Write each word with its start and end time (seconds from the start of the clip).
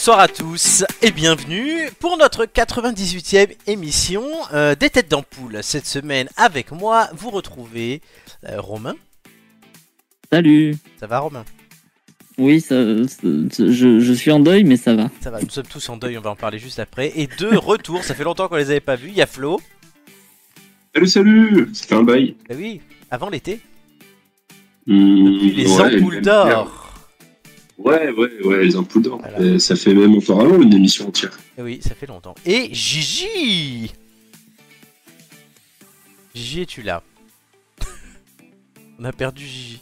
Bonsoir 0.00 0.20
à 0.20 0.28
tous 0.28 0.82
et 1.02 1.10
bienvenue 1.10 1.90
pour 1.98 2.16
notre 2.16 2.46
98e 2.46 3.54
émission 3.66 4.22
euh, 4.54 4.74
des 4.74 4.88
Têtes 4.88 5.10
d'Ampoule. 5.10 5.58
Cette 5.62 5.84
semaine, 5.84 6.26
avec 6.38 6.72
moi, 6.72 7.10
vous 7.12 7.28
retrouvez 7.28 8.00
euh, 8.48 8.62
Romain. 8.62 8.94
Salut. 10.32 10.74
Ça 10.98 11.06
va, 11.06 11.18
Romain? 11.18 11.44
Oui, 12.38 12.62
ça, 12.62 12.76
ça- 13.08 13.20
je, 13.22 14.00
je 14.00 14.12
suis 14.14 14.30
en 14.30 14.40
deuil, 14.40 14.64
mais 14.64 14.78
ça 14.78 14.94
va. 14.94 15.10
Ça 15.20 15.30
va, 15.30 15.42
nous 15.42 15.50
sommes 15.50 15.66
tous 15.66 15.86
en 15.90 15.98
deuil, 15.98 16.16
on 16.16 16.22
va 16.22 16.30
en 16.30 16.36
parler 16.36 16.58
juste 16.58 16.78
après. 16.78 17.12
Et 17.16 17.26
deux 17.38 17.58
retours, 17.58 18.02
ça 18.02 18.14
fait 18.14 18.24
longtemps 18.24 18.48
qu'on 18.48 18.56
les 18.56 18.70
avait 18.70 18.80
pas 18.80 18.96
vus. 18.96 19.08
Il 19.10 19.16
y 19.16 19.20
a 19.22 19.26
Flo. 19.26 19.60
Salut, 20.94 21.08
salut 21.08 21.68
Ça 21.74 21.86
fait 21.86 21.94
un 21.96 22.04
bail. 22.04 22.36
Bah 22.48 22.54
oui, 22.56 22.80
avant 23.10 23.28
l'été. 23.28 23.60
Mmh, 24.86 25.24
Depuis 25.24 25.52
les 25.52 25.66
ouais, 25.70 25.96
ampoules 25.98 26.22
d'or. 26.22 26.89
Ouais, 27.82 28.10
ouais, 28.10 28.30
ouais, 28.44 28.64
les 28.64 28.76
ampoules 28.76 29.02
d'or. 29.02 29.18
Voilà. 29.20 29.38
Euh, 29.40 29.58
Ça 29.58 29.74
fait 29.74 29.94
même 29.94 30.14
encore 30.14 30.40
avant 30.42 30.60
une 30.60 30.74
émission 30.74 31.08
entière. 31.08 31.38
Eh 31.58 31.62
Oui, 31.62 31.80
ça 31.82 31.94
fait 31.94 32.06
longtemps. 32.06 32.34
Et 32.44 32.68
Gigi 32.74 33.90
Gigi, 36.34 36.60
es-tu 36.60 36.82
là? 36.82 37.02
On 38.98 39.04
a 39.04 39.12
perdu 39.12 39.44
Gigi. 39.46 39.80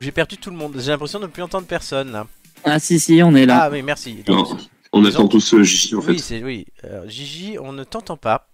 J'ai 0.00 0.12
perdu 0.12 0.36
tout 0.36 0.50
le 0.50 0.56
monde. 0.56 0.76
J'ai 0.78 0.90
l'impression 0.90 1.18
de 1.20 1.24
ne 1.24 1.30
plus 1.30 1.42
entendre 1.42 1.66
personne 1.66 2.12
là. 2.12 2.26
Ah 2.64 2.78
si, 2.78 3.00
si, 3.00 3.22
on 3.22 3.34
est 3.34 3.46
là. 3.46 3.62
Ah 3.64 3.70
oui, 3.70 3.82
merci. 3.82 4.22
Non, 4.28 4.44
on 4.92 5.04
attend 5.06 5.26
tous 5.26 5.54
euh, 5.54 5.62
Gigi 5.62 5.94
en 5.94 6.02
fait. 6.02 6.12
Oui, 6.12 6.18
c'est 6.18 6.42
oui. 6.44 6.66
Euh, 6.84 7.08
Gigi, 7.08 7.56
on 7.58 7.72
ne 7.72 7.84
t'entend 7.84 8.18
pas. 8.18 8.48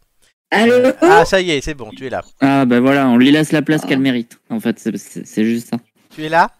Allô? 0.53 0.93
Ah, 1.01 1.25
ça 1.25 1.41
y 1.41 1.51
est, 1.51 1.61
c'est 1.61 1.75
bon, 1.75 1.91
tu 1.91 2.07
es 2.07 2.11
là. 2.11 2.25
Ah, 2.41 2.65
bah 2.65 2.79
voilà, 2.79 3.09
on 3.09 3.17
lui 3.17 3.33
laisse 3.33 3.51
la 3.51 3.63
place 3.63 3.85
qu'elle 3.85 3.99
mérite. 3.99 4.39
En 4.51 4.61
fait, 4.61 4.79
c'est 4.79 5.45
juste 5.45 5.71
ça. 5.71 5.79
Tu 6.15 6.25
es 6.25 6.29
là? 6.29 6.53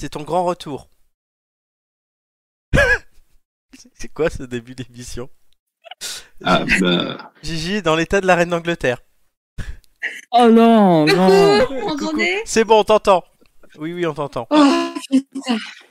C'est 0.00 0.08
ton 0.08 0.22
grand 0.22 0.44
retour. 0.46 0.88
C'est- 3.94 4.08
quoi 4.08 4.30
ce 4.30 4.44
début 4.44 4.74
d'émission 4.74 5.28
Ah 6.42 6.64
bah. 6.80 7.32
Gigi 7.42 7.74
est 7.74 7.82
dans 7.82 7.96
l'état 7.96 8.22
de 8.22 8.26
la 8.26 8.34
reine 8.34 8.48
d'Angleterre. 8.48 9.02
Oh 10.32 10.48
non, 10.48 11.04
non. 11.04 11.66
C'est 12.46 12.64
bon, 12.64 12.78
on 12.80 12.84
t'entend. 12.84 13.22
Oui, 13.78 13.92
oui, 13.92 14.06
on 14.06 14.14
t'entend. 14.14 14.46
Oh. 14.48 14.94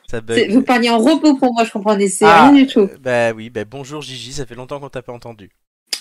Ça 0.09 0.21
bug. 0.21 0.49
Vous 0.51 0.63
parliez 0.63 0.89
en 0.89 0.97
repos 0.97 1.35
pour 1.37 1.53
moi, 1.53 1.63
je 1.63 1.71
comprenais, 1.71 2.07
c'est 2.09 2.25
Ah. 2.25 2.49
rien 2.49 2.63
du 2.63 2.65
tout. 2.65 2.89
Bah 2.99 3.31
oui, 3.33 3.51
bah 3.51 3.65
bonjour 3.65 4.01
Gigi, 4.01 4.33
ça 4.33 4.47
fait 4.47 4.55
longtemps 4.55 4.79
qu'on 4.79 4.89
t'a 4.89 5.03
pas 5.03 5.13
entendu. 5.13 5.51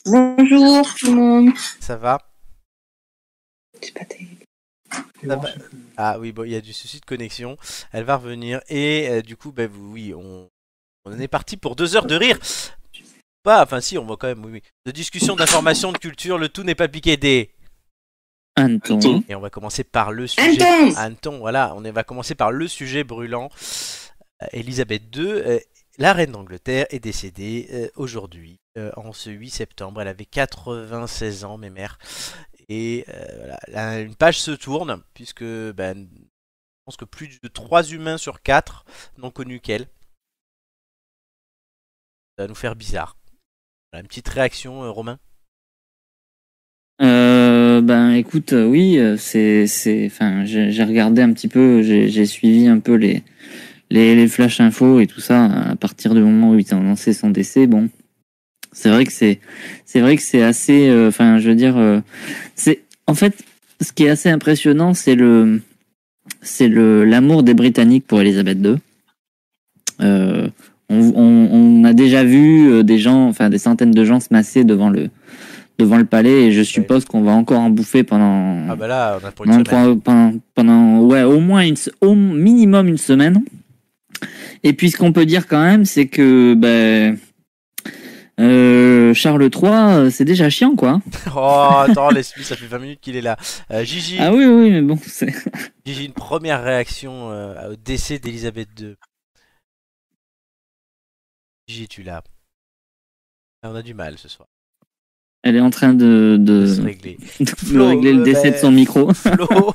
Bonjour 0.07 0.95
tout 0.95 1.07
le 1.07 1.13
monde. 1.13 1.51
Ça 1.81 1.97
va? 1.97 2.19
C'est 3.83 3.93
pas 3.93 4.07
terrible. 4.07 4.47
Ça 5.27 5.37
va 5.37 5.49
Ah 5.97 6.19
oui, 6.19 6.33
bon, 6.33 6.45
il 6.45 6.53
y 6.53 6.57
a 6.57 6.61
du 6.61 6.73
souci 6.73 7.01
de 7.01 7.05
connexion. 7.05 7.57
Elle 7.93 8.05
va 8.05 8.17
revenir 8.17 8.61
et 8.69 9.09
euh, 9.11 9.23
du 9.23 9.37
coup, 9.37 9.53
bah 9.53 9.67
vous- 9.67 9.93
oui, 9.93 10.15
on, 10.15 10.49
on 11.05 11.13
en 11.13 11.19
est 11.19 11.29
parti 11.29 11.57
pour 11.57 11.77
deux 11.77 11.97
heures 11.97 12.07
de 12.07 12.15
rire. 12.15 12.39
Pas, 13.43 13.63
enfin 13.63 13.81
si, 13.81 13.99
on 13.99 14.05
va 14.05 14.17
quand 14.17 14.27
même, 14.29 14.45
oui, 14.45 14.51
oui. 14.55 14.63
De 14.87 14.91
discussion, 14.91 15.37
d'information, 15.37 15.93
de 15.93 15.99
culture, 15.99 16.39
le 16.39 16.49
tout 16.49 16.63
n'est 16.65 16.75
pas 16.75 16.89
piqué 16.89 17.17
des. 17.17 17.51
Anton. 18.57 19.23
Et 19.29 19.35
on 19.37 19.41
va 19.41 19.51
commencer 19.51 19.85
par 19.85 20.11
le 20.13 20.27
sujet. 20.27 20.61
Anton 20.63 20.95
Anton, 20.99 21.39
voilà, 21.39 21.75
on 21.77 21.81
va 21.81 22.03
commencer 22.05 22.35
par 22.35 22.51
le 22.51 22.67
sujet 22.67 23.05
brûlant. 23.05 23.51
Euh, 24.43 24.47
Elisabeth 24.53 25.03
II, 25.17 25.27
euh, 25.27 25.59
la 25.99 26.13
reine 26.13 26.33
d'Angleterre, 26.33 26.87
est 26.91 26.99
décédée 27.01 27.69
euh, 27.73 27.89
aujourd'hui, 27.95 28.59
euh, 28.77 28.91
en 28.97 29.13
ce 29.13 29.31
8 29.31 29.51
septembre. 29.51 30.01
Elle 30.03 30.09
avait 30.09 30.25
96 30.25 31.45
ans, 31.45 31.57
mes 31.59 31.71
mères. 31.71 31.99
Et 32.69 33.05
euh, 33.09 33.55
voilà, 33.67 34.01
une 34.01 34.15
page 34.15 34.41
se 34.41 34.51
tourne, 34.51 35.03
puisque 35.15 35.45
ben, 35.45 36.07
je 36.13 36.85
pense 36.85 36.97
que 36.97 37.05
plus 37.05 37.41
de 37.43 37.49
3 37.49 37.93
humains 37.93 38.19
sur 38.19 38.43
4 38.43 38.85
n'ont 39.17 39.31
connu 39.31 39.61
qu'elle. 39.61 39.87
Ça 42.37 42.45
va 42.45 42.47
nous 42.49 42.55
faire 42.55 42.77
bizarre. 42.77 43.17
Une 43.95 44.07
petite 44.07 44.29
réaction, 44.29 44.85
euh, 44.85 44.91
Romain? 44.91 45.19
Euh, 47.01 47.81
ben 47.81 48.11
écoute, 48.11 48.53
oui, 48.53 48.99
c'est, 49.19 49.67
c'est, 49.69 50.07
enfin, 50.07 50.45
j'ai 50.45 50.85
regardé 50.85 51.23
un 51.23 51.33
petit 51.33 51.47
peu, 51.47 51.81
j'ai 51.83 52.27
suivi 52.27 52.67
un 52.67 52.81
peu 52.81 52.95
les, 52.95 53.23
les, 53.89 54.17
les 54.17 54.29
flash 54.29 54.61
infos 54.61 54.99
et 55.01 55.07
tout 55.07 55.21
ça 55.21 55.45
à 55.45 55.77
partir 55.77 56.15
du 56.15 56.21
moment 56.21 56.51
où 56.51 56.59
il 56.59 56.75
a 56.75 56.77
annoncé 56.77 57.13
son 57.13 57.31
décès. 57.31 57.69
Bon, 57.69 57.89
c'est 58.73 58.91
vrai 58.91 59.05
que 59.05 59.13
c'est, 59.13 59.41
c'est 59.85 60.01
vrai 60.01 60.17
que 60.17 60.23
c'est 60.23 60.43
assez, 60.43 60.89
euh, 60.89 61.09
enfin, 61.09 61.39
je 61.39 61.49
veux 61.49 61.55
dire, 61.55 61.77
euh, 61.77 62.01
c'est, 62.55 62.83
en 63.07 63.15
fait, 63.15 63.35
ce 63.81 63.93
qui 63.93 64.05
est 64.05 64.09
assez 64.11 64.29
impressionnant, 64.29 64.95
c'est 64.95 65.15
le, 65.15 65.61
c'est 66.43 66.69
le 66.69 67.05
l'amour 67.05 67.43
des 67.43 67.55
Britanniques 67.55 68.07
pour 68.07 68.21
Elisabeth 68.21 68.59
II. 68.63 68.77
Euh, 70.01 70.49
on, 70.91 70.99
on, 71.15 71.49
on 71.53 71.85
a 71.85 71.93
déjà 71.93 72.25
vu 72.25 72.71
euh, 72.71 72.83
des 72.83 72.99
gens, 72.99 73.27
enfin 73.29 73.51
des 73.51 73.59
centaines 73.59 73.91
de 73.91 74.05
gens 74.05 74.21
se 74.21 74.29
masser 74.31 74.65
devant 74.65 74.91
le 74.91 75.11
devant 75.79 75.97
le 75.97 76.05
palais 76.05 76.47
et 76.47 76.53
je 76.53 76.63
suppose 76.63 77.05
qu'on 77.05 77.23
va 77.23 77.31
encore 77.33 77.61
en 77.61 77.71
bouffer 77.71 78.03
pendant 78.03 78.67
Ah 78.69 78.75
bah 78.75 78.89
là, 78.89 79.19
on 79.23 79.27
a 79.27 79.31
pour 79.31 79.47
une 79.47 79.63
pendant, 79.63 79.97
pendant, 79.97 80.33
pendant- 80.55 81.01
ouais 81.03 81.23
au 81.23 81.39
moins 81.39 81.61
une, 81.65 81.77
au 82.01 82.15
minimum 82.17 82.89
une 82.89 82.99
semaine. 82.99 83.43
Et 84.65 84.73
puis 84.73 84.91
ce 84.91 84.97
qu'on 84.97 85.13
peut 85.13 85.25
dire 85.27 85.47
quand 85.47 85.63
même, 85.63 85.85
c'est 85.85 86.07
que 86.07 86.55
ben 86.55 87.17
euh, 88.39 89.15
Charles 89.15 89.43
III, 89.43 89.65
euh, 89.65 90.11
c'est 90.11 90.25
déjà 90.25 90.49
chiant 90.51 90.77
quoi. 90.77 91.01
Oh, 91.35 91.69
attends, 91.79 92.11
laisse-lui, 92.11 92.45
ça 92.45 92.57
fait 92.57 92.67
20 92.67 92.79
minutes 92.79 93.01
qu'il 93.01 93.17
est 93.17 93.21
là. 93.21 93.37
Euh, 93.71 93.85
Gigi, 93.85 94.17
Ah 94.21 94.33
oui 94.33 94.45
oui 94.47 94.71
mais 94.71 94.83
bon 94.83 94.99
c'est 95.05 95.33
Gigi, 95.85 96.05
une 96.07 96.13
première 96.13 96.63
réaction 96.63 97.31
euh, 97.31 97.73
au 97.73 97.77
décès 97.77 98.19
d'Elisabeth 98.19 98.69
II. 98.81 98.95
Gigi, 101.67 101.89
tu 101.89 102.03
l'as. 102.03 102.23
Ah, 103.63 103.71
on 103.71 103.75
a 103.75 103.83
du 103.83 103.95
mal 103.95 104.19
ce 104.19 104.29
soir 104.29 104.49
elle 105.45 105.57
est 105.57 105.61
en 105.61 105.71
train 105.71 105.95
de 105.95 106.37
de 106.39 106.61
de, 106.63 106.67
se 106.67 106.81
régler. 106.83 107.17
de 107.41 107.81
régler 107.81 108.13
le 108.13 108.23
décès 108.25 108.51
de 108.51 108.57
son 108.57 108.71
micro. 108.73 109.15
Flo, 109.15 109.73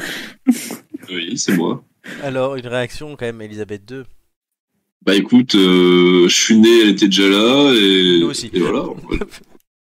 Oui, 1.09 1.37
c'est 1.37 1.55
moi. 1.55 1.83
alors 2.21 2.55
une 2.57 2.67
réaction 2.67 3.15
quand 3.15 3.25
même, 3.25 3.41
Elisabeth 3.41 3.89
II. 3.89 4.03
Bah 5.05 5.15
écoute, 5.15 5.55
euh, 5.55 6.27
je 6.29 6.33
suis 6.35 6.57
né, 6.57 6.69
elle 6.81 6.89
était 6.89 7.07
déjà 7.07 7.27
là 7.27 7.73
et. 7.75 8.19
Nous 8.21 8.27
aussi. 8.29 8.49
Et 8.53 8.59
voilà. 8.59 8.85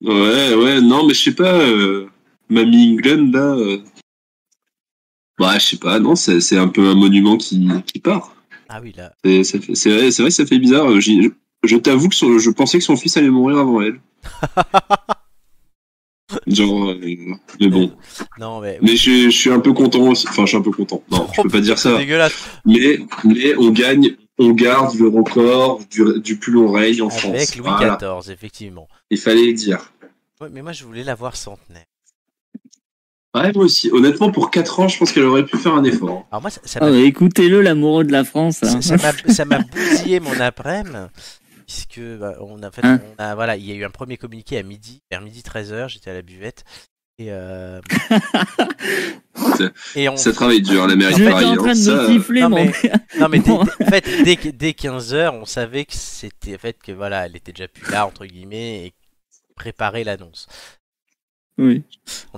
Ouais, 0.00 0.54
ouais, 0.54 0.80
non, 0.80 1.04
mais 1.08 1.12
je 1.14 1.22
sais 1.24 1.34
pas. 1.34 1.58
Euh, 1.60 2.06
Mamie 2.48 2.92
England 2.92 3.32
là. 3.32 3.52
euh, 3.56 3.78
Bah 5.40 5.58
je 5.58 5.64
sais 5.64 5.76
pas, 5.76 5.98
non, 5.98 6.14
c'est 6.14 6.40
c'est 6.40 6.56
un 6.56 6.68
peu 6.68 6.86
un 6.86 6.94
monument 6.94 7.36
qui, 7.36 7.68
qui 7.84 7.98
part. 7.98 8.32
Ah 8.68 8.78
oui, 8.80 8.92
là. 8.96 9.12
C'est 9.24 9.42
ça 9.42 9.58
fait- 9.60 9.74
c'est 9.74 9.90
vrai, 9.90 10.12
c'est 10.12 10.22
vrai 10.22 10.30
que 10.30 10.36
ça 10.36 10.46
fait 10.46 10.60
bizarre. 10.60 10.88
euh, 10.88 11.00
j'y- 11.00 11.20
Je, 11.22 11.28
je 11.64 11.76
t'avoue 11.78 12.08
que 12.08 12.14
son- 12.14 12.38
je 12.38 12.50
pensais 12.50 12.78
que 12.78 12.84
son 12.84 12.96
fils 12.96 13.16
allait 13.16 13.28
mourir 13.28 13.58
avant 13.58 13.82
elle. 13.82 14.00
Genre, 16.46 16.90
euh, 16.90 17.00
mais 17.60 17.68
bon. 17.68 17.90
Non, 18.38 18.60
mais. 18.60 18.78
Mais 18.82 18.96
je, 18.96 19.24
je 19.24 19.30
suis 19.30 19.50
un 19.50 19.60
peu 19.60 19.72
content 19.72 20.02
aussi. 20.10 20.26
Enfin, 20.28 20.42
je 20.44 20.48
suis 20.48 20.56
un 20.58 20.62
peu 20.62 20.70
content. 20.70 21.02
Non, 21.10 21.26
je 21.34 21.42
peux 21.42 21.48
pas 21.48 21.60
dire 21.60 21.78
C'est 21.78 21.90
ça. 21.90 21.96
dégueulasse. 21.98 22.34
Mais, 22.66 22.98
mais 23.24 23.56
on 23.56 23.70
gagne, 23.70 24.14
on 24.38 24.50
garde 24.52 24.94
le 24.98 25.08
record 25.08 25.80
du, 25.90 26.20
du 26.20 26.36
plus 26.38 26.52
long 26.52 26.70
règne 26.72 27.02
en 27.02 27.10
France. 27.10 27.34
Avec 27.34 27.56
Louis 27.56 27.68
Voilà. 27.68 27.96
XIV, 28.00 28.32
effectivement. 28.32 28.88
Il 29.10 29.18
fallait 29.18 29.46
le 29.46 29.52
dire. 29.54 29.92
Ouais, 30.40 30.48
mais 30.50 30.62
moi, 30.62 30.72
je 30.72 30.84
voulais 30.84 31.04
la 31.04 31.14
voir 31.14 31.34
centenaire. 31.36 31.84
Ouais, 33.34 33.52
moi 33.52 33.64
aussi. 33.64 33.90
Honnêtement, 33.92 34.30
pour 34.32 34.50
4 34.50 34.80
ans, 34.80 34.88
je 34.88 34.98
pense 34.98 35.12
qu'elle 35.12 35.24
aurait 35.24 35.44
pu 35.44 35.58
faire 35.58 35.74
un 35.74 35.84
effort. 35.84 36.26
Alors, 36.30 36.40
moi, 36.42 36.50
ça 36.50 36.60
ça 36.64 36.78
Ah 36.82 36.90
Écoutez-le 36.90 37.60
l'amoureux 37.60 38.04
de 38.04 38.12
la 38.12 38.24
France. 38.24 38.62
hein. 38.62 38.80
ça- 38.80 38.96
ça 38.98 39.12
m'a- 39.12 39.32
ça 39.34 39.44
m'a 39.44 39.58
bousillé 39.58 40.20
mon 40.20 40.38
après-midi. 40.40 40.96
Puisque 41.66 42.00
bah, 42.18 42.34
on 42.40 42.62
a 42.62 42.70
fait, 42.70 42.80
Hein 42.84 42.98
on 43.18 43.22
a, 43.22 43.34
voilà, 43.34 43.56
il 43.56 43.66
y 43.66 43.72
a 43.72 43.74
eu 43.74 43.84
un 43.84 43.90
premier 43.90 44.16
communiqué 44.16 44.56
à 44.56 44.62
midi, 44.62 45.02
vers 45.10 45.20
midi 45.20 45.42
13h, 45.42 45.88
j'étais 45.90 46.10
à 46.10 46.14
la 46.14 46.22
buvette. 46.22 46.64
Et, 47.20 47.32
euh, 47.32 47.80
et 49.96 50.08
on, 50.08 50.16
Ça 50.16 50.32
travaille 50.32 50.62
dur, 50.62 50.86
la 50.86 50.94
mairie 50.94 51.14
de 51.20 51.28
Paris. 51.28 51.44
en 51.46 51.56
train 51.56 51.70
hein. 51.70 51.72
de 51.72 51.78
Ça, 51.78 52.02
me 52.02 52.06
siffler 52.12 52.42
non, 52.42 52.50
mon. 52.50 52.56
mais- 52.64 52.72
Non 53.18 53.28
mais 53.28 53.38
dès, 53.40 53.50
en 53.50 53.64
fait, 53.64 54.04
dès, 54.24 54.36
dès 54.52 54.70
15h, 54.70 55.30
on 55.34 55.44
savait 55.44 55.84
que 55.84 55.94
c'était 55.94 56.54
en 56.54 56.58
fait 56.58 56.76
que 56.80 56.92
voilà, 56.92 57.26
elle 57.26 57.34
était 57.36 57.50
déjà 57.52 57.66
plus 57.66 57.90
là 57.90 58.06
entre 58.06 58.24
guillemets 58.24 58.86
et 58.86 58.94
préparer 59.56 60.04
l'annonce. 60.04 60.46
Oui. 61.60 61.82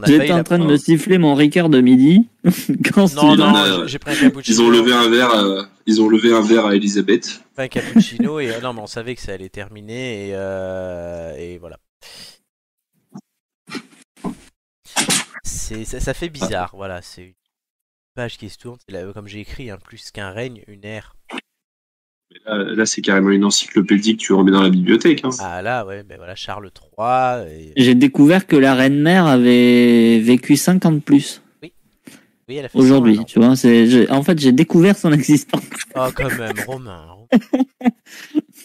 J'étais 0.06 0.32
en 0.32 0.38
la 0.38 0.44
train 0.44 0.58
de 0.58 0.64
me 0.64 0.78
siffler 0.78 1.18
mon 1.18 1.34
Ricard 1.34 1.68
de 1.68 1.82
midi. 1.82 2.26
quand 2.94 3.12
Non 3.16 3.36
non, 3.36 3.52
Non, 3.52 3.82
j'ai- 3.82 3.88
j'ai 3.88 3.98
pris 3.98 4.12
un 4.12 4.16
cappuccino. 4.16 4.56
Ils 4.56 4.62
ont 4.62 4.70
levé 4.70 4.92
un 4.94 5.10
verre, 5.10 5.30
à- 5.30 5.68
ils 5.86 6.00
ont 6.00 6.08
levé 6.08 6.32
un 6.32 6.40
verre 6.40 6.64
à 6.64 6.74
Elisabeth. 6.74 7.42
Un 7.58 7.68
cappuccino 7.68 8.40
et 8.40 8.50
euh, 8.50 8.60
non 8.62 8.72
mais 8.72 8.80
on 8.80 8.86
savait 8.86 9.14
que 9.14 9.20
ça 9.20 9.32
allait 9.32 9.50
terminer 9.50 10.28
et, 10.28 10.30
euh, 10.32 11.36
et 11.36 11.58
voilà. 11.58 11.76
C'est 15.70 15.84
ça, 15.84 16.00
ça 16.00 16.14
fait 16.14 16.28
bizarre, 16.30 16.72
voilà, 16.74 17.00
c'est 17.00 17.22
une 17.22 17.32
page 18.16 18.38
qui 18.38 18.48
se 18.48 18.58
tourne, 18.58 18.76
c'est 18.88 18.92
là, 18.92 19.12
comme 19.12 19.28
j'ai 19.28 19.38
écrit, 19.38 19.70
hein, 19.70 19.78
plus 19.80 20.10
qu'un 20.10 20.30
règne, 20.30 20.62
une 20.66 20.84
ère. 20.84 21.14
Mais 22.32 22.38
Là, 22.44 22.58
là, 22.74 22.86
c'est 22.86 23.02
carrément 23.02 23.30
une 23.30 23.44
encyclopédie 23.44 24.16
que 24.16 24.22
tu 24.22 24.32
remets 24.32 24.50
dans 24.50 24.62
la 24.62 24.70
bibliothèque. 24.70 25.24
Hein. 25.24 25.30
Ah 25.38 25.62
là, 25.62 25.86
ouais, 25.86 26.02
ben 26.02 26.16
voilà, 26.16 26.34
Charles 26.34 26.70
III. 26.98 27.52
Et... 27.52 27.72
J'ai 27.76 27.94
découvert 27.94 28.48
que 28.48 28.56
la 28.56 28.74
reine 28.74 29.00
mère 29.00 29.26
avait 29.26 30.18
vécu 30.18 30.56
50 30.56 31.04
plus. 31.04 31.40
Oui, 31.62 31.72
Oui, 32.48 32.56
elle 32.56 32.64
a 32.64 32.68
fait 32.68 32.76
100 32.78 32.84
aujourd'hui. 32.84 33.24
Tu 33.26 33.38
vois, 33.38 33.54
c'est, 33.54 34.10
en 34.10 34.24
fait, 34.24 34.40
j'ai 34.40 34.50
découvert 34.52 34.96
son 34.96 35.12
existence. 35.12 35.62
Oh, 35.94 36.08
quand 36.14 36.36
même, 36.36 36.54
Romain. 36.66 37.16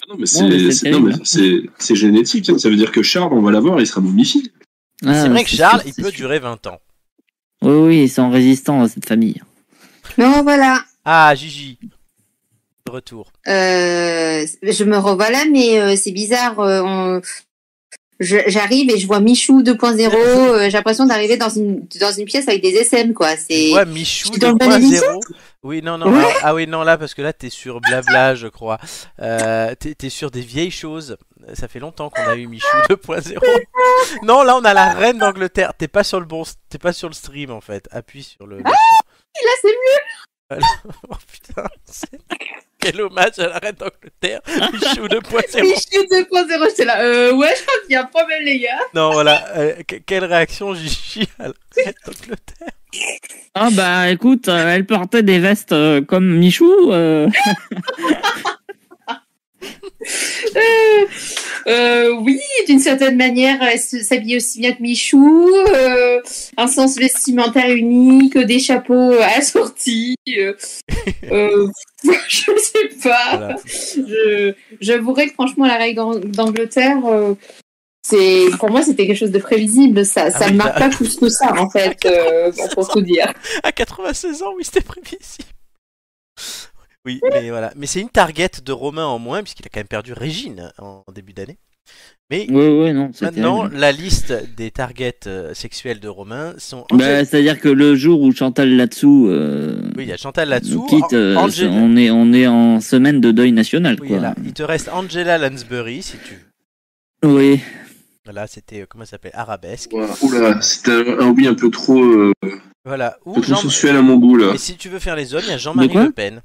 Ah 0.08 0.12
Non, 0.14 0.18
mais 0.20 0.26
c'est 0.26 0.72
c'est 0.72 0.92
c'est- 0.92 1.24
c'est- 1.24 1.64
c'est 1.80 1.96
génétique. 1.96 2.50
hein. 2.50 2.58
Ça 2.58 2.70
veut 2.70 2.76
dire 2.76 2.92
que 2.92 3.02
Charles, 3.02 3.34
on 3.34 3.42
va 3.42 3.52
l'avoir, 3.52 3.80
il 3.80 3.88
sera 3.88 4.02
momifié. 4.02 4.42
c'est 5.02 5.08
Ah, 5.08 5.30
vrai 5.30 5.44
que 5.44 5.50
c'est 5.50 5.56
Charles, 5.58 5.82
sûr, 5.82 5.88
il 5.90 5.94
c'est 5.94 6.02
peut 6.04 6.10
sûr. 6.12 6.18
durer 6.18 6.40
20 6.40 6.68
ans. 6.68 6.80
Oui, 7.62 7.74
oui, 7.74 8.04
ils 8.04 8.10
sont 8.10 8.30
résistants 8.30 8.82
à 8.84 8.88
cette 8.90 9.06
famille. 9.08 9.42
Non, 10.18 10.44
voilà. 10.44 10.84
Ah, 11.04 11.34
Gigi. 11.36 11.78
De 12.86 12.92
retour. 12.92 13.32
Euh, 13.48 14.46
je 14.62 14.84
me 14.84 14.98
revoilà, 14.98 15.46
mais 15.52 15.80
euh, 15.80 15.96
c'est 15.96 16.12
bizarre. 16.12 16.60
euh, 16.60 16.82
on- 16.84 17.22
je- 18.20 18.38
J'arrive 18.48 18.90
et 18.92 18.98
je 19.00 19.08
vois 19.08 19.20
Michou 19.20 19.62
2.0. 19.64 20.14
euh, 20.16 20.64
J'ai 20.66 20.70
l'impression 20.72 21.06
d'arriver 21.06 21.36
dans 21.38 21.50
une 21.50 21.86
dans 22.00 22.12
une 22.12 22.26
pièce 22.26 22.48
avec 22.48 22.62
des 22.62 22.76
SM, 22.76 23.14
quoi. 23.14 23.36
C'est 23.36 23.72
Michou 23.88 24.28
je 24.28 24.32
suis 24.34 24.40
dans 24.40 24.50
le 24.52 24.56
bon 24.56 24.70
2.0 24.70 25.20
Oui, 25.64 25.82
non, 25.82 25.98
non. 25.98 26.12
Ouais. 26.14 26.24
Ah, 26.38 26.40
ah 26.44 26.56
oui, 26.56 26.68
non, 26.68 26.84
là, 26.84 26.98
parce 26.98 27.14
que 27.16 27.22
là, 27.24 27.34
t'es 27.34 27.50
sur 27.50 27.82
Blabla, 27.82 28.36
je 28.36 28.48
crois. 28.48 28.78
Euh, 29.22 29.74
t'es 29.80 29.96
t'es 29.96 30.10
sur 30.10 30.30
des 30.32 30.42
vieilles 30.42 30.70
choses. 30.72 31.18
Ça 31.54 31.68
fait 31.68 31.80
longtemps 31.80 32.10
qu'on 32.10 32.24
a 32.24 32.36
eu 32.36 32.48
Michou 32.48 32.68
2.0. 32.90 33.38
Non, 34.24 34.44
là, 34.44 34.56
on 34.56 34.64
a 34.66 34.74
la 34.74 34.94
reine 34.94 35.20
d'Angleterre. 35.20 35.74
T'es 35.78 35.88
pas 35.88 36.04
sur 36.04 36.20
le 36.20 36.26
bon, 36.26 36.44
t'es 36.70 36.78
pas 36.80 36.94
sur 36.94 37.08
le 37.08 37.14
stream 37.14 37.52
en 37.52 37.62
fait. 37.62 37.88
Appuie 37.92 38.24
sur 38.24 38.48
le. 38.48 38.58
son. 38.58 38.64
là, 38.64 39.52
c'est 39.62 39.68
mieux. 39.70 40.02
Oh 41.10 41.16
putain, 41.32 41.64
c'est- 41.86 42.20
quel 42.80 43.02
hommage 43.02 43.40
à 43.40 43.48
la 43.48 43.58
reine 43.58 43.76
d'Angleterre. 43.76 44.42
Michou 44.74 45.08
2.0. 45.08 45.62
Michou 45.62 46.04
2.0. 46.12 46.70
J'étais 46.70 46.86
là. 46.86 47.02
Euh, 47.02 47.34
ouais, 47.34 47.54
je 47.58 47.62
crois 47.64 47.76
qu'il 47.84 47.94
y 47.94 47.96
a 47.96 48.02
un 48.02 48.06
problème, 48.06 48.44
les 48.44 48.60
gars. 48.60 48.78
Non, 48.94 49.12
voilà. 49.12 49.44
euh, 49.58 49.74
que- 49.88 49.96
quelle 49.96 50.24
réaction, 50.26 50.74
Gigi, 50.76 51.28
à 51.40 51.48
la 51.48 51.54
reine 51.76 51.94
d'Angleterre? 52.06 52.68
Ah 53.56 53.70
bah 53.74 54.10
écoute, 54.10 54.48
euh, 54.48 54.70
elle 54.76 54.86
portait 54.86 55.24
des 55.24 55.40
vestes 55.40 55.72
euh, 55.74 56.02
comme 56.02 56.28
Michou. 56.38 56.92
euh, 56.94 57.28
Euh, 60.56 61.06
euh, 61.68 62.12
oui, 62.22 62.40
d'une 62.68 62.80
certaine 62.80 63.18
manière, 63.18 63.62
elle 63.62 63.80
s'habille 63.80 64.38
aussi 64.38 64.60
bien 64.60 64.74
que 64.74 64.82
Michou, 64.82 65.50
euh, 65.74 66.22
un 66.58 66.68
sens 66.68 66.98
vestimentaire 66.98 67.70
unique, 67.72 68.38
des 68.38 68.60
chapeaux 68.60 69.14
assortis. 69.36 70.16
Je 70.28 70.54
sais 72.58 72.90
pas. 73.04 73.38
Voilà. 73.38 73.56
Je, 73.66 74.54
j'avouerai 74.80 75.28
que 75.28 75.34
franchement, 75.34 75.66
la 75.66 75.78
règle 75.78 75.96
d'Ang- 75.96 76.20
d'Angleterre, 76.20 76.98
c'est, 78.08 78.46
pour 78.60 78.70
moi, 78.70 78.84
c'était 78.84 79.08
quelque 79.08 79.18
chose 79.18 79.32
de 79.32 79.40
prévisible. 79.40 80.06
Ça, 80.06 80.30
ça 80.30 80.46
oui, 80.46 80.52
me 80.52 80.58
marque 80.58 80.78
pas 80.78 80.90
plus 80.90 81.16
que 81.16 81.28
ça, 81.30 81.54
en 81.60 81.70
fait, 81.70 81.98
euh, 82.06 82.52
pour 82.76 82.88
tout 82.88 83.02
dire. 83.02 83.34
À 83.64 83.72
96 83.72 84.44
ans, 84.44 84.54
oui, 84.56 84.64
c'était 84.64 84.82
prévisible. 84.82 85.46
Oui, 87.06 87.20
mais 87.32 87.50
voilà. 87.50 87.72
Mais 87.76 87.86
c'est 87.86 88.02
une 88.02 88.10
target 88.10 88.50
de 88.64 88.72
Romain 88.72 89.06
en 89.06 89.20
moins, 89.20 89.44
puisqu'il 89.44 89.66
a 89.66 89.70
quand 89.70 89.80
même 89.80 89.88
perdu 89.88 90.14
Régine 90.14 90.72
en 90.80 91.04
début 91.14 91.34
d'année. 91.34 91.58
Mais 92.32 92.50
Ouais, 92.50 92.68
ouais, 92.80 92.94
non. 92.94 93.12
maintenant, 93.22 93.60
terrible. 93.60 93.78
la 93.78 93.92
liste 93.92 94.34
des 94.58 94.72
targets 94.72 95.20
euh, 95.28 95.54
sexuels 95.54 96.00
de 96.00 96.08
Romain 96.08 96.56
sont. 96.58 96.84
Bah, 96.90 96.96
Angel- 96.96 97.26
c'est-à-dire 97.28 97.60
que 97.60 97.70
le 97.70 97.94
jour 97.94 98.22
où 98.22 98.32
Chantal 98.32 98.76
là-dessous 98.76 99.28
euh, 99.30 99.80
Oui, 99.96 100.06
il 100.06 100.10
y 100.10 100.12
a 100.12 100.18
Chantal 100.18 100.50
là-dessous. 100.50 100.84
quitte, 100.88 101.14
euh, 101.14 101.36
Angela- 101.36 101.70
on 101.70 101.96
est 101.96 102.10
on 102.10 102.34
est 102.34 102.48
en 102.48 102.80
semaine 102.82 103.22
de 103.22 103.30
deuil 103.32 103.52
national, 103.52 103.98
Oui, 104.02 104.08
quoi. 104.08 104.20
là, 104.20 104.34
il 104.44 104.54
te 104.54 104.64
reste 104.64 104.90
Angela 104.90 105.38
Lansbury, 105.38 106.02
si 106.02 106.18
tu 106.26 106.34
veux. 106.34 107.30
Oui. 107.32 107.60
Voilà, 108.24 108.48
c'était, 108.48 108.82
euh, 108.82 108.86
comment 108.90 109.06
ça 109.06 109.12
s'appelle? 109.12 109.32
Arabesque. 109.36 109.92
Voilà. 109.92 110.14
Oula, 110.24 110.62
c'était 110.64 110.92
un, 110.92 111.20
un 111.20 111.30
oui 111.30 111.46
un 111.46 111.54
peu 111.54 111.70
trop, 111.70 112.04
euh, 112.04 112.34
Voilà. 112.84 113.18
un 113.28 113.30
Ou 113.30 113.34
peu 113.36 113.42
trop 113.42 113.50
Jean... 113.54 113.62
sensuel 113.62 113.96
à 113.96 114.02
mon 114.02 114.18
goût, 114.18 114.36
là. 114.36 114.54
Et 114.56 114.58
si 114.58 114.76
tu 114.78 114.90
veux 114.90 114.98
faire 114.98 115.16
les 115.16 115.36
hommes, 115.36 115.44
il 115.46 115.52
y 115.52 115.54
a 115.54 115.58
Jean-Marie 115.60 115.94
Le 115.94 116.12
Pen. 116.12 116.42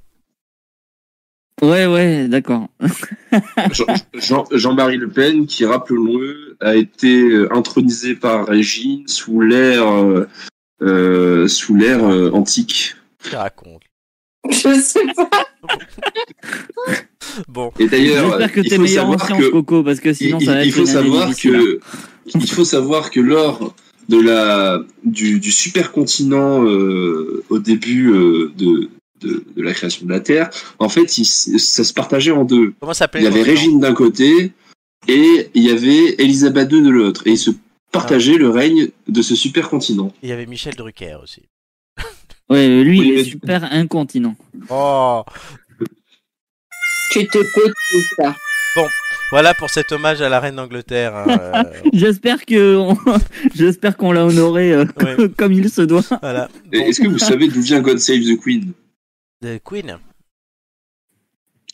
Ouais, 1.63 1.87
ouais, 1.87 2.27
d'accord. 2.29 2.69
Jean- 3.73 3.85
Jean- 4.15 4.45
Jean-Marie 4.51 4.97
Le 4.97 5.09
Pen, 5.09 5.47
qui, 5.47 5.65
rappelons-le, 5.67 6.57
a 6.61 6.75
été 6.77 7.21
euh, 7.23 7.53
intronisé 7.55 8.15
par 8.15 8.47
Régine 8.47 9.07
sous 9.09 9.41
l'ère 9.41 9.87
euh, 9.87 10.27
euh, 10.83 11.47
sous 11.49 11.75
l'ère 11.75 12.05
euh, 12.05 12.31
antique. 12.33 12.97
Tu 13.23 13.37
racontes. 13.37 13.83
Je 14.49 14.81
sais 14.81 15.01
pas. 15.15 15.29
Bon, 17.49 17.71
Et 17.79 17.87
d'ailleurs, 17.87 18.31
J'espère 18.31 18.53
que 18.53 18.61
il 18.61 18.69
t'es 18.69 18.77
faut 18.77 18.83
meilleur 18.83 19.07
en 19.09 19.13
savoir 19.19 19.27
sciences, 19.27 19.41
que 19.45 19.51
Coco, 19.51 19.85
parce 19.85 20.01
que 20.01 20.13
sinon 20.13 20.39
il, 20.41 20.47
ça 20.47 20.55
va 20.55 20.65
il 20.65 20.69
être 20.69 20.75
faut 20.75 20.85
une 20.85 20.97
année 20.97 21.09
savoir 21.11 21.37
que 21.37 21.81
il 22.35 22.51
faut 22.51 22.65
savoir 22.65 23.11
que 23.11 23.21
lors 23.21 23.75
de 24.09 24.21
la 24.21 24.81
du, 25.05 25.39
du 25.39 25.53
supercontinent 25.53 26.65
euh, 26.65 27.45
au 27.49 27.59
début 27.61 28.11
euh, 28.11 28.51
de, 28.57 28.89
de 29.21 29.45
de 29.57 29.63
la 29.63 29.73
création 29.75 30.07
de 30.07 30.11
la 30.11 30.21
Terre, 30.21 30.51
en 30.79 30.89
fait, 30.89 31.19
il 31.19 31.25
ça 31.25 31.85
se 31.85 31.93
partageait 31.93 32.31
en 32.33 32.45
deux. 32.45 32.75
comment 32.81 32.95
s'appelait 32.95 33.21
Il 33.21 33.25
y 33.25 33.27
avait 33.27 33.39
continent 33.41 33.55
Régine 33.57 33.81
d'un 33.81 33.95
côté 33.95 34.53
et 35.09 35.51
il 35.55 35.63
y 35.63 35.71
avait 35.71 36.15
Elisabeth 36.19 36.71
II 36.73 36.83
de 36.83 36.91
l'autre, 36.91 37.27
et 37.27 37.31
ils 37.31 37.39
se 37.39 37.51
partageaient 37.93 38.37
le 38.39 38.51
règne 38.51 38.89
de 39.09 39.23
ce 39.23 39.35
supercontinent. 39.35 40.13
Il 40.23 40.29
y 40.29 40.33
avait 40.33 40.47
Michel 40.47 40.75
Drucker 40.75 41.17
aussi. 41.23 41.43
Ouais, 42.49 42.83
lui, 42.83 42.99
Oui, 43.01 43.09
il 43.15 43.19
est 43.21 43.25
super 43.25 43.65
incontinent. 43.73 44.37
Oh, 44.69 45.23
Tu 47.13 47.27
te 47.27 47.39
peux 47.39 47.73
tout 47.91 48.03
ça. 48.17 48.37
voilà 49.31 49.55
pour 49.55 49.71
cet 49.71 49.91
hommage 49.93 50.21
à 50.21 50.29
la 50.29 50.39
reine 50.41 50.57
d'Angleterre. 50.57 51.15
hein, 51.17 51.27
euh, 51.29 51.63
J'espère 51.93 52.45
que 52.45 52.77
on... 52.77 52.97
j'espère 53.55 53.97
qu'on 53.97 54.13
l'a 54.13 54.25
honoré 54.27 54.73
euh, 54.73 54.85
Ouais. 55.01 55.29
comme 55.37 55.53
il 55.53 55.71
se 55.71 55.83
doit. 55.83 56.03
voilà. 56.21 56.49
Bon, 56.73 56.79
Est-ce 56.85 57.01
que 57.01 57.09
vous 57.09 57.19
savez 57.19 57.49
d'où 57.49 57.63
vient 57.63 57.81
God 57.81 57.99
Save 57.99 58.21
the 58.21 58.39
Queen? 58.41 58.73
The 59.43 59.59
Queen. 59.63 59.99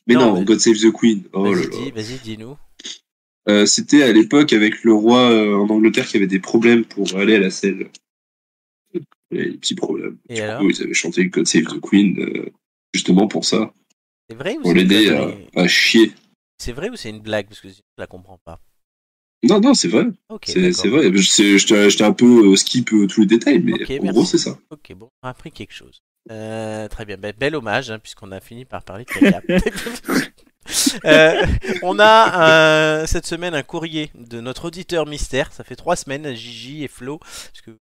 Mais 0.06 0.14
Non, 0.14 0.20
non, 0.26 0.38
mais- 0.38 0.44
God 0.44 0.60
Save 0.60 0.76
the 0.78 0.92
Queen. 0.92 1.24
Oh 1.32 1.42
Vas-y, 1.52 1.68
dis, 1.68 1.90
vas-y, 1.90 2.18
dis-nous. 2.18 2.56
Euh, 3.48 3.66
C'était 3.66 4.02
à 4.02 4.12
l'époque 4.12 4.52
avec 4.52 4.82
le 4.84 4.92
roi 4.92 5.30
euh, 5.30 5.54
en 5.54 5.68
Angleterre 5.68 6.06
qui 6.06 6.16
avait 6.16 6.26
des 6.26 6.40
problèmes 6.40 6.84
pour 6.84 7.14
aller 7.16 7.34
à 7.36 7.40
la 7.40 7.50
selle. 7.50 7.90
Il 8.94 9.02
y 9.32 9.40
avait 9.40 9.50
des 9.50 9.58
petits 9.58 9.74
problèmes. 9.74 10.18
Et 10.28 10.34
Du 10.36 10.40
alors 10.42 10.60
coup, 10.60 10.70
ils 10.70 10.82
avaient 10.82 10.94
chanté 10.94 11.26
God 11.26 11.46
Save 11.46 11.64
the 11.64 11.80
Queen 11.80 12.18
euh, 12.20 12.50
justement 12.94 13.26
pour 13.26 13.44
ça, 13.44 13.72
C'est 14.30 14.36
vrai 14.36 14.56
ou 14.56 14.62
pour 14.62 14.72
l'aider 14.72 15.08
à, 15.10 15.60
à 15.60 15.66
chier. 15.68 16.12
C'est 16.58 16.72
vrai 16.72 16.88
ou 16.90 16.96
c'est 16.96 17.10
une 17.10 17.20
blague? 17.20 17.48
Parce 17.48 17.60
que 17.60 17.68
je 17.68 17.74
la 17.98 18.06
comprends 18.06 18.38
pas. 18.38 18.60
Non, 19.42 19.60
non, 19.60 19.74
c'est 19.74 19.88
vrai. 19.88 20.06
Ok, 20.28 20.44
c'est 20.46 20.70
vrai. 20.88 21.10
T'ai 21.12 22.04
un 22.04 22.12
peu 22.12 22.56
skip 22.56 22.88
tous 23.08 23.20
les 23.20 23.26
détails, 23.26 23.60
mais 23.60 23.74
en 23.74 23.76
merci. 23.78 23.98
gros, 24.08 24.24
c'est 24.24 24.38
ça. 24.38 24.58
Ok, 24.70 24.92
bon, 24.94 25.10
on 25.22 25.26
a 25.26 25.30
appris 25.30 25.50
quelque 25.50 25.74
chose. 25.74 26.00
Euh, 26.30 26.88
très 26.88 27.04
bien, 27.04 27.16
Ben, 27.16 27.32
bel 27.38 27.54
hommage, 27.54 27.90
hein, 27.90 27.98
puisqu'on 27.98 28.32
a 28.32 28.40
fini 28.40 28.64
par 28.64 28.82
parler 28.82 29.04
de 29.04 29.10
caca. 29.10 29.40
Euh, 31.04 31.46
on 31.84 32.00
a 32.00 33.02
un- 33.02 33.06
cette 33.06 33.24
semaine 33.24 33.54
un 33.54 33.62
courrier 33.62 34.10
de 34.16 34.40
notre 34.40 34.64
auditeur 34.64 35.06
mystère. 35.06 35.52
Ça 35.52 35.62
fait 35.62 35.76
trois 35.76 35.94
semaines, 35.94 36.34
Gigi 36.34 36.82
et 36.82 36.88
Flo, 36.88 37.18
parce 37.18 37.60
que 37.64 37.70
vous 37.70 37.76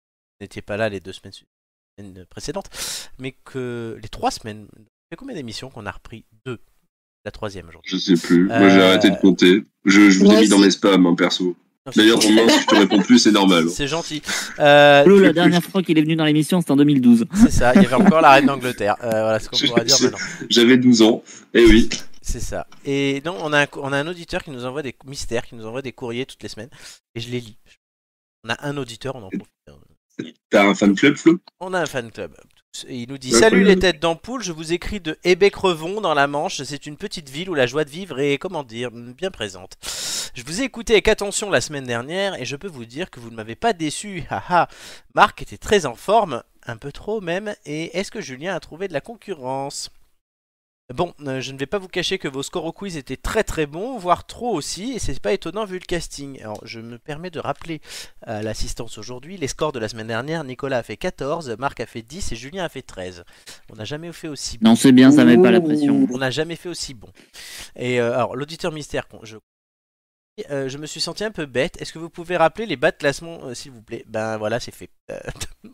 n'étiez 0.41 0.63
pas 0.63 0.79
là 0.79 0.89
les 0.89 0.99
deux 0.99 1.13
semaines, 1.13 2.25
précédentes, 2.31 2.71
mais 3.19 3.33
que 3.45 3.99
les 4.03 4.09
trois 4.09 4.31
semaines. 4.31 4.67
Ça 4.73 4.81
fait 5.11 5.17
combien 5.17 5.35
d'émissions 5.35 5.69
qu'on 5.69 5.85
a 5.85 5.91
repris 5.91 6.25
Deux. 6.47 6.59
La 7.27 7.31
troisième 7.31 7.69
aujourd'hui? 7.69 7.91
Je 7.93 7.99
sais 7.99 8.27
plus. 8.27 8.47
Moi, 8.47 8.71
j'ai 8.71 8.81
Euh, 8.81 8.87
arrêté 8.89 9.11
de 9.11 9.17
compter. 9.17 9.63
Je, 9.85 10.09
je 10.09 10.19
vous 10.21 10.33
ai 10.33 10.41
mis 10.41 10.49
dans 10.49 10.59
mes 10.59 10.71
spams, 10.71 11.05
hein, 11.05 11.15
perso. 11.15 11.55
Non, 11.87 11.93
D'ailleurs, 11.97 12.21
Romain, 12.21 12.47
si 12.49 12.61
je 12.61 12.67
te 12.67 12.75
réponds 12.75 13.01
plus, 13.01 13.19
c'est 13.19 13.31
normal. 13.33 13.71
c'est 13.71 13.89
gentil. 13.89 14.21
Euh, 14.59 15.03
Flo, 15.05 15.19
la 15.19 15.33
dernière 15.33 15.63
fois 15.63 15.83
qu'il 15.83 15.97
est 15.99 16.03
venu 16.03 16.15
dans 16.15 16.27
l'émission, 16.27 16.61
c'était 16.61 16.73
en 16.73 16.77
2012. 16.77 17.25
c'est 17.35 17.51
ça, 17.51 17.73
il 17.75 17.83
y 17.83 17.87
avait 17.87 17.95
encore 17.95 18.21
la 18.21 18.33
reine 18.33 18.47
d'Angleterre. 18.47 18.97
Euh, 19.03 19.09
voilà 19.11 19.41
ce 19.41 19.49
qu'on 19.49 19.57
pourra 19.57 19.85
dire 19.85 19.97
maintenant. 20.03 20.19
J'avais 20.51 20.77
12 20.77 21.01
ans. 21.03 21.23
Eh 21.55 21.65
oui. 21.65 21.89
C'est 22.21 22.41
ça. 22.41 22.67
Et 22.85 23.23
donc, 23.23 23.37
on 23.41 23.53
a, 23.55 23.63
un, 23.63 23.67
on 23.79 23.93
a 23.95 23.97
un 23.97 24.07
auditeur 24.07 24.45
qui 24.45 24.51
nous 24.51 24.67
envoie 24.67 24.83
des 24.83 24.95
mystères, 25.07 25.47
qui 25.47 25.55
nous 25.55 25.65
envoie 25.65 25.81
des 25.81 25.93
courriers 25.93 26.27
toutes 26.27 26.43
les 26.43 26.51
semaines. 26.51 26.69
Et 27.15 27.21
je 27.21 27.31
les 27.31 27.41
lis. 27.41 27.57
On 28.45 28.51
a 28.51 28.67
un 28.69 28.77
auditeur, 28.77 29.17
on 29.17 29.23
en 29.23 29.31
profite. 29.31 30.37
T'as 30.51 30.67
un 30.67 30.75
fan 30.75 30.95
club, 30.95 31.17
Flo? 31.17 31.39
On 31.61 31.73
a 31.73 31.81
un 31.81 31.87
fan 31.87 32.11
club. 32.11 32.33
Il 32.89 33.09
nous 33.09 33.19
dit. 33.19 33.33
Salut 33.33 33.65
les 33.65 33.79
têtes 33.79 34.01
d'ampoule, 34.01 34.43
je 34.43 34.53
vous 34.53 34.73
écris 34.73 35.01
de 35.01 35.19
Hébé-Crevon 35.25 36.01
dans 36.01 36.15
la 36.15 36.29
Manche. 36.29 36.63
C'est 36.63 36.87
une 36.87 36.97
petite 36.97 37.29
ville 37.29 37.51
où 37.51 37.55
la 37.55 37.67
joie 37.67 37.85
de 37.85 37.91
vivre 37.91 38.21
est, 38.21 38.39
comment 38.39 38.63
dire, 38.63 38.91
bien 38.93 39.31
présente. 39.31 39.77
Je 40.35 40.45
vous 40.45 40.61
ai 40.61 40.65
écouté 40.65 40.93
avec 40.95 41.09
attention 41.09 41.51
la 41.51 41.61
semaine 41.61 41.85
dernière 41.85 42.41
et 42.41 42.45
je 42.45 42.55
peux 42.55 42.69
vous 42.69 42.85
dire 42.85 43.11
que 43.11 43.19
vous 43.19 43.31
ne 43.31 43.35
m'avez 43.35 43.57
pas 43.57 43.73
déçu. 43.73 44.23
Haha. 44.31 44.69
Marc 45.15 45.43
était 45.43 45.59
très 45.59 45.85
en 45.85 45.97
forme, 45.97 46.43
un 46.65 46.77
peu 46.77 46.93
trop 46.93 47.21
même. 47.21 47.55
Et 47.67 47.99
est-ce 47.99 48.13
que 48.13 48.21
Julien 48.21 48.55
a 48.55 48.61
trouvé 48.61 48.87
de 48.87 48.93
la 48.93 49.01
concurrence? 49.01 49.91
Bon, 50.95 51.15
euh, 51.21 51.41
je 51.41 51.53
ne 51.53 51.59
vais 51.59 51.67
pas 51.67 51.79
vous 51.79 51.87
cacher 51.89 52.19
que 52.19 52.27
vos 52.27 52.43
scores 52.43 52.65
au 52.65 52.73
quiz 52.73 52.97
étaient 52.97 53.17
très 53.17 53.45
très 53.45 53.67
bons, 53.67 53.97
voire 53.97 54.27
trop 54.27 54.53
aussi, 54.55 54.93
et 54.93 54.99
c'est 54.99 55.21
pas 55.21 55.33
étonnant 55.33 55.65
vu 55.65 55.75
le 55.75 55.85
casting. 55.85 56.41
Alors, 56.41 56.61
je 56.65 56.81
me 56.81 56.99
permets 56.99 57.31
de 57.31 57.39
rappeler 57.39 57.81
à 58.23 58.43
l'assistance 58.43 58.99
aujourd'hui 58.99 59.37
les 59.37 59.47
scores 59.47 59.71
de 59.71 59.79
la 59.79 59.89
semaine 59.89 60.09
dernière. 60.09 60.43
Nicolas 60.43 60.79
a 60.79 60.83
fait 60.83 60.97
14, 60.97 61.57
Marc 61.59 61.79
a 61.81 61.87
fait 61.87 62.03
10 62.03 62.33
et 62.33 62.37
Julien 62.37 62.65
a 62.65 62.69
fait 62.69 62.83
13. 62.83 63.25
On 63.73 63.77
n'a 63.77 63.85
jamais 63.85 64.13
fait 64.13 64.29
aussi 64.29 64.59
bon. 64.59 64.71
Non, 64.71 64.77
c'est 64.77 64.91
bien, 64.93 65.13
ça 65.13 65.25
met 65.25 65.39
pas 65.39 65.53
la 65.53 65.61
pression. 65.61 66.09
On 66.13 66.19
n'a 66.19 66.31
jamais 66.31 66.57
fait 66.57 66.69
aussi 66.69 66.95
bon. 66.95 67.09
Et 67.77 68.01
euh, 68.01 68.15
alors, 68.15 68.35
l'auditeur 68.35 68.73
mystère, 68.73 69.07
je... 69.23 69.37
euh, 70.51 70.69
je 70.69 70.79
me 70.79 70.87
suis 70.87 71.01
senti 71.01 71.23
un 71.23 71.31
peu 71.31 71.47
bête. 71.47 71.81
Est-ce 71.81 71.93
que 71.93 72.01
vous 72.01 72.11
pouvez 72.11 72.37
rappeler 72.37 72.67
les 72.67 72.77
bas 72.77 72.91
de 72.91 72.97
classement, 72.97 73.39
euh, 73.45 73.55
s'il 73.55 73.71
vous 73.71 73.83
plaît? 73.83 74.05
Ben 74.09 74.39
voilà, 74.39 74.59
c'est 74.59 74.75
fait. 74.75 74.91
Euh, 75.11 75.21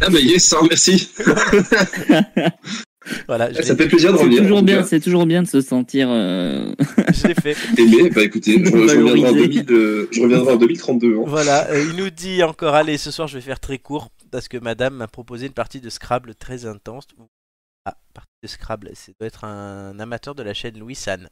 Ah 0.00 0.10
bah 0.10 0.18
yes, 0.18 0.52
hein, 0.52 0.66
merci. 0.68 1.08
Voilà, 3.26 3.52
je 3.52 3.62
Ça 3.62 3.76
fait 3.76 3.88
plaisir 3.88 4.12
de 4.12 4.16
C'est 4.18 4.22
revenir. 4.24 4.40
en 4.40 4.44
toujours 4.44 4.62
bien, 4.62 4.82
c'est 4.84 5.00
toujours 5.00 5.26
bien 5.26 5.42
de 5.42 5.48
se 5.48 5.60
sentir. 5.60 6.08
euh, 6.10 6.74
je 7.12 7.26
l'ai 7.28 7.34
fait. 7.34 7.56
Aimé, 7.78 8.10
bah 8.10 8.22
écoutez, 8.22 8.58
je, 8.64 8.70
je 8.70 8.70
reviendrai 8.76 9.20
en 9.20 9.22
Valorisé. 9.32 9.62
2000, 9.62 9.72
euh, 9.72 10.08
je 10.12 10.20
reviendrai 10.22 10.52
en 10.52 10.56
2032. 10.56 11.16
hein. 11.18 11.22
Voilà, 11.26 11.68
euh, 11.70 11.84
il 11.90 11.96
nous 11.96 12.10
dit 12.10 12.42
encore, 12.42 12.74
allez, 12.74 12.98
ce 12.98 13.10
soir 13.10 13.28
je 13.28 13.34
vais 13.34 13.40
faire 13.40 13.60
très 13.60 13.78
court 13.78 14.10
parce 14.30 14.48
que 14.48 14.56
madame 14.56 14.94
m'a 14.94 15.08
proposé 15.08 15.46
une 15.46 15.52
partie 15.52 15.80
de 15.80 15.90
Scrabble 15.90 16.34
très 16.34 16.64
intense. 16.66 17.04
Ah, 17.84 17.96
partie 18.14 18.30
de 18.42 18.48
Scrabble, 18.48 18.90
ça 18.94 19.12
doit 19.18 19.26
être 19.26 19.44
un 19.44 19.98
amateur 19.98 20.34
de 20.34 20.42
la 20.42 20.54
chaîne 20.54 20.78
Louis 20.78 20.94
San. 20.94 21.28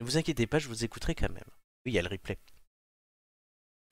Ne 0.00 0.06
vous 0.06 0.16
inquiétez 0.16 0.46
pas, 0.46 0.58
je 0.58 0.68
vous 0.68 0.84
écouterai 0.84 1.14
quand 1.14 1.28
même. 1.28 1.44
Oui, 1.84 1.92
il 1.92 1.94
y 1.94 1.98
a 1.98 2.02
le 2.02 2.08
replay. 2.08 2.38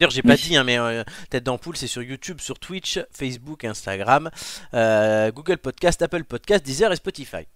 D'ailleurs, 0.01 0.13
j'ai 0.13 0.23
pas 0.23 0.35
Oui. 0.35 0.41
dit, 0.41 0.57
hein, 0.57 0.63
mais 0.63 0.79
euh, 0.79 1.03
Tête 1.29 1.43
d'ampoule, 1.43 1.77
c'est 1.77 1.89
sur 1.89 2.03
YouTube, 2.03 2.39
sur 2.41 2.61
Twitch, 2.61 3.01
Facebook, 3.11 3.65
Instagram, 3.65 4.31
euh, 4.75 5.33
Google 5.33 5.59
Podcast, 5.59 6.01
Apple 6.03 6.23
Podcast, 6.23 6.65
Deezer 6.65 6.93
et 6.93 6.97
Spotify. 6.97 7.47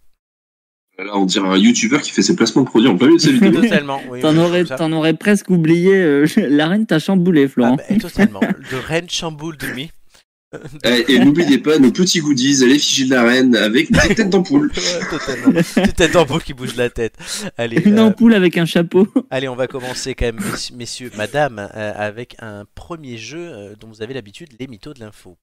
Là, 0.99 1.12
on 1.16 1.25
dirait 1.25 1.49
un 1.49 1.56
YouTuber 1.56 2.00
qui 2.00 2.11
fait 2.11 2.22
ses 2.22 2.34
placements 2.34 2.62
de 2.62 2.68
produits 2.68 2.88
en 2.88 2.96
plein 2.96 3.06
milieu 3.06 3.18
de 3.18 3.22
sa 3.22 3.30
vidéo. 3.30 3.62
Totalement. 3.62 4.00
oui, 4.08 4.20
T'en 4.20 4.32
oui, 4.37 4.94
aurais, 4.96 5.14
presque 5.14 5.50
oublié. 5.50 5.94
euh, 5.94 6.26
la 6.37 6.66
reine 6.66 6.84
t'a 6.84 6.99
chamboulé, 6.99 7.44
Ah, 7.44 7.49
Florent. 7.49 7.76
bah, 7.76 7.96
totalement. 8.00 8.40
De 8.70 8.76
Rennes 8.76 9.08
chamboule 9.08 9.56
de 9.56 9.66
nuit. 9.68 9.90
Eh, 10.85 11.12
Et 11.12 11.18
n'oubliez 11.18 11.59
pas 11.59 11.78
nos 11.78 11.90
petits 11.90 12.21
goodies 12.21 12.62
à 12.62 12.66
l'effigie 12.66 13.06
de 13.06 13.14
la 13.14 13.23
reine 13.23 13.56
avec 13.56 13.90
une 13.90 13.97
petite 13.97 14.16
tête 14.16 14.30
d'ampoule. 14.30 14.71
Ouais, 14.76 15.18
totalement. 15.18 15.61
C'est 15.64 15.94
tête 15.94 16.12
d'ampoule 16.12 16.42
qui 16.42 16.54
bouge 16.54 16.76
la 16.76 16.90
tête. 16.90 17.14
Allez, 17.56 17.80
Une 17.85 17.99
euh, 17.99 18.04
ampoule 18.06 18.35
avec 18.35 18.59
un 18.59 18.66
chapeau. 18.66 19.06
allez, 19.30 19.49
on 19.49 19.56
va 19.56 19.66
commencer 19.66 20.14
quand 20.14 20.26
même, 20.26 20.40
messieurs, 20.50 20.76
messieurs, 20.76 21.11
madame, 21.16 21.59
euh, 21.75 21.92
avec 21.97 22.37
un 22.40 22.64
premier 22.75 23.16
jeu 23.16 23.38
euh, 23.40 23.75
dont 23.80 23.88
vous 23.88 24.02
avez 24.02 24.14
l'habitude, 24.14 24.50
les 24.59 24.66
mythos 24.66 24.92
de 24.94 25.00
l'info. 25.00 25.38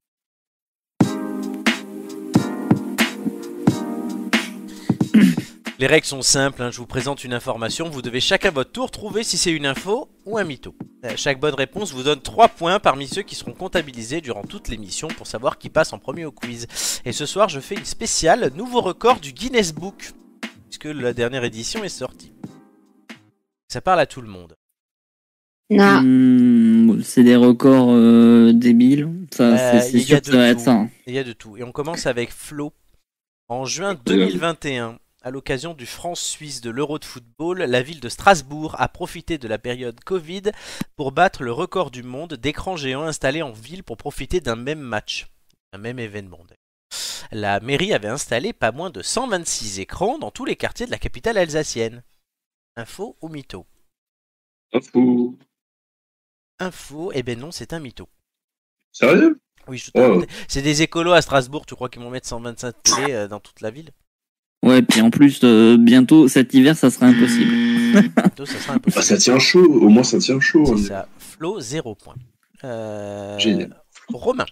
Les 5.80 5.88
règles 5.88 6.06
sont 6.06 6.22
simples, 6.22 6.62
hein, 6.62 6.72
je 6.72 6.78
vous 6.78 6.86
présente 6.86 7.24
une 7.24 7.34
information, 7.34 7.90
vous 7.90 8.02
devez 8.02 8.20
chacun 8.20 8.52
votre 8.52 8.72
tour 8.74 8.92
trouver 8.92 9.24
si 9.24 9.38
c'est 9.38 9.52
une 9.54 9.66
info 9.66 10.10
ou 10.26 10.38
un 10.38 10.44
mytho. 10.44 10.76
Euh, 11.06 11.14
Chaque 11.16 11.40
bonne 11.40 11.54
réponse 11.54 11.94
vous 11.94 12.04
donne 12.04 12.20
3 12.20 12.50
points 12.50 12.80
parmi 12.82 13.08
ceux 13.08 13.22
qui 13.22 13.36
seront 13.36 13.54
comptabilisés 13.54 14.20
durant 14.20 14.44
toute 14.44 14.68
l'émission 14.68 15.08
pour 15.08 15.26
savoir 15.26 15.58
qui 15.58 15.70
passe 15.70 15.94
en 15.94 15.98
premier 16.00 16.26
au 16.26 16.34
quiz. 16.34 16.68
Et 17.06 17.14
ce 17.14 17.26
soir 17.26 17.48
je 17.48 17.62
fais 17.62 17.76
une 17.76 17.86
spéciale 17.86 18.52
nouveau 18.56 18.82
record 18.82 19.22
du 19.22 19.32
Guinness 19.32 19.74
Book, 19.74 20.12
puisque 20.70 20.84
la 20.94 21.14
dernière 21.14 21.46
édition 21.46 21.82
est 21.86 21.90
sortie. 21.90 22.34
Ça 23.70 23.80
parle 23.80 24.02
à 24.02 24.06
tout 24.06 24.22
le 24.22 24.28
monde. 24.28 24.56
Non. 25.70 26.02
Hmm, 26.02 27.02
c'est 27.04 27.24
des 27.24 27.38
records 27.38 27.92
euh, 27.92 28.52
débiles. 28.54 29.08
Ça, 29.32 29.44
Euh, 29.54 29.80
c'est- 29.80 29.92
c'est 29.92 29.98
il 29.98 30.00
y 30.00 30.04
a 30.04 30.06
sûr 30.08 30.16
de 30.18 30.26
que 30.26 30.32
ça 30.32 30.38
va 30.38 30.48
être 30.50 30.58
tout. 30.58 30.64
ça. 30.66 30.88
Il 31.08 31.14
y 31.14 31.20
a 31.20 31.24
de 31.24 31.32
tout. 31.32 31.56
Et 31.56 31.64
on 31.64 31.72
commence 31.72 32.06
avec 32.06 32.32
Flo. 32.34 32.74
En 33.48 33.64
juin 33.66 33.96
2021, 34.06 34.98
à 35.22 35.32
l'occasion 35.32 35.74
du 35.74 35.86
France-Suisse 35.86 36.62
de 36.62 36.70
l'Euro 36.70 36.98
de 36.98 37.06
football, 37.06 37.60
la 37.60 37.82
ville 37.82 38.00
de 38.00 38.10
Strasbourg 38.10 38.76
a 38.80 38.88
profité 38.88 39.38
de 39.38 39.48
la 39.48 39.60
période 39.60 40.00
Covid 40.04 40.44
pour 40.96 41.12
battre 41.12 41.44
le 41.44 41.52
record 41.52 41.92
du 41.92 42.04
monde 42.04 42.36
d'écrans 42.36 42.78
géants 42.78 43.04
installés 43.04 43.42
en 43.42 43.52
ville 43.52 43.84
pour 43.84 43.98
profiter 43.98 44.40
d'un 44.40 44.56
même 44.56 44.80
match, 44.80 45.28
un 45.74 45.78
même 45.78 46.00
événement. 46.00 46.40
La 47.32 47.60
mairie 47.60 47.94
avait 47.94 48.08
installé 48.08 48.54
pas 48.54 48.72
moins 48.72 48.90
de 48.90 49.02
126 49.02 49.80
écrans 49.80 50.18
dans 50.18 50.32
tous 50.32 50.46
les 50.46 50.56
quartiers 50.56 50.86
de 50.86 50.92
la 50.92 50.98
capitale 50.98 51.38
alsacienne. 51.38 52.04
Info 52.78 53.18
ou 53.22 53.28
mytho? 53.28 53.66
Info. 54.74 55.38
Info, 56.60 57.12
eh 57.14 57.24
ben 57.24 57.38
non, 57.40 57.52
c'est 57.52 57.74
un 57.74 57.80
mytho. 57.80 58.08
Sérieux? 58.92 59.40
Oui, 59.68 59.78
je 59.78 59.92
te 59.92 60.00
Oh. 60.00 60.24
C'est 60.48 60.62
des 60.62 60.82
écolos 60.82 61.12
à 61.12 61.22
Strasbourg, 61.22 61.66
tu 61.66 61.76
crois 61.76 61.90
qu'ils 61.90 62.02
vont 62.02 62.10
mettre 62.10 62.28
125 62.28 62.84
télé 62.84 63.14
euh, 63.14 63.28
dans 63.28 63.40
toute 63.40 63.62
la 63.62 63.70
ville? 63.70 63.92
Ouais, 64.62 64.82
puis 64.82 65.02
en 65.02 65.10
plus, 65.10 65.40
euh, 65.44 65.78
bientôt, 65.78 66.28
cet 66.28 66.54
hiver, 66.54 66.76
ça 66.76 66.90
sera 66.90 67.08
impossible. 67.08 67.52
Mytho, 67.52 68.46
ça 68.46 68.60
sera 68.60 68.74
impossible. 68.74 68.96
Bah, 68.96 69.02
Ça 69.02 69.18
tient 69.18 69.40
chaud, 69.40 69.66
au 69.66 69.90
moins 69.90 70.04
ça 70.04 70.20
tient 70.20 70.40
chaud. 70.40 70.66
C'est 70.66 70.74
hein. 70.74 70.78
ça. 70.88 71.08
Flo, 71.18 71.60
0 71.60 71.96
point. 71.96 72.16
Euh, 72.64 73.40
Génial. 73.40 73.76
Romain. 74.10 74.46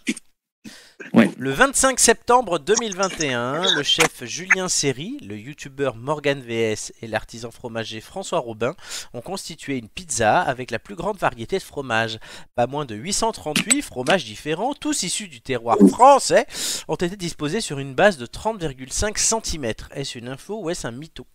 Ouais. 1.14 1.30
Le 1.38 1.52
25 1.52 2.00
septembre 2.00 2.60
2021, 2.60 3.76
le 3.76 3.84
chef 3.84 4.24
Julien 4.24 4.68
Serry, 4.68 5.18
le 5.22 5.38
youtubeur 5.38 5.96
Morgan 5.96 6.42
VS 6.42 6.92
et 7.02 7.08
l'artisan 7.08 7.52
fromager 7.52 8.02
François 8.02 8.40
Robin 8.40 8.76
ont 9.14 9.22
constitué 9.22 9.78
une 9.78 9.90
pizza 9.90 10.42
avec 10.42 10.72
la 10.72 10.80
plus 10.80 10.96
grande 10.96 11.18
variété 11.18 11.58
de 11.58 11.64
fromages. 11.64 12.20
Pas 12.56 12.68
moins 12.68 12.86
de 12.86 12.96
838 12.96 13.82
fromages 13.84 14.26
différents, 14.26 14.74
tous 14.74 15.04
issus 15.04 15.28
du 15.28 15.42
terroir 15.42 15.78
français, 15.90 16.48
ont 16.88 16.96
été 16.96 17.16
disposés 17.16 17.62
sur 17.62 17.80
une 17.80 17.94
base 17.94 18.18
de 18.18 18.26
30,5 18.26 19.18
cm. 19.18 19.74
Est-ce 19.94 20.18
une 20.18 20.28
info 20.28 20.60
ou 20.62 20.70
est-ce 20.70 20.88
un 20.88 20.92
mytho? 20.92 21.28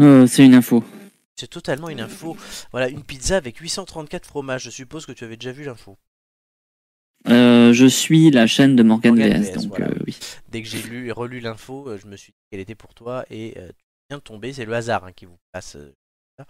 Euh, 0.00 0.26
c'est 0.26 0.44
une 0.44 0.54
info. 0.54 0.84
C'est 1.36 1.48
totalement 1.48 1.88
une 1.88 2.00
info. 2.00 2.36
Voilà, 2.70 2.88
une 2.88 3.02
pizza 3.02 3.36
avec 3.36 3.56
834 3.58 4.26
fromages. 4.26 4.64
Je 4.64 4.70
suppose 4.70 5.06
que 5.06 5.12
tu 5.12 5.24
avais 5.24 5.36
déjà 5.36 5.52
vu 5.52 5.64
l'info. 5.64 5.96
Euh, 7.28 7.72
je 7.72 7.86
suis 7.86 8.30
la 8.30 8.46
chaîne 8.46 8.74
de 8.76 8.82
Morgan, 8.82 9.14
Morgan 9.14 9.42
VS, 9.42 9.50
VS, 9.50 9.54
donc 9.62 9.68
voilà. 9.68 9.88
euh, 9.88 9.98
oui. 10.06 10.18
Dès 10.48 10.62
que 10.62 10.68
j'ai 10.68 10.82
lu 10.82 11.08
et 11.08 11.12
relu 11.12 11.40
l'info, 11.40 11.88
euh, 11.88 11.98
je 11.98 12.06
me 12.06 12.16
suis 12.16 12.32
dit 12.32 12.38
qu'elle 12.50 12.60
était 12.60 12.74
pour 12.74 12.94
toi 12.94 13.24
et 13.30 13.54
euh, 13.58 13.68
tu 13.68 13.84
viens 14.10 14.18
de 14.18 14.22
tomber. 14.22 14.52
C'est 14.52 14.64
le 14.64 14.74
hasard 14.74 15.04
hein, 15.04 15.12
qui 15.12 15.26
vous 15.26 15.38
passe 15.52 15.76
euh, 15.76 15.94
ça, 16.38 16.46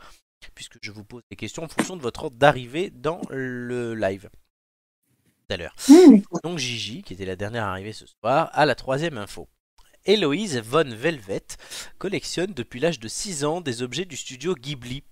puisque 0.54 0.78
je 0.80 0.90
vous 0.90 1.04
pose 1.04 1.22
des 1.30 1.36
questions 1.36 1.62
en 1.62 1.68
fonction 1.68 1.96
de 1.96 2.02
votre 2.02 2.24
ordre 2.24 2.36
d'arrivée 2.36 2.90
dans 2.90 3.20
le 3.30 3.94
live. 3.94 4.30
Tout 5.48 5.54
à 5.54 5.56
l'heure. 5.58 5.74
Hmm. 5.88 6.20
Donc 6.42 6.58
Gigi, 6.58 7.02
qui 7.02 7.12
était 7.12 7.26
la 7.26 7.36
dernière 7.36 7.64
arrivée 7.64 7.92
ce 7.92 8.06
soir, 8.06 8.50
a 8.52 8.64
la 8.64 8.74
troisième 8.74 9.18
info. 9.18 9.48
Héloïse 10.04 10.58
von 10.58 10.84
Velvet 10.88 11.44
collectionne 11.98 12.54
depuis 12.54 12.80
l'âge 12.80 12.98
de 12.98 13.08
6 13.08 13.44
ans 13.44 13.60
des 13.60 13.82
objets 13.82 14.04
du 14.04 14.16
studio 14.16 14.54
Ghibli. 14.54 15.04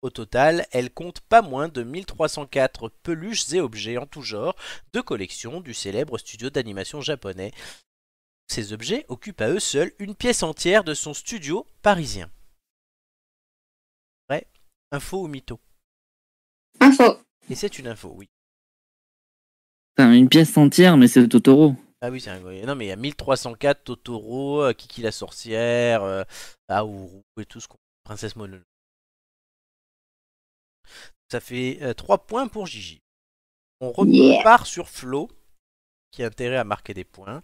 Au 0.00 0.10
total, 0.10 0.66
elle 0.70 0.92
compte 0.92 1.20
pas 1.20 1.42
moins 1.42 1.68
de 1.68 1.82
1304 1.82 2.88
peluches 3.02 3.52
et 3.52 3.60
objets 3.60 3.98
en 3.98 4.06
tout 4.06 4.22
genre 4.22 4.54
de 4.92 5.00
collection 5.00 5.60
du 5.60 5.74
célèbre 5.74 6.18
studio 6.18 6.50
d'animation 6.50 7.00
japonais. 7.00 7.52
Ces 8.46 8.72
objets 8.72 9.04
occupent 9.08 9.40
à 9.40 9.50
eux 9.50 9.58
seuls 9.58 9.92
une 9.98 10.14
pièce 10.14 10.42
entière 10.42 10.84
de 10.84 10.94
son 10.94 11.14
studio 11.14 11.66
parisien. 11.82 12.30
Vrai? 14.28 14.46
Info 14.92 15.24
ou 15.24 15.28
mytho? 15.28 15.58
Info. 16.80 17.18
Et 17.50 17.56
c'est 17.56 17.78
une 17.78 17.88
info, 17.88 18.12
oui. 18.16 18.28
Enfin, 19.98 20.12
une 20.12 20.28
pièce 20.28 20.56
entière, 20.56 20.96
mais 20.96 21.08
c'est 21.08 21.26
Totoro. 21.26 21.74
Ah 22.00 22.10
oui, 22.10 22.20
c'est 22.20 22.30
un... 22.30 22.38
Non, 22.38 22.76
mais 22.76 22.86
il 22.86 22.88
y 22.88 22.92
a 22.92 22.96
1304 22.96 23.82
Totoro, 23.82 24.62
euh, 24.62 24.72
Kiki 24.72 25.02
la 25.02 25.10
sorcière, 25.10 26.04
euh, 26.04 26.22
Aouru 26.68 27.22
et 27.40 27.44
tout 27.44 27.58
ce 27.58 27.66
qu'on. 27.66 27.78
Princesse 28.04 28.36
Mononoke. 28.36 28.64
Ça 31.30 31.40
fait 31.40 31.94
3 31.94 32.26
points 32.26 32.48
pour 32.48 32.66
Gigi. 32.66 33.00
On 33.80 33.92
repart 33.92 34.64
Yeah. 34.64 34.64
sur 34.64 34.88
Flo, 34.88 35.28
qui 36.10 36.22
a 36.22 36.26
intérêt 36.26 36.56
à 36.56 36.64
marquer 36.64 36.94
des 36.94 37.04
points. 37.04 37.42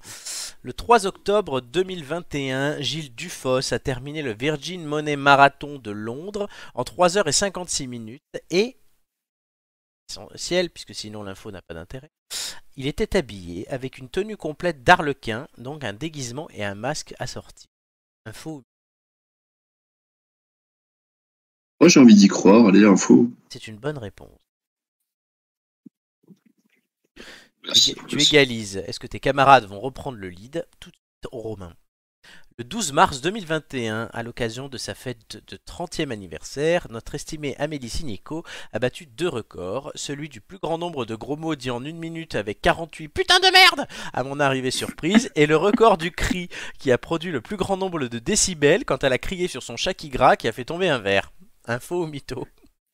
Le 0.63 0.73
3 0.73 1.07
octobre 1.07 1.61
2021, 1.61 2.81
Gilles 2.81 3.15
Dufos 3.15 3.73
a 3.73 3.79
terminé 3.79 4.23
le 4.23 4.33
Virgin 4.33 4.85
Money 4.85 5.17
Marathon 5.17 5.79
de 5.79 5.91
Londres 5.91 6.49
en 6.75 6.83
3h56 6.83 7.87
minutes 7.87 8.23
et 8.51 8.79
essentiel 10.09 10.71
puisque 10.71 10.95
sinon 10.95 11.23
l'info 11.23 11.51
n'a 11.51 11.63
pas 11.63 11.75
d'intérêt. 11.75 12.11
Il 12.77 12.87
était 12.87 13.17
habillé 13.17 13.69
avec 13.69 13.99
une 13.99 14.09
tenue 14.09 14.37
complète 14.37 14.83
d'arlequin, 14.83 15.47
donc 15.59 15.85
un 15.85 15.93
déguisement 15.93 16.49
et 16.51 16.65
un 16.65 16.75
masque 16.75 17.15
assorti. 17.19 17.67
Info, 18.27 18.63
Moi 21.81 21.89
j'ai 21.89 22.01
envie 22.01 22.15
d'y 22.15 22.29
croire, 22.29 22.69
allez, 22.69 22.85
info. 22.85 23.31
c'est 23.49 23.67
une 23.67 23.77
bonne 23.77 23.99
réponse. 23.99 24.39
Merci. 27.65 27.95
Tu 28.09 28.21
égalises. 28.21 28.77
Est-ce 28.87 29.01
que 29.01 29.07
tes 29.07 29.21
camarades 29.21 29.65
vont 29.65 29.81
reprendre 29.81 30.19
le 30.19 30.29
lead? 30.29 30.67
Tout 30.81 30.91
de 30.91 30.97
suite 30.97 31.33
au 31.33 31.39
Romain. 31.39 31.75
Le 32.57 32.65
12 32.65 32.93
mars 32.93 33.21
2021, 33.21 34.11
à 34.13 34.23
l'occasion 34.23 34.69
de 34.69 34.79
sa 34.79 34.95
fête 34.95 35.43
de 35.49 35.57
30e 35.57 36.13
anniversaire, 36.13 36.87
notre 36.89 37.17
estimée 37.17 37.57
Amélie 37.59 37.89
Sinico 37.89 38.45
a 38.73 38.79
battu 38.79 39.07
deux 39.07 39.29
records, 39.29 39.91
celui 39.97 40.29
du 40.29 40.41
plus 40.41 40.59
grand 40.59 40.79
nombre 40.79 41.05
de 41.05 41.17
gros 41.17 41.37
mots 41.37 41.57
dits 41.57 41.73
en 41.73 41.85
une 41.85 41.99
minute 41.99 42.37
avec 42.37 42.61
48 42.61 43.09
putain 43.09 43.41
de 43.41 43.53
merde 43.53 43.89
à 44.13 44.23
mon 44.23 44.39
arrivée 44.39 44.71
surprise, 44.71 45.33
et 45.35 45.47
le 45.47 45.57
record 45.57 45.99
du 45.99 46.13
cri 46.13 46.49
qui 46.79 46.93
a 46.93 46.99
produit 46.99 47.33
le 47.33 47.41
plus 47.41 47.57
grand 47.57 47.77
nombre 47.77 48.07
de 48.07 48.19
décibels 48.21 48.85
quand 48.85 49.03
elle 49.03 49.13
a 49.13 49.19
crié 49.19 49.49
sur 49.49 49.65
son 49.65 49.77
chat 49.77 49.95
qui 49.95 50.09
gras 50.09 50.37
qui 50.37 50.47
a 50.47 50.53
fait 50.53 50.65
tomber 50.65 50.89
un 50.89 51.01
verre. 51.01 51.33
Info 51.67 52.05
ou 52.05 52.07
mytho 52.07 52.47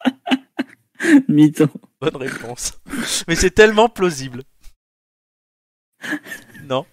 Mytho. 1.28 1.66
Bonne 2.00 2.16
réponse. 2.16 2.78
Mais 3.26 3.34
c'est 3.34 3.50
tellement 3.50 3.88
plausible. 3.88 4.42
Non 6.64 6.84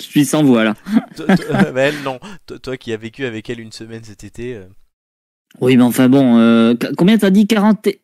Je 0.00 0.06
suis 0.06 0.24
sans 0.24 0.42
voix 0.42 0.64
là. 0.64 0.74
Toi- 1.16 1.36
toi- 1.36 1.72
elle, 1.76 2.02
non. 2.02 2.18
Toi, 2.46 2.58
toi 2.58 2.76
qui 2.76 2.92
as 2.92 2.96
vécu 2.96 3.24
avec 3.26 3.48
elle 3.50 3.60
une 3.60 3.72
semaine 3.72 4.02
cet 4.04 4.24
été. 4.24 4.54
euh, 4.56 4.66
Oui, 5.60 5.76
mais 5.76 5.82
enfin 5.84 6.08
bon, 6.08 6.38
euh, 6.38 6.74
qu- 6.74 6.94
combien 6.96 7.16
t'as 7.18 7.30
dit? 7.30 7.46
40 7.46 7.86
et- 7.86 8.00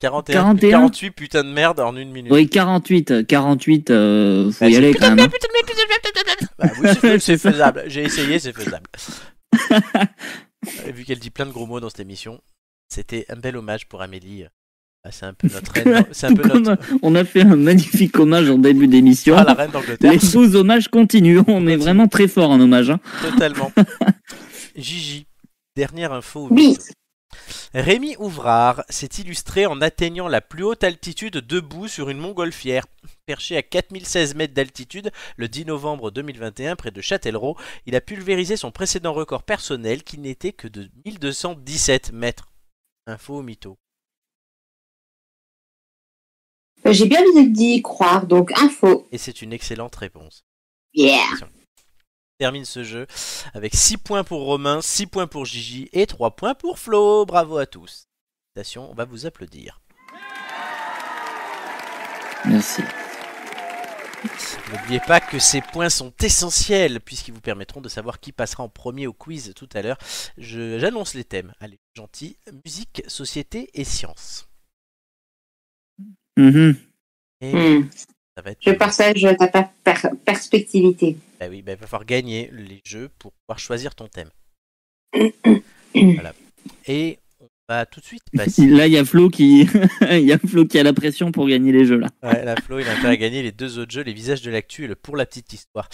41, 0.00 0.34
41. 0.34 0.70
48 0.72 1.10
putain 1.12 1.42
de 1.44 1.48
merde 1.50 1.80
en 1.80 1.96
une 1.96 2.10
minute. 2.12 2.30
Oui, 2.30 2.48
48, 2.50 3.26
48, 3.26 3.90
euh, 3.90 4.52
faut 4.52 4.66
y 4.66 4.76
aller 4.76 4.92
putain 4.92 5.06
quand 5.06 5.10
de 5.12 5.16
même. 5.22 5.30
merde, 5.30 5.32
putain 5.32 5.48
de 5.48 5.52
merde, 5.52 5.66
putain 5.66 5.82
de 5.82 5.88
merde, 5.88 6.00
putain 6.02 6.20
de 6.20 6.26
merde. 6.26 6.48
Bah 6.58 6.70
oui, 6.82 6.98
c'est- 7.00 7.18
c'est 7.20 7.38
faisable. 7.38 7.84
J'ai 7.86 8.02
essayé, 8.02 8.38
c'est 8.38 8.52
faisable. 8.52 8.86
Et 10.86 10.92
vu 10.92 11.04
qu'elle 11.04 11.18
dit 11.18 11.30
plein 11.30 11.46
de 11.46 11.52
gros 11.52 11.66
mots 11.66 11.80
dans 11.80 11.90
cette 11.90 12.00
émission, 12.00 12.40
c'était 12.88 13.26
un 13.28 13.36
bel 13.36 13.56
hommage 13.56 13.88
pour 13.88 14.02
Amélie. 14.02 14.44
Ah, 15.04 15.12
c'est 15.12 15.26
un 15.26 15.34
peu 15.34 15.48
notre 15.52 15.72
reine. 15.72 16.04
C'est 16.10 16.26
un 16.26 16.34
peu 16.34 16.48
notre. 16.48 16.76
on 17.02 17.14
a 17.14 17.24
fait 17.24 17.42
un 17.42 17.54
magnifique 17.54 18.18
hommage 18.18 18.50
en 18.50 18.58
début 18.58 18.88
d'émission. 18.88 19.36
Ah, 19.36 19.44
la 19.44 19.54
reine 19.54 19.70
d'Angleterre. 19.70 20.10
Les 20.10 20.18
12 20.18 20.56
hommages 20.56 20.88
continuent. 20.88 21.42
On 21.46 21.66
est 21.68 21.76
vraiment 21.76 22.08
très 22.08 22.26
fort 22.26 22.50
en 22.50 22.60
hommage. 22.60 22.90
Hein. 22.90 22.98
Totalement. 23.22 23.70
Gigi, 24.76 25.26
dernière 25.76 26.12
info. 26.12 26.48
Oui. 26.50 26.76
Rémi 27.74 28.16
Ouvrard 28.18 28.84
s'est 28.88 29.06
illustré 29.18 29.66
en 29.66 29.80
atteignant 29.80 30.28
la 30.28 30.40
plus 30.40 30.64
haute 30.64 30.84
altitude 30.84 31.38
debout 31.38 31.88
sur 31.88 32.08
une 32.08 32.18
montgolfière. 32.18 32.86
Perché 33.26 33.56
à 33.56 33.62
4016 33.62 34.34
mètres 34.34 34.54
d'altitude 34.54 35.10
le 35.36 35.48
10 35.48 35.66
novembre 35.66 36.10
2021 36.10 36.76
près 36.76 36.90
de 36.90 37.00
Châtellerault, 37.00 37.56
il 37.86 37.96
a 37.96 38.00
pulvérisé 38.00 38.56
son 38.56 38.70
précédent 38.70 39.12
record 39.12 39.42
personnel 39.42 40.02
qui 40.04 40.18
n'était 40.18 40.52
que 40.52 40.68
de 40.68 40.88
1217 41.04 42.12
mètres. 42.12 42.52
Info 43.06 43.36
au 43.36 43.42
mytho. 43.42 43.78
J'ai 46.84 47.06
bien 47.06 47.22
envie 47.34 47.50
d'y 47.50 47.82
croire, 47.82 48.26
donc 48.26 48.52
info. 48.58 49.08
Et 49.10 49.18
c'est 49.18 49.42
une 49.42 49.52
excellente 49.52 49.96
réponse. 49.96 50.44
Yeah. 50.94 51.20
Termine 52.38 52.64
ce 52.64 52.84
jeu 52.84 53.06
avec 53.54 53.74
6 53.74 53.96
points 53.98 54.24
pour 54.24 54.42
Romain, 54.44 54.80
6 54.80 55.06
points 55.06 55.26
pour 55.26 55.44
Gigi 55.44 55.88
et 55.92 56.06
3 56.06 56.32
points 56.36 56.54
pour 56.54 56.78
Flo. 56.78 57.24
Bravo 57.26 57.58
à 57.58 57.66
tous. 57.66 58.08
On 58.76 58.94
va 58.94 59.04
vous 59.04 59.26
applaudir. 59.26 59.80
Merci. 62.46 62.82
N'oubliez 64.72 65.00
pas 65.00 65.20
que 65.20 65.38
ces 65.38 65.60
points 65.60 65.90
sont 65.90 66.12
essentiels 66.22 67.00
puisqu'ils 67.00 67.34
vous 67.34 67.40
permettront 67.40 67.80
de 67.82 67.88
savoir 67.88 68.18
qui 68.18 68.32
passera 68.32 68.62
en 68.64 68.68
premier 68.68 69.06
au 69.06 69.12
quiz 69.12 69.52
tout 69.54 69.68
à 69.74 69.82
l'heure. 69.82 69.98
Je- 70.38 70.78
J'annonce 70.78 71.14
les 71.14 71.24
thèmes. 71.24 71.52
Allez, 71.60 71.78
gentil. 71.94 72.38
Musique, 72.64 73.02
société 73.08 73.68
et 73.74 73.84
sciences. 73.84 74.48
Mhm. 76.38 76.76
Et 77.42 77.52
Hmm. 77.54 77.88
Ça 78.36 78.42
va 78.42 78.50
être. 78.50 78.58
Je 78.60 78.70
partage 78.72 79.26
ta 79.38 79.48
per- 79.48 79.70
per- 79.82 80.16
perspectivité. 80.24 81.16
Bah 81.40 81.46
oui, 81.48 81.62
bah, 81.62 81.72
il 81.72 81.78
va 81.78 81.86
falloir 81.86 82.04
gagner 82.04 82.50
les 82.52 82.82
jeux 82.84 83.08
pour 83.18 83.32
pouvoir 83.32 83.58
choisir 83.58 83.94
ton 83.94 84.08
thème. 84.08 84.30
voilà. 85.94 86.34
Et 86.86 87.18
on 87.40 87.46
va 87.68 87.86
tout 87.86 88.00
de 88.00 88.04
suite 88.04 88.22
passer. 88.34 88.66
Là, 88.66 88.86
il 88.86 88.92
y 88.92 88.98
a 88.98 89.04
Flo 89.04 89.30
qui, 89.30 89.62
il 90.10 90.20
y 90.20 90.32
a 90.32 90.38
Flo 90.38 90.66
qui 90.66 90.78
a 90.78 90.82
la 90.82 90.92
pression 90.92 91.32
pour 91.32 91.48
gagner 91.48 91.72
les 91.72 91.86
jeux 91.86 91.98
là. 91.98 92.08
Ouais, 92.22 92.44
la 92.44 92.56
Flo, 92.56 92.78
il 92.78 92.86
a 92.88 92.92
intérêt 92.92 93.14
à 93.14 93.16
gagner 93.16 93.42
les 93.42 93.52
deux 93.52 93.78
autres 93.78 93.92
jeux, 93.92 94.02
les 94.02 94.12
visages 94.12 94.42
de 94.42 94.50
l'actu 94.50 94.84
et 94.84 94.86
le 94.86 94.96
pour 94.96 95.16
la 95.16 95.24
petite 95.26 95.52
histoire. 95.52 95.88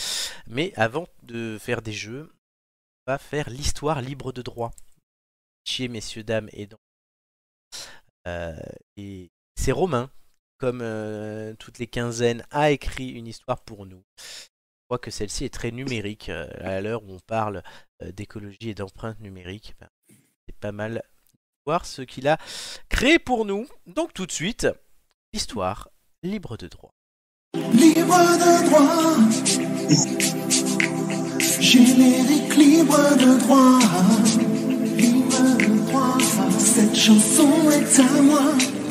Mais 0.49 0.73
avant 0.77 1.07
de 1.23 1.59
faire 1.61 1.83
des 1.83 1.93
jeux, 1.93 2.29
on 3.07 3.13
va 3.13 3.19
faire 3.19 3.49
l'histoire 3.51 4.01
libre 4.01 4.33
de 4.33 4.43
droit. 4.43 4.73
Chier, 5.65 5.89
messieurs, 5.89 6.25
dames 6.25 6.49
et 6.53 6.67
dans. 6.67 6.79
Euh, 8.27 8.57
et 8.97 9.31
c'est 9.57 9.73
Romain, 9.73 10.11
comme 10.63 10.81
euh, 10.81 11.55
toutes 11.59 11.81
les 11.81 11.89
quinzaines, 11.89 12.45
a 12.53 12.71
écrit 12.71 13.09
une 13.09 13.27
histoire 13.27 13.59
pour 13.63 13.85
nous. 13.85 14.05
Je 14.17 14.85
crois 14.89 15.01
que 15.01 15.11
celle-ci 15.11 15.45
est 15.45 15.53
très 15.53 15.73
numérique. 15.73 16.29
euh, 16.29 16.47
à 16.61 16.81
l'heure 16.81 17.03
où 17.03 17.15
on 17.15 17.19
parle 17.19 17.65
euh, 18.01 18.13
d'écologie 18.13 18.69
et 18.69 18.75
d'empreinte 18.75 19.19
numérique, 19.19 19.75
c'est 20.47 20.55
pas 20.61 20.71
mal 20.71 20.95
de 20.95 21.01
voir 21.67 21.85
ce 21.85 22.03
qu'il 22.03 22.29
a 22.29 22.39
créé 22.89 23.19
pour 23.19 23.45
nous. 23.45 23.67
Donc 23.89 24.15
tout 24.15 24.25
de 24.25 24.31
suite, 24.31 24.69
l'histoire 25.33 25.89
libre 26.23 26.57
de 26.57 26.69
droit. 26.69 26.95
Libre 27.57 28.23
de 28.39 28.65
droit. 28.69 29.19
Générique 31.61 32.55
libre 32.55 33.17
de 33.17 33.41
droit. 33.41 33.81
Libre 34.97 35.57
de 35.59 35.87
droit. 35.89 36.19
Cette 36.61 36.95
chanson 36.95 37.69
est 37.73 37.99
à 37.99 38.23
moi. 38.23 38.82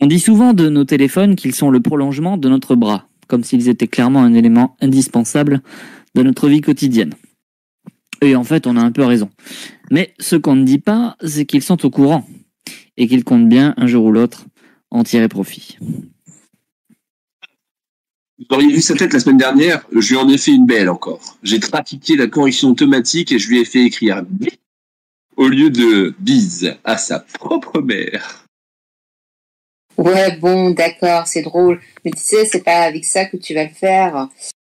On 0.00 0.06
dit 0.06 0.18
souvent 0.18 0.52
de 0.52 0.68
nos 0.68 0.84
téléphones 0.84 1.36
qu'ils 1.36 1.54
sont 1.54 1.70
le 1.70 1.80
prolongement 1.80 2.38
de 2.38 2.48
notre 2.48 2.74
bras, 2.74 3.08
comme 3.28 3.44
s'ils 3.44 3.68
étaient 3.68 3.86
clairement 3.86 4.22
un 4.22 4.34
élément 4.34 4.76
indispensable 4.80 5.62
de 6.16 6.22
notre 6.22 6.48
vie 6.48 6.60
quotidienne. 6.60 7.14
Et 8.20 8.34
en 8.34 8.42
fait, 8.42 8.66
on 8.66 8.76
a 8.76 8.80
un 8.80 8.90
peu 8.90 9.04
raison. 9.04 9.30
Mais 9.92 10.14
ce 10.18 10.34
qu'on 10.34 10.56
ne 10.56 10.64
dit 10.64 10.80
pas, 10.80 11.16
c'est 11.24 11.46
qu'ils 11.46 11.62
sont 11.62 11.86
au 11.86 11.90
courant 11.90 12.26
et 12.96 13.06
qu'ils 13.06 13.22
comptent 13.22 13.48
bien, 13.48 13.74
un 13.76 13.86
jour 13.86 14.04
ou 14.06 14.12
l'autre, 14.12 14.46
en 14.90 15.04
tirer 15.04 15.28
profit. 15.28 15.78
Vous 18.38 18.54
auriez 18.54 18.72
vu 18.72 18.80
sa 18.80 18.94
tête 18.94 19.12
la 19.12 19.18
semaine 19.18 19.36
dernière, 19.36 19.84
je 19.90 20.10
lui 20.10 20.16
en 20.16 20.28
ai 20.28 20.38
fait 20.38 20.52
une 20.52 20.64
belle 20.64 20.88
encore. 20.88 21.38
J'ai 21.42 21.58
trafiqué 21.58 22.14
la 22.14 22.28
correction 22.28 22.70
automatique 22.70 23.32
et 23.32 23.38
je 23.38 23.48
lui 23.48 23.60
ai 23.60 23.64
fait 23.64 23.82
écrire 23.84 24.22
B 24.22 24.46
au 25.36 25.48
lieu 25.48 25.70
de 25.70 26.14
bise 26.20 26.76
à 26.84 26.96
sa 26.96 27.18
propre 27.18 27.80
mère. 27.80 28.44
Ouais, 29.96 30.36
bon, 30.36 30.70
d'accord, 30.70 31.26
c'est 31.26 31.42
drôle. 31.42 31.80
Mais 32.04 32.12
tu 32.12 32.22
sais, 32.22 32.44
c'est 32.44 32.62
pas 32.62 32.82
avec 32.82 33.04
ça 33.04 33.24
que 33.24 33.36
tu 33.36 33.54
vas 33.54 33.64
le 33.64 33.70
faire. 33.70 34.28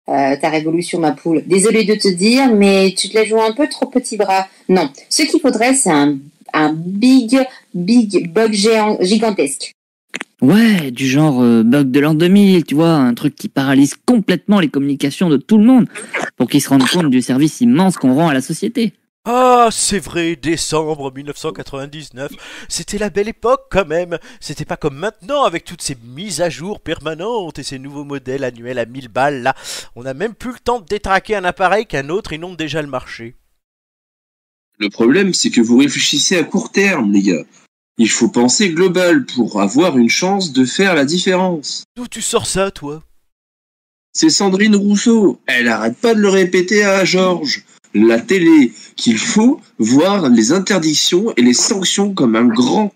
Euh, 0.09 0.35
ta 0.35 0.49
révolution, 0.49 0.99
ma 0.99 1.13
poule. 1.13 1.43
Désolée 1.47 1.85
de 1.85 1.95
te 1.95 2.07
dire, 2.07 2.53
mais 2.53 2.93
tu 2.95 3.09
te 3.09 3.15
la 3.15 3.25
joues 3.25 3.41
un 3.41 3.53
peu 3.53 3.67
trop 3.67 3.87
petit 3.87 4.17
bras. 4.17 4.47
Non, 4.69 4.91
ce 5.09 5.23
qu'il 5.23 5.41
faudrait, 5.41 5.73
c'est 5.73 5.89
un, 5.89 6.19
un 6.53 6.73
big, 6.73 7.39
big 7.73 8.31
bug 8.31 8.53
géant, 8.53 8.97
gigantesque. 9.01 9.71
Ouais, 10.41 10.91
du 10.91 11.07
genre 11.07 11.41
euh, 11.41 11.63
bug 11.63 11.91
de 11.91 11.99
l'an 11.99 12.13
2000, 12.13 12.65
tu 12.65 12.75
vois, 12.75 12.91
un 12.91 13.13
truc 13.13 13.35
qui 13.35 13.47
paralyse 13.47 13.95
complètement 14.05 14.59
les 14.59 14.67
communications 14.67 15.29
de 15.29 15.37
tout 15.37 15.57
le 15.57 15.63
monde, 15.63 15.87
pour 16.35 16.49
qu'ils 16.49 16.61
se 16.61 16.69
rendent 16.69 16.87
compte 16.87 17.09
du 17.09 17.21
service 17.21 17.61
immense 17.61 17.95
qu'on 17.95 18.13
rend 18.13 18.27
à 18.27 18.33
la 18.33 18.41
société. 18.41 18.93
Ah, 19.27 19.69
c'est 19.71 19.97
vrai, 19.97 20.35
décembre 20.35 21.11
1999, 21.11 22.31
c'était 22.69 22.99
la 22.99 23.09
belle 23.09 23.27
époque 23.27 23.67
quand 23.71 23.87
même. 23.87 24.19
C'était 24.39 24.65
pas 24.65 24.77
comme 24.77 24.97
maintenant 24.97 25.45
avec 25.45 25.65
toutes 25.65 25.81
ces 25.81 25.97
mises 26.03 26.41
à 26.41 26.49
jour 26.51 26.79
permanentes 26.79 27.57
et 27.57 27.63
ces 27.63 27.79
nouveaux 27.79 28.03
modèles 28.03 28.43
annuels 28.43 28.77
à 28.77 28.85
1000 28.85 29.07
balles 29.07 29.41
là. 29.41 29.55
On 29.95 30.05
a 30.05 30.13
même 30.13 30.35
plus 30.35 30.51
le 30.51 30.59
temps 30.59 30.79
de 30.79 30.85
détraquer 30.85 31.35
un 31.35 31.43
appareil 31.43 31.87
qu'un 31.87 32.09
autre 32.09 32.33
inonde 32.33 32.55
déjà 32.55 32.83
le 32.83 32.87
marché. 32.87 33.35
Le 34.77 34.89
problème, 34.89 35.33
c'est 35.33 35.49
que 35.49 35.61
vous 35.61 35.77
réfléchissez 35.77 36.37
à 36.37 36.43
court 36.43 36.71
terme, 36.71 37.11
les 37.11 37.23
gars. 37.23 37.43
Il 37.97 38.09
faut 38.09 38.27
penser 38.27 38.71
global 38.71 39.25
pour 39.25 39.61
avoir 39.61 39.97
une 39.97 40.09
chance 40.09 40.51
de 40.51 40.65
faire 40.65 40.95
la 40.95 41.05
différence. 41.05 41.85
D'où 41.95 42.07
tu 42.07 42.21
sors 42.21 42.45
ça, 42.45 42.71
toi? 42.71 43.01
C'est 44.11 44.29
Sandrine 44.29 44.75
Rousseau. 44.75 45.39
Elle 45.45 45.69
arrête 45.69 45.97
pas 45.97 46.13
de 46.13 46.19
le 46.19 46.29
répéter 46.29 46.83
à 46.83 47.05
Georges. 47.05 47.63
La 47.93 48.19
télé, 48.19 48.73
qu'il 48.97 49.17
faut 49.17 49.61
voir 49.77 50.29
les 50.29 50.51
interdictions 50.51 51.33
et 51.37 51.41
les 51.41 51.53
sanctions 51.53 52.13
comme 52.13 52.35
un 52.35 52.45
grand 52.45 52.93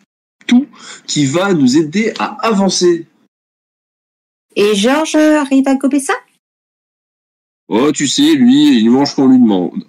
tout 0.47 0.67
qui 1.07 1.25
va 1.25 1.53
nous 1.53 1.77
aider 1.77 2.13
à 2.19 2.45
avancer. 2.45 3.05
Et 4.55 4.75
Georges 4.75 5.15
arrive 5.15 5.67
à 5.67 5.75
gober 5.75 6.01
ça? 6.01 6.15
Oh, 7.69 7.91
tu 7.93 8.07
sais, 8.07 8.33
lui, 8.33 8.79
il 8.79 8.89
mange 8.89 9.15
qu'on 9.15 9.27
lui 9.29 9.39
demande. 9.39 9.85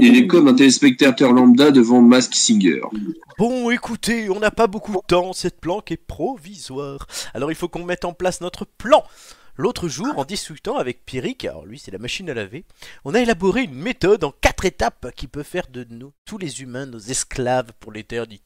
Il 0.00 0.16
est 0.16 0.26
comme 0.26 0.48
un 0.48 0.54
téléspectateur 0.54 1.32
lambda 1.32 1.70
devant 1.70 2.00
Mask 2.00 2.34
Singer. 2.34 2.82
Bon, 3.38 3.70
écoutez, 3.70 4.28
on 4.30 4.40
n'a 4.40 4.50
pas 4.50 4.66
beaucoup 4.66 4.92
de 4.92 5.00
temps, 5.06 5.32
cette 5.32 5.60
planque 5.60 5.90
est 5.90 5.96
provisoire. 5.96 7.06
Alors 7.34 7.50
il 7.50 7.54
faut 7.54 7.68
qu'on 7.68 7.84
mette 7.84 8.04
en 8.04 8.12
place 8.12 8.40
notre 8.40 8.64
plan. 8.64 9.04
L'autre 9.56 9.88
jour, 9.88 10.18
en 10.18 10.24
discutant 10.24 10.78
avec 10.78 11.04
Pierrick, 11.04 11.44
alors 11.44 11.66
lui 11.66 11.78
c'est 11.78 11.90
la 11.90 11.98
machine 11.98 12.30
à 12.30 12.34
laver, 12.34 12.64
on 13.04 13.14
a 13.14 13.20
élaboré 13.20 13.64
une 13.64 13.74
méthode 13.74 14.24
en 14.24 14.32
quatre 14.40 14.64
étapes 14.64 15.12
qui 15.14 15.28
peut 15.28 15.42
faire 15.42 15.66
de 15.70 15.86
nous, 15.90 16.12
tous 16.24 16.38
les 16.38 16.62
humains, 16.62 16.86
nos 16.86 16.98
esclaves 16.98 17.72
pour 17.78 17.92
l'éternité. 17.92 18.42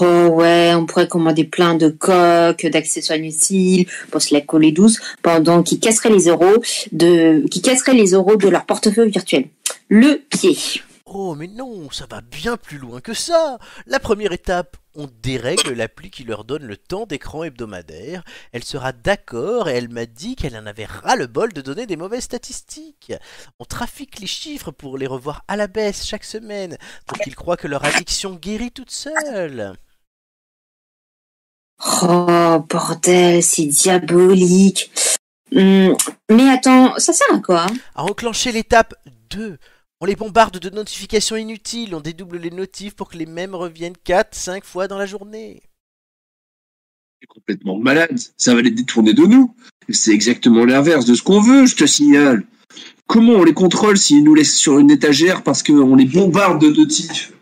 Oh 0.00 0.28
ouais, 0.32 0.72
on 0.74 0.86
pourrait 0.86 1.08
commander 1.08 1.44
plein 1.44 1.74
de 1.74 1.88
coques, 1.88 2.66
d'accessoires 2.66 3.18
inutiles 3.18 3.86
pour 4.10 4.22
se 4.22 4.32
la 4.32 4.40
coller 4.40 4.72
douce 4.72 5.00
pendant 5.22 5.62
qu'ils 5.62 5.80
casseraient 5.80 6.10
les 6.10 6.28
euros 6.28 6.62
de, 6.92 7.46
qui 7.48 7.62
casseraient 7.62 7.94
les 7.94 8.12
euros 8.12 8.36
de 8.36 8.48
leur 8.48 8.64
portefeuille 8.64 9.10
virtuel. 9.10 9.46
Le 9.88 10.22
pied. 10.30 10.56
Oh 11.14 11.34
mais 11.34 11.46
non, 11.46 11.90
ça 11.90 12.06
va 12.08 12.22
bien 12.22 12.56
plus 12.56 12.78
loin 12.78 13.02
que 13.02 13.12
ça. 13.12 13.58
La 13.86 14.00
première 14.00 14.32
étape, 14.32 14.78
on 14.94 15.10
dérègle 15.22 15.74
l'appli 15.74 16.10
qui 16.10 16.24
leur 16.24 16.44
donne 16.44 16.64
le 16.64 16.78
temps 16.78 17.04
d'écran 17.04 17.44
hebdomadaire. 17.44 18.24
Elle 18.52 18.64
sera 18.64 18.92
d'accord 18.92 19.68
et 19.68 19.74
elle 19.74 19.90
m'a 19.90 20.06
dit 20.06 20.36
qu'elle 20.36 20.56
en 20.56 20.64
avait 20.64 20.86
ras 20.86 21.16
le 21.16 21.26
bol 21.26 21.52
de 21.52 21.60
donner 21.60 21.84
des 21.84 21.96
mauvaises 21.98 22.24
statistiques. 22.24 23.12
On 23.58 23.66
trafique 23.66 24.20
les 24.20 24.26
chiffres 24.26 24.70
pour 24.70 24.96
les 24.96 25.06
revoir 25.06 25.44
à 25.48 25.56
la 25.56 25.66
baisse 25.66 26.06
chaque 26.06 26.24
semaine, 26.24 26.78
pour 27.06 27.18
qu'ils 27.18 27.36
croient 27.36 27.58
que 27.58 27.68
leur 27.68 27.84
addiction 27.84 28.34
guérit 28.34 28.72
toute 28.72 28.90
seule. 28.90 29.74
Oh 32.00 32.64
bordel, 32.70 33.42
c'est 33.42 33.66
diabolique. 33.66 34.90
Hum, 35.54 35.94
mais 36.30 36.48
attends, 36.48 36.98
ça 36.98 37.12
sert 37.12 37.34
à 37.34 37.40
quoi? 37.40 37.66
À 37.94 38.04
enclencher 38.04 38.50
l'étape 38.50 38.94
2. 39.28 39.58
On 40.02 40.04
les 40.04 40.16
bombarde 40.16 40.58
de 40.58 40.68
notifications 40.68 41.36
inutiles, 41.36 41.94
on 41.94 42.00
dédouble 42.00 42.36
les 42.36 42.50
notifs 42.50 42.96
pour 42.96 43.08
que 43.08 43.16
les 43.16 43.24
mêmes 43.24 43.54
reviennent 43.54 43.94
4-5 44.04 44.64
fois 44.64 44.88
dans 44.88 44.98
la 44.98 45.06
journée. 45.06 45.62
C'est 47.20 47.28
complètement 47.28 47.78
malade. 47.78 48.18
Ça 48.36 48.52
va 48.52 48.62
les 48.62 48.72
détourner 48.72 49.14
de 49.14 49.22
nous. 49.22 49.54
C'est 49.90 50.10
exactement 50.10 50.64
l'inverse 50.64 51.04
de 51.04 51.14
ce 51.14 51.22
qu'on 51.22 51.40
veut, 51.40 51.66
je 51.66 51.76
te 51.76 51.86
signale. 51.86 52.44
Comment 53.06 53.34
on 53.34 53.44
les 53.44 53.54
contrôle 53.54 53.96
s'ils 53.96 54.24
nous 54.24 54.34
laissent 54.34 54.56
sur 54.56 54.80
une 54.80 54.90
étagère 54.90 55.44
parce 55.44 55.62
qu'on 55.62 55.94
les 55.94 56.06
bombarde 56.06 56.60
de 56.60 56.72
notifs? 56.72 57.32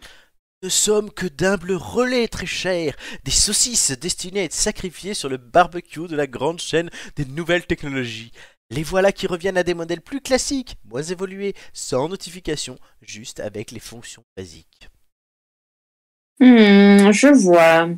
Ne 0.63 0.69
sommes 0.69 1.11
que 1.11 1.29
d'humbles 1.29 1.73
relais 1.73 2.29
très 2.29 2.45
chers, 2.45 2.95
des 3.25 3.31
saucisses 3.31 3.93
destinées 3.93 4.41
à 4.41 4.45
être 4.45 4.53
sacrifiées 4.53 5.15
sur 5.15 5.31
le 5.31 5.39
barbecue 5.39 6.09
de 6.09 6.15
la 6.15 6.27
grande 6.27 6.61
chaîne 6.61 6.91
des 7.17 7.25
nouvelles 7.25 7.67
technologies. 7.67 8.33
Les 8.71 8.85
voilà 8.85 9.11
qui 9.11 9.27
reviennent 9.27 9.59
à 9.59 9.65
des 9.65 9.75
modèles 9.75 10.01
plus 10.01 10.21
classiques, 10.21 10.77
moins 10.89 11.03
évolués, 11.03 11.55
sans 11.73 12.09
notification, 12.09 12.79
juste 13.03 13.41
avec 13.41 13.73
les 13.73 13.81
fonctions 13.81 14.23
basiques. 14.37 14.89
Hum, 16.41 17.11
je 17.11 17.27
vois. 17.27 17.89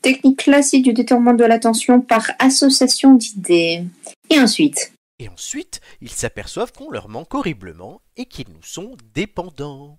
Technique 0.00 0.44
classique 0.44 0.84
du 0.84 0.92
détournement 0.92 1.34
de 1.34 1.44
l'attention 1.44 2.00
par 2.00 2.30
association 2.38 3.14
d'idées. 3.14 3.84
Et 4.30 4.38
ensuite? 4.38 4.92
Et 5.18 5.28
ensuite, 5.28 5.80
ils 6.00 6.10
s'aperçoivent 6.10 6.72
qu'on 6.72 6.90
leur 6.90 7.08
manque 7.08 7.34
horriblement 7.34 8.00
et 8.16 8.26
qu'ils 8.26 8.48
nous 8.48 8.62
sont 8.62 8.96
dépendants. 9.14 9.98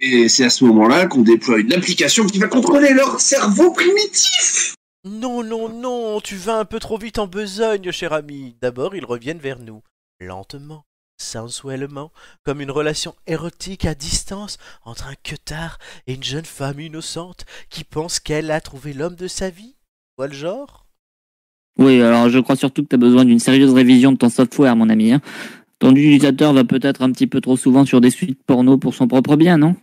Et 0.00 0.28
c'est 0.28 0.44
à 0.44 0.50
ce 0.50 0.64
moment-là 0.64 1.06
qu'on 1.06 1.22
déploie 1.22 1.58
une 1.58 1.72
application 1.72 2.26
qui 2.26 2.38
va 2.38 2.48
contrôler 2.48 2.92
leur 2.94 3.20
cerveau 3.20 3.72
primitif. 3.72 4.74
Non, 5.04 5.44
non, 5.44 5.68
non, 5.68 6.20
tu 6.20 6.36
vas 6.36 6.58
un 6.58 6.64
peu 6.64 6.78
trop 6.78 6.96
vite 6.96 7.18
en 7.18 7.26
besogne, 7.26 7.90
cher 7.90 8.12
ami. 8.14 8.56
D'abord, 8.62 8.96
ils 8.96 9.04
reviennent 9.04 9.38
vers 9.38 9.58
nous, 9.58 9.82
lentement, 10.18 10.86
sensuellement, 11.18 12.10
comme 12.42 12.62
une 12.62 12.70
relation 12.70 13.14
érotique 13.26 13.84
à 13.84 13.94
distance 13.94 14.56
entre 14.84 15.08
un 15.08 15.14
queutard 15.22 15.78
et 16.06 16.14
une 16.14 16.24
jeune 16.24 16.46
femme 16.46 16.80
innocente 16.80 17.44
qui 17.68 17.84
pense 17.84 18.18
qu'elle 18.18 18.50
a 18.50 18.62
trouvé 18.62 18.94
l'homme 18.94 19.16
de 19.16 19.28
sa 19.28 19.50
vie. 19.50 19.76
Vois 20.16 20.28
le 20.28 20.32
genre? 20.34 20.86
Oui, 21.78 22.00
alors 22.00 22.30
je 22.30 22.38
crois 22.38 22.56
surtout 22.56 22.82
que 22.84 22.88
tu 22.88 22.94
as 22.94 22.98
besoin 22.98 23.26
d'une 23.26 23.40
sérieuse 23.40 23.74
révision 23.74 24.12
de 24.12 24.16
ton 24.16 24.30
software, 24.30 24.74
mon 24.74 24.88
ami. 24.88 25.12
hein. 25.12 25.20
Ton 25.80 25.90
utilisateur 25.90 26.54
va 26.54 26.64
peut-être 26.64 27.02
un 27.02 27.12
petit 27.12 27.26
peu 27.26 27.42
trop 27.42 27.58
souvent 27.58 27.84
sur 27.84 28.00
des 28.00 28.10
suites 28.10 28.42
porno 28.46 28.78
pour 28.78 28.94
son 28.94 29.06
propre 29.06 29.36
bien, 29.36 29.58
non? 29.58 29.76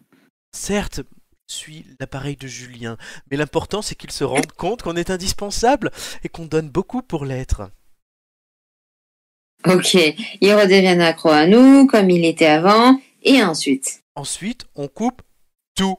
Certes, 0.56 1.02
suis 1.52 1.86
l'appareil 2.00 2.36
de 2.36 2.48
Julien, 2.48 2.98
mais 3.30 3.38
l'important 3.38 3.82
c'est 3.82 3.96
qu'il 3.96 4.12
se 4.12 4.24
rende 4.24 4.52
compte 4.54 4.82
qu'on 4.82 4.96
est 4.96 5.10
indispensable 5.10 5.92
et 6.24 6.30
qu'on 6.30 6.46
donne 6.46 6.70
beaucoup 6.70 7.02
pour 7.02 7.26
l'être. 7.26 7.70
Ok, 9.66 9.94
il 9.94 10.54
redevient 10.54 11.00
accro 11.02 11.30
à 11.30 11.46
nous, 11.46 11.86
comme 11.86 12.10
il 12.10 12.26
était 12.26 12.48
avant, 12.48 13.00
et 13.22 13.44
ensuite 13.44 14.02
Ensuite, 14.16 14.66
on 14.76 14.88
coupe 14.88 15.22
tout. 15.76 15.98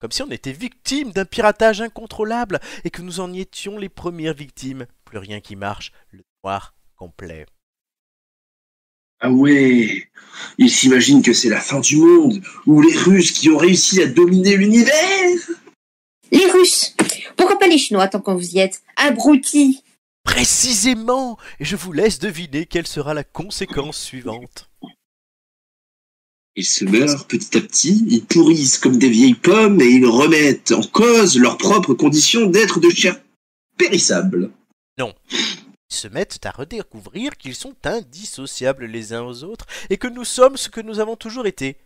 Comme 0.00 0.12
si 0.12 0.22
on 0.22 0.30
était 0.30 0.52
victime 0.52 1.12
d'un 1.12 1.24
piratage 1.24 1.80
incontrôlable 1.80 2.60
et 2.84 2.90
que 2.90 3.02
nous 3.02 3.20
en 3.20 3.32
étions 3.32 3.76
les 3.76 3.88
premières 3.88 4.34
victimes. 4.34 4.86
Plus 5.04 5.18
rien 5.18 5.40
qui 5.40 5.56
marche, 5.56 5.92
le 6.10 6.22
noir 6.42 6.74
complet. 6.96 7.46
Ah 9.20 9.30
ouais, 9.30 10.08
ils 10.58 10.70
s'imaginent 10.70 11.22
que 11.22 11.32
c'est 11.32 11.48
la 11.48 11.60
fin 11.60 11.80
du 11.80 11.96
monde, 11.96 12.42
ou 12.66 12.80
les 12.80 12.96
Russes 12.96 13.32
qui 13.32 13.50
ont 13.50 13.58
réussi 13.58 14.00
à 14.02 14.06
dominer 14.06 14.56
l'univers. 14.56 14.94
Les 16.32 16.50
Russes 16.50 16.94
Pourquoi 17.36 17.58
pas 17.58 17.66
les 17.66 17.78
Chinois 17.78 18.08
tant 18.08 18.20
qu'on 18.20 18.34
vous 18.34 18.54
y 18.54 18.58
êtes? 18.58 18.82
Abrutis 18.96 19.82
Précisément 20.24 21.38
Et 21.58 21.64
je 21.64 21.76
vous 21.76 21.92
laisse 21.92 22.18
deviner 22.18 22.66
quelle 22.66 22.86
sera 22.86 23.14
la 23.14 23.24
conséquence 23.24 23.98
suivante. 23.98 24.70
Ils 26.56 26.64
se 26.64 26.84
meurent 26.84 27.26
petit 27.26 27.56
à 27.56 27.60
petit, 27.60 28.04
ils 28.08 28.24
pourrissent 28.24 28.78
comme 28.78 28.98
des 28.98 29.08
vieilles 29.08 29.34
pommes 29.34 29.80
et 29.80 29.86
ils 29.86 30.06
remettent 30.06 30.72
en 30.72 30.82
cause 30.82 31.38
leur 31.38 31.56
propre 31.56 31.94
condition 31.94 32.46
d'être 32.46 32.80
de 32.80 32.90
chair 32.90 33.20
périssable. 33.76 34.50
Ils 35.90 35.96
se 35.96 36.08
mettent 36.08 36.38
à 36.44 36.50
redécouvrir 36.50 37.36
qu'ils 37.36 37.54
sont 37.54 37.74
indissociables 37.84 38.86
les 38.86 39.12
uns 39.12 39.22
aux 39.22 39.44
autres 39.44 39.66
et 39.90 39.96
que 39.96 40.08
nous 40.08 40.24
sommes 40.24 40.56
ce 40.56 40.68
que 40.68 40.80
nous 40.80 41.00
avons 41.00 41.16
toujours 41.16 41.46
été. 41.46 41.76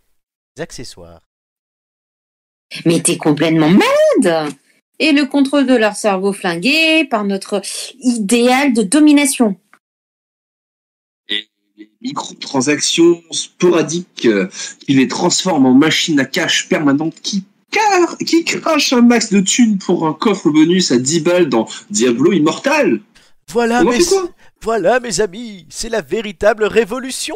Des 0.55 0.61
accessoires. 0.61 1.21
Mais 2.85 3.01
t'es 3.01 3.17
complètement 3.17 3.69
malade 3.69 4.53
Et 4.99 5.11
le 5.11 5.25
contrôle 5.25 5.65
de 5.65 5.75
leur 5.75 5.95
cerveau 5.95 6.33
flingué 6.33 7.05
par 7.05 7.23
notre 7.23 7.61
idéal 7.99 8.73
de 8.73 8.83
domination. 8.83 9.57
Les 11.29 11.89
microtransactions 12.01 13.21
sporadiques 13.31 14.25
euh, 14.25 14.47
qui 14.79 14.93
les 14.93 15.07
transforment 15.07 15.65
en 15.65 15.73
machines 15.73 16.19
à 16.19 16.25
cash 16.25 16.69
permanentes 16.69 17.19
qui, 17.21 17.43
car, 17.71 18.17
qui 18.19 18.45
crachent 18.45 18.93
un 18.93 19.01
max 19.01 19.31
de 19.31 19.41
thunes 19.41 19.77
pour 19.77 20.07
un 20.07 20.13
coffre 20.13 20.49
bonus 20.49 20.91
à 20.91 20.97
10 20.97 21.19
balles 21.21 21.49
dans 21.49 21.67
Diablo 21.89 22.31
Immortal. 22.31 23.01
Voilà 23.49 23.83
mes, 23.83 23.99
voilà 24.61 24.99
mes 24.99 25.21
amis, 25.21 25.65
c'est 25.69 25.89
la 25.89 26.01
véritable 26.01 26.65
révolution. 26.65 27.35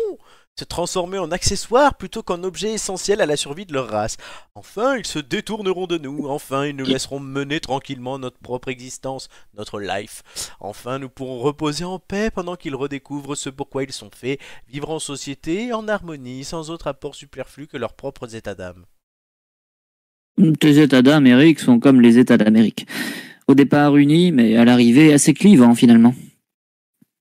Se 0.58 0.66
transformer 0.66 1.20
en 1.20 1.32
accessoire 1.32 1.96
plutôt 1.96 2.22
qu'en 2.22 2.44
objet 2.44 2.74
essentiel 2.74 3.22
à 3.22 3.26
la 3.26 3.38
survie 3.38 3.66
de 3.66 3.72
leur 3.72 3.88
race. 3.88 4.18
Enfin, 4.56 4.98
ils 4.98 5.08
se 5.08 5.20
détourneront 5.20 5.88
de 5.88 5.98
nous. 5.98 6.28
Enfin, 6.28 6.66
ils 6.66 6.76
nous 6.76 6.84
laisseront 6.84 7.22
mener 7.22 7.62
tranquillement 7.62 8.20
notre 8.20 8.40
propre 8.40 8.68
existence, 8.68 9.30
notre 9.54 9.80
life. 9.80 10.22
Enfin, 10.60 11.00
nous 11.00 11.08
pourrons 11.08 11.40
reposer 11.40 11.86
en 11.86 11.98
paix 11.98 12.30
pendant 12.30 12.58
qu'ils 12.58 12.76
redécouvrent 12.76 13.36
ce 13.36 13.50
pourquoi 13.50 13.84
ils 13.84 13.94
sont 13.94 14.10
faits, 14.14 14.42
vivre 14.68 14.90
en 14.90 15.00
société, 15.00 15.72
en 15.72 15.88
harmonie, 15.88 16.44
sans 16.44 16.72
autre 16.72 16.88
apport 16.88 17.16
superflu 17.16 17.68
que 17.68 17.78
leurs 17.78 17.94
propres 17.94 18.36
états 18.36 18.56
d'âme. 18.56 18.86
Tes 20.60 20.82
états 20.82 21.02
d'Amérique 21.02 21.60
sont 21.62 21.80
comme 21.80 22.02
les 22.02 22.18
états 22.18 22.38
d'Amérique. 22.38 22.86
Au 23.50 23.56
départ 23.56 23.98
unis, 23.98 24.32
mais 24.32 24.56
à 24.58 24.64
l'arrivée 24.64 25.12
assez 25.12 25.34
clivants 25.34 25.74
finalement. 25.74 26.14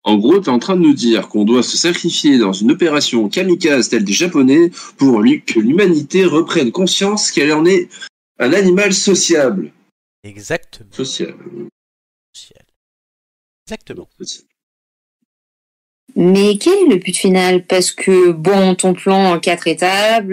En 0.05 0.19
gros, 0.19 0.39
t'es 0.41 0.51
en 0.51 0.59
train 0.59 0.77
de 0.77 0.83
nous 0.83 0.93
dire 0.93 1.29
qu'on 1.31 1.47
doit 1.47 1.63
se 1.63 1.79
sacrifier 1.79 2.37
dans 2.37 2.53
une 2.53 2.71
opération 2.71 3.31
kamikaze 3.31 3.89
telle 3.89 4.05
des 4.05 4.13
Japonais 4.13 4.71
pour 4.99 5.21
lui- 5.23 5.43
que 5.43 5.59
l'humanité 5.59 6.27
reprenne 6.27 6.71
conscience 6.71 7.31
qu'elle 7.31 7.51
en 7.53 7.65
est 7.65 7.89
un 8.39 8.53
animal 8.53 8.93
sociable. 8.93 9.73
Exactement. 10.23 10.91
Sociable. 10.93 11.45
Exactement. 13.67 14.09
Mais 16.15 16.59
quel 16.59 16.75
est 16.75 16.91
le 16.91 16.97
but 16.97 17.17
final? 17.17 17.65
Parce 17.67 17.91
que, 17.91 18.33
bon, 18.33 18.75
ton 18.75 18.93
plan 18.93 19.33
en 19.33 19.41
quatre 19.41 19.67
étapes, 19.67 20.27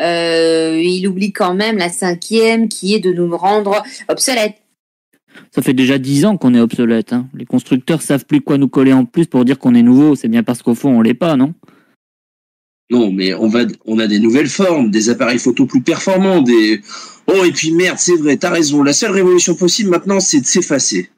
euh, 0.00 0.78
il 0.82 1.08
oublie 1.08 1.32
quand 1.32 1.54
même 1.54 1.78
la 1.78 1.88
cinquième 1.88 2.68
qui 2.68 2.94
est 2.94 3.00
de 3.00 3.12
nous 3.12 3.34
rendre 3.36 3.82
obsolètes. 4.08 4.59
Ça 5.50 5.62
fait 5.62 5.74
déjà 5.74 5.98
dix 5.98 6.24
ans 6.24 6.36
qu'on 6.36 6.54
est 6.54 6.60
obsolète. 6.60 7.12
Hein. 7.12 7.28
Les 7.34 7.46
constructeurs 7.46 8.02
savent 8.02 8.24
plus 8.24 8.40
quoi 8.40 8.58
nous 8.58 8.68
coller 8.68 8.92
en 8.92 9.04
plus 9.04 9.26
pour 9.26 9.44
dire 9.44 9.58
qu'on 9.58 9.74
est 9.74 9.82
nouveau. 9.82 10.14
C'est 10.14 10.28
bien 10.28 10.42
parce 10.42 10.62
qu'au 10.62 10.74
fond 10.74 10.90
on 10.90 11.00
l'est 11.00 11.14
pas, 11.14 11.36
non? 11.36 11.54
Non, 12.90 13.12
mais 13.12 13.34
on 13.34 13.48
va, 13.48 13.60
on 13.84 14.00
a 14.00 14.08
des 14.08 14.18
nouvelles 14.18 14.48
formes, 14.48 14.90
des 14.90 15.10
appareils 15.10 15.38
photo 15.38 15.64
plus 15.64 15.80
performants, 15.80 16.42
des. 16.42 16.80
Oh, 17.28 17.44
et 17.44 17.52
puis 17.52 17.70
merde, 17.70 17.98
c'est 17.98 18.16
vrai, 18.16 18.36
t'as 18.36 18.50
raison. 18.50 18.82
La 18.82 18.92
seule 18.92 19.12
révolution 19.12 19.54
possible 19.54 19.90
maintenant, 19.90 20.18
c'est 20.18 20.40
de 20.40 20.46
s'effacer. 20.46 21.10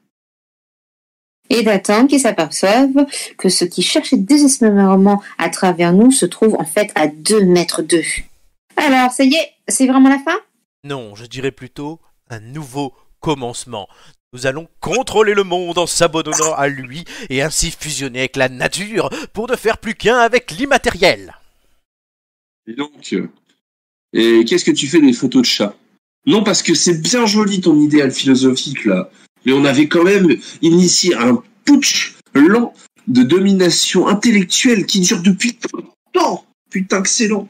Et 1.49 1.63
d'attendre 1.63 2.07
qu'ils 2.07 2.19
s'aperçoivent 2.19 3.05
que 3.37 3.49
ce 3.49 3.65
qui 3.65 3.81
cherchait 3.81 4.17
désespérément 4.17 5.21
à 5.37 5.49
travers 5.49 5.93
nous 5.93 6.11
se 6.11 6.25
trouve 6.25 6.55
en 6.55 6.65
fait 6.65 6.91
à 6.95 7.07
deux 7.07 7.43
mètres 7.43 7.81
d'eux. 7.81 8.03
Alors, 8.77 9.11
ça 9.11 9.23
y 9.23 9.33
est, 9.33 9.51
c'est 9.67 9.87
vraiment 9.87 10.09
la 10.09 10.19
fin? 10.19 10.37
Non, 10.83 11.15
je 11.15 11.25
dirais 11.25 11.51
plutôt 11.51 11.99
un 12.29 12.39
nouveau 12.39 12.93
commencement. 13.23 13.87
Nous 14.33 14.45
allons 14.45 14.67
contrôler 14.79 15.33
le 15.33 15.43
monde 15.43 15.77
en 15.77 15.87
s'abandonnant 15.87 16.53
à 16.55 16.67
lui 16.67 17.05
et 17.29 17.41
ainsi 17.41 17.71
fusionner 17.71 18.19
avec 18.19 18.35
la 18.35 18.49
nature 18.49 19.09
pour 19.31 19.49
ne 19.49 19.55
faire 19.55 19.77
plus 19.77 19.95
qu'un 19.95 20.17
avec 20.17 20.51
l'immatériel. 20.51 21.33
Et 22.67 22.73
donc, 22.73 23.13
euh, 23.13 23.29
et 24.11 24.43
qu'est-ce 24.45 24.65
que 24.65 24.71
tu 24.71 24.87
fais 24.87 25.01
des 25.01 25.13
photos 25.13 25.43
de 25.43 25.47
chats? 25.47 25.75
Non, 26.25 26.43
parce 26.43 26.61
que 26.61 26.73
c'est 26.73 27.01
bien 27.01 27.25
joli 27.25 27.61
ton 27.61 27.79
idéal 27.79 28.11
philosophique 28.11 28.85
là, 28.85 29.09
mais 29.45 29.53
on 29.53 29.65
avait 29.65 29.87
quand 29.87 30.03
même 30.03 30.27
initié 30.61 31.15
un 31.15 31.41
putsch 31.65 32.15
lent 32.33 32.73
de 33.07 33.23
domination 33.23 34.07
intellectuelle 34.07 34.85
qui 34.85 35.01
dure 35.01 35.21
depuis 35.21 35.57
longtemps. 35.73 36.45
Putain 36.69 37.01
que 37.01 37.09
c'est 37.09 37.27
long. 37.27 37.47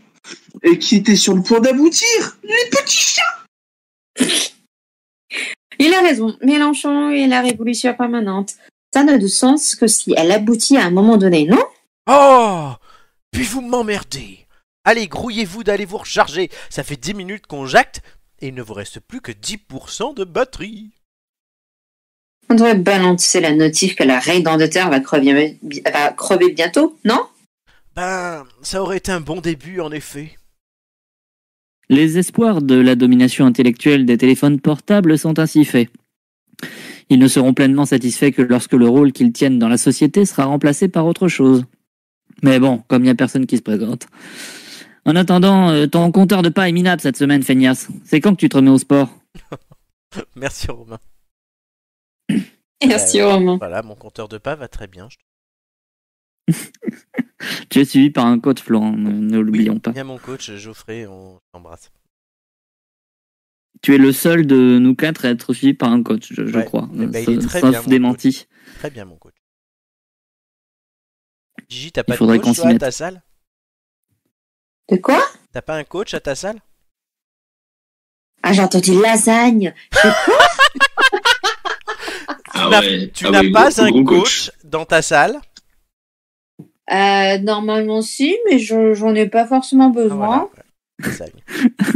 Et 0.64 0.78
qui 0.80 0.98
était 0.98 1.16
sur 1.16 1.36
le 1.36 1.42
point 1.42 1.60
d'aboutir. 1.60 2.38
Les 2.44 2.70
petits 2.70 3.16
chats 3.16 4.53
Il 5.86 5.94
a 5.94 6.02
raison, 6.02 6.38
Mélenchon 6.42 7.10
et 7.10 7.28
la 7.28 7.42
révolution 7.42 7.94
permanente. 7.94 8.54
Ça 8.94 9.04
n'a 9.04 9.18
de 9.18 9.28
sens 9.28 9.76
que 9.76 9.86
si 9.86 10.14
elle 10.16 10.32
aboutit 10.32 10.78
à 10.78 10.86
un 10.86 10.92
moment 10.92 11.18
donné, 11.18 11.46
non? 11.46 11.62
Oh 12.10 12.72
Puis 13.32 13.44
vous 13.44 13.60
m'emmerdez 13.60 14.48
Allez, 14.86 15.10
grouillez-vous 15.10 15.66
d'aller 15.66 15.84
vous 15.84 15.98
recharger. 15.98 16.50
Ça 16.70 16.86
fait 16.86 16.96
10 16.96 17.16
minutes 17.16 17.48
qu'on 17.48 17.66
jacte 17.66 18.02
et 18.40 18.48
il 18.48 18.54
ne 18.54 18.62
vous 18.62 18.74
reste 18.74 19.02
plus 19.02 19.20
que 19.20 19.34
10% 19.34 20.14
de 20.16 20.24
batterie. 20.24 20.92
On 22.50 22.56
devrait 22.56 22.76
balancer 22.76 23.42
la 23.42 23.54
notif 23.54 23.98
que 23.98 24.04
la 24.04 24.20
reine 24.20 24.44
d'Angleterre 24.44 24.90
va 24.90 25.02
crever, 25.02 25.60
va 25.92 26.14
crever 26.14 26.54
bientôt, 26.54 26.98
non? 27.04 27.28
Ben, 27.94 28.46
ça 28.62 28.82
aurait 28.82 28.98
été 28.98 29.12
un 29.12 29.20
bon 29.20 29.42
début, 29.42 29.82
en 29.82 29.92
effet. 29.92 30.38
Les 31.90 32.18
espoirs 32.18 32.62
de 32.62 32.76
la 32.76 32.96
domination 32.96 33.46
intellectuelle 33.46 34.06
des 34.06 34.18
téléphones 34.18 34.60
portables 34.60 35.18
sont 35.18 35.38
ainsi 35.40 35.66
faits. 35.66 35.90
Ils 37.10 37.20
ne 37.20 37.28
seront 37.28 37.54
pleinement 37.54 37.86
satisfaits 37.86 38.32
que 38.32 38.42
lorsque 38.42 38.74
le 38.74 38.88
rôle 38.88 39.12
qu'ils 39.12 39.34
tiennent 39.34 39.60
dans 39.60 39.68
la 39.68 39.78
société 39.78 40.26
sera 40.26 40.46
remplacé 40.46 40.88
par 40.88 41.06
autre 41.06 41.28
chose. 41.28 41.66
Mais 42.42 42.60
bon, 42.60 42.84
comme 42.88 43.02
il 43.04 43.06
n'y 43.06 43.12
a 43.12 43.16
personne 43.16 43.46
qui 43.46 43.58
se 43.58 43.62
présente. 43.62 44.08
En 45.06 45.16
attendant, 45.18 45.70
euh, 45.70 45.86
ton 45.86 46.12
compteur 46.12 46.42
de 46.42 46.50
pas 46.50 46.70
est 46.70 46.72
minable 46.72 47.02
cette 47.02 47.18
semaine, 47.18 47.44
Feignas. 47.44 47.90
C'est 48.06 48.22
quand 48.22 48.32
que 48.32 48.40
tu 48.40 48.50
te 48.50 48.56
remets 48.56 48.72
au 48.72 48.78
sport? 48.78 49.14
Merci 50.36 50.68
Romain. 50.72 51.00
Merci 52.86 53.20
Euh, 53.20 53.34
Romain. 53.34 53.58
Voilà, 53.58 53.82
mon 53.82 53.96
compteur 53.96 54.30
de 54.30 54.38
pas 54.38 54.56
va 54.56 54.68
très 54.68 54.88
bien. 54.88 55.08
je. 56.48 56.54
Tu 57.70 57.80
es 57.80 57.86
suivi 57.86 58.10
par 58.10 58.26
un 58.26 58.40
coach, 58.40 58.62
Florent, 58.62 58.92
ne, 58.92 59.12
ne 59.12 59.40
l'oublions 59.40 59.80
pas. 59.80 59.92
Il 59.92 59.98
y 59.98 60.00
a 60.00 60.04
mon 60.04 60.18
coach 60.18 60.52
Geoffrey, 60.52 61.06
on 61.08 61.40
t'embrasse. 61.52 61.92
Tu 63.82 63.94
es 63.96 63.98
le 63.98 64.12
seul 64.14 64.48
de 64.48 64.78
nous 64.80 64.96
quatre 64.96 65.26
à 65.26 65.30
être 65.30 65.54
suivi 65.54 65.74
par 65.74 65.92
un 65.92 66.04
coach, 66.04 66.28
je, 66.32 66.46
je 66.46 66.58
Ouais. 66.58 66.66
crois. 66.66 66.88
Eh 66.94 67.06
ben, 67.06 67.24
il 67.28 67.34
est 67.34 67.48
très 67.48 67.60
sauf 67.60 67.70
bien, 67.72 67.82
mon 67.82 67.88
démenti. 67.90 68.48
Très 68.80 68.90
bien, 68.90 69.06
mon 69.06 69.18
coach. 69.18 69.34
Gigi, 71.70 71.92
t'as 71.92 72.04
pas 72.04 72.14
de 72.16 72.38
coach 72.38 72.56
toi, 72.56 72.68
à 72.70 72.78
ta 72.78 72.92
salle? 72.92 73.22
De 74.90 74.98
quoi? 74.98 75.22
T'as 75.52 75.62
pas 75.62 75.76
un 75.76 75.84
coach 75.84 76.14
à 76.14 76.20
ta 76.20 76.36
salle? 76.36 76.60
Ah, 78.42 78.54
j'ai 78.54 78.62
entendu 78.62 79.00
lasagne. 79.02 79.74
Ah 82.56 82.70
n'as- 82.70 82.80
ouais, 82.82 83.12
Tu 83.14 83.26
ah 83.26 83.32
n'as 83.32 83.42
ouais, 83.42 83.52
pas 83.52 83.82
un 83.82 84.04
coach, 84.04 84.52
dans 84.64 84.86
ta 84.86 85.02
salle 85.02 85.40
Euh, 86.94 87.38
normalement 87.40 88.02
si, 88.02 88.38
mais 88.50 88.60
je- 88.60 88.94
j'en 88.94 89.16
ai 89.16 89.28
pas 89.28 89.46
forcément 89.48 89.92
Ah, 89.96 90.02
besoin. 90.02 90.50
voilà, 91.00 91.32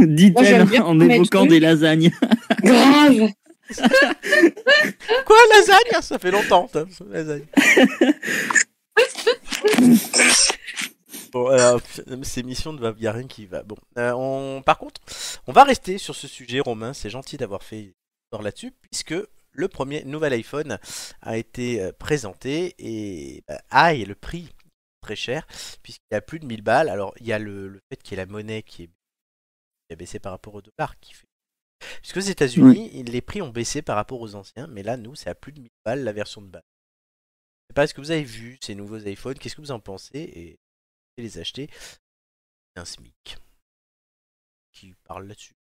Dit-elle 0.00 0.66
en 0.82 0.98
évoquant 1.00 1.46
des 1.46 1.60
lasagnes. 1.60 2.10
Grave. 2.62 3.28
Quoi, 5.26 5.36
lasagne? 5.54 6.02
Ça 6.02 6.18
fait 6.18 6.30
longtemps, 6.30 6.68
ça, 6.72 6.84
lasagne. 7.08 7.44
Bon, 11.32 11.46
alors, 11.48 11.80
ces 12.22 12.42
missions 12.42 12.72
ne 12.72 12.80
va, 12.80 12.94
y 12.98 13.06
a 13.06 13.12
rien 13.12 13.26
qui 13.26 13.44
va. 13.44 13.62
Bon, 13.62 13.76
euh, 13.98 14.12
on, 14.16 14.62
par 14.62 14.78
contre, 14.78 15.02
on 15.46 15.52
va 15.52 15.62
rester 15.64 15.98
sur 15.98 16.14
ce 16.14 16.26
sujet, 16.26 16.58
Romain. 16.60 16.94
C'est 16.94 17.10
gentil 17.10 17.36
d'avoir 17.36 17.62
fait 17.62 17.92
une 18.32 18.42
là-dessus, 18.42 18.72
puisque 18.80 19.14
le 19.52 19.68
premier 19.68 20.04
nouvel 20.04 20.32
iPhone 20.32 20.78
a 21.20 21.36
été 21.36 21.82
euh, 21.82 21.92
présenté 21.98 22.74
et 22.78 23.42
bah, 23.46 23.60
aïe, 23.70 24.06
le 24.06 24.14
prix 24.14 24.48
très 25.00 25.16
cher, 25.16 25.46
puisqu'il 25.82 26.14
a 26.14 26.20
plus 26.20 26.38
de 26.40 26.46
1000 26.46 26.62
balles. 26.62 26.88
Alors, 26.88 27.14
il 27.20 27.26
y 27.26 27.32
a 27.32 27.38
le, 27.38 27.68
le 27.68 27.80
fait 27.90 28.02
qu'il 28.02 28.12
y 28.12 28.20
ait 28.20 28.24
la 28.24 28.30
monnaie 28.30 28.62
qui, 28.62 28.84
est, 28.84 28.86
qui 28.88 29.92
a 29.92 29.96
baissé 29.96 30.18
par 30.18 30.32
rapport 30.32 30.54
au 30.54 30.62
dollar, 30.62 30.98
qui 31.00 31.14
fait. 31.14 31.26
Puisque 32.02 32.16
aux 32.16 32.20
États-Unis, 32.20 33.02
les 33.04 33.20
prix 33.20 33.40
ont 33.42 33.50
baissé 33.50 33.82
par 33.82 33.96
rapport 33.96 34.20
aux 34.20 34.34
anciens, 34.34 34.66
mais 34.66 34.82
là, 34.82 34.96
nous, 34.96 35.14
c'est 35.14 35.30
à 35.30 35.34
plus 35.34 35.52
de 35.52 35.60
1000 35.60 35.70
balles 35.84 36.04
la 36.04 36.12
version 36.12 36.42
de 36.42 36.48
base. 36.48 36.62
Je 37.68 37.72
sais 37.72 37.74
pas, 37.74 37.84
est-ce 37.84 37.94
que 37.94 38.00
vous 38.00 38.10
avez 38.10 38.24
vu 38.24 38.58
ces 38.60 38.74
nouveaux 38.74 38.98
iPhones? 38.98 39.38
Qu'est-ce 39.38 39.54
que 39.54 39.60
vous 39.60 39.70
en 39.70 39.80
pensez? 39.80 40.18
Et 40.18 40.58
les 41.18 41.38
acheter 41.38 41.68
un 42.76 42.84
SMIC 42.84 43.36
qui 44.72 44.94
parle 45.04 45.26
là-dessus. 45.26 45.54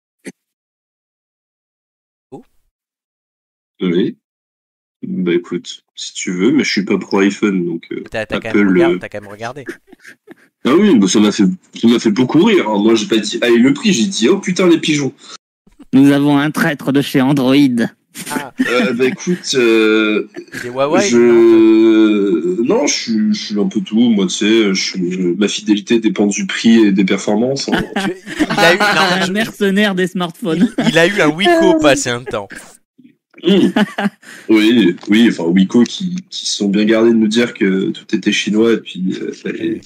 Oui. 3.81 4.19
Bah 5.07 5.33
écoute, 5.35 5.85
si 5.95 6.13
tu 6.15 6.33
veux, 6.33 6.51
mais 6.53 6.65
je 6.65 6.71
suis 6.71 6.85
pas 6.85 6.99
pro 6.99 7.19
iPhone, 7.21 7.65
donc. 7.65 7.85
euh, 7.93 8.03
T'as 8.11 8.27
t'as 8.27 8.41
quand, 8.41 8.49
Apple, 8.49 8.59
même 8.65 8.69
regard- 8.75 8.91
euh, 8.93 8.99
t'as 8.99 9.09
quand 9.09 9.21
même 9.21 9.31
regardé. 9.31 9.65
Ah 10.67 10.75
oui, 10.79 10.99
bah 10.99 11.07
ça 11.09 11.21
m'a 11.21 11.31
fait, 11.33 11.45
ça 11.81 11.89
m'a 11.89 11.99
fait 11.99 12.11
beaucoup 12.11 12.43
rire. 12.43 12.69
hein. 12.71 12.79
Moi, 12.83 12.95
j'ai 12.95 13.07
pas 13.07 13.19
dit, 13.19 13.39
allez, 13.43 13.59
le 13.59 13.73
prix, 13.75 13.93
j'ai 13.93 14.07
dit, 14.07 14.29
oh 14.29 14.39
putain, 14.39 14.67
les 14.69 14.79
pigeons. 14.79 15.13
Nous 15.93 16.11
avons 16.11 16.39
un 16.39 16.51
traître 16.51 16.91
de 16.93 17.03
chez 17.03 17.21
Android. 17.21 17.55
Ah, 18.31 18.53
Euh, 18.69 18.93
bah 18.93 19.07
écoute, 19.07 19.55
euh, 19.55 20.29
des 20.63 20.69
Huawei 20.69 21.01
non 21.01 21.09
je, 21.11 22.63
non, 22.63 22.87
je 22.87 22.95
suis, 22.95 23.35
je 23.35 23.45
suis 23.47 23.59
un 23.61 23.67
peu 23.67 23.81
tout. 23.81 23.99
Moi, 23.99 24.27
tu 24.27 24.35
sais, 24.35 24.75
je 24.75 24.83
suis... 24.83 25.01
ma 25.37 25.49
fidélité 25.49 25.99
dépend 25.99 26.27
du 26.27 26.47
prix 26.47 26.79
et 26.87 26.93
des 26.93 27.05
performances. 27.05 27.69
hein. 27.69 27.83
Il, 27.97 28.59
a 28.61 28.75
eu, 28.75 28.79
non, 28.79 28.85
un 29.23 29.27
je- 29.27 29.33
mercenaire 29.33 29.95
des 29.95 30.07
smartphones. 30.07 30.73
il- 30.79 30.89
il 30.91 30.99
a 30.99 31.07
eu 31.09 31.21
un 31.21 31.29
Wiko 31.29 31.79
passé 31.81 32.09
un 32.11 32.23
temps. 32.23 32.49
Mmh. 33.47 33.73
oui, 34.49 34.97
oui, 35.09 35.29
enfin 35.31 35.45
Wiko 35.45 35.83
qui, 35.85 36.17
qui 36.31 36.47
se 36.47 36.57
sont 36.57 36.69
bien 36.69 36.85
gardés 36.85 37.11
de 37.11 37.17
nous 37.17 37.29
dire 37.29 37.53
que 37.55 37.91
tout 37.91 38.17
était 38.17 38.33
chinois 38.33 38.73
et 38.73 38.79
puis 38.79 39.15
euh, 39.21 39.33
et, 39.59 39.81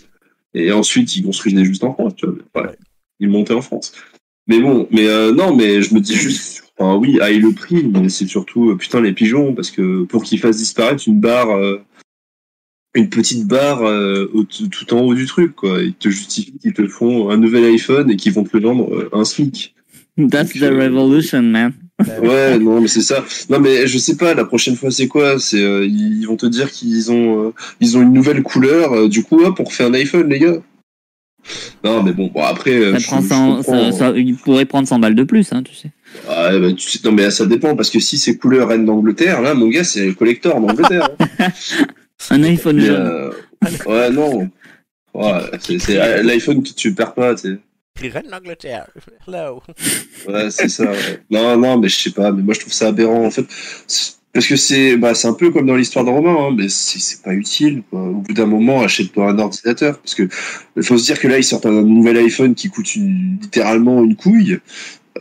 et 0.54 0.72
ensuite 0.72 1.16
ils 1.16 1.24
construisaient 1.24 1.64
juste 1.64 1.82
en 1.84 1.92
France, 1.94 2.14
tu 2.16 2.26
vois. 2.26 2.62
Ouais. 2.62 2.70
Ils 3.20 3.28
montaient 3.28 3.54
en 3.54 3.62
France. 3.62 3.92
Mais 4.46 4.60
bon, 4.60 4.86
mais 4.90 5.06
euh, 5.08 5.32
non, 5.32 5.54
mais 5.54 5.82
je 5.82 5.92
me 5.94 6.00
dis 6.00 6.14
juste, 6.14 6.64
enfin 6.78 6.94
oui, 6.96 7.20
aille 7.20 7.40
le 7.40 7.52
prix, 7.52 7.84
mais 7.84 8.08
c'est 8.08 8.26
surtout 8.26 8.70
euh, 8.70 8.76
putain 8.76 9.00
les 9.00 9.12
pigeons 9.12 9.54
parce 9.54 9.70
que 9.70 10.04
pour 10.04 10.22
qu'ils 10.22 10.38
fassent 10.38 10.58
disparaître 10.58 11.02
une 11.06 11.20
barre, 11.20 11.48
une 12.94 13.10
petite 13.10 13.46
barre 13.46 13.82
au- 14.32 14.44
tout 14.44 14.94
en 14.94 15.00
haut 15.02 15.14
du 15.14 15.26
truc, 15.26 15.54
quoi, 15.54 15.82
ils 15.82 15.94
te 15.94 16.08
justifient 16.08 16.58
qu'ils 16.58 16.72
te 16.72 16.86
font 16.88 17.30
un 17.30 17.36
nouvel 17.36 17.64
iPhone 17.64 18.10
et 18.10 18.16
qu'ils 18.16 18.32
vont 18.32 18.44
te 18.44 18.56
le 18.56 18.62
vendre 18.62 19.08
un 19.12 19.24
SMIC. 19.24 19.74
That's 20.30 20.52
the 20.52 20.60
Donc, 20.60 20.80
revolution, 20.80 21.42
man. 21.42 21.72
Ouais, 22.22 22.58
non, 22.58 22.80
mais 22.80 22.88
c'est 22.88 23.00
ça. 23.00 23.24
Non, 23.50 23.58
mais 23.58 23.86
je 23.88 23.98
sais 23.98 24.16
pas. 24.16 24.32
La 24.34 24.44
prochaine 24.44 24.76
fois, 24.76 24.90
c'est 24.90 25.08
quoi? 25.08 25.38
C'est 25.40 25.60
euh, 25.62 25.84
ils 25.84 26.24
vont 26.26 26.36
te 26.36 26.46
dire 26.46 26.70
qu'ils 26.70 27.10
ont 27.10 27.48
euh, 27.48 27.54
ils 27.80 27.96
ont 27.98 28.02
une 28.02 28.12
nouvelle 28.12 28.42
couleur. 28.42 28.92
euh, 28.92 29.08
du 29.08 29.24
coup, 29.24 29.42
hop, 29.44 29.58
on 29.58 29.64
refait 29.64 29.84
un 29.84 29.94
iPhone, 29.94 30.28
les 30.28 30.38
gars. 30.38 30.56
Non, 31.82 32.02
mais 32.02 32.12
bon, 32.12 32.30
bon 32.32 32.42
après, 32.42 32.74
euh, 32.76 32.92
Ça 32.94 32.98
je- 32.98 33.06
prend 33.06 33.20
je 33.22 33.28
100 33.28 33.56
comprends. 33.56 33.92
ça- 33.92 33.98
ça- 33.98 34.12
il 34.16 34.36
pourrait 34.36 34.64
prendre 34.66 34.86
100 34.86 34.98
balles 34.98 35.14
de 35.14 35.22
plus, 35.24 35.52
hein, 35.52 35.62
tu 35.62 35.74
sais. 35.74 35.90
Ouais, 36.28 36.60
bah, 36.60 36.72
tu 36.72 36.88
sais, 36.90 36.98
non, 37.04 37.12
mais 37.12 37.30
ça 37.30 37.46
dépend 37.46 37.74
parce 37.74 37.90
que 37.90 38.00
si 38.00 38.16
c'est 38.18 38.36
couleur 38.36 38.68
reine 38.68 38.84
d'Angleterre, 38.84 39.40
là, 39.40 39.54
mon 39.54 39.68
gars, 39.68 39.84
c'est 39.84 40.12
collector 40.14 40.60
d'Angleterre. 40.60 41.08
hein. 41.38 41.48
Un 42.30 42.42
iPhone 42.44 42.78
jaune. 42.80 42.96
euh, 42.96 43.30
ouais, 43.86 44.10
non. 44.10 44.48
Ouais, 45.14 45.32
c'est 45.60 45.78
c'est, 45.78 45.98
euh, 46.00 46.22
l'iPhone 46.22 46.62
que 46.62 46.68
tu 46.70 46.92
perds 46.94 47.14
pas, 47.14 47.34
tu 47.34 47.42
sais. 47.48 47.58
Écrit 47.98 48.10
Reine 48.10 48.30
d'Angleterre. 48.30 48.86
Hello. 49.26 49.60
Ouais, 50.28 50.50
c'est 50.50 50.68
ça. 50.68 50.84
ouais. 50.84 51.20
Non, 51.30 51.56
non, 51.56 51.78
mais 51.78 51.88
je 51.88 51.96
sais 51.96 52.10
pas. 52.10 52.30
Mais 52.32 52.42
moi, 52.42 52.54
je 52.54 52.60
trouve 52.60 52.72
ça 52.72 52.88
aberrant, 52.88 53.24
en 53.24 53.30
fait. 53.30 53.44
Parce 54.32 54.46
que 54.46 54.56
c'est, 54.56 54.96
bah, 54.96 55.12
un 55.24 55.32
peu 55.32 55.50
comme 55.50 55.66
dans 55.66 55.74
l'histoire 55.74 56.04
de 56.04 56.10
Romain, 56.10 56.36
hein, 56.38 56.54
mais 56.56 56.68
c'est 56.68 57.22
pas 57.22 57.34
utile. 57.34 57.82
Au 57.92 58.20
bout 58.20 58.32
d'un 58.34 58.46
moment, 58.46 58.82
achète-toi 58.82 59.30
un 59.30 59.38
ordinateur, 59.38 59.98
parce 59.98 60.14
que 60.14 60.28
il 60.76 60.82
faut 60.82 60.98
se 60.98 61.04
dire 61.06 61.18
que 61.18 61.26
là, 61.26 61.38
ils 61.38 61.44
sortent 61.44 61.66
un 61.66 61.82
nouvel 61.82 62.18
iPhone 62.18 62.54
qui 62.54 62.68
coûte 62.68 62.94
littéralement 62.94 64.04
une 64.04 64.14
couille. 64.16 64.58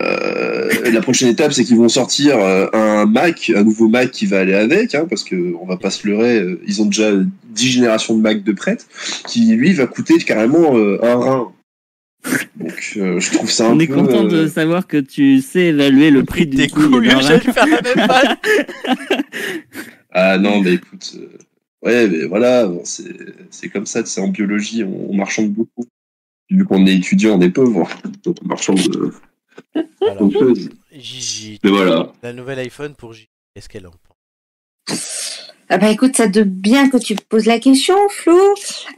Euh, 0.02 0.92
la 0.92 1.02
prochaine 1.02 1.30
étape, 1.30 1.54
c'est 1.54 1.64
qu'ils 1.64 1.78
vont 1.78 1.90
sortir 1.90 2.38
euh, 2.38 2.68
un 2.74 3.06
Mac, 3.06 3.52
un 3.56 3.64
nouveau 3.64 3.88
Mac 3.88 4.12
qui 4.12 4.26
va 4.28 4.40
aller 4.40 4.54
avec, 4.54 4.94
hein, 4.94 5.08
parce 5.10 5.24
que 5.24 5.56
on 5.60 5.66
va 5.66 5.78
pas 5.78 5.90
se 5.90 6.08
leurrer, 6.08 6.40
euh, 6.40 6.62
ils 6.68 6.82
ont 6.82 6.86
déjà 6.86 7.12
10 7.50 7.68
générations 7.68 8.16
de 8.16 8.22
Mac 8.22 8.44
de 8.44 8.52
prête, 8.52 8.88
qui 9.28 9.46
lui 9.56 9.74
va 9.74 9.88
coûter 9.88 10.18
carrément 10.20 10.78
euh, 10.78 11.00
un 11.02 11.16
rein. 11.16 11.52
Donc, 12.56 12.94
euh, 12.98 13.20
je 13.20 13.32
trouve 13.32 13.50
ça 13.50 13.68
un 13.68 13.76
On 13.76 13.80
est 13.80 13.88
content 13.88 14.24
de 14.24 14.46
euh, 14.46 14.48
savoir 14.48 14.88
que 14.88 14.98
tu 14.98 15.42
sais 15.42 15.68
évaluer 15.68 16.10
le 16.12 16.24
prix 16.24 16.50
T'es 16.50 16.68
du 16.68 16.74
couille 16.74 17.10
j'allais 17.22 17.40
faire 17.40 17.66
la 17.68 17.82
même. 17.82 18.08
Ah 20.12 20.38
non, 20.38 20.62
mais 20.62 20.74
écoute, 20.74 21.16
euh, 21.18 21.38
ouais, 21.84 22.08
mais 22.08 22.26
voilà, 22.26 22.66
bon, 22.68 22.82
c'est 22.86 23.16
c'est 23.52 23.70
comme 23.70 23.86
ça, 23.86 24.04
c'est 24.06 24.22
en 24.22 24.30
biologie, 24.30 24.84
on, 24.84 25.12
on 25.12 25.14
marchande 25.16 25.52
beaucoup. 25.52 25.86
Vu 26.50 26.66
qu'on 26.66 26.86
est 26.88 26.96
étudiant, 26.96 27.38
on 27.38 27.42
est 27.42 27.50
pauvre, 27.50 27.88
donc 28.24 28.38
on 28.44 28.48
marchande 28.48 28.78
de 28.80 29.12
Alors, 30.02 30.16
beaucoup 30.18 30.34
de 30.34 30.40
choses. 30.56 30.70
Gigi, 30.92 31.60
Mais 31.64 31.70
voilà. 31.70 32.12
la 32.24 32.34
nouvelle 32.34 32.60
iPhone 32.60 32.96
pour 32.96 33.14
Gigi. 33.14 33.30
Qu'est-ce 33.54 33.70
qu'elle 33.70 33.86
en 33.88 33.92
pense? 34.88 35.27
Ah 35.70 35.78
bah 35.78 35.90
écoute, 35.90 36.16
ça 36.16 36.28
de 36.28 36.44
bien 36.44 36.90
que 36.90 36.98
tu 36.98 37.16
poses 37.16 37.46
la 37.46 37.60
question, 37.60 37.96
Flo, 38.10 38.38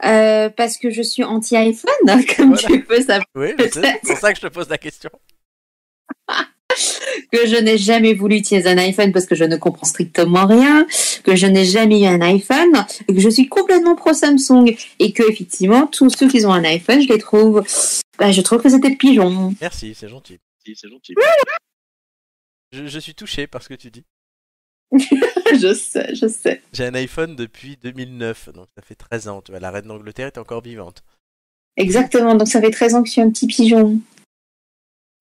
euh, 0.04 0.48
parce 0.50 0.76
que 0.76 0.90
je 0.90 1.02
suis 1.02 1.24
anti-iPhone, 1.24 1.90
hein, 2.06 2.20
comme 2.36 2.54
Voilà. 2.54 2.68
tu 2.68 2.84
peux 2.84 3.00
savoir, 3.00 3.24
Oui, 3.34 3.48
c'est 3.58 4.00
pour 4.02 4.16
ça 4.16 4.32
que 4.32 4.38
je 4.40 4.46
te 4.46 4.52
pose 4.52 4.68
la 4.68 4.78
question. 4.78 5.10
que 7.32 7.46
je 7.46 7.56
n'ai 7.56 7.76
jamais 7.76 8.14
voulu 8.14 8.36
utiliser 8.36 8.68
un 8.68 8.78
iPhone 8.78 9.10
parce 9.12 9.26
que 9.26 9.34
je 9.34 9.42
ne 9.44 9.56
comprends 9.56 9.86
strictement 9.86 10.46
rien, 10.46 10.86
que 11.24 11.34
je 11.34 11.46
n'ai 11.46 11.64
jamais 11.64 12.02
eu 12.02 12.06
un 12.06 12.20
iPhone, 12.20 12.84
et 13.08 13.14
que 13.14 13.20
je 13.20 13.28
suis 13.28 13.48
complètement 13.48 13.96
pro 13.96 14.12
Samsung, 14.12 14.76
et 15.00 15.12
que 15.12 15.28
effectivement, 15.28 15.88
tous 15.88 16.10
ceux 16.10 16.28
qui 16.28 16.44
ont 16.46 16.52
un 16.52 16.64
iPhone, 16.64 17.02
je 17.02 17.08
les 17.08 17.18
trouve, 17.18 17.64
bah, 18.18 18.30
je 18.30 18.40
trouve 18.42 18.62
que 18.62 18.68
c'était 18.68 18.94
pigeon. 18.94 19.54
Merci, 19.60 19.94
c'est 19.96 20.08
gentil. 20.08 20.38
C'est 20.64 20.88
gentil. 20.88 21.14
Je, 22.72 22.86
je 22.86 22.98
suis 23.00 23.14
touché 23.14 23.48
par 23.48 23.60
ce 23.62 23.68
que 23.68 23.74
tu 23.74 23.90
dis. 23.90 24.04
je 25.60 25.74
sais, 25.74 26.14
je 26.14 26.26
sais. 26.26 26.62
J'ai 26.72 26.86
un 26.86 26.94
iPhone 26.94 27.36
depuis 27.36 27.76
2009, 27.76 28.50
donc 28.52 28.66
ça 28.76 28.82
fait 28.82 28.94
13 28.94 29.28
ans. 29.28 29.42
Tu 29.42 29.52
vois, 29.52 29.60
la 29.60 29.70
reine 29.70 29.86
d'Angleterre 29.86 30.26
est 30.26 30.38
encore 30.38 30.62
vivante. 30.62 31.04
Exactement, 31.76 32.34
donc 32.34 32.48
ça 32.48 32.60
fait 32.60 32.70
13 32.70 32.94
ans 32.94 33.02
que 33.02 33.08
je 33.08 33.12
suis 33.12 33.20
un 33.20 33.30
petit 33.30 33.46
pigeon. 33.46 34.00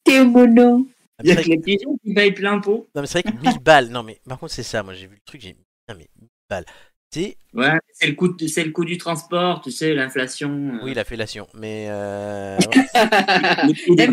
T'es 0.03 0.23
mono. 0.25 0.87
Ah, 1.17 1.21
Il 1.23 1.29
y 1.29 1.31
a 1.31 1.35
que 1.35 1.49
les 1.49 1.59
pigeons 1.59 1.97
qui 2.03 2.13
payent 2.13 2.31
plein 2.31 2.59
pot. 2.59 2.87
Non, 2.95 3.01
mais 3.01 3.07
c'est 3.07 3.21
vrai 3.21 3.31
que 3.31 3.37
1000 3.37 3.59
balles. 3.59 3.89
Non, 3.89 4.03
mais 4.03 4.19
par 4.27 4.39
contre, 4.39 4.53
c'est 4.53 4.63
ça. 4.63 4.81
Moi, 4.83 4.93
j'ai 4.93 5.07
vu 5.07 5.15
le 5.15 5.21
truc, 5.25 5.41
j'ai 5.41 5.53
putain, 5.53 5.97
mais 5.97 6.09
1000 6.19 6.29
balles. 6.49 6.65
C'est. 7.11 7.37
Ouais, 7.55 7.79
c'est 7.91 8.05
le 8.05 8.13
coût, 8.13 8.27
de- 8.27 8.45
c'est 8.45 8.63
le 8.63 8.69
coût 8.69 8.85
du 8.85 8.99
transport, 8.99 9.61
tu 9.63 9.71
sais, 9.71 9.95
l'inflation. 9.95 10.51
euh. 10.75 10.85
Oui, 10.85 10.93
la 10.93 11.03
fellation. 11.03 11.47
Mais. 11.55 11.87
euh, 11.89 12.55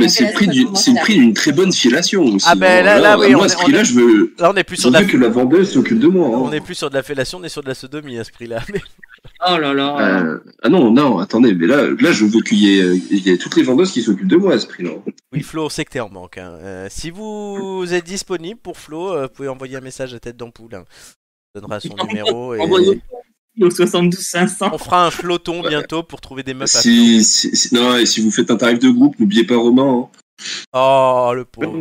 c'est 0.09 0.25
le 0.25 0.33
prix 0.33 0.47
du- 0.49 0.67
c'est 0.75 0.93
le 0.93 1.01
prix 1.01 1.15
d'une 1.17 1.35
très 1.35 1.53
bonne 1.53 1.71
fellation 1.73 2.23
aussi. 2.25 2.47
Ah 2.49 2.55
ben, 2.55 2.83
là- 2.83 2.97
hein. 2.97 3.01
là, 3.01 3.19
oui, 3.19 3.33
moi, 3.33 3.43
on 3.43 3.45
à 3.45 3.49
ce 3.51 3.57
on 3.57 3.61
prix-là, 3.61 3.81
est- 3.81 3.85
je 3.85 3.95
veux, 3.95 4.35
Là, 4.39 4.51
on 4.51 4.57
est 4.57 4.65
plus 4.65 4.77
sur 4.79 4.91
de 4.91 4.95
la. 4.99 5.05
que 5.05 5.17
la 5.19 5.29
vendeuse 5.29 5.71
s'occupe 5.73 5.99
de 5.99 6.07
moi. 6.09 6.29
hein. 6.29 6.41
On 6.43 6.53
est 6.53 6.61
plus 6.63 6.75
sur 6.75 6.89
de 6.89 6.95
la 6.95 7.03
fellation, 7.03 7.39
on 7.39 7.45
est 7.45 7.51
sur 7.51 7.63
de 7.63 7.69
la 7.69 7.75
sodomie 7.75 8.19
à 8.19 8.25
ce 8.25 8.33
prix-là. 8.33 8.63
Oh 9.47 9.59
là 9.59 9.75
là. 9.75 9.99
Euh, 10.23 10.39
ah 10.63 10.69
non, 10.71 10.91
non, 10.91 11.19
attendez, 11.19 11.53
mais 11.53 11.67
là, 11.67 11.89
là 12.01 12.13
je 12.13 12.25
veux 12.25 12.41
qu'il 12.41 12.59
y, 12.59 12.79
ait- 12.79 12.97
il 13.11 13.19
y 13.27 13.31
ait 13.31 13.37
toutes 13.37 13.57
les 13.57 13.63
vendeuses 13.65 13.93
qui 13.93 14.01
s'occupent 14.01 14.29
de 14.29 14.37
moi 14.37 14.55
à 14.55 14.59
ce 14.59 14.67
prix-là. 14.67 14.93
Oui, 15.33 15.43
Flo, 15.43 15.67
on 15.67 15.69
sait 15.69 15.85
que 15.85 15.91
t'es 15.91 16.01
en 16.01 16.09
manque. 16.09 16.39
hein. 16.39 16.57
Euh, 16.63 16.87
si 16.89 17.11
vous 17.11 17.85
êtes 17.93 18.05
disponible 18.07 18.59
pour 18.59 18.79
Flo, 18.79 19.13
euh, 19.13 19.25
vous 19.25 19.29
pouvez 19.29 19.49
envoyer 19.49 19.77
un 19.77 19.81
message 19.83 20.15
à 20.15 20.19
tête 20.21 20.39
d'ampoule. 20.39 20.75
Hein. 20.75 20.85
On 21.57 21.61
donnera 21.61 21.81
son 21.81 21.95
numéro 22.07 22.55
et 22.55 22.59
au 23.63 23.71
72 23.71 24.21
500. 24.21 24.71
on 24.73 24.79
fera 24.79 25.07
un 25.07 25.11
floton 25.11 25.67
bientôt 25.67 26.03
pour 26.03 26.21
trouver 26.21 26.43
des 26.43 26.53
meufs 26.53 26.75
à 26.77 26.81
Flo. 26.81 26.91
Si, 26.91 27.25
si- 27.25 27.57
si- 27.57 27.75
non, 27.75 27.97
et 27.97 28.05
si 28.05 28.21
vous 28.21 28.31
faites 28.31 28.51
un 28.51 28.57
tarif 28.57 28.79
de 28.79 28.91
groupe, 28.91 29.19
n'oubliez 29.19 29.45
pas 29.47 29.57
Romain. 29.57 30.11
hein. 30.13 30.19
Oh, 30.75 31.33
le 31.35 31.47
pauvre. 31.47 31.79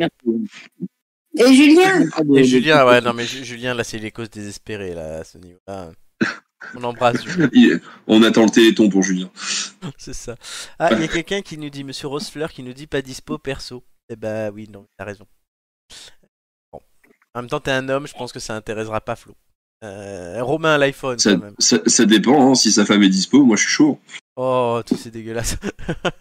Et 1.38 1.54
Julien 1.54 2.08
Et 2.34 2.44
Julien, 2.46 2.86
ouais, 2.86 3.02
non, 3.02 3.12
mais 3.14 3.26
Ju- 3.26 3.44
Julien, 3.44 3.74
là, 3.74 3.84
c'est 3.84 3.98
les 3.98 4.12
causes 4.12 4.30
désespérées, 4.30 4.94
là, 4.94 5.18
à 5.20 5.24
ce 5.26 5.38
niveau-là. 5.38 5.92
On 6.76 6.84
embrasse 6.86 7.22
Julien, 7.26 7.80
On 8.08 8.24
attend 8.24 8.46
le 8.46 8.50
téléthon 8.52 8.88
pour 8.88 9.04
Julien. 9.04 9.30
c'est 9.98 10.14
ça. 10.14 10.36
Ah, 10.80 10.94
il 10.94 11.02
y 11.02 11.04
a 11.04 11.08
quelqu'un 11.10 11.42
qui 11.42 11.58
nous 11.58 11.70
dit, 11.70 11.84
Monsieur 11.84 12.08
Rosefleur, 12.08 12.54
qui 12.54 12.64
nous 12.64 12.72
dit 12.74 12.88
pas 12.88 13.02
dispo 13.02 13.38
perso. 13.38 13.84
Eh 14.08 14.16
bah 14.16 14.50
oui, 14.52 14.70
non, 14.72 14.86
t'as 14.98 15.04
raison. 15.04 15.26
Bon. 16.72 16.80
En 17.34 17.42
même 17.42 17.50
temps, 17.50 17.60
t'es 17.60 17.72
un 17.72 17.90
homme, 17.90 18.08
je 18.08 18.14
pense 18.14 18.32
que 18.32 18.40
ça 18.40 18.56
intéressera 18.56 19.02
pas 19.02 19.18
Flo. 19.18 19.36
Euh, 19.86 20.44
Romain, 20.44 20.78
l'iPhone, 20.78 21.20
Ça, 21.20 21.32
quand 21.34 21.38
même. 21.44 21.54
ça, 21.60 21.78
ça 21.86 22.06
dépend, 22.06 22.52
hein, 22.52 22.56
si 22.56 22.72
sa 22.72 22.86
femme 22.86 23.04
est 23.04 23.10
dispo, 23.10 23.44
moi 23.46 23.56
je 23.56 23.62
suis 23.64 23.72
chaud. 23.72 24.00
Oh, 24.36 24.82
tout 24.86 24.98
c'est 24.98 25.12
dégueulasse. 25.12 25.58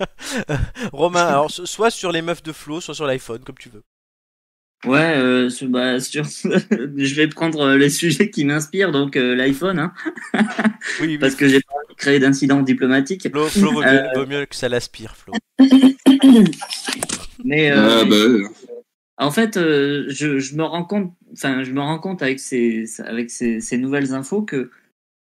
Romain, 0.93 1.25
alors 1.27 1.51
so- 1.51 1.67
soit 1.67 1.91
sur 1.91 2.13
les 2.13 2.23
meufs 2.23 2.43
de 2.43 2.53
Flo, 2.53 2.81
soit 2.81 2.95
sur 2.95 3.07
l'iPhone, 3.07 3.41
comme 3.45 3.57
tu 3.59 3.71
veux. 3.71 3.83
Ouais, 4.87 5.17
euh, 5.17 5.49
sur- 5.49 5.69
bah, 5.69 5.99
sur... 5.99 6.25
je 6.45 7.15
vais 7.15 7.27
prendre 7.29 7.61
euh, 7.61 7.77
les 7.79 7.89
sujets 7.89 8.29
qui 8.31 8.45
m'inspirent, 8.45 8.93
donc 8.93 9.17
euh, 9.17 9.35
l'iPhone, 9.35 9.79
hein, 9.79 9.93
Oui, 11.01 11.07
oui. 11.07 11.19
parce 11.19 11.35
que 11.35 11.49
j'ai 11.49 11.61
pas 11.61 11.73
envie 11.75 11.95
de 11.95 11.99
créer 11.99 12.19
d'incidents 12.19 12.61
diplomatiques. 12.63 13.29
Flo, 13.31 13.47
Flo 13.49 13.73
vaut, 13.73 13.81
mieux, 13.81 13.89
Euh. 13.89 14.13
vaut 14.15 14.27
mieux 14.27 14.45
que 14.47 14.55
ça 14.55 14.69
l'aspire, 14.69 15.17
Flo. 15.17 15.33
Mais 17.45 17.71
euh, 17.71 18.01
Ah, 18.03 18.05
bah. 18.05 18.49
En 19.19 19.31
fait, 19.31 19.57
euh, 19.57 20.07
je, 20.09 20.39
je 20.41 20.57
me 20.57 20.65
rends 20.65 20.85
compte, 20.85 21.15
enfin, 21.33 21.63
je 21.65 21.73
me 21.73 21.81
rends 21.81 21.99
compte 21.99 22.23
avec 22.23 22.41
ces, 22.41 22.85
avec 23.03 23.31
ces, 23.31 23.61
ces 23.61 23.79
nouvelles 23.79 24.13
infos 24.15 24.43
que 24.43 24.71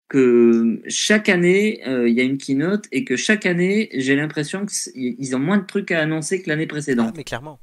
que 0.08 0.82
chaque 0.88 1.28
année 1.30 1.82
euh, 1.88 2.08
il 2.08 2.14
y 2.16 2.20
a 2.20 2.24
une 2.24 2.38
keynote 2.38 2.86
et 2.92 3.04
que 3.04 3.16
chaque 3.16 3.46
année 3.46 3.90
j'ai 3.94 4.16
l'impression 4.16 4.66
qu'ils 4.66 5.36
ont 5.36 5.40
moins 5.40 5.58
de 5.58 5.66
trucs 5.66 5.90
à 5.92 6.00
annoncer 6.02 6.42
que 6.42 6.48
l'année 6.50 6.66
Ah, 6.68 6.68
précédente. 6.68 7.14
mais 7.14 7.24
clairement. 7.24 7.60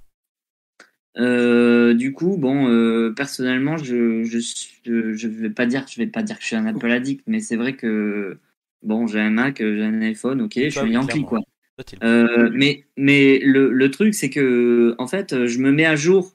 Euh, 1.18 1.94
du 1.94 2.12
coup, 2.14 2.36
bon, 2.38 2.68
euh, 2.70 3.14
personnellement, 3.16 3.78
je, 3.78 4.24
je, 4.24 4.40
je, 4.84 5.14
je 5.14 5.28
vais 5.28 5.50
pas 5.50 5.66
dire, 5.66 5.86
je 5.88 5.98
vais 5.98 6.08
pas 6.08 6.24
dire 6.24 6.36
que 6.38 6.42
je 6.42 6.48
suis 6.48 6.56
un 6.58 6.66
Apple 6.66 6.92
addict, 6.92 7.24
mais 7.28 7.40
c'est 7.40 7.56
vrai 7.56 7.76
que 7.78 8.38
bon, 8.84 9.08
j'ai 9.08 9.22
un 9.22 9.30
Mac, 9.30 9.58
j'ai 9.60 9.84
un 9.84 10.02
iPhone, 10.02 10.42
ok, 10.42 10.54
je 10.56 10.70
suis 10.70 10.92
Yankee, 10.92 11.26
quoi. 11.26 11.40
Euh, 12.04 12.50
mais 12.54 12.86
mais 12.98 13.40
le, 13.44 13.72
le 13.72 13.92
truc, 13.92 14.14
c'est 14.14 14.30
que 14.30 14.96
en 14.98 15.08
fait, 15.08 15.46
je 15.48 15.60
me 15.60 15.72
mets 15.72 15.86
à 15.86 15.96
jour 15.96 16.34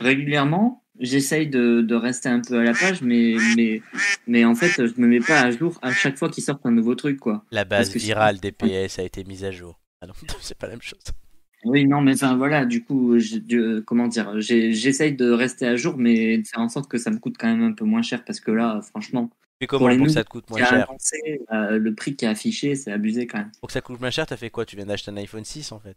régulièrement. 0.00 0.82
J'essaye 1.00 1.46
de, 1.46 1.80
de 1.80 1.94
rester 1.94 2.28
un 2.28 2.40
peu 2.40 2.58
à 2.58 2.64
la 2.64 2.72
page, 2.72 3.02
mais 3.02 3.36
mais 3.56 3.80
mais 4.26 4.44
en 4.44 4.54
fait, 4.56 4.72
je 4.86 5.00
me 5.00 5.06
mets 5.06 5.20
pas 5.20 5.40
à 5.42 5.50
jour 5.52 5.78
à 5.80 5.92
chaque 5.92 6.18
fois 6.18 6.28
qu'il 6.28 6.42
sort 6.42 6.58
un 6.64 6.72
nouveau 6.72 6.96
truc, 6.96 7.20
quoi. 7.20 7.44
La 7.52 7.64
base 7.64 7.94
virale 7.94 8.38
des 8.40 8.50
PS 8.50 8.98
a 8.98 9.04
été 9.04 9.22
mise 9.22 9.44
à 9.44 9.52
jour. 9.52 9.78
Ah 10.00 10.06
non, 10.08 10.14
c'est 10.40 10.58
pas 10.58 10.66
la 10.66 10.72
même 10.72 10.82
chose. 10.82 10.98
Oui, 11.64 11.84
non, 11.86 12.00
mais 12.00 12.14
enfin 12.14 12.36
voilà, 12.36 12.64
du 12.64 12.84
coup, 12.84 13.18
je- 13.18 13.80
comment 13.80 14.06
dire, 14.08 14.40
j'essaye 14.40 15.14
de 15.14 15.30
rester 15.30 15.66
à 15.66 15.76
jour, 15.76 15.96
mais 15.98 16.38
de 16.38 16.46
faire 16.46 16.60
en 16.60 16.68
sorte 16.68 16.88
que 16.90 16.98
ça 16.98 17.10
me 17.10 17.18
coûte 17.18 17.36
quand 17.38 17.48
même 17.48 17.62
un 17.62 17.72
peu 17.72 17.84
moins 17.84 18.02
cher, 18.02 18.24
parce 18.24 18.40
que 18.40 18.50
là, 18.52 18.80
franchement, 18.82 19.30
Comment 19.66 19.88
les 19.88 19.96
pour 19.96 20.06
que 20.06 20.08
nouveaux 20.08 20.14
ça 20.14 20.24
te 20.24 20.30
coûte 20.30 20.48
moins 20.50 20.64
cher? 20.64 20.88
euh, 21.52 21.78
le 21.78 21.94
prix 21.94 22.14
qui 22.14 22.24
est 22.24 22.28
affiché, 22.28 22.74
c'est 22.74 22.92
abusé 22.92 23.26
quand 23.26 23.38
même. 23.38 23.50
Pour 23.60 23.68
que 23.68 23.72
ça 23.72 23.80
coûte 23.80 24.00
moins 24.00 24.10
cher, 24.10 24.26
t'as 24.26 24.36
fait 24.36 24.50
quoi? 24.50 24.64
Tu 24.64 24.76
viens 24.76 24.86
d'acheter 24.86 25.10
un 25.10 25.16
iPhone 25.16 25.44
6 25.44 25.72
en 25.72 25.80
fait? 25.80 25.96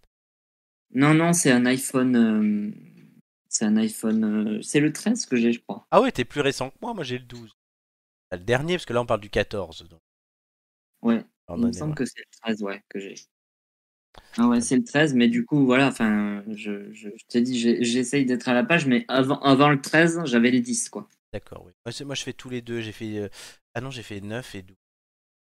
Non, 0.93 1.13
non, 1.13 1.34
c'est 1.34 1.52
un 1.52 1.65
iPhone, 1.65 2.15
euh, 2.15 2.71
c'est 3.47 3.65
un 3.65 3.78
iPhone, 3.78 4.24
euh, 4.58 4.62
c'est 4.62 4.80
le 4.80 4.91
13 4.91 5.26
que 5.26 5.38
j'ai, 5.38 5.54
je 5.54 5.60
crois. 5.62 5.86
Ah 5.91 6.02
ouais, 6.02 6.12
t'es 6.12 6.26
plus 6.26 6.41
récent 6.41 6.69
que 6.69 6.76
moi, 6.82 6.93
moi 6.93 7.04
j'ai 7.04 7.17
le 7.17 7.26
12. 7.26 7.56
T'as 8.30 8.38
le 8.38 8.43
dernier, 8.43 8.76
parce 8.76 8.86
que 8.86 8.93
là 8.93 9.02
on 9.02 9.06
parle 9.06 9.21
du 9.21 9.30
14. 9.30 9.88
Donc. 9.89 10.00
Ouais, 11.02 11.24
il 11.50 11.65
me 11.65 11.71
semble 11.71 11.95
que 11.95 12.06
c'est 12.06 12.19
le 12.19 12.26
13, 12.41 12.63
ouais, 12.63 12.84
que 12.89 13.00
j'ai. 13.00 13.15
Ah 14.38 14.47
ouais, 14.47 14.62
c'est 14.62 14.76
le 14.78 14.84
13, 14.84 15.13
mais 15.13 15.28
du 15.28 15.45
coup, 15.45 15.65
voilà, 15.65 15.88
enfin, 15.88 16.43
je, 16.50 16.91
je, 16.93 17.10
je 17.15 17.26
t'ai 17.28 17.41
dit, 17.41 17.58
j'essaye 17.84 18.26
d'être 18.26 18.47
à 18.50 18.54
la 18.54 18.63
page, 18.63 18.86
mais 18.86 19.06
avant, 19.08 19.39
avant 19.41 19.69
le 19.69 19.80
13, 19.82 20.21
j'avais 20.26 20.52
les 20.52 20.62
10, 20.62 20.89
quoi. 20.89 21.08
D'accord, 21.33 21.63
oui. 21.65 21.71
Moi, 22.05 22.15
je 22.15 22.23
fais 22.23 22.33
tous 22.33 22.49
les 22.49 22.61
deux. 22.61 22.81
J'ai 22.81 22.91
fait. 22.91 23.17
euh, 23.17 23.29
Ah 23.73 23.81
non, 23.81 23.89
j'ai 23.91 24.03
fait 24.03 24.19
9 24.21 24.55
et 24.55 24.61
12. 24.63 24.75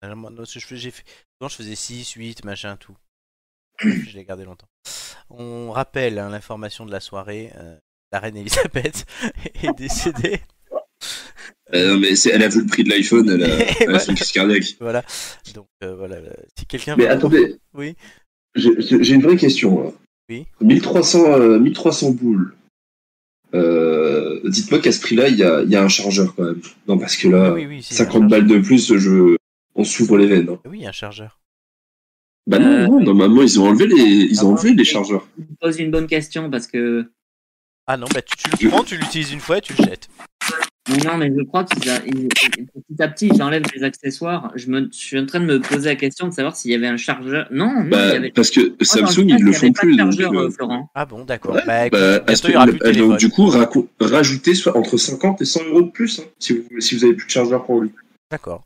Ah, 0.02 0.14
moi, 0.14 0.30
non, 0.30 0.44
je 0.44 0.58
fais- 0.58 0.76
j'ai 0.76 0.90
fait... 0.90 1.04
Je 1.40 1.48
faisais 1.48 1.74
6, 1.74 2.12
8, 2.12 2.44
machin, 2.44 2.76
tout. 2.76 2.96
je 3.80 4.16
l'ai 4.16 4.24
gardé 4.24 4.44
longtemps. 4.44 4.68
On 5.30 5.70
rappelle 5.70 6.18
hein, 6.18 6.30
l'information 6.30 6.84
de 6.86 6.90
la 6.92 7.00
soirée. 7.00 7.52
euh, 7.56 7.76
la 8.10 8.20
reine 8.20 8.36
Elisabeth 8.38 9.04
est 9.62 9.76
décédée. 9.76 10.40
Euh, 11.74 11.92
non, 11.94 11.98
mais 12.00 12.18
elle 12.20 12.42
a 12.42 12.48
vu 12.48 12.62
le 12.62 12.66
prix 12.66 12.82
de 12.82 12.88
l'iPhone, 12.90 13.28
elle 13.28 13.42
a, 13.44 13.46
elle 13.48 13.90
a 13.90 13.92
Ouais. 13.92 13.98
fait 13.98 14.10
une 14.10 14.16
crise 14.16 14.32
cardiaque. 14.32 14.64
Voilà. 14.80 15.04
Donc, 15.54 15.68
voilà. 15.82 16.16
Si 16.58 16.64
quelqu'un. 16.66 16.96
Mais 16.96 17.06
attendez, 17.06 17.58
Oui. 17.74 17.94
j'ai 18.54 19.12
une 19.14 19.22
vraie 19.22 19.36
question. 19.36 19.84
Là. 19.84 19.90
Oui. 20.30 20.46
1300, 20.62 21.32
euh, 21.34 21.58
1300 21.58 22.10
boules. 22.12 22.56
Euh, 23.54 24.40
Dites-moi 24.44 24.80
qu'à 24.80 24.92
ce 24.92 25.00
prix-là, 25.00 25.28
il 25.28 25.36
y 25.36 25.42
a, 25.42 25.62
il 25.62 25.70
y 25.70 25.76
a 25.76 25.82
un 25.82 25.88
chargeur 25.88 26.34
quand 26.34 26.44
même. 26.44 26.60
Non, 26.86 26.98
parce 26.98 27.16
que 27.16 27.28
là, 27.28 27.52
Oui, 27.54 27.66
oui, 27.66 27.82
si, 27.82 27.94
50 27.94 28.22
un 28.22 28.26
balles 28.26 28.46
de 28.46 28.58
plus, 28.58 28.96
je... 28.96 29.36
on 29.74 29.84
s'ouvre 29.84 30.18
les 30.18 30.26
veines. 30.26 30.48
hein. 30.50 30.58
Oui, 30.68 30.86
un 30.86 30.92
chargeur. 30.92 31.38
Bah 32.46 32.58
non, 32.58 32.66
Euh, 32.66 32.86
non, 32.86 33.00
normalement, 33.00 33.42
ils 33.42 33.60
ont 33.60 33.68
enlevé 33.68 33.86
les, 33.86 33.94
ils 34.30 34.44
ont 34.44 34.50
Ah, 34.50 34.52
enlevé 34.60 34.74
les 34.74 34.84
chargeurs. 34.84 35.26
Je 35.38 35.42
me 35.42 35.56
pose 35.60 35.78
une 35.78 35.90
bonne 35.90 36.06
question 36.06 36.50
parce 36.50 36.66
que 36.66 37.10
Ah 37.86 37.96
non, 37.96 38.06
bah 38.12 38.22
tu, 38.22 38.36
tu 38.58 38.64
le 38.64 38.70
prends, 38.70 38.84
tu 38.84 38.96
l'utilises 38.96 39.32
une 39.32 39.40
fois 39.40 39.58
et 39.58 39.60
tu 39.60 39.74
le 39.78 39.84
jettes. 39.84 40.08
Mais 40.90 40.96
non, 41.04 41.16
mais 41.18 41.30
je 41.36 41.42
crois 41.44 41.64
qu'ils 41.64 41.88
a- 41.90 42.02
ils- 42.06 42.28
petit 42.28 43.02
à 43.02 43.08
petit, 43.08 43.26
ils 43.28 43.42
enlèvent 43.42 43.62
les 43.74 43.82
accessoires. 43.82 44.50
Je, 44.54 44.68
me, 44.70 44.88
je 44.90 44.96
suis 44.96 45.18
en 45.18 45.26
train 45.26 45.40
de 45.40 45.44
me 45.44 45.60
poser 45.60 45.90
la 45.90 45.96
question 45.96 46.28
de 46.28 46.32
savoir 46.32 46.56
s'il 46.56 46.70
y 46.70 46.74
avait 46.74 46.86
un 46.86 46.96
chargeur. 46.96 47.46
Non, 47.50 47.66
non, 47.66 47.80
il 47.82 47.86
y 47.86 47.90
Bah, 47.90 48.08
avait. 48.16 48.30
parce 48.30 48.50
que 48.50 48.72
Samsung, 48.80 49.26
ils 49.28 49.44
le 49.44 49.52
font 49.52 49.72
pas 49.72 49.80
plus. 49.82 49.96
Donc, 49.96 50.18
euh, 50.18 50.32
euh, 50.46 50.50
Florent. 50.50 50.90
Ah 50.94 51.04
bon, 51.04 51.24
d'accord. 51.24 51.54
Ouais, 51.56 51.62
bah, 51.66 51.88
bah, 51.90 52.20
bientôt 52.20 52.48
il 52.48 52.52
y 52.52 52.56
aura 52.56 52.64
plus 52.66 52.72
de 52.74 52.78
prix- 52.78 52.88
donc, 52.88 52.94
téléphone. 52.94 53.16
du 53.18 53.28
coup, 53.28 53.52
rajoutez 54.00 54.54
soit 54.54 54.76
entre 54.76 54.96
50 54.96 55.42
et 55.42 55.44
100 55.44 55.64
euros 55.66 55.82
de 55.82 55.90
plus, 55.90 56.20
hein, 56.20 56.24
si, 56.38 56.54
vous, 56.58 56.80
si 56.80 56.96
vous 56.96 57.04
avez 57.04 57.14
plus 57.14 57.26
de 57.26 57.30
chargeur 57.30 57.64
pour 57.66 57.80
lui. 57.82 57.90
D'accord. 58.30 58.64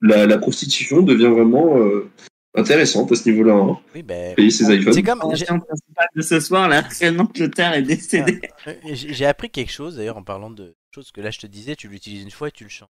La, 0.00 0.26
la 0.26 0.38
prostitution 0.38 1.02
devient 1.02 1.26
vraiment 1.28 1.76
euh, 1.78 2.08
intéressante 2.54 3.12
à 3.12 3.14
ce 3.14 3.28
niveau-là. 3.28 3.54
Hein. 3.54 3.78
Oui, 3.94 4.02
ben. 4.02 4.34
Payer 4.34 4.50
ses 4.50 4.74
iPhones. 4.74 4.92
C'est 4.92 5.02
comme. 5.02 5.20
Question 5.30 5.58
principale 5.58 6.08
de 6.14 6.22
ce 6.22 6.40
soir, 6.40 6.68
la 6.68 6.80
reine 6.82 7.16
d'Angleterre 7.16 7.74
est 7.74 7.82
décédée. 7.82 8.40
Euh, 8.66 8.74
J'ai 8.84 9.12
j'ai 9.12 9.26
appris 9.26 9.50
quelque 9.50 9.72
chose 9.72 9.96
d'ailleurs 9.96 10.16
en 10.16 10.22
parlant 10.22 10.50
de 10.50 10.76
choses 10.94 11.10
que 11.12 11.20
là 11.20 11.30
je 11.30 11.38
te 11.38 11.46
disais, 11.46 11.76
tu 11.76 11.88
l'utilises 11.88 12.22
une 12.22 12.30
fois 12.30 12.48
et 12.48 12.52
tu 12.52 12.64
le 12.64 12.70
changes. 12.70 12.88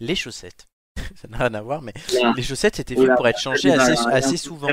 Les 0.00 0.14
chaussettes. 0.14 0.66
Ça 1.16 1.28
n'a 1.28 1.38
rien 1.38 1.54
à 1.54 1.62
voir, 1.62 1.82
mais 1.82 1.92
les 2.36 2.42
chaussettes 2.42 2.76
c'était 2.76 2.94
fait 2.94 3.06
là, 3.06 3.16
pour 3.16 3.26
être 3.26 3.40
changées 3.40 3.72
assez, 3.72 3.92
assez 4.08 4.34
un 4.34 4.36
souvent. 4.36 4.68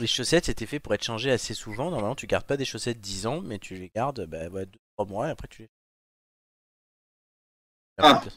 Les 0.00 0.06
chaussettes 0.06 0.46
c'était 0.46 0.66
fait 0.66 0.78
pour 0.80 0.94
être 0.94 1.04
changées 1.04 1.30
assez 1.30 1.54
souvent. 1.54 1.90
Normalement, 1.90 2.14
tu 2.14 2.26
gardes 2.26 2.46
pas 2.46 2.56
des 2.56 2.64
chaussettes 2.64 3.00
10 3.00 3.26
ans, 3.26 3.40
mais 3.42 3.58
tu 3.58 3.74
les 3.74 3.90
gardes 3.94 4.26
bah, 4.26 4.48
ouais, 4.48 4.66
2-3 4.98 5.08
mois 5.08 5.28
et 5.28 5.30
après 5.30 5.48
tu 5.48 5.62
les. 5.62 5.68
Ah. 7.98 8.22
Tu 8.24 8.30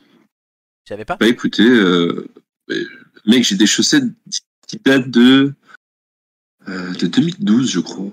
savais 0.89 1.05
pas? 1.05 1.15
Bah 1.17 1.27
écoutez, 1.27 1.67
euh, 1.67 2.27
mec, 3.25 3.43
j'ai 3.43 3.55
des 3.55 3.65
chaussettes 3.65 4.03
qui 4.67 4.79
datent 4.83 5.09
de, 5.09 5.53
euh, 6.67 6.93
de 6.93 7.07
2012, 7.07 7.71
je 7.71 7.79
crois. 7.79 8.11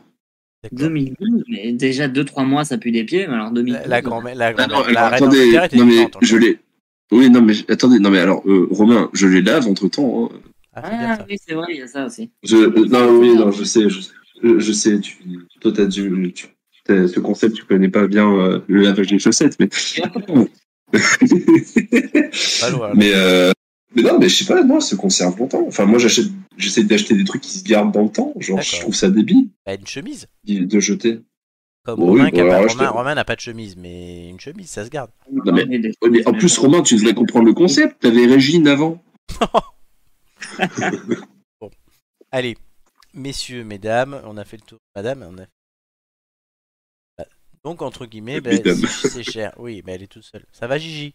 D'accord. 0.63 0.79
2012, 0.89 1.43
mais 1.49 1.73
déjà 1.73 2.07
2-3 2.09 2.45
mois 2.45 2.65
ça 2.65 2.79
pue 2.79 2.93
des 2.93 3.05
pieds, 3.05 3.27
mais 3.27 3.35
alors 3.35 3.51
2012. 3.51 3.83
La, 3.83 3.89
la 3.89 4.03
grand-mère, 4.03 4.35
la, 4.37 4.47
Ah 4.49 4.53
grand 4.53 4.69
non, 4.69 4.87
la 4.87 5.07
attendez, 5.07 5.53
non 5.75 5.87
mais 5.87 5.93
vivante, 5.93 6.17
je 6.23 6.37
les. 6.37 6.59
Oui, 7.11 7.29
non 7.31 7.43
mais 7.43 7.55
attendez, 7.69 7.99
non 7.99 8.11
mais 8.11 8.21
alors, 8.21 8.43
euh, 8.47 8.69
Romain, 8.71 9.11
je 9.13 9.27
les 9.27 9.43
lave 9.43 9.67
entre 9.67 9.89
temps. 9.89 10.31
Hein. 10.33 10.39
Ah, 10.75 10.89
bien 10.89 11.17
Ah 11.19 11.27
oui, 11.29 11.37
c'est 11.45 11.55
vrai, 11.55 11.67
il 11.71 11.79
y 11.79 11.83
a 11.83 11.89
ça 11.89 12.07
aussi. 12.07 12.31
Je, 12.43 12.57
euh, 12.57 12.87
non, 12.89 13.19
oui, 13.19 13.35
non, 13.35 13.51
je 13.51 13.65
sais, 13.65 13.89
je 13.91 14.01
sais, 14.01 14.13
je, 14.43 14.59
je 14.59 14.73
sais. 14.73 15.01
Tu, 15.01 15.17
toi, 15.61 15.73
t'as 15.73 15.85
dû, 15.87 16.33
tu, 16.33 16.47
t'as- 16.85 17.09
ce 17.09 17.21
concept, 17.21 17.57
tu 17.57 17.65
connais 17.65 17.89
pas 17.91 18.07
bien 18.07 18.31
euh, 18.33 18.61
le 18.69 18.83
lavage 18.83 19.09
des 19.09 19.19
chaussettes, 19.19 19.59
mais. 19.59 19.69
Mais 22.95 23.13
euh, 23.15 23.53
Mais 23.95 24.03
non, 24.03 24.19
mais 24.19 24.29
je 24.29 24.37
sais 24.37 24.45
pas, 24.53 24.63
non, 24.65 24.77
elle 24.77 24.83
se 24.83 24.95
conserve 24.95 25.39
longtemps. 25.39 25.65
Enfin, 25.67 25.85
moi, 25.85 25.99
j'achète, 25.99 26.27
j'essaie 26.57 26.85
d'acheter 26.85 27.15
des 27.15 27.25
trucs 27.25 27.43
qui 27.43 27.51
se 27.59 27.65
gardent 27.65 27.93
dans 27.93 28.03
le 28.05 28.11
temps. 28.11 28.33
Genre, 28.39 28.61
je 28.61 28.81
trouve 28.81 28.95
ça 28.95 29.11
débile 29.11 29.49
Bah, 29.67 29.75
une 29.75 29.87
chemise. 29.87 30.27
de 30.45 30.81
jeter. 30.81 31.21
Comme 31.85 31.99
Bon, 31.99 32.07
Romain, 32.07 32.25
oui, 32.27 32.31
bon, 32.31 32.49
pas- 32.79 33.15
n'a 33.15 33.25
pas 33.25 33.35
de 33.35 33.41
chemise, 33.41 33.77
mais 33.77 34.29
une 34.29 34.39
chemise, 34.39 34.71
ça 34.71 34.85
se 34.85 34.89
garde. 34.91 35.11
Non, 35.31 35.53
mais- 35.53 35.65
en 36.27 36.33
plus, 36.33 36.57
bon. 36.57 36.63
Romain, 36.63 36.83
tu 36.83 36.95
devrais 36.95 37.13
comprendre 37.15 37.47
le 37.47 37.55
concept. 37.55 38.01
T'avais 38.01 38.27
Régine 38.27 38.69
avant. 38.69 39.03
Allez, 42.31 42.57
messieurs, 43.15 43.65
mesdames, 43.65 44.21
on 44.25 44.37
a 44.37 44.45
fait 44.45 44.57
le 44.57 44.63
tour. 44.63 44.79
Madame, 44.97 45.27
on 45.29 45.39
a 45.39 45.47
Bah, 47.19 47.27
Donc, 47.65 47.83
entre 47.83 48.07
guillemets, 48.07 48.41
bah, 48.41 48.53
c'est 48.87 49.23
cher. 49.25 49.53
Oui, 49.59 49.83
mais 49.85 49.93
elle 49.95 50.05
est 50.05 50.07
toute 50.07 50.25
seule. 50.25 50.47
Ça 50.53 50.67
va, 50.67 50.79
Gigi? 50.79 51.15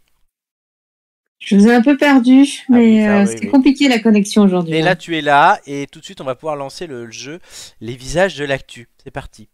Je 1.39 1.55
vous 1.55 1.67
ai 1.67 1.73
un 1.73 1.81
peu 1.81 1.95
perdu, 1.97 2.45
mais 2.67 2.77
oui, 2.77 3.01
ça, 3.01 3.17
euh, 3.17 3.21
oui, 3.21 3.27
c'était 3.27 3.45
oui. 3.45 3.51
compliqué 3.51 3.87
la 3.87 3.99
connexion 3.99 4.41
aujourd'hui. 4.41 4.73
Et 4.75 4.81
hein. 4.81 4.85
là, 4.85 4.95
tu 4.95 5.15
es 5.17 5.21
là, 5.21 5.59
et 5.67 5.85
tout 5.91 5.99
de 5.99 6.05
suite, 6.05 6.19
on 6.19 6.23
va 6.23 6.35
pouvoir 6.35 6.55
lancer 6.55 6.87
le 6.87 7.11
jeu 7.11 7.39
Les 7.79 7.95
visages 7.95 8.35
de 8.35 8.43
l'actu. 8.43 8.87
C'est 9.03 9.11
parti. 9.11 9.47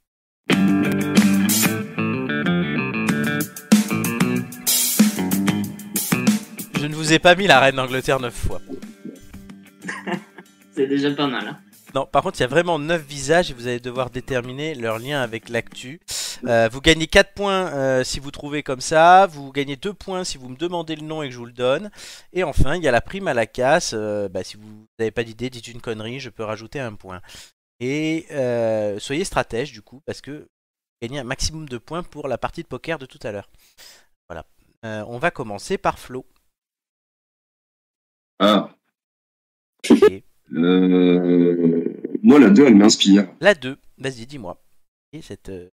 Je 6.79 6.87
ne 6.87 6.95
vous 6.95 7.13
ai 7.13 7.19
pas 7.19 7.35
mis 7.35 7.47
la 7.47 7.59
reine 7.59 7.75
d'Angleterre 7.75 8.19
neuf 8.19 8.33
fois. 8.33 8.61
C'est 10.75 10.87
déjà 10.87 11.11
pas 11.11 11.27
mal. 11.27 11.47
Hein. 11.47 11.59
Non, 11.93 12.07
par 12.07 12.23
contre, 12.23 12.39
il 12.39 12.41
y 12.41 12.45
a 12.45 12.47
vraiment 12.47 12.79
9 12.79 13.05
visages 13.05 13.51
et 13.51 13.53
vous 13.53 13.67
allez 13.67 13.79
devoir 13.79 14.09
déterminer 14.09 14.73
leur 14.73 14.97
lien 14.97 15.21
avec 15.21 15.49
l'actu. 15.49 16.01
Euh, 16.45 16.67
vous 16.71 16.81
gagnez 16.81 17.05
4 17.05 17.33
points 17.33 17.71
euh, 17.73 18.03
si 18.03 18.19
vous 18.19 18.31
trouvez 18.31 18.63
comme 18.63 18.81
ça. 18.81 19.27
Vous 19.27 19.51
gagnez 19.51 19.75
2 19.75 19.93
points 19.93 20.23
si 20.23 20.39
vous 20.39 20.49
me 20.49 20.55
demandez 20.55 20.95
le 20.95 21.03
nom 21.03 21.21
et 21.21 21.27
que 21.27 21.33
je 21.33 21.37
vous 21.37 21.45
le 21.45 21.51
donne. 21.51 21.91
Et 22.31 22.43
enfin, 22.43 22.75
il 22.75 22.83
y 22.83 22.87
a 22.87 22.91
la 22.91 23.01
prime 23.01 23.27
à 23.27 23.35
la 23.35 23.45
casse. 23.45 23.93
Euh, 23.93 24.27
bah, 24.27 24.43
si 24.43 24.57
vous 24.57 24.87
n'avez 24.97 25.11
pas 25.11 25.23
d'idée, 25.23 25.51
dites 25.51 25.67
une 25.67 25.81
connerie, 25.81 26.19
je 26.19 26.31
peux 26.31 26.43
rajouter 26.43 26.79
un 26.79 26.95
point. 26.95 27.21
Et 27.79 28.25
soyez 28.99 29.23
stratège 29.23 29.71
du 29.71 29.81
coup, 29.81 30.01
parce 30.05 30.21
que 30.21 30.31
vous 30.31 30.47
gagnez 31.07 31.19
un 31.19 31.23
maximum 31.23 31.69
de 31.69 31.77
points 31.77 32.03
pour 32.03 32.27
la 32.27 32.37
partie 32.39 32.63
de 32.63 32.67
poker 32.67 32.97
de 32.97 33.05
tout 33.05 33.19
à 33.23 33.31
l'heure. 33.31 33.49
Voilà. 34.29 34.45
On 35.07 35.19
va 35.19 35.29
commencer 35.29 35.77
par 35.77 35.99
Flo. 35.99 36.25
Ah. 38.39 38.69
Euh... 40.55 41.85
Moi, 42.23 42.39
la 42.39 42.49
2, 42.49 42.65
elle 42.65 42.75
m'inspire. 42.75 43.27
la 43.41 43.53
2, 43.55 43.77
vas-y, 43.97 44.25
dis-moi. 44.25 44.57
Cette, 45.21 45.49
euh, 45.49 45.69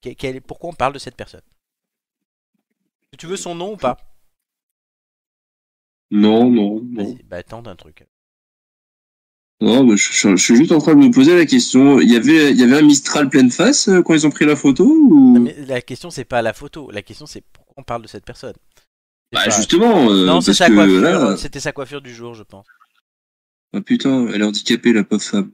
quelle- 0.00 0.42
pourquoi 0.42 0.70
on 0.70 0.74
parle 0.74 0.92
de 0.92 0.98
cette 0.98 1.16
personne? 1.16 1.40
Tu 3.16 3.26
veux 3.26 3.36
son 3.36 3.54
nom 3.54 3.72
ou 3.72 3.76
pas? 3.76 3.96
Non, 6.10 6.50
non, 6.50 6.80
non. 6.82 7.16
Bah 7.24 7.42
tente 7.42 7.66
un 7.68 7.76
truc. 7.76 8.06
Non, 9.60 9.84
mais 9.84 9.96
je, 9.96 10.12
je- 10.12 10.36
je 10.36 10.42
suis 10.42 10.56
juste 10.56 10.72
en 10.72 10.78
train 10.78 10.94
de 10.94 11.00
me 11.06 11.10
poser 11.10 11.34
la 11.36 11.46
question. 11.46 12.00
Il 12.00 12.10
y 12.12 12.16
avait, 12.16 12.50
il 12.50 12.58
y 12.58 12.62
avait 12.62 12.76
un 12.78 12.82
Mistral 12.82 13.28
pleine 13.30 13.50
face 13.50 13.88
euh, 13.88 14.02
quand 14.02 14.12
ils 14.14 14.26
ont 14.26 14.30
pris 14.30 14.44
la 14.44 14.56
photo 14.56 14.84
ou... 14.84 15.34
Non, 15.34 15.40
mais 15.40 15.54
la 15.66 15.80
question 15.80 16.10
c'est 16.10 16.24
pas 16.24 16.42
la 16.42 16.52
photo, 16.52 16.90
la 16.90 17.02
question 17.02 17.24
c'est 17.26 17.42
pourquoi 17.52 17.74
on 17.78 17.82
parle 17.82 18.02
de 18.02 18.08
cette 18.08 18.24
personne? 18.24 18.54
Bah, 19.32 19.44
pas- 19.44 19.50
justement. 19.50 20.10
euh, 20.10 20.26
non, 20.26 20.40
c'est 20.40 20.48
parce 20.50 20.58
sa 20.58 20.68
que 20.68 20.74
coiffure, 20.74 21.00
là- 21.00 21.36
c'était 21.36 21.60
sa 21.60 21.72
coiffure 21.72 22.02
du 22.02 22.12
jour, 22.14 22.34
je 22.34 22.42
pense. 22.42 22.66
Ah 23.74 23.80
putain, 23.82 24.28
elle 24.28 24.40
est 24.40 24.44
handicapée, 24.44 24.92
la 24.92 25.04
pauvre 25.04 25.22
femme. 25.22 25.50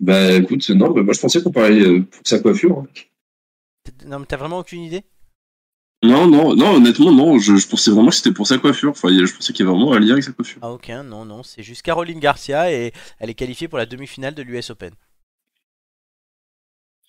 Bah 0.00 0.32
écoute, 0.32 0.68
non, 0.70 0.90
bah, 0.90 1.02
moi 1.02 1.14
je 1.14 1.20
pensais 1.20 1.42
qu'on 1.42 1.52
parlait 1.52 1.80
euh, 1.80 2.02
pour 2.02 2.20
sa 2.24 2.38
coiffure. 2.38 2.78
hein. 2.80 2.86
T'as- 3.84 4.06
Non, 4.06 4.18
mais 4.20 4.26
t'as 4.26 4.36
vraiment 4.36 4.58
aucune 4.58 4.82
idée? 4.82 5.04
Non, 6.02 6.26
non, 6.28 6.54
non, 6.54 6.74
honnêtement, 6.74 7.10
non, 7.10 7.38
je, 7.38 7.56
je 7.56 7.66
pensais 7.66 7.90
vraiment 7.90 8.10
que 8.10 8.16
c'était 8.16 8.32
pour 8.32 8.46
sa 8.46 8.58
coiffure. 8.58 8.90
Enfin, 8.90 9.08
je 9.08 9.32
pensais 9.34 9.52
qu'il 9.52 9.64
y 9.64 9.68
avait 9.68 9.76
vraiment 9.76 9.94
un 9.94 9.98
lien 10.00 10.12
avec 10.12 10.24
sa 10.24 10.32
coiffure. 10.32 10.60
Ah 10.62 10.70
aucun, 10.70 11.02
non, 11.02 11.24
non, 11.24 11.42
c'est 11.42 11.62
juste 11.62 11.82
Caroline 11.82 12.20
Garcia 12.20 12.70
et 12.72 12.92
elle 13.18 13.30
est 13.30 13.34
qualifiée 13.34 13.68
pour 13.68 13.78
la 13.78 13.86
demi-finale 13.86 14.34
de 14.34 14.42
l'US 14.42 14.70
Open. 14.70 14.92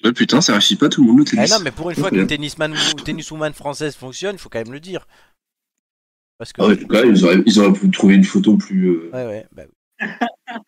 Ouais, 0.04 0.14
putain, 0.14 0.42
ça 0.42 0.54
réussit 0.54 0.80
pas 0.80 0.90
tout 0.90 1.02
le 1.02 1.08
monde 1.08 1.20
le 1.20 1.24
Ah 1.24 1.32
tennis. 1.32 1.52
non, 1.52 1.60
mais 1.60 1.72
pour 1.72 1.90
une 1.90 1.96
fois 1.96 2.12
tennisman 2.12 2.72
ou 2.72 3.02
tenniswoman 3.02 3.54
française 3.54 3.96
fonctionne, 3.96 4.36
il 4.36 4.40
faut 4.40 4.50
quand 4.50 4.60
même 4.60 4.72
le 4.74 4.80
dire. 4.80 5.08
Parce 6.38 6.54
que 6.54 6.62
Ah 6.62 6.68
ouais, 6.68 6.74
en 6.74 6.78
tout 6.78 6.88
cas, 6.88 7.04
ils 7.04 7.26
auraient, 7.26 7.42
ils 7.46 7.60
auraient 7.60 7.74
pu 7.74 7.90
trouver 7.90 8.16
une 8.16 8.24
photo 8.24 8.56
plus. 8.58 8.88
euh, 8.90 9.10
ouais, 9.14 9.26
ouais, 9.26 9.46
bah 9.52 9.64
oui. 9.68 10.08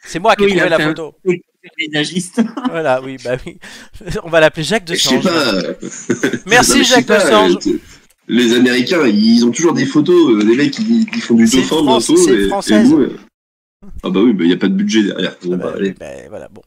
C'est 0.03 0.19
moi 0.19 0.35
qui 0.35 0.43
ai 0.43 0.45
Oui, 0.47 0.51
trouvé 0.55 0.69
la 0.69 0.77
un- 0.77 0.87
photo. 0.89 1.15
Voilà, 2.69 3.01
oui, 3.03 3.17
bah 3.23 3.37
oui. 3.45 3.59
On 4.23 4.29
va 4.29 4.39
l'appeler 4.39 4.63
Jacques 4.63 4.85
de 4.85 4.95
Je 4.95 4.99
sais 5.01 5.21
Sange. 5.21 5.23
pas. 5.23 5.61
Merci, 6.47 6.77
non, 6.79 6.83
Jacques 6.83 7.05
pas, 7.05 7.23
Desange. 7.23 7.67
euh, 7.67 7.79
Les 8.27 8.53
Américains, 8.55 9.05
ils 9.07 9.45
ont 9.45 9.51
toujours 9.51 9.73
des 9.73 9.85
photos, 9.85 10.15
euh, 10.41 10.43
des 10.45 10.55
mecs 10.55 10.71
qui, 10.71 11.05
qui 11.05 11.19
font 11.21 11.35
du 11.35 11.45
dauphin 11.45 11.99
c'est 11.99 12.13
et- 12.13 12.75
et 12.79 12.83
nous, 12.83 13.07
Ah 14.03 14.09
bah 14.09 14.21
oui, 14.21 14.35
il 14.39 14.47
n'y 14.47 14.53
a 14.53 14.57
pas 14.57 14.67
de 14.67 14.73
budget 14.73 15.03
derrière. 15.03 15.35
Bon, 15.43 15.53
Ah 15.53 15.57
bah, 15.57 15.63
bah, 15.71 15.73
allez. 15.77 15.91
bah, 15.93 16.05
voilà, 16.29 16.47
bon. 16.49 16.61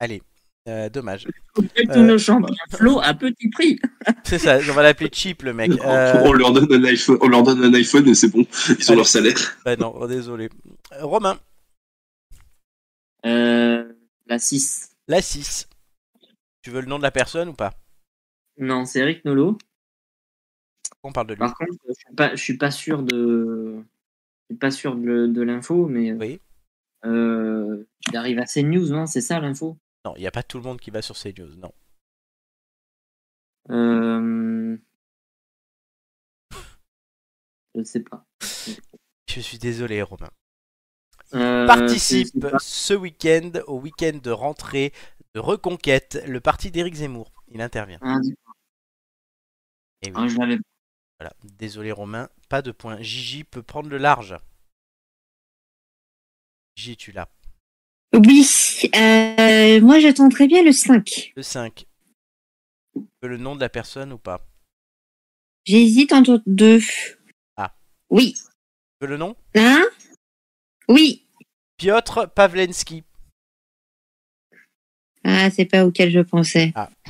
Allez, 0.00 0.20
Euh, 0.68 0.88
dommage. 0.88 1.26
Tous 1.54 1.64
Euh, 1.90 2.02
nos 2.02 2.18
champions 2.18 2.54
Flo 2.70 3.00
à 3.00 3.14
petit 3.14 3.48
prix. 3.50 3.80
C'est 4.24 4.38
ça, 4.38 4.58
on 4.58 4.72
va 4.74 4.82
l'appeler 4.84 5.10
Cheap 5.12 5.42
le 5.42 5.52
mec. 5.52 5.72
Euh, 5.72 6.22
On, 6.24 6.32
leur 6.32 6.52
donne 6.52 6.72
un 6.72 6.84
iPhone, 6.84 7.18
on 7.20 7.28
leur 7.28 7.42
donne 7.42 7.64
un 7.64 7.74
iPhone 7.74 8.06
et 8.08 8.14
c'est 8.14 8.28
bon. 8.28 8.46
Ils 8.68 8.72
ont 8.72 8.88
Allez. 8.90 8.96
leur 8.96 9.06
salaire. 9.08 9.58
Bah 9.64 9.74
non, 9.76 9.92
oh, 9.96 10.06
désolé. 10.06 10.48
Euh, 10.92 11.04
Romain, 11.04 11.36
Euh, 13.26 13.92
la 14.26 14.38
6. 14.38 14.90
la 15.08 15.20
6. 15.20 15.68
Tu 16.62 16.70
veux 16.70 16.80
le 16.80 16.86
nom 16.86 16.98
de 16.98 17.02
la 17.02 17.10
personne 17.10 17.48
ou 17.48 17.54
pas? 17.54 17.72
Non, 18.58 18.84
c'est 18.84 19.00
Eric 19.00 19.24
Nolot. 19.24 19.58
On 21.02 21.10
parle 21.10 21.26
de 21.26 21.34
lui. 21.34 21.40
Par 21.40 21.56
contre, 21.56 21.72
je 21.88 21.92
suis 21.94 22.14
pas, 22.14 22.30
je 22.36 22.40
suis 22.42 22.56
pas 22.56 22.70
sûr 22.70 23.02
de, 23.02 23.78
je 24.48 24.54
suis 24.54 24.58
pas 24.60 24.70
sûr 24.70 24.94
de, 24.94 25.26
de 25.26 25.42
l'info, 25.42 25.88
mais 25.88 26.12
Oui. 26.12 26.40
euh, 27.04 27.84
il 28.08 28.16
arrive 28.16 28.38
à 28.38 28.44
CNews, 28.46 28.86
non? 28.90 29.06
C'est 29.06 29.20
ça 29.20 29.40
l'info? 29.40 29.76
Non, 30.04 30.14
il 30.16 30.20
n'y 30.20 30.26
a 30.28 30.30
pas 30.30 30.42
tout 30.44 30.58
le 30.58 30.62
monde 30.64 30.80
qui 30.80 30.90
va 30.90 31.02
sur 31.02 31.16
CNews, 31.16 31.56
non. 31.56 31.72
euh... 33.70 34.76
Je 37.74 37.82
sais 37.84 38.00
pas. 38.00 38.24
Je 39.28 39.40
suis 39.40 39.58
désolé, 39.58 40.02
Romain. 40.02 40.30
Euh, 41.34 41.66
Participe 41.66 42.46
ce 42.60 42.92
week-end 42.94 43.50
au 43.66 43.80
week-end 43.80 44.18
de 44.22 44.30
rentrée 44.30 44.92
de 45.34 45.40
Reconquête, 45.40 46.22
le 46.26 46.40
parti 46.40 46.70
d'Éric 46.70 46.94
Zemmour. 46.94 47.32
Il 47.48 47.62
intervient. 47.62 48.00
Ah, 48.02 48.18
Et 50.02 50.10
oui, 50.10 50.14
ah, 50.14 50.28
je 50.28 50.36
l'avais. 50.36 50.58
voilà. 51.18 51.32
Désolé, 51.44 51.90
Romain, 51.92 52.28
pas 52.50 52.60
de 52.62 52.70
point. 52.72 53.00
Gigi 53.00 53.44
peut 53.44 53.62
prendre 53.62 53.88
le 53.88 53.96
large. 53.98 54.36
Gigi, 56.76 56.96
tu 56.98 57.12
l'as. 57.12 57.28
Oui, 58.14 58.46
euh, 58.94 59.80
moi 59.80 59.98
je 59.98 60.12
tenterais 60.12 60.46
bien 60.46 60.62
le 60.62 60.72
5. 60.72 61.32
Le 61.34 61.42
5. 61.42 61.86
Tu 62.94 63.00
veux 63.22 63.28
le 63.28 63.38
nom 63.38 63.54
de 63.54 63.60
la 63.60 63.70
personne 63.70 64.12
ou 64.12 64.18
pas? 64.18 64.46
J'hésite 65.64 66.12
entre 66.12 66.42
deux. 66.46 66.80
Ah. 67.56 67.74
Oui. 68.10 68.34
Tu 68.34 69.06
veux 69.06 69.08
le 69.08 69.16
nom? 69.16 69.34
Hein? 69.54 69.84
Oui. 70.88 71.24
Piotr 71.78 72.28
Pavlensky. 72.28 73.02
Ah, 75.24 75.50
c'est 75.50 75.64
pas 75.64 75.86
auquel 75.86 76.10
je 76.10 76.20
pensais. 76.20 76.72
Ah. 76.74 76.90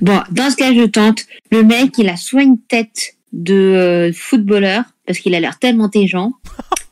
Bon, 0.00 0.20
dans 0.30 0.50
ce 0.50 0.56
cas, 0.56 0.74
je 0.74 0.86
tente. 0.86 1.26
Le 1.52 1.62
mec, 1.62 1.96
il 1.98 2.08
a 2.08 2.16
soit 2.16 2.42
une 2.42 2.60
tête 2.60 3.16
de 3.32 3.54
euh, 3.54 4.12
footballeur, 4.12 4.84
parce 5.06 5.18
qu'il 5.18 5.34
a 5.34 5.40
l'air 5.40 5.58
tellement 5.58 5.84
intelligent. 5.84 6.32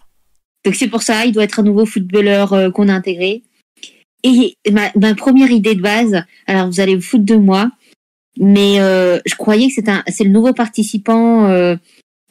Donc 0.65 0.75
c'est 0.75 0.89
pour 0.89 1.03
ça, 1.03 1.25
il 1.25 1.33
doit 1.33 1.45
être 1.45 1.61
un 1.61 1.65
nouveau 1.65 1.87
footballeur 1.87 2.53
euh, 2.53 2.71
qu'on 2.71 2.89
a 2.89 2.95
intégré. 2.95 3.43
Et 4.25 4.57
ma, 4.71 5.15
première 5.15 5.51
idée 5.51 5.75
de 5.75 5.81
base, 5.81 6.25
alors 6.47 6.67
vous 6.67 6.81
allez 6.81 6.97
vous 6.97 7.03
foutre 7.03 7.25
de 7.25 7.37
moi, 7.37 7.71
mais 8.37 8.81
euh, 8.81 9.21
je 9.25 9.37
croyais 9.37 9.69
que 9.69 9.75
c'est 9.75 9.89
un, 9.89 10.03
c'est 10.09 10.25
le 10.25 10.31
nouveau 10.31 10.53
participant 10.53 11.47
euh, 11.47 11.77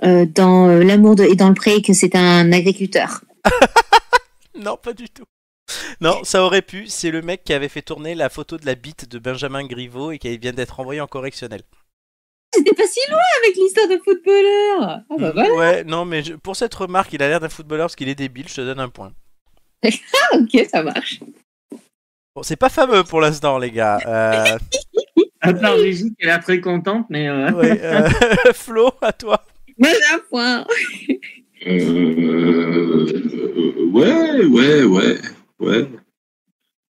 dans 0.02 0.68
l'amour 0.68 1.16
et 1.22 1.36
dans 1.36 1.48
le 1.48 1.56
pré, 1.56 1.82
que 1.82 1.94
c'est 1.94 2.16
un 2.16 2.52
agriculteur. 2.52 3.22
Non, 4.60 4.76
pas 4.76 4.94
du 4.94 5.10
tout. 5.10 5.26
Non, 6.02 6.24
ça 6.24 6.44
aurait 6.44 6.62
pu. 6.62 6.88
C'est 6.88 7.12
le 7.12 7.22
mec 7.22 7.44
qui 7.44 7.54
avait 7.54 7.70
fait 7.70 7.82
tourner 7.82 8.16
la 8.16 8.30
photo 8.30 8.58
de 8.58 8.66
la 8.66 8.76
bite 8.76 9.10
de 9.10 9.20
Benjamin 9.20 9.66
Griveaux 9.66 10.12
et 10.12 10.18
qui 10.18 10.38
vient 10.38 10.54
d'être 10.54 10.80
envoyé 10.80 11.02
en 11.02 11.08
correctionnel. 11.08 11.62
C'était 12.54 12.74
pas 12.74 12.88
si 12.88 13.00
loin 13.10 13.20
avec 13.44 13.56
l'histoire 13.58 13.88
de 13.88 13.98
footballeur. 14.04 15.02
Ah 15.10 15.16
bah 15.20 15.32
voilà. 15.34 15.54
Ouais, 15.56 15.84
non, 15.84 16.06
mais 16.06 16.24
je- 16.24 16.34
pour 16.34 16.56
cette 16.56 16.74
remarque, 16.74 17.14
il 17.14 17.22
a 17.22 17.28
l'air 17.28 17.40
d'un 17.40 17.50
footballeur 17.50 17.86
parce 17.86 17.96
qu'il 17.96 18.10
est 18.10 18.16
débile. 18.16 18.48
Je 18.48 18.56
te 18.56 18.62
donne 18.62 18.80
un 18.80 18.90
point. 18.90 19.12
Ah, 19.84 20.38
ok, 20.38 20.66
ça 20.70 20.82
marche. 20.84 21.20
Bon, 22.36 22.44
c'est 22.44 22.56
pas 22.56 22.70
fameux 22.70 23.04
pour 23.04 23.22
l'instant, 23.22 23.58
les 23.60 23.72
gars. 23.72 24.00
Euh, 24.06 24.58
À 25.42 25.54
part 25.54 25.78
Gigi 25.78 26.16
qui 26.16 26.24
est 26.24 26.26
là 26.26 26.40
très 26.40 26.60
contente, 26.60 27.06
mais 27.10 27.28
euh, 27.30 27.52
ouais, 27.52 27.80
euh, 27.80 28.10
Flo, 28.54 28.90
à 29.02 29.14
toi. 29.14 29.46
Moi, 29.78 29.90
j'ai 29.92 30.16
un 30.16 30.20
point. 30.30 30.66
Euh, 31.68 33.06
ouais, 33.92 34.46
ouais, 34.46 34.84
ouais, 34.84 35.18
ouais. 35.60 35.88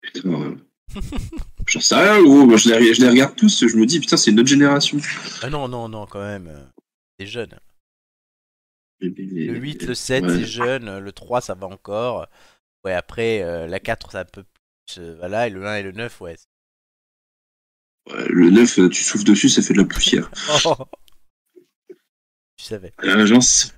Putain. 0.02 0.56
J'en 1.68 1.80
sais 1.82 1.96
rien, 1.96 2.22
gros. 2.22 2.46
Moi, 2.46 2.58
je 2.58 2.70
les, 2.70 2.94
je 2.94 3.02
les 3.02 3.10
regarde 3.10 3.36
tous. 3.36 3.68
Je 3.68 3.76
me 3.78 3.86
dis, 3.86 4.00
putain, 4.00 4.18
c'est 4.18 4.32
notre 4.32 4.50
génération. 4.50 4.98
Ah 5.42 5.50
non, 5.50 5.68
non, 5.68 5.90
non, 5.90 6.06
quand 6.06 6.22
même. 6.22 6.70
T'es 7.18 7.26
jeune. 7.26 7.58
Le 9.00 9.10
8, 9.58 9.84
le 9.84 9.96
7, 9.96 10.24
Ouais. 10.24 10.30
c'est 10.30 10.46
jeune. 10.46 11.00
Le 11.00 11.12
3, 11.12 11.42
ça 11.42 11.54
va 11.56 11.68
encore. 11.68 12.28
Ouais, 12.86 12.94
après, 12.94 13.42
euh, 13.44 13.68
la 13.68 13.80
4, 13.80 14.12
c'est 14.12 14.18
un 14.20 14.26
peu 14.26 14.44
plus. 14.44 15.00
euh, 15.02 15.16
voilà, 15.18 15.48
et 15.48 15.50
le 15.50 15.66
1 15.66 15.76
et 15.78 15.84
le 15.84 15.92
9, 15.94 16.22
ouais. 16.22 16.36
Ouais, 18.10 18.26
le 18.30 18.50
9, 18.50 18.80
euh, 18.80 18.90
tu 18.90 19.04
souffles 19.04 19.24
dessus, 19.26 19.50
ça 19.50 19.62
fait 19.62 19.74
de 19.74 19.80
la 19.80 19.86
poussière. 19.86 20.30
Oh. 20.66 20.76
Tu 22.58 22.66
savais. 22.66 22.94
C'est- 23.42 23.74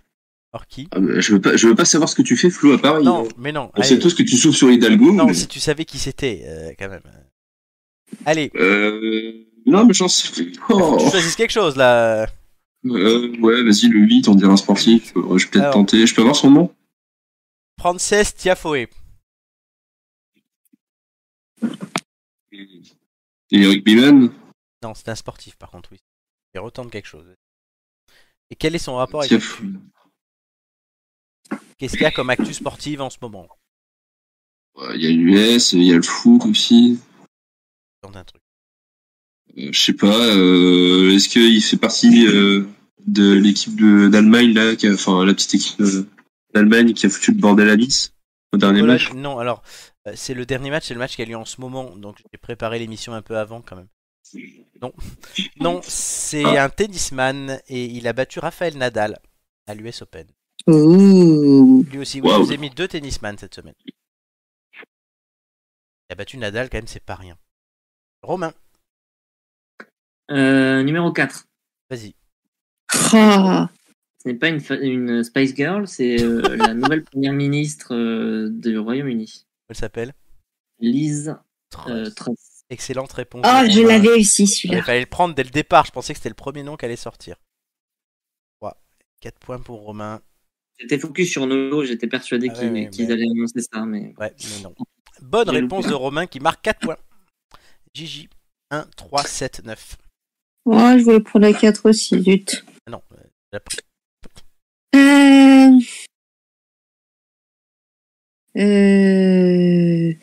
Or 0.55 0.67
qui? 0.67 0.87
Ah, 0.91 1.01
bah, 1.01 1.19
je, 1.19 1.33
veux 1.33 1.41
pas, 1.41 1.57
je 1.57 1.67
veux 1.67 1.75
pas 1.75 1.83
savoir 1.83 2.07
ce 2.07 2.15
que 2.15 2.21
tu 2.21 2.37
fais, 2.37 2.49
Flo, 2.49 2.71
à 2.71 2.77
Paris. 2.81 3.03
Non, 3.03 3.27
mais 3.37 3.51
non. 3.51 3.71
On 3.75 3.83
sait 3.83 3.95
allez. 3.95 4.01
tous 4.01 4.13
que 4.13 4.23
tu 4.23 4.37
souffles 4.37 4.55
sur 4.55 4.71
Hidalgo. 4.71 5.11
Non, 5.11 5.25
mais- 5.25 5.33
si 5.33 5.47
tu 5.47 5.59
savais 5.59 5.83
qui 5.83 5.99
c'était, 5.99 6.43
euh, 6.45 6.71
quand 6.79 6.87
même. 6.87 7.01
Allez, 8.25 8.49
Euh, 8.55 9.43
non, 9.65 9.85
mais 9.85 9.93
j'en 9.93 10.07
sais. 10.07 10.47
Oh. 10.69 10.95
tu 10.97 11.09
choisis 11.09 11.35
quelque 11.35 11.51
chose 11.51 11.75
là. 11.75 12.25
Euh, 12.85 13.35
ouais, 13.41 13.63
vas-y, 13.63 13.89
le 13.89 13.99
8, 13.99 14.29
on 14.29 14.35
dirait 14.35 14.53
un 14.53 14.55
sportif. 14.55 15.11
Euh, 15.17 15.37
je 15.37 15.43
vais 15.45 15.51
peut-être 15.51 15.71
tenter. 15.71 16.07
Je 16.07 16.15
peux 16.15 16.21
avoir 16.21 16.37
son 16.37 16.51
nom? 16.51 16.73
Frances 17.77 18.13
Tiafoe. 18.37 18.87
Et 23.51 23.59
Eric 23.61 23.83
Biman 23.83 24.29
Non, 24.83 24.93
c'est 24.93 25.09
un 25.09 25.15
sportif 25.15 25.57
par 25.57 25.69
contre, 25.69 25.89
oui. 25.91 25.99
Il 26.53 26.59
retente 26.61 26.89
quelque 26.91 27.07
chose. 27.07 27.25
Et 28.49 28.55
quel 28.55 28.73
est 28.75 28.79
son 28.79 28.95
rapport 28.95 29.21
avec 29.23 29.33
Qu'est-ce 31.77 31.93
qu'il 31.93 32.01
y 32.03 32.05
a 32.05 32.11
comme 32.11 32.29
actu 32.29 32.53
sportive 32.53 33.01
en 33.01 33.09
ce 33.09 33.17
moment? 33.21 33.47
Ouais, 34.75 34.95
Il 34.95 35.03
y 35.03 35.07
a 35.07 35.11
l'US, 35.11 35.73
il 35.73 35.83
y 35.83 35.91
a 35.93 35.95
le 35.95 36.01
foot 36.01 36.45
aussi. 36.45 36.99
Un 38.03 38.23
truc. 38.23 38.41
Euh, 39.57 39.69
je 39.71 39.79
sais 39.79 39.93
pas, 39.93 40.15
euh, 40.35 41.11
est-ce 41.15 41.27
qu'il 41.27 41.61
fait 41.63 41.77
partie 41.77 42.27
euh, 42.27 42.65
de 43.07 43.33
l'équipe 43.33 43.75
d'Allemagne, 44.11 44.53
là, 44.53 44.75
qui 44.75 44.87
a- 44.87 44.93
enfin 44.93 45.25
la 45.25 45.33
petite 45.33 45.55
équipe 45.55 45.79
euh, 45.81 46.07
d'Allemagne 46.53 46.93
qui 46.93 47.05
a 47.07 47.09
foutu 47.09 47.31
le 47.31 47.37
bordel 47.39 47.69
à 47.69 47.75
Nice 47.75 48.13
au 48.53 48.57
dernier 48.57 48.79
Voilà, 48.79 48.93
match? 48.93 49.11
Non, 49.13 49.39
alors, 49.39 49.63
euh, 50.07 50.13
c'est 50.15 50.35
le 50.35 50.45
dernier 50.45 50.69
match, 50.69 50.85
c'est 50.87 50.93
le 50.93 50.99
match 50.99 51.15
qui 51.15 51.21
a 51.23 51.25
lieu 51.25 51.35
en 51.35 51.45
ce 51.45 51.59
moment, 51.61 51.95
donc 51.95 52.17
j'ai 52.31 52.37
préparé 52.37 52.77
l'émission 52.77 53.13
un 53.13 53.21
peu 53.23 53.37
avant 53.37 53.61
quand 53.61 53.75
même. 53.75 53.87
Non, 54.81 54.93
non 55.59 55.81
c'est 55.83 56.43
Ah. 56.45 56.65
un 56.65 56.69
tennisman 56.69 57.59
et 57.67 57.85
il 57.85 58.07
a 58.07 58.13
battu 58.13 58.37
Raphaël 58.39 58.77
Nadal 58.77 59.19
à 59.67 59.73
l'US 59.73 60.01
Open. 60.03 60.27
Lui 60.67 61.97
aussi, 61.99 62.21
oui, 62.21 62.27
Waouh. 62.29 62.39
je 62.41 62.45
vous 62.47 62.53
ai 62.53 62.57
mis 62.57 62.69
deux 62.69 62.87
tennisman 62.87 63.37
cette 63.37 63.53
semaine. 63.55 63.75
Il 66.09 66.13
a 66.13 66.15
battu 66.15 66.37
Nadal, 66.37 66.69
quand 66.69 66.77
même, 66.77 66.87
c'est 66.87 67.03
pas 67.03 67.15
rien. 67.15 67.37
Romain, 68.21 68.53
Euh, 70.31 70.81
numéro 70.83 71.11
4. 71.11 71.45
vas-y. 71.89 72.15
Ah. 73.13 73.69
Ce 74.23 74.29
n'est 74.29 74.35
pas 74.35 74.49
une, 74.49 75.23
Spice 75.23 75.55
Girl, 75.55 75.87
c'est 75.87 76.19
euh, 76.23 76.41
la 76.57 76.73
nouvelle 76.73 77.03
première 77.03 77.33
ministre 77.33 77.93
euh, 77.93 78.49
du 78.49 78.77
Royaume-Uni. 78.79 79.45
Elle 79.69 79.75
s'appelle 79.75 80.13
Liz 80.79 81.35
Truss. 81.69 81.91
euh. 81.91 82.09
Excellente 82.71 83.11
réponse. 83.13 83.45
Oh, 83.45 83.69
je 83.69 83.81
l'avais 83.87 84.09
aussi 84.19 84.43
Il 84.43 84.47
celui-là. 84.47 84.81
fallait 84.83 85.01
le 85.01 85.05
prendre 85.05 85.35
dès 85.35 85.43
le 85.43 85.51
départ. 85.51 85.85
Je 85.85 85.91
pensais 85.91 86.13
que 86.13 86.17
c'était 86.17 86.29
le 86.29 86.35
premier 86.35 86.63
nom 86.63 86.75
qui 86.77 86.85
allait 86.85 86.95
sortir. 86.95 87.35
4 89.21 89.39
points 89.39 89.59
pour 89.59 89.81
Romain. 89.81 90.21
J'étais 90.77 90.99
focus 90.99 91.31
sur 91.31 91.47
Nolo, 91.47 91.83
j'étais 91.85 92.07
persuadé 92.07 92.47
Ah 92.49 92.53
ouais, 92.53 92.59
qu'ils 92.59 92.71
ouais, 92.73 92.89
qu'ils 92.89 93.07
mais- 93.07 93.13
allaient 93.13 93.29
annoncer 93.29 93.61
ça, 93.61 93.85
mais 93.85 94.13
Ouais, 94.19 94.33
mais 94.39 94.63
non. 94.63 94.73
Bonne 95.21 95.49
réponse 95.49 95.87
de 95.87 95.93
Romain 95.93 96.27
qui 96.27 96.39
marque 96.39 96.61
4 96.63 96.79
points. 96.81 96.97
Gigi. 97.93 98.27
1, 98.71 98.81
3, 98.97 99.23
7, 99.23 99.61
9. 99.63 99.97
Oh, 100.65 100.77
je 100.97 101.03
voulais 101.03 101.19
prendre 101.21 101.45
la 101.45 101.53
4 101.53 101.89
aussi, 101.89 102.21
zut. 102.21 102.65
Ah 102.87 102.91
non, 102.91 103.01
euh, 103.13 103.17
j'ai 103.53 103.59
pris. 103.59 103.77
Euh... 104.95 105.79
Euh... 108.57 110.13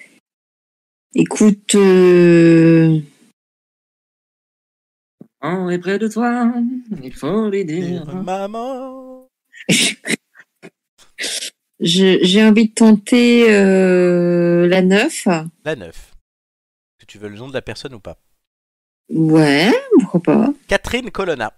Écoute, 1.14 1.74
euh... 1.74 3.00
on 5.42 5.68
est 5.70 5.78
près 5.78 5.98
de 5.98 6.08
toi, 6.08 6.52
il 7.02 7.12
faut 7.14 7.48
les 7.50 7.64
dire. 7.64 8.06
Maman. 8.14 9.28
j'ai 11.82 12.44
envie 12.44 12.68
de 12.68 12.74
tenter 12.74 13.52
euh, 13.52 14.68
la 14.68 14.82
9. 14.82 15.28
La 15.64 15.76
9. 15.76 15.88
Est-ce 15.88 17.00
que 17.00 17.06
tu 17.06 17.18
veux 17.18 17.28
le 17.28 17.36
nom 17.36 17.48
de 17.48 17.52
la 17.52 17.62
personne 17.62 17.94
ou 17.94 18.00
pas? 18.00 18.18
Ouais, 19.10 19.72
pourquoi 20.00 20.22
pas. 20.22 20.54
Catherine 20.68 21.10
Colonna. 21.10 21.52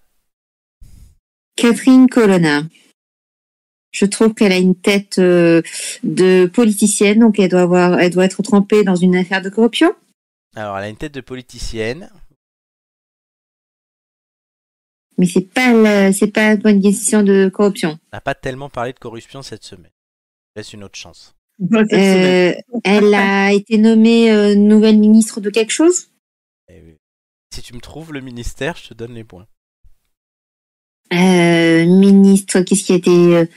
Catherine 1.57 2.09
Colonna. 2.09 2.62
Je 3.93 4.07
trouve 4.07 4.35
qu'elle 4.35 4.51
a 4.51 4.57
une 4.57 4.75
tête 4.75 5.18
euh, 5.18 5.62
de 6.03 6.47
politicienne, 6.47 7.20
donc 7.20 7.39
elle 7.39 7.51
doit 7.51 7.61
avoir, 7.61 8.01
elle 8.01 8.11
doit 8.11 8.25
être 8.25 8.43
trempée 8.43 8.83
dans 8.83 8.97
une 8.97 9.14
affaire 9.14 9.43
de 9.43 9.51
corruption. 9.51 9.95
Alors, 10.57 10.77
elle 10.79 10.85
a 10.85 10.89
une 10.89 10.97
tête 10.97 11.14
de 11.14 11.20
politicienne. 11.20 12.11
Mais 15.16 15.27
c'est 15.27 15.43
pas, 15.43 16.12
c'est 16.12 16.33
pas 16.33 16.55
une 16.64 16.83
question 16.83 17.22
de 17.22 17.49
corruption. 17.49 17.99
On 18.12 18.16
n'a 18.16 18.20
pas 18.20 18.35
tellement 18.35 18.68
parlé 18.68 18.93
de 18.93 18.99
corruption 18.99 19.43
cette 19.43 19.62
semaine. 19.62 19.93
Laisse 20.57 20.72
une 20.72 20.84
autre 20.84 20.96
chance. 20.96 21.34
Euh, 21.61 22.55
elle 22.84 23.14
a 23.14 23.52
été 23.52 23.78
nommée 23.78 24.30
euh, 24.30 24.55
nouvelle 24.55 24.98
ministre 24.98 25.40
de 25.40 25.50
quelque 25.50 25.70
chose? 25.72 26.09
Eh. 26.68 26.96
Si 27.55 27.62
tu 27.62 27.74
me 27.74 27.80
trouves 27.80 28.12
le 28.12 28.20
ministère, 28.20 28.76
je 28.76 28.88
te 28.88 28.94
donne 28.94 29.14
les 29.14 29.24
points. 29.24 29.46
Euh, 31.12 31.84
ministre, 31.86 32.61
qu'est-ce 32.61 32.84
qui 32.84 32.92
a 32.92 32.96
été 32.96 33.48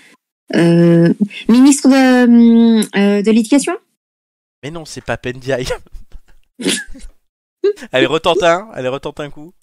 euh, 0.56 1.14
ministre 1.48 1.88
de, 1.90 3.22
de 3.22 3.32
l'éducation? 3.32 3.74
Mais 4.64 4.70
non, 4.72 4.86
c'est 4.86 5.02
pas 5.02 5.18
Pendiaï. 5.18 5.66
Allez, 7.92 8.06
retente 8.08 8.44
un. 8.44 8.70
Allez, 8.74 8.90
retente 8.90 9.20
un 9.20 9.30
coup? 9.30 9.54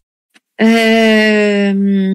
euh, 0.60 2.12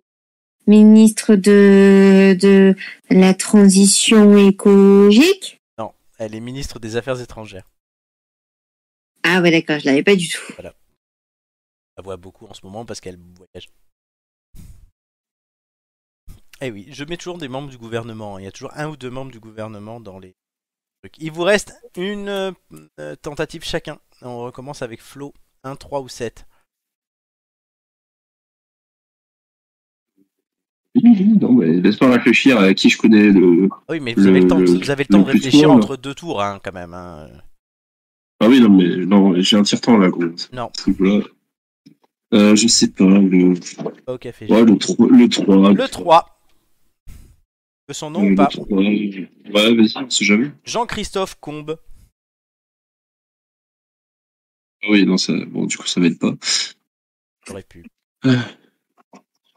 Ministre 0.70 1.36
de, 1.36 2.38
de 2.40 2.76
la 3.10 3.34
transition 3.34 4.38
écologique 4.38 5.60
Elle 6.20 6.36
est 6.36 6.40
ministre 6.40 6.78
des 6.78 6.96
Affaires 6.96 7.20
étrangères. 7.20 7.66
Ah 9.24 9.42
ouais, 9.42 9.50
d'accord, 9.50 9.80
je 9.80 9.86
l'avais 9.86 10.04
pas 10.04 10.16
du 10.16 10.30
tout. 10.30 10.54
Elle 10.60 12.04
voit 12.04 12.18
beaucoup 12.18 12.46
en 12.46 12.54
ce 12.54 12.64
moment 12.64 12.86
parce 12.86 13.02
qu'elle 13.02 13.18
voyage. 13.18 13.70
Eh 16.62 16.70
oui, 16.70 16.86
je 16.92 17.04
mets 17.04 17.18
toujours 17.18 17.40
des 17.40 17.48
membres 17.48 17.70
du 17.70 17.80
gouvernement. 17.80 18.38
Il 18.38 18.46
y 18.46 18.48
a 18.48 18.52
toujours 18.52 18.74
un 18.76 18.90
ou 18.90 18.96
deux 18.96 19.10
membres 19.10 19.32
du 19.32 19.40
gouvernement 19.40 20.00
dans 20.00 20.20
les 20.20 20.36
trucs. 21.02 21.18
Il 21.18 21.32
vous 21.32 21.44
reste 21.44 21.74
une 21.96 22.54
euh, 23.00 23.16
tentative 23.16 23.64
chacun. 23.64 24.00
On 24.22 24.40
recommence 24.42 24.84
avec 24.84 25.02
Flo. 25.02 25.34
1, 25.64 25.76
3 25.76 26.02
ou 26.02 26.08
7. 26.10 26.46
Non, 31.42 31.54
mais 31.54 31.68
laisse-moi 31.80 32.12
réfléchir 32.14 32.60
à 32.60 32.74
qui 32.74 32.90
je 32.90 32.98
connais. 32.98 33.32
Le... 33.32 33.70
Oui, 33.90 34.00
mais 34.00 34.14
vous 34.14 34.22
Le- 34.24 34.30
avez 34.30 34.40
le 34.42 34.48
temps, 34.48 34.60
de- 34.60 34.64
le- 34.66 34.72
vous 34.80 34.90
avez 34.90 35.04
le 35.04 35.08
temps 35.14 35.18
le 35.20 35.24
de 35.26 35.30
plus 35.30 35.38
réfléchir 35.38 35.72
entre 35.72 35.96
deux 35.98 36.14
tours, 36.16 36.42
hein, 36.42 36.60
quand 36.64 36.74
même. 36.74 36.94
hein. 36.94 37.28
Ah 38.42 38.48
oui, 38.48 38.60
non, 38.62 38.70
mais 38.70 39.06
non, 39.06 39.34
j'ai 39.42 39.58
un 39.58 39.64
tire-temps 39.64 39.98
là, 39.98 40.10
gros. 40.10 40.24
Non. 40.54 40.72
Euh, 42.34 42.56
je 42.56 42.68
sais 42.68 42.90
pas, 42.92 43.04
le, 43.06 43.54
au 44.08 44.18
café. 44.18 44.46
ouais, 44.52 44.64
le 44.64 44.78
3. 44.78 45.08
Le 45.10 45.28
3. 45.28 45.74
Le 45.74 45.88
3. 45.88 46.40
Que 47.88 47.94
son 47.94 48.12
nom 48.12 48.22
Euh, 48.22 48.26
ou 48.28 48.30
le 48.30 48.36
pas? 48.36 48.46
3. 48.48 48.68
Ouais, 48.78 49.28
vas-y, 49.76 49.94
on 49.98 50.10
sait 50.10 50.26
jamais. 50.26 50.52
Jean-Christophe 50.64 51.36
Combe. 51.40 51.78
Ah 54.84 54.88
oui, 54.92 55.06
non, 55.06 55.18
ça, 55.18 55.34
bon, 55.48 55.66
du 55.66 55.76
coup, 55.78 55.88
ça 55.88 56.00
m'aide 56.00 56.18
pas. 56.20 56.34
J'aurais 57.48 57.64
pu. 57.64 57.84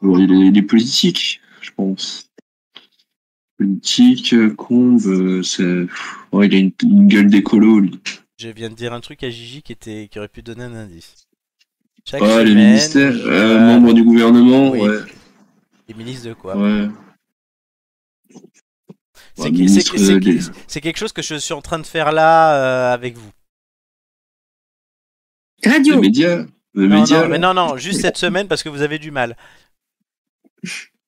Bon, 0.03 0.17
il 0.19 0.31
est, 0.31 0.47
il 0.49 0.57
est 0.57 0.61
politique, 0.63 1.41
je 1.61 1.71
pense. 1.71 2.29
Politique, 3.57 4.33
euh, 4.33 4.53
Combe, 4.53 5.01
euh, 5.05 5.41
c'est. 5.43 5.85
Ouais, 6.33 6.47
il 6.47 6.55
a 6.55 6.57
une, 6.57 6.71
une 6.83 7.07
gueule 7.07 7.27
d'écolo, 7.27 7.79
lui. 7.79 7.99
Je 8.37 8.49
viens 8.49 8.69
de 8.69 8.75
dire 8.75 8.91
un 8.93 8.99
truc 8.99 9.23
à 9.23 9.29
Gigi 9.29 9.61
qui, 9.61 9.71
était, 9.71 10.09
qui 10.11 10.19
aurait 10.19 10.27
pu 10.27 10.41
donner 10.41 10.65
un 10.65 10.73
indice. 10.73 11.15
Chaque 12.05 12.21
Ouais, 12.21 12.43
les 12.43 12.51
semaine, 12.51 12.67
ministères, 12.67 13.13
euh, 13.15 13.29
euh, 13.57 13.59
membre 13.59 13.93
du 13.93 14.03
gouvernement, 14.03 14.71
oui. 14.71 14.81
ouais. 14.81 14.99
les 15.87 15.93
ministres 15.93 16.27
de 16.27 16.33
quoi? 16.33 16.57
Ouais. 16.57 16.89
C'est 19.35 19.43
Ouais, 19.43 19.49
que- 19.51 19.55
ministre 19.55 19.97
c'est- 19.97 20.05
c'est- 20.05 20.19
des- 20.19 20.39
c'est 20.67 20.81
quelque 20.81 20.97
chose 20.97 21.13
que 21.13 21.21
je 21.21 21.35
suis 21.35 21.53
en 21.53 21.61
train 21.61 21.79
de 21.79 21.85
faire 21.85 22.11
là 22.11 22.55
euh, 22.55 22.93
avec 22.93 23.17
vous. 23.17 23.31
Les 25.63 25.71
Radio. 25.71 25.99
médias. 26.01 26.45
Les 26.75 26.87
Non, 26.87 26.99
médias. 26.99 27.23
non, 27.23 27.29
mais 27.29 27.39
non, 27.39 27.53
non, 27.53 27.77
juste 27.77 28.01
cette 28.01 28.17
semaine 28.17 28.47
parce 28.47 28.63
que 28.63 28.69
vous 28.69 28.81
avez 28.81 28.99
du 28.99 29.11
mal. 29.11 29.37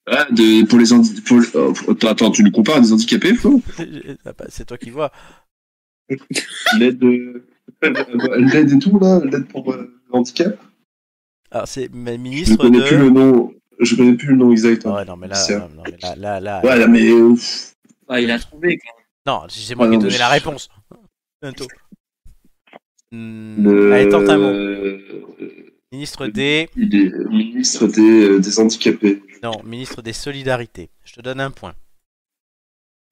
Ah, 0.08 0.26
de, 0.32 0.66
pour 0.66 0.78
les 0.80 0.93
handi- 0.93 1.22
pour, 1.22 1.39
oh, 1.56 1.74
attends, 1.91 2.08
attends, 2.10 2.32
tu 2.32 2.43
nous 2.43 2.51
compares 2.51 2.78
à 2.78 2.80
des 2.82 2.93
handicapés, 2.93 3.34
Flo 3.34 3.62
Ah 4.26 4.34
bah, 4.38 4.45
C'est 4.49 4.66
toi 4.66 4.78
qui 4.78 4.91
vois. 4.91 5.12
L'aide 6.78 6.99
de... 6.99 7.47
l'aide 7.82 8.72
et 8.74 8.80
tout, 8.80 8.99
là, 8.99 9.20
l'aide 9.26 9.47
pour 9.47 9.72
euh, 9.74 9.99
le 10.10 10.16
handicap? 10.16 10.60
Alors, 11.51 11.68
c'est 11.68 11.91
ma 11.93 12.12
Je 12.14 12.18
ministre 12.18 12.58
connais 12.58 12.84
plus 12.86 12.97
de. 12.97 13.01
le 13.03 13.10
nom. 13.10 13.53
Je 13.80 13.95
connais 13.95 14.14
plus 14.14 14.28
le 14.30 14.36
nom 14.36 14.51
exact. 14.51 14.86
hein. 14.86 14.93
Ouais, 14.95 15.06
non, 15.06 15.16
mais 15.18 15.28
là, 15.28 15.36
C'est- 15.36 15.58
non, 15.58 15.70
mais 15.86 15.97
là, 16.01 16.16
là, 16.16 16.39
là- 16.39 16.62
Ouais, 16.64 16.78
là, 16.78 16.88
mais. 16.88 17.10
euh, 17.10 17.36
Ah, 18.08 18.22
il 18.22 18.30
a 18.30 18.38
trouvé. 18.39 18.78
Quoi. 18.78 18.91
non, 19.26 19.41
c'est 19.49 19.74
moi 19.76 19.88
Ah, 19.88 19.89
qui 19.89 19.95
ai 19.95 19.99
donné 19.99 20.18
la 20.18 20.30
réponse. 20.30 20.70
Bientôt. 21.41 21.68
Le... 23.12 23.91
Allez, 23.93 24.10
tente 24.10 24.30
un 24.30 24.38
mot. 24.38 24.51
Ministre 25.92 26.28
des. 26.28 26.70
Il 26.76 26.94
est 26.96 27.26
ministre 27.30 27.88
des, 27.88 28.02
euh, 28.30 28.40
des 28.40 28.60
handicapés. 28.60 29.22
Non, 29.44 29.62
ministre 29.64 30.02
des 30.02 30.14
Solidarités. 30.14 30.90
Je 31.04 31.14
te 31.14 31.22
donne 31.22 31.40
un 31.40 31.52
point. 31.52 31.76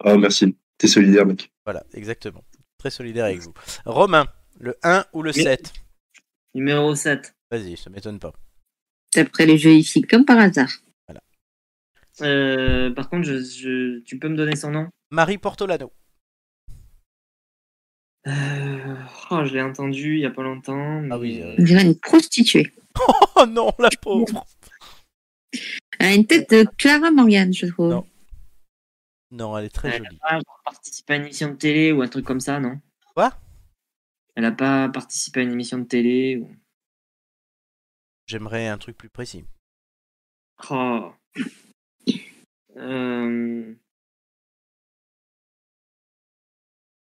Ah, 0.04 0.18
merci. 0.18 0.56
T'es 0.78 0.88
solidaire, 0.88 1.26
mec. 1.26 1.52
Voilà, 1.66 1.84
exactement. 1.94 2.44
Très 2.78 2.90
solidaire 2.90 3.26
avec 3.26 3.40
vous. 3.40 3.54
Romain, 3.86 4.26
le 4.60 4.76
1 4.84 5.06
ou 5.14 5.22
le 5.22 5.32
Oui. 5.36 5.44
7 5.44 5.72
Numéro 6.56 6.94
7. 6.96 7.34
Vas-y, 7.52 7.78
ça 7.78 7.90
m'étonne 7.90 8.20
pas. 8.20 8.34
D'après 9.16 9.46
les 9.46 9.58
jeux 9.58 9.74
ici, 9.74 10.02
comme 10.02 10.26
par 10.26 10.40
hasard. 10.40 10.70
Euh, 12.22 12.92
par 12.92 13.10
contre, 13.10 13.26
je, 13.28 13.42
je- 13.42 14.00
tu 14.02 14.20
peux 14.20 14.28
me 14.30 14.36
donner 14.38 14.56
son 14.56 14.70
nom? 14.70 14.88
Marie 15.10 15.40
Portolano. 15.40 15.92
Euh, 18.28 18.96
Oh, 19.32 19.46
je 19.46 19.54
l'ai 19.54 19.62
entendu 19.62 20.16
il 20.16 20.22
y 20.22 20.26
a 20.26 20.32
pas 20.32 20.44
longtemps. 20.44 21.04
Ah 21.12 21.18
oui, 21.18 21.42
euh, 21.42 21.56
On 21.58 21.64
dirait 21.64 21.84
une 21.84 22.00
prostituée. 22.00 22.74
Oh 23.36 23.46
non, 23.48 23.72
la 23.80 23.90
pauvre 24.02 24.46
Elle 26.00 26.08
a 26.08 26.14
une 26.14 26.28
tête 26.28 26.50
de 26.52 26.66
Clara 26.78 27.10
Morgan, 27.10 27.52
je 27.52 27.66
trouve. 27.66 27.90
Non. 27.90 28.08
Non, 29.32 29.58
elle 29.58 29.66
est 29.66 29.70
très 29.70 29.96
Elle 29.96 30.04
jolie. 30.06 30.20
a 30.22 30.38
pas 30.38 30.42
participé 30.64 31.14
à 31.14 31.16
une 31.18 31.24
émission 31.24 31.50
de 31.50 31.56
télé 31.56 31.92
ou 31.92 32.04
un 32.04 32.08
truc 32.08 32.24
comme 32.24 32.40
ça, 32.40 32.60
non? 32.60 32.80
Quoi? 33.16 33.36
Elle 34.36 34.46
a 34.46 34.52
pas 34.52 34.90
participé 34.90 35.40
à 35.40 35.44
une 35.44 35.52
émission 35.52 35.80
de 35.80 35.86
télé 35.86 36.38
ou... 36.38 36.56
J'aimerais 38.28 38.68
un 38.68 38.78
truc 38.78 38.96
plus 38.98 39.10
précis. 39.10 39.44
Oh. 40.70 41.12
Euh, 42.78 43.74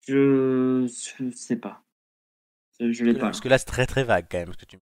Je... 0.08 0.88
je 1.20 1.32
sais 1.32 1.56
pas. 1.56 1.84
Je, 2.80 2.92
je 2.92 3.06
l'ai 3.06 3.14
pas. 3.14 3.20
Parce 3.22 3.42
que 3.42 3.50
là, 3.50 3.58
c'est 3.58 3.66
très 3.66 3.86
très 3.86 4.04
vague 4.04 4.26
quand 4.30 4.38
même. 4.38 4.54
ce 4.54 4.58
que 4.58 4.66
tu- 4.66 4.78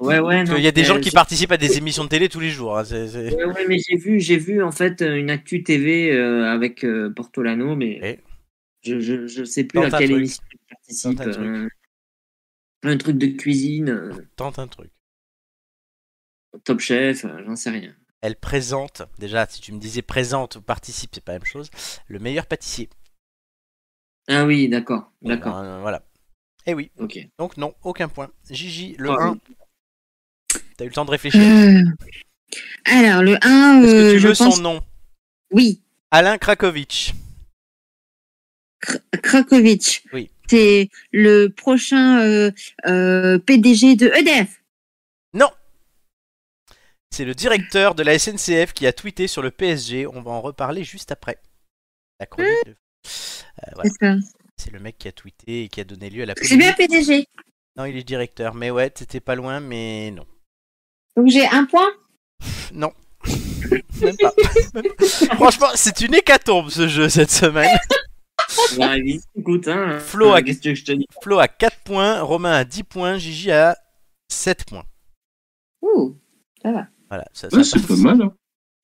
Ouais, 0.00 0.18
ouais, 0.18 0.38
Parce 0.38 0.50
non. 0.50 0.54
qu'il 0.56 0.64
y 0.64 0.68
a 0.68 0.72
des 0.72 0.84
gens 0.84 0.96
euh, 0.96 1.00
qui 1.00 1.10
participent 1.12 1.52
à 1.52 1.56
des 1.56 1.78
émissions 1.78 2.04
de 2.04 2.08
télé 2.08 2.28
tous 2.28 2.40
les 2.40 2.50
jours. 2.50 2.76
hein, 2.76 2.84
c'est- 2.84 3.08
c'est- 3.08 3.34
Ouais, 3.34 3.44
ouais, 3.44 3.66
mais 3.68 3.78
j'ai 3.78 3.96
vu, 3.96 4.18
j'ai 4.20 4.36
vu 4.36 4.62
en 4.62 4.72
fait 4.72 5.02
euh, 5.02 5.16
une 5.16 5.30
actu 5.30 5.62
TV 5.62 6.10
euh, 6.12 6.44
avec 6.50 6.84
euh, 6.84 7.10
Portolano, 7.10 7.76
mais 7.76 8.00
Et 8.02 8.20
je, 8.82 8.98
je, 9.00 9.26
je 9.28 9.44
sais 9.44 9.64
plus 9.64 9.78
à 9.78 9.90
quelle 9.90 10.08
truc. 10.08 10.10
émission 10.18 10.42
il 10.52 10.58
participe. 10.68 11.20
Un 11.20 11.24
truc. 11.30 11.38
euh, 11.38 11.68
un 12.82 12.96
truc 12.98 13.18
de 13.18 13.26
cuisine, 13.28 13.88
euh, 13.88 14.12
Tente 14.36 14.58
un 14.58 14.66
truc. 14.66 14.90
Top 16.64 16.80
Chef, 16.80 17.24
euh, 17.24 17.42
j'en 17.46 17.56
sais 17.56 17.70
rien. 17.70 17.94
Elle 18.20 18.36
présente, 18.36 19.02
déjà, 19.18 19.46
si 19.46 19.60
tu 19.60 19.72
me 19.72 19.78
disais 19.78 20.02
présente 20.02 20.56
ou 20.56 20.62
participe, 20.62 21.10
c'est 21.14 21.22
pas 21.24 21.32
la 21.32 21.38
même 21.38 21.46
chose, 21.46 21.70
le 22.08 22.18
meilleur 22.18 22.46
pâtissier. 22.46 22.88
Ah 24.28 24.44
oui, 24.44 24.68
d'accord, 24.68 25.12
d'accord, 25.22 25.58
Euh, 25.58 25.80
voilà. 25.80 26.02
Eh 26.66 26.72
oui, 26.74 26.90
ok. 26.98 27.18
donc 27.38 27.56
non, 27.58 27.74
aucun 27.82 28.08
point. 28.08 28.30
Gigi, 28.50 28.96
le 28.98 29.10
Ah, 29.10 29.24
1. 29.32 29.38
T'as 30.76 30.84
eu 30.84 30.88
le 30.88 30.94
temps 30.94 31.04
de 31.04 31.10
réfléchir? 31.10 31.40
Euh, 31.40 31.82
Alors, 32.86 33.22
le 33.22 33.36
1, 33.42 33.82
Est-ce 33.82 33.86
que 33.86 33.96
euh, 33.96 34.12
tu 34.14 34.18
je 34.20 34.28
veux 34.28 34.34
pense... 34.34 34.56
son 34.56 34.62
nom? 34.62 34.80
Oui, 35.52 35.82
Alain 36.10 36.38
Krakowicz. 36.38 37.12
Krakowicz. 39.22 40.02
Oui. 40.12 40.30
C'est 40.48 40.90
le 41.12 41.48
prochain 41.48 42.20
euh, 42.20 42.50
euh, 42.86 43.38
PDG 43.38 43.96
de 43.96 44.08
EDF. 44.08 44.62
Non 45.32 45.50
C'est 47.10 47.24
le 47.24 47.34
directeur 47.34 47.94
de 47.94 48.02
la 48.02 48.18
SNCF 48.18 48.72
qui 48.74 48.86
a 48.86 48.92
tweeté 48.92 49.26
sur 49.26 49.40
le 49.42 49.50
PSG. 49.50 50.06
On 50.06 50.20
va 50.22 50.32
en 50.32 50.40
reparler 50.42 50.84
juste 50.84 51.12
après. 51.12 51.38
La 52.20 52.26
chronique 52.26 52.50
de- 52.66 52.70
Euh, 52.70 53.53
voilà. 53.74 53.90
D'accord. 53.90 54.20
C'est 54.56 54.72
le 54.72 54.78
mec 54.78 54.98
qui 54.98 55.08
a 55.08 55.12
tweeté 55.12 55.64
et 55.64 55.68
qui 55.68 55.80
a 55.80 55.84
donné 55.84 56.10
lieu 56.10 56.22
à 56.22 56.26
la 56.26 56.34
C'est 56.40 56.56
bien. 56.56 56.72
PDG. 56.72 57.26
Non, 57.76 57.84
il 57.86 57.96
est 57.96 58.04
directeur. 58.04 58.54
Mais 58.54 58.70
ouais, 58.70 58.92
c'était 58.94 59.20
pas 59.20 59.34
loin, 59.34 59.60
mais 59.60 60.10
non. 60.12 60.26
Donc 61.16 61.28
j'ai 61.28 61.46
un 61.46 61.64
point. 61.64 61.90
Non. 62.72 62.92
Même 64.02 64.16
pas. 64.16 64.32
Même 64.74 64.84
pas. 64.96 65.06
Franchement, 65.36 65.68
c'est 65.74 66.00
une 66.02 66.14
hécatombe 66.14 66.68
ce 66.70 66.88
jeu 66.88 67.08
cette 67.08 67.30
semaine. 67.30 67.70
Ouais, 68.78 69.00
oui, 69.00 69.20
écoute, 69.36 69.68
hein. 69.68 69.98
Flo 70.00 70.34
euh, 70.34 70.40
que 70.40 70.74
je 70.74 70.84
te 70.84 70.92
dis 70.92 71.06
Flo 71.22 71.38
a 71.38 71.48
4 71.48 71.78
points, 71.84 72.20
Romain 72.20 72.52
a 72.52 72.64
10 72.64 72.82
points, 72.84 73.16
Gigi 73.18 73.50
a 73.50 73.76
7 74.28 74.64
points. 74.66 74.84
Ouh. 75.82 76.16
Voilà, 76.62 76.88
ça, 77.32 77.48
ça 77.50 77.56
Ouais, 77.56 77.64
c'est 77.64 77.78
passe. 77.78 77.86
pas 77.88 77.96
mal. 77.96 78.22
Hein. 78.22 78.34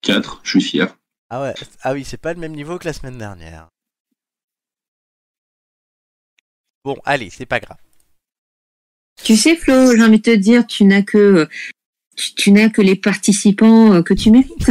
4, 0.02 0.40
je 0.44 0.50
suis 0.50 0.60
fier. 0.62 0.96
Ah 1.28 1.42
ouais, 1.42 1.54
ah 1.82 1.92
oui, 1.92 2.04
c'est 2.04 2.16
pas 2.16 2.32
le 2.32 2.40
même 2.40 2.54
niveau 2.54 2.78
que 2.78 2.86
la 2.86 2.92
semaine 2.92 3.18
dernière. 3.18 3.68
Bon, 6.84 6.96
allez, 7.04 7.30
c'est 7.30 7.46
pas 7.46 7.60
grave. 7.60 7.78
Tu 9.22 9.36
sais, 9.36 9.56
Flo, 9.56 9.94
j'ai 9.94 10.02
envie 10.02 10.18
de 10.18 10.22
te 10.22 10.34
dire, 10.34 10.66
tu 10.66 10.84
n'as 10.84 11.02
que 11.02 11.48
tu, 12.16 12.34
tu 12.34 12.52
n'as 12.52 12.68
que 12.68 12.82
les 12.82 12.96
participants 12.96 13.92
euh, 13.92 14.02
que 14.02 14.14
tu 14.14 14.30
mérites. 14.30 14.70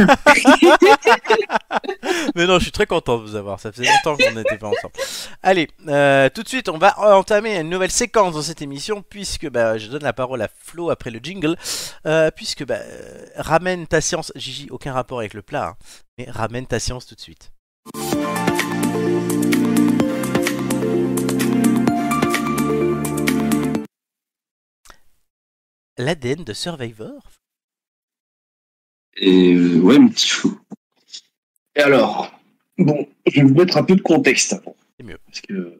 Mais 2.34 2.46
non, 2.46 2.58
je 2.58 2.64
suis 2.64 2.72
très 2.72 2.86
content 2.86 3.18
de 3.18 3.22
vous 3.22 3.36
avoir. 3.36 3.60
Ça 3.60 3.72
faisait 3.72 3.88
longtemps 3.88 4.16
qu'on 4.16 4.34
n'était 4.34 4.58
pas 4.58 4.68
ensemble. 4.68 4.92
Allez, 5.42 5.68
euh, 5.88 6.28
tout 6.32 6.42
de 6.42 6.48
suite, 6.48 6.68
on 6.68 6.78
va 6.78 6.98
entamer 6.98 7.58
une 7.58 7.70
nouvelle 7.70 7.90
séquence 7.90 8.34
dans 8.34 8.42
cette 8.42 8.62
émission, 8.62 9.02
puisque 9.08 9.48
bah, 9.48 9.78
je 9.78 9.88
donne 9.88 10.02
la 10.02 10.12
parole 10.12 10.42
à 10.42 10.48
Flo 10.48 10.90
après 10.90 11.10
le 11.10 11.18
jingle. 11.22 11.56
Euh, 12.06 12.30
puisque 12.30 12.64
bah, 12.64 12.78
euh, 12.78 13.26
ramène 13.36 13.86
ta 13.86 14.00
science. 14.00 14.32
Gigi, 14.36 14.68
aucun 14.70 14.92
rapport 14.92 15.20
avec 15.20 15.34
le 15.34 15.42
plat, 15.42 15.68
hein, 15.68 15.76
mais 16.18 16.30
ramène 16.30 16.66
ta 16.66 16.78
science 16.78 17.06
tout 17.06 17.14
de 17.14 17.20
suite. 17.20 17.52
L'ADN 26.00 26.44
de 26.44 26.54
Survivor 26.54 27.20
Et 29.16 29.52
euh, 29.52 29.80
ouais, 29.80 29.98
mon 29.98 30.08
petit 30.08 30.30
fou. 30.30 30.58
Et 31.76 31.80
alors, 31.80 32.32
bon, 32.78 33.06
je 33.26 33.40
vais 33.40 33.46
vous 33.46 33.54
mettre 33.54 33.76
un 33.76 33.84
peu 33.84 33.96
de 33.96 34.00
contexte 34.00 34.54
avant. 34.54 34.74
C'est 34.98 35.04
mieux. 35.04 35.18
Parce 35.26 35.42
que 35.42 35.78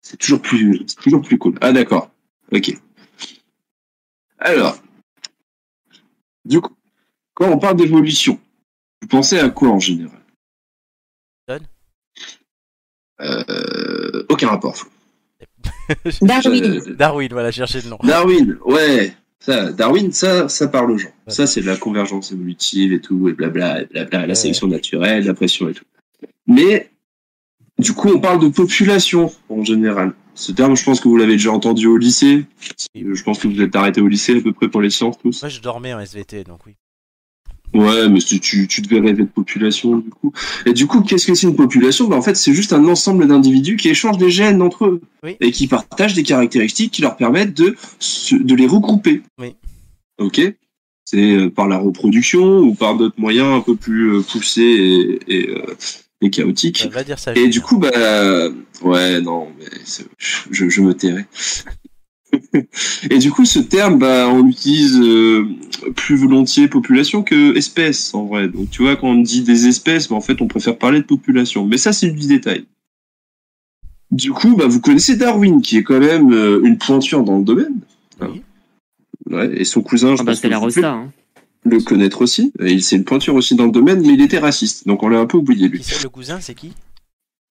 c'est 0.00 0.16
toujours 0.16 0.40
plus, 0.40 0.84
c'est 0.86 1.00
toujours 1.00 1.22
plus 1.22 1.38
cool. 1.38 1.58
Ah 1.60 1.72
d'accord. 1.72 2.08
Ok. 2.52 2.72
Alors, 4.38 4.78
du 6.44 6.60
coup, 6.60 6.76
quand 7.34 7.50
on 7.50 7.58
parle 7.58 7.78
d'évolution, 7.78 8.40
vous 9.02 9.08
pensez 9.08 9.40
à 9.40 9.50
quoi 9.50 9.70
en 9.70 9.80
général? 9.80 10.22
Donne. 11.48 11.66
Euh, 13.20 14.24
aucun 14.28 14.50
rapport. 14.50 14.76
Darwin. 16.22 16.64
Euh, 16.64 16.94
Darwin, 16.94 17.32
voilà, 17.32 17.50
chercher 17.50 17.80
le 17.80 17.88
nom. 17.88 17.98
Darwin, 18.04 18.56
ouais. 18.64 19.16
Ça, 19.40 19.72
Darwin, 19.72 20.12
ça, 20.12 20.48
ça 20.48 20.68
parle 20.68 20.90
aux 20.90 20.98
gens. 20.98 21.08
Ouais. 21.26 21.32
Ça, 21.32 21.46
c'est 21.46 21.60
de 21.60 21.66
la 21.66 21.76
convergence 21.76 22.32
évolutive 22.32 22.92
et 22.92 23.00
tout, 23.00 23.28
et 23.28 23.32
blabla, 23.32 23.82
et 23.82 23.86
blabla, 23.86 24.26
la 24.26 24.34
sélection 24.34 24.66
naturelle, 24.66 25.24
la 25.24 25.34
pression 25.34 25.68
et 25.68 25.74
tout. 25.74 25.84
Mais, 26.46 26.90
du 27.78 27.92
coup, 27.92 28.08
on 28.08 28.20
parle 28.20 28.40
de 28.40 28.48
population, 28.48 29.32
en 29.48 29.64
général. 29.64 30.12
Ce 30.34 30.52
terme, 30.52 30.76
je 30.76 30.84
pense 30.84 31.00
que 31.00 31.08
vous 31.08 31.16
l'avez 31.16 31.32
déjà 31.32 31.52
entendu 31.52 31.86
au 31.86 31.96
lycée. 31.96 32.44
Je 32.94 33.22
pense 33.22 33.38
que 33.38 33.48
vous 33.48 33.60
êtes 33.60 33.74
arrêté 33.74 34.00
au 34.00 34.08
lycée 34.08 34.38
à 34.38 34.40
peu 34.40 34.52
près 34.52 34.68
pour 34.68 34.80
les 34.80 34.90
sciences, 34.90 35.18
tous. 35.18 35.42
Moi, 35.42 35.48
je 35.48 35.60
dormais 35.60 35.94
en 35.94 36.00
SVT, 36.00 36.44
donc 36.44 36.66
oui. 36.66 36.76
Ouais, 37.74 38.08
mais 38.08 38.18
tu, 38.20 38.40
tu 38.40 38.66
tu 38.66 38.80
devais 38.80 38.98
rêver 39.00 39.24
de 39.24 39.28
population, 39.28 39.98
du 39.98 40.08
coup. 40.10 40.32
Et 40.64 40.72
du 40.72 40.86
coup, 40.86 41.02
qu'est-ce 41.02 41.26
que 41.26 41.34
c'est 41.34 41.46
une 41.46 41.54
population? 41.56 42.08
Bah, 42.08 42.16
En 42.16 42.22
fait, 42.22 42.34
c'est 42.36 42.54
juste 42.54 42.72
un 42.72 42.84
ensemble 42.86 43.28
d'individus 43.28 43.76
qui 43.76 43.88
échangent 43.90 44.18
des 44.18 44.30
gènes 44.30 44.62
entre 44.62 44.86
eux. 44.86 45.00
Oui. 45.22 45.36
Et 45.40 45.50
qui 45.52 45.66
partagent 45.66 46.14
des 46.14 46.22
caractéristiques 46.22 46.92
qui 46.92 47.02
leur 47.02 47.16
permettent 47.16 47.54
de, 47.54 47.76
de 48.32 48.54
les 48.54 48.66
regrouper. 48.66 49.22
Oui. 49.38 49.54
Ok? 50.18 50.40
C'est 51.04 51.36
euh, 51.36 51.50
par 51.50 51.68
la 51.68 51.78
reproduction 51.78 52.58
ou 52.60 52.74
par 52.74 52.96
d'autres 52.96 53.18
moyens 53.18 53.48
un 53.54 53.60
peu 53.60 53.76
plus 53.76 54.12
euh, 54.14 54.20
poussés 54.22 54.60
et, 54.62 55.18
et, 55.34 55.50
euh, 55.50 55.74
et 56.20 56.30
chaotiques. 56.30 56.84
Euh, 56.86 56.90
va 56.90 57.04
dire 57.04 57.18
ça. 57.18 57.32
Et 57.34 57.48
du 57.48 57.60
coup, 57.60 57.78
bah, 57.78 58.48
ouais, 58.82 59.20
non, 59.20 59.48
mais 59.58 59.66
je, 60.50 60.68
je 60.68 60.80
me 60.82 60.94
tairai. 60.94 61.26
Et 63.10 63.18
du 63.18 63.30
coup, 63.30 63.44
ce 63.44 63.58
terme, 63.58 63.98
bah, 63.98 64.28
on 64.28 64.42
l'utilise 64.42 64.98
euh, 65.00 65.46
plus 65.96 66.16
volontiers 66.16 66.68
population 66.68 67.22
que 67.22 67.56
espèce, 67.56 68.12
en 68.14 68.24
vrai. 68.26 68.48
Donc, 68.48 68.70
tu 68.70 68.82
vois, 68.82 68.96
quand 68.96 69.08
on 69.08 69.20
dit 69.20 69.42
des 69.42 69.66
espèces, 69.66 70.08
bah, 70.08 70.16
en 70.16 70.20
fait, 70.20 70.40
on 70.42 70.48
préfère 70.48 70.76
parler 70.78 71.00
de 71.00 71.04
population. 71.06 71.64
Mais 71.66 71.78
ça, 71.78 71.92
c'est 71.92 72.10
du 72.10 72.26
détail. 72.26 72.64
Du 74.10 74.32
coup, 74.32 74.56
bah, 74.56 74.66
vous 74.66 74.80
connaissez 74.80 75.16
Darwin, 75.16 75.60
qui 75.60 75.76
est 75.76 75.82
quand 75.82 76.00
même 76.00 76.32
euh, 76.32 76.60
une 76.64 76.78
pointure 76.78 77.22
dans 77.24 77.38
le 77.38 77.44
domaine. 77.44 77.80
Oui. 78.20 78.42
Ouais, 79.30 79.60
et 79.60 79.64
son 79.64 79.82
cousin, 79.82 80.16
je 80.16 80.20
Ah 80.22 80.24
bah, 80.24 80.32
pense 80.32 80.40
c'est 80.40 80.48
que 80.48 80.52
la 80.52 80.58
Rosta. 80.58 80.92
Hein. 80.92 81.12
le 81.64 81.80
connaître 81.80 82.22
aussi. 82.22 82.50
Et 82.60 82.72
il- 82.72 82.82
c'est 82.82 82.96
une 82.96 83.04
pointure 83.04 83.34
aussi 83.34 83.54
dans 83.54 83.66
le 83.66 83.70
domaine, 83.72 84.00
mais 84.00 84.14
il 84.14 84.22
était 84.22 84.38
raciste. 84.38 84.86
Donc, 84.86 85.02
on 85.02 85.08
l'a 85.08 85.18
un 85.20 85.26
peu 85.26 85.36
oublié, 85.36 85.68
lui 85.68 85.82
le 86.02 86.08
cousin 86.08 86.38
C'est 86.40 86.54
qui? 86.54 86.72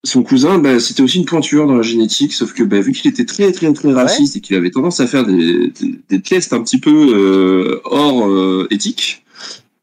Son 0.03 0.23
cousin, 0.23 0.57
bah, 0.59 0.79
c'était 0.79 1.01
aussi 1.01 1.17
une 1.17 1.25
pointure 1.25 1.67
dans 1.67 1.75
la 1.75 1.81
génétique, 1.81 2.33
sauf 2.33 2.53
que 2.53 2.63
bah, 2.63 2.79
vu 2.79 2.91
qu'il 2.93 3.09
était 3.11 3.25
très 3.25 3.51
très 3.51 3.71
très 3.73 3.91
raciste 3.93 4.35
et 4.35 4.41
qu'il 4.41 4.55
avait 4.55 4.69
tendance 4.71 4.99
à 4.99 5.07
faire 5.07 5.25
des, 5.25 5.69
des, 5.71 5.99
des 6.07 6.21
tests 6.21 6.53
un 6.53 6.61
petit 6.63 6.79
peu 6.79 6.91
euh, 6.91 7.81
hors 7.83 8.27
euh, 8.27 8.67
éthique, 8.71 9.23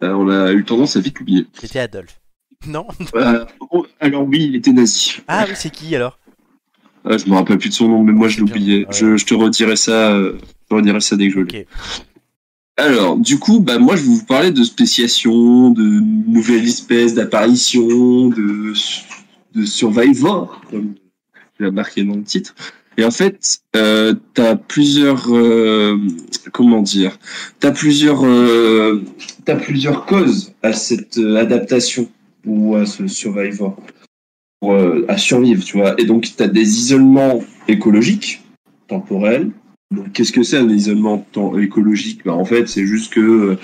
Euh, 0.02 0.12
on 0.12 0.28
a 0.28 0.52
eu 0.52 0.64
tendance 0.64 0.96
à 0.96 1.00
vite 1.00 1.18
l'oublier. 1.18 1.46
C'était 1.60 1.80
Adolphe. 1.80 2.20
Non 2.66 2.86
Euh, 3.14 3.44
oh, 3.70 3.86
alors 4.00 4.24
oui, 4.24 4.44
il 4.48 4.56
était 4.56 4.72
nazi. 4.72 5.16
Ah 5.28 5.44
oui, 5.48 5.54
c'est 5.56 5.70
qui 5.70 5.94
alors? 5.94 6.18
Je 7.04 7.28
me 7.28 7.34
rappelle 7.34 7.58
plus 7.58 7.68
de 7.68 7.74
son 7.74 7.88
nom, 7.88 8.02
mais 8.02 8.12
moi 8.12 8.28
je 8.28 8.40
l'oubliais. 8.40 8.86
Je, 8.90 9.16
je 9.18 9.26
te 9.26 9.34
redirai 9.34 9.76
ça. 9.76 10.16
je 10.18 10.32
te 10.70 10.74
redirai 10.74 11.00
ça 11.00 11.16
dès 11.16 11.28
que 11.28 11.34
je 11.34 11.40
l'ai. 11.40 11.60
Ok. 11.60 11.66
Alors, 12.76 13.16
du 13.18 13.38
coup, 13.38 13.60
bah 13.60 13.78
moi 13.78 13.94
je 13.96 14.02
vais 14.02 14.08
vous 14.08 14.24
parler 14.24 14.50
de 14.50 14.64
spéciation, 14.64 15.70
de 15.70 15.82
nouvelles 16.26 16.64
espèces 16.66 17.14
d'apparitions, 17.14 18.28
de 18.30 18.72
de 19.54 19.64
survivor, 19.64 20.60
comme 20.70 20.94
l'as 21.58 21.70
marqué 21.70 22.02
dans 22.04 22.16
le 22.16 22.22
titre. 22.22 22.54
Et 22.96 23.04
en 23.04 23.10
fait, 23.10 23.60
euh, 23.74 24.14
t'as 24.34 24.54
plusieurs, 24.54 25.26
euh, 25.34 25.98
comment 26.52 26.80
dire, 26.80 27.18
t'as 27.58 27.72
plusieurs, 27.72 28.24
euh, 28.24 29.02
t'as 29.44 29.56
plusieurs 29.56 30.06
causes 30.06 30.52
à 30.62 30.72
cette 30.72 31.18
euh, 31.18 31.36
adaptation 31.36 32.08
ou 32.46 32.76
à 32.76 32.86
ce 32.86 33.08
survivor, 33.08 33.76
pour, 34.60 34.72
euh, 34.74 35.04
à 35.08 35.18
survivre, 35.18 35.64
tu 35.64 35.78
vois. 35.78 36.00
Et 36.00 36.04
donc, 36.04 36.30
t'as 36.36 36.46
des 36.46 36.78
isolements 36.78 37.42
écologiques, 37.66 38.42
temporels. 38.86 39.50
Donc, 39.90 40.12
qu'est-ce 40.12 40.32
que 40.32 40.42
c'est 40.42 40.58
un 40.58 40.68
isolement 40.68 41.26
écologique? 41.58 42.20
Bah, 42.24 42.34
En 42.34 42.44
fait, 42.44 42.68
c'est 42.68 42.86
juste 42.86 43.12
que 43.12 43.56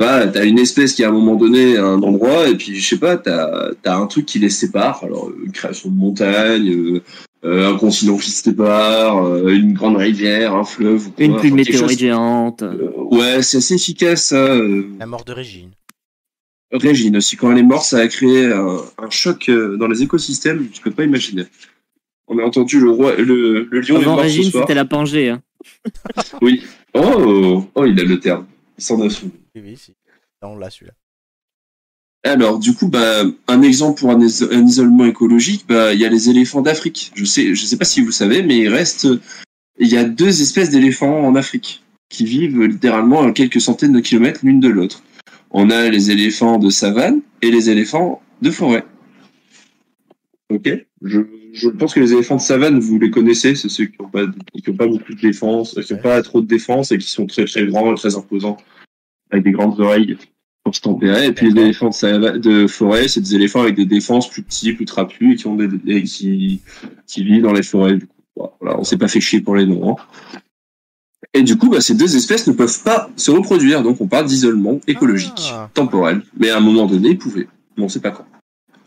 bah, 0.00 0.26
t'as 0.26 0.44
une 0.46 0.58
espèce 0.58 0.94
qui 0.94 1.04
à 1.04 1.08
un 1.08 1.12
moment 1.12 1.36
donné 1.36 1.76
à 1.76 1.84
un 1.84 2.02
endroit 2.02 2.48
et 2.48 2.56
puis 2.56 2.74
je 2.74 2.88
sais 2.88 2.98
pas, 2.98 3.16
t'as 3.16 3.70
as 3.84 3.96
un 3.96 4.06
truc 4.06 4.26
qui 4.26 4.38
les 4.40 4.50
sépare. 4.50 5.04
Alors 5.04 5.30
une 5.44 5.52
création 5.52 5.90
de 5.90 5.94
montagne, 5.96 6.68
euh, 6.70 7.02
euh, 7.44 7.72
un 7.72 7.76
continent 7.78 8.16
qui 8.16 8.30
se 8.30 8.42
sépare, 8.42 9.24
euh, 9.24 9.50
une 9.50 9.74
grande 9.74 9.96
rivière, 9.96 10.54
un 10.54 10.64
fleuve. 10.64 11.06
ou 11.08 11.10
quoi. 11.10 11.24
Une 11.24 11.36
pluie 11.36 11.50
de 11.50 11.54
Enfin, 11.54 11.62
météorite 11.62 11.90
chose- 11.90 11.98
géante. 11.98 12.62
Euh, 12.62 12.90
ouais, 13.12 13.42
c'est 13.42 13.58
assez 13.58 13.74
efficace 13.74 14.24
ça. 14.26 14.36
euh. 14.36 14.86
La 14.98 15.06
mort 15.06 15.24
de 15.24 15.32
Régine. 15.32 15.70
Régine 16.72 17.16
aussi, 17.16 17.36
quand 17.36 17.50
elle 17.52 17.58
est 17.58 17.62
morte, 17.62 17.84
ça 17.84 17.98
a 17.98 18.06
créé 18.08 18.46
un, 18.52 18.76
un 18.98 19.10
choc 19.10 19.50
dans 19.50 19.88
les 19.88 20.02
écosystèmes, 20.02 20.68
tu 20.72 20.80
peux 20.80 20.92
pas 20.92 21.04
imaginer. 21.04 21.44
On 22.28 22.38
a 22.38 22.44
entendu 22.44 22.78
le 22.78 22.90
roi, 22.90 23.16
le, 23.16 23.66
le 23.70 23.80
lion 23.80 23.96
est 23.96 24.02
Avant 24.02 24.12
mort 24.12 24.20
Régine, 24.20 24.50
c'était 24.52 24.74
la 24.74 24.84
Pangée. 24.84 25.30
Hein. 25.30 25.42
Oui. 26.40 26.62
Oh, 26.94 27.64
oh, 27.74 27.84
il 27.86 27.98
a 27.98 28.04
le 28.04 28.20
terme. 28.20 28.46
Il 28.80 28.82
s'en 28.82 28.98
a 29.02 29.10
souvenu. 29.10 29.32
Oui, 29.54 29.60
oui, 29.62 29.76
si. 29.76 29.94
Là, 30.40 30.48
on 30.48 30.56
l'a 30.56 30.70
celui-là. 30.70 30.94
Alors, 32.24 32.58
du 32.58 32.72
coup, 32.72 32.88
bah, 32.88 33.24
un 33.46 33.60
exemple 33.60 34.00
pour 34.00 34.10
un, 34.10 34.18
iso- 34.20 34.50
un 34.50 34.66
isolement 34.66 35.04
écologique, 35.04 35.66
bah, 35.68 35.92
il 35.92 36.00
y 36.00 36.06
a 36.06 36.08
les 36.08 36.30
éléphants 36.30 36.62
d'Afrique. 36.62 37.12
Je 37.14 37.26
sais, 37.26 37.54
je 37.54 37.66
sais 37.66 37.76
pas 37.76 37.84
si 37.84 38.00
vous 38.00 38.10
savez, 38.10 38.42
mais 38.42 38.56
il 38.56 38.68
reste, 38.68 39.06
il 39.78 39.88
y 39.88 39.98
a 39.98 40.04
deux 40.04 40.40
espèces 40.40 40.70
d'éléphants 40.70 41.26
en 41.26 41.34
Afrique 41.34 41.82
qui 42.08 42.24
vivent 42.24 42.62
littéralement 42.62 43.20
à 43.22 43.32
quelques 43.32 43.60
centaines 43.60 43.92
de 43.92 44.00
kilomètres 44.00 44.40
l'une 44.42 44.60
de 44.60 44.68
l'autre. 44.68 45.02
On 45.50 45.68
a 45.68 45.90
les 45.90 46.10
éléphants 46.10 46.56
de 46.58 46.70
savane 46.70 47.20
et 47.42 47.50
les 47.50 47.68
éléphants 47.68 48.22
de 48.40 48.50
forêt. 48.50 48.86
Ok. 50.50 50.70
Je, 51.02 51.20
je 51.52 51.68
pense 51.68 51.94
que 51.94 52.00
les 52.00 52.12
éléphants 52.12 52.36
de 52.36 52.40
savane, 52.40 52.78
vous 52.78 52.98
les 52.98 53.10
connaissez, 53.10 53.54
c'est 53.54 53.68
ceux 53.68 53.86
qui 53.86 53.96
n'ont 54.00 54.08
pas, 54.08 54.26
qui 54.62 54.70
ont 54.70 54.76
pas 54.76 54.86
beaucoup 54.86 55.14
de 55.14 55.20
défense, 55.20 55.78
qui 55.84 55.92
n'ont 55.94 56.00
pas 56.00 56.20
trop 56.22 56.40
de 56.40 56.46
défense 56.46 56.92
et 56.92 56.98
qui 56.98 57.08
sont 57.08 57.26
très 57.26 57.44
très 57.44 57.66
grands, 57.66 57.92
et 57.92 57.94
très 57.96 58.16
imposants, 58.16 58.56
avec 59.30 59.44
des 59.44 59.52
grandes 59.52 59.78
oreilles 59.80 60.16
pour 60.64 60.74
se 60.74 60.80
tempérer. 60.80 61.26
Et 61.26 61.32
puis 61.32 61.50
les 61.52 61.60
éléphants 61.62 61.88
de, 61.88 61.94
sava- 61.94 62.38
de 62.38 62.66
forêt, 62.66 63.08
c'est 63.08 63.20
des 63.20 63.34
éléphants 63.34 63.62
avec 63.62 63.74
des 63.76 63.86
défenses 63.86 64.28
plus 64.28 64.42
petits, 64.42 64.72
plus 64.74 64.84
trapus 64.84 65.32
et 65.32 65.36
qui 65.36 65.46
ont 65.46 65.56
des, 65.56 65.68
et 65.86 66.02
qui, 66.02 66.60
qui 67.06 67.24
vivent 67.24 67.42
dans 67.42 67.52
les 67.52 67.62
forêts. 67.62 67.96
Du 67.96 68.06
coup, 68.06 68.16
voilà, 68.60 68.78
on 68.78 68.84
s'est 68.84 68.98
pas 68.98 69.08
fait 69.08 69.20
chier 69.20 69.40
pour 69.40 69.56
les 69.56 69.66
noms. 69.66 69.90
hein. 69.92 69.96
Et 71.32 71.42
du 71.42 71.56
coup, 71.56 71.68
bah, 71.70 71.80
ces 71.80 71.94
deux 71.94 72.16
espèces 72.16 72.46
ne 72.48 72.52
peuvent 72.52 72.82
pas 72.82 73.08
se 73.16 73.30
reproduire, 73.30 73.82
donc 73.82 74.00
on 74.00 74.08
parle 74.08 74.26
d'isolement 74.26 74.80
écologique, 74.86 75.50
Ah. 75.52 75.70
temporel. 75.74 76.22
Mais 76.36 76.50
à 76.50 76.56
un 76.56 76.60
moment 76.60 76.86
donné, 76.86 77.10
ils 77.10 77.18
pouvaient. 77.18 77.46
Mais 77.76 77.84
on 77.84 77.88
sait 77.88 78.00
pas 78.00 78.10
quand. 78.10 78.26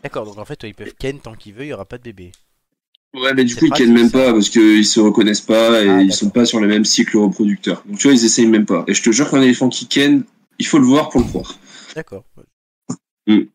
D'accord, 0.02 0.26
donc 0.26 0.36
en 0.38 0.44
fait, 0.44 0.62
ils 0.64 0.74
peuvent 0.74 0.92
ken 0.98 1.18
tant 1.18 1.34
qu'ils 1.34 1.54
veulent, 1.54 1.64
il 1.64 1.68
n'y 1.68 1.72
aura 1.72 1.86
pas 1.86 1.96
de 1.96 2.02
bébé. 2.02 2.32
Ouais, 3.14 3.32
mais 3.34 3.44
du 3.44 3.54
coup, 3.54 3.66
ils 3.66 3.72
tiennent 3.72 3.92
même 3.94 4.08
ça. 4.08 4.18
pas 4.18 4.32
parce 4.32 4.48
qu'ils 4.50 4.84
se 4.84 4.98
reconnaissent 5.00 5.40
pas 5.40 5.82
et 5.82 5.88
Ah, 5.88 6.02
ils 6.02 6.12
sont 6.12 6.30
pas 6.30 6.44
sur 6.44 6.58
le 6.60 6.66
même 6.66 6.84
cycle 6.84 7.16
reproducteur. 7.16 7.82
Donc 7.86 7.98
tu 7.98 8.08
vois, 8.08 8.14
ils 8.16 8.24
essayent 8.24 8.46
même 8.48 8.66
pas. 8.66 8.84
Et 8.88 8.94
je 8.94 9.02
te 9.02 9.10
jure 9.12 9.30
qu'un 9.30 9.40
éléphant 9.40 9.68
qui 9.68 9.86
ken, 9.86 10.24
il 10.58 10.66
faut 10.66 10.78
le 10.78 10.84
voir 10.84 11.10
pour 11.10 11.20
le 11.20 11.26
croire. 11.28 11.56
D'accord. 11.94 12.24
Ouais, 13.28 13.46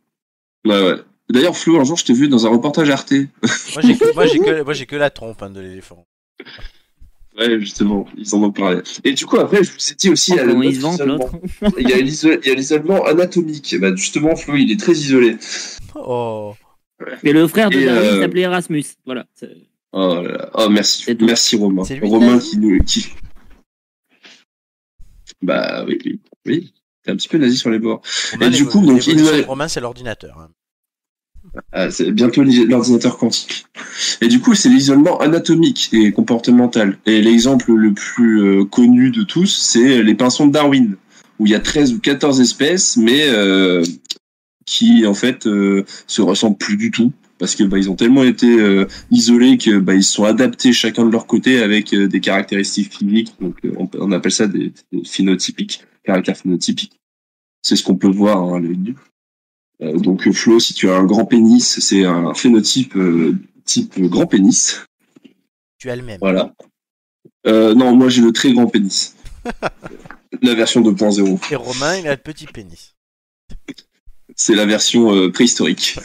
ouais. 0.66 0.96
D'ailleurs, 1.30 1.56
Flo, 1.56 1.80
un 1.80 1.84
jour, 1.84 1.98
je 1.98 2.06
t'ai 2.06 2.14
vu 2.14 2.28
dans 2.28 2.46
un 2.48 2.50
reportage 2.50 2.90
Arte. 2.90 3.12
Moi, 3.14 3.82
j'ai 3.84 3.98
que, 3.98 4.14
moi, 4.16 4.26
j'ai 4.26 4.40
que, 4.40 4.64
moi, 4.64 4.74
j'ai 4.74 4.86
que 4.86 4.96
la 4.96 5.10
trompe 5.10 5.42
hein, 5.44 5.50
de 5.52 5.60
l'éléphant. 5.60 6.06
Ouais, 7.38 7.60
justement, 7.60 8.08
ils 8.18 8.34
en 8.36 8.42
ont 8.44 8.52
parlé. 8.52 8.82
Et 9.04 9.14
du 9.14 9.26
coup, 9.26 9.38
après, 9.38 9.64
je 9.64 9.72
vous 9.72 9.92
ai 9.92 9.96
dit 9.96 10.10
aussi, 10.10 10.32
il 10.32 10.38
y 10.38 10.40
a 10.40 10.44
le 10.44 10.52
Comment 10.54 10.64
mode 10.64 10.74
il 10.74 10.76
se 10.76 10.82
vante 10.82 10.92
d'isolement. 10.94 11.18
l'autre 11.62 11.76
il 11.80 11.90
y 11.90 11.94
a 11.94 11.98
l'iso- 12.02 12.40
il 12.42 12.48
y 12.48 12.52
a 12.52 12.56
l'isolement 12.56 13.06
anatomique. 13.06 13.76
Bah, 13.80 13.96
justement, 13.96 14.36
Flo, 14.36 14.56
il 14.56 14.72
est 14.72 14.80
très 14.80 14.94
isolé. 14.94 15.38
Oh, 15.96 16.56
Et 17.24 17.34
le 17.34 17.48
frère 17.48 17.70
de 17.70 17.78
Et, 17.78 17.86
Darwin 17.86 18.10
euh, 18.10 18.22
s'appelait 18.22 18.42
Erasmus. 18.42 18.84
Voilà. 19.06 19.26
Oh, 19.92 20.22
là 20.22 20.32
là. 20.32 20.50
oh 20.54 20.70
merci, 20.70 21.06
merci 21.22 21.56
Romain. 21.56 21.84
Lui 21.90 22.08
Romain 22.08 22.40
qui 22.40 22.58
nous, 22.58 22.80
qui. 22.84 23.08
Bah 25.42 25.86
oui, 25.88 25.98
oui, 26.06 26.20
oui. 26.46 26.74
T'es 27.04 27.12
un 27.12 27.16
petit 27.16 27.30
peu 27.30 27.38
nazi 27.38 27.58
sur 27.58 27.70
les 27.70 27.80
bords. 27.80 28.02
Romain, 28.34 28.50
du 28.50 28.66
coup, 28.66 28.86
donc, 28.86 29.08
il 29.08 29.42
Romain, 29.46 29.68
c'est 29.68 29.80
l'ordinateur. 29.80 30.38
hein. 30.38 30.50
Ah, 31.72 31.90
c'est 31.90 32.12
bientôt 32.12 32.44
l'ordinateur 32.44 33.18
quantique. 33.18 33.66
Et 34.22 34.28
du 34.28 34.40
coup, 34.40 34.54
c'est 34.54 34.70
l'isolement 34.70 35.20
anatomique 35.20 35.90
et 35.94 36.12
comportemental. 36.12 36.98
Et 37.06 37.22
l'exemple 37.22 37.72
le 37.74 37.94
plus 37.94 38.42
euh, 38.42 38.66
connu 38.66 39.10
de 39.10 39.24
tous, 39.24 39.48
c'est 39.48 40.04
les 40.04 40.14
pinsons 40.16 40.48
de 40.48 40.52
Darwin, 40.52 40.96
où 41.40 41.46
il 41.46 41.52
y 41.52 41.56
a 41.56 41.60
13 41.60 41.94
ou 41.94 42.00
14 42.00 42.42
espèces, 42.42 42.98
mais 42.98 43.28
euh, 43.30 43.82
qui 44.70 45.08
en 45.08 45.16
fait 45.16 45.48
euh, 45.48 45.84
se 46.06 46.22
ressemblent 46.22 46.58
plus 46.58 46.78
du 46.78 46.92
tout. 46.92 47.12
Parce 47.40 47.56
que 47.56 47.64
bah, 47.64 47.78
ils 47.78 47.90
ont 47.90 47.96
tellement 47.96 48.24
été 48.24 48.60
euh, 48.60 48.86
isolés 49.12 49.58
que 49.58 49.80
bah, 49.80 49.96
ils 49.96 50.04
se 50.04 50.12
sont 50.12 50.26
adaptés 50.26 50.74
chacun 50.74 51.06
de 51.06 51.12
leur 51.12 51.26
côté 51.26 51.64
avec 51.64 51.94
euh, 51.94 52.08
des 52.08 52.20
caractéristiques 52.20 52.94
physiques. 52.94 53.34
Donc 53.40 53.56
euh, 53.66 53.74
on, 53.78 53.90
on 53.98 54.12
appelle 54.12 54.32
ça 54.32 54.46
des, 54.46 54.74
des 54.92 55.04
phénotypiques, 55.06 55.84
caractères 56.04 56.38
phénotypiques. 56.38 57.00
C'est 57.62 57.78
ce 57.78 57.84
qu'on 57.84 57.96
peut 57.96 58.10
voir 58.10 58.44
hein, 58.44 58.62
donc 59.80 60.30
Flo, 60.34 60.60
si 60.60 60.74
tu 60.74 60.90
as 60.90 60.96
un 60.98 61.06
grand 61.06 61.26
pénis, 61.26 61.80
c'est 61.80 62.04
un 62.04 62.34
phénotype 62.34 62.98
type 63.64 63.98
grand 64.02 64.28
pénis. 64.28 64.86
Tu 65.78 65.90
as 65.90 65.96
le 65.96 66.02
même. 66.02 66.18
Voilà. 66.20 66.54
Non, 67.46 67.96
moi 67.96 68.10
j'ai 68.10 68.22
le 68.22 68.34
très 68.34 68.52
grand 68.52 68.68
pénis. 68.68 69.16
la 70.42 70.54
version 70.54 70.82
2.0. 70.82 71.54
Et 71.54 71.56
Romain, 71.56 71.96
il 71.98 72.08
a 72.08 72.12
le 72.12 72.18
petit 72.18 72.46
pénis. 72.46 72.94
C'est 74.42 74.56
la 74.56 74.66
version 74.66 75.14
euh, 75.14 75.30
préhistorique. 75.30 75.98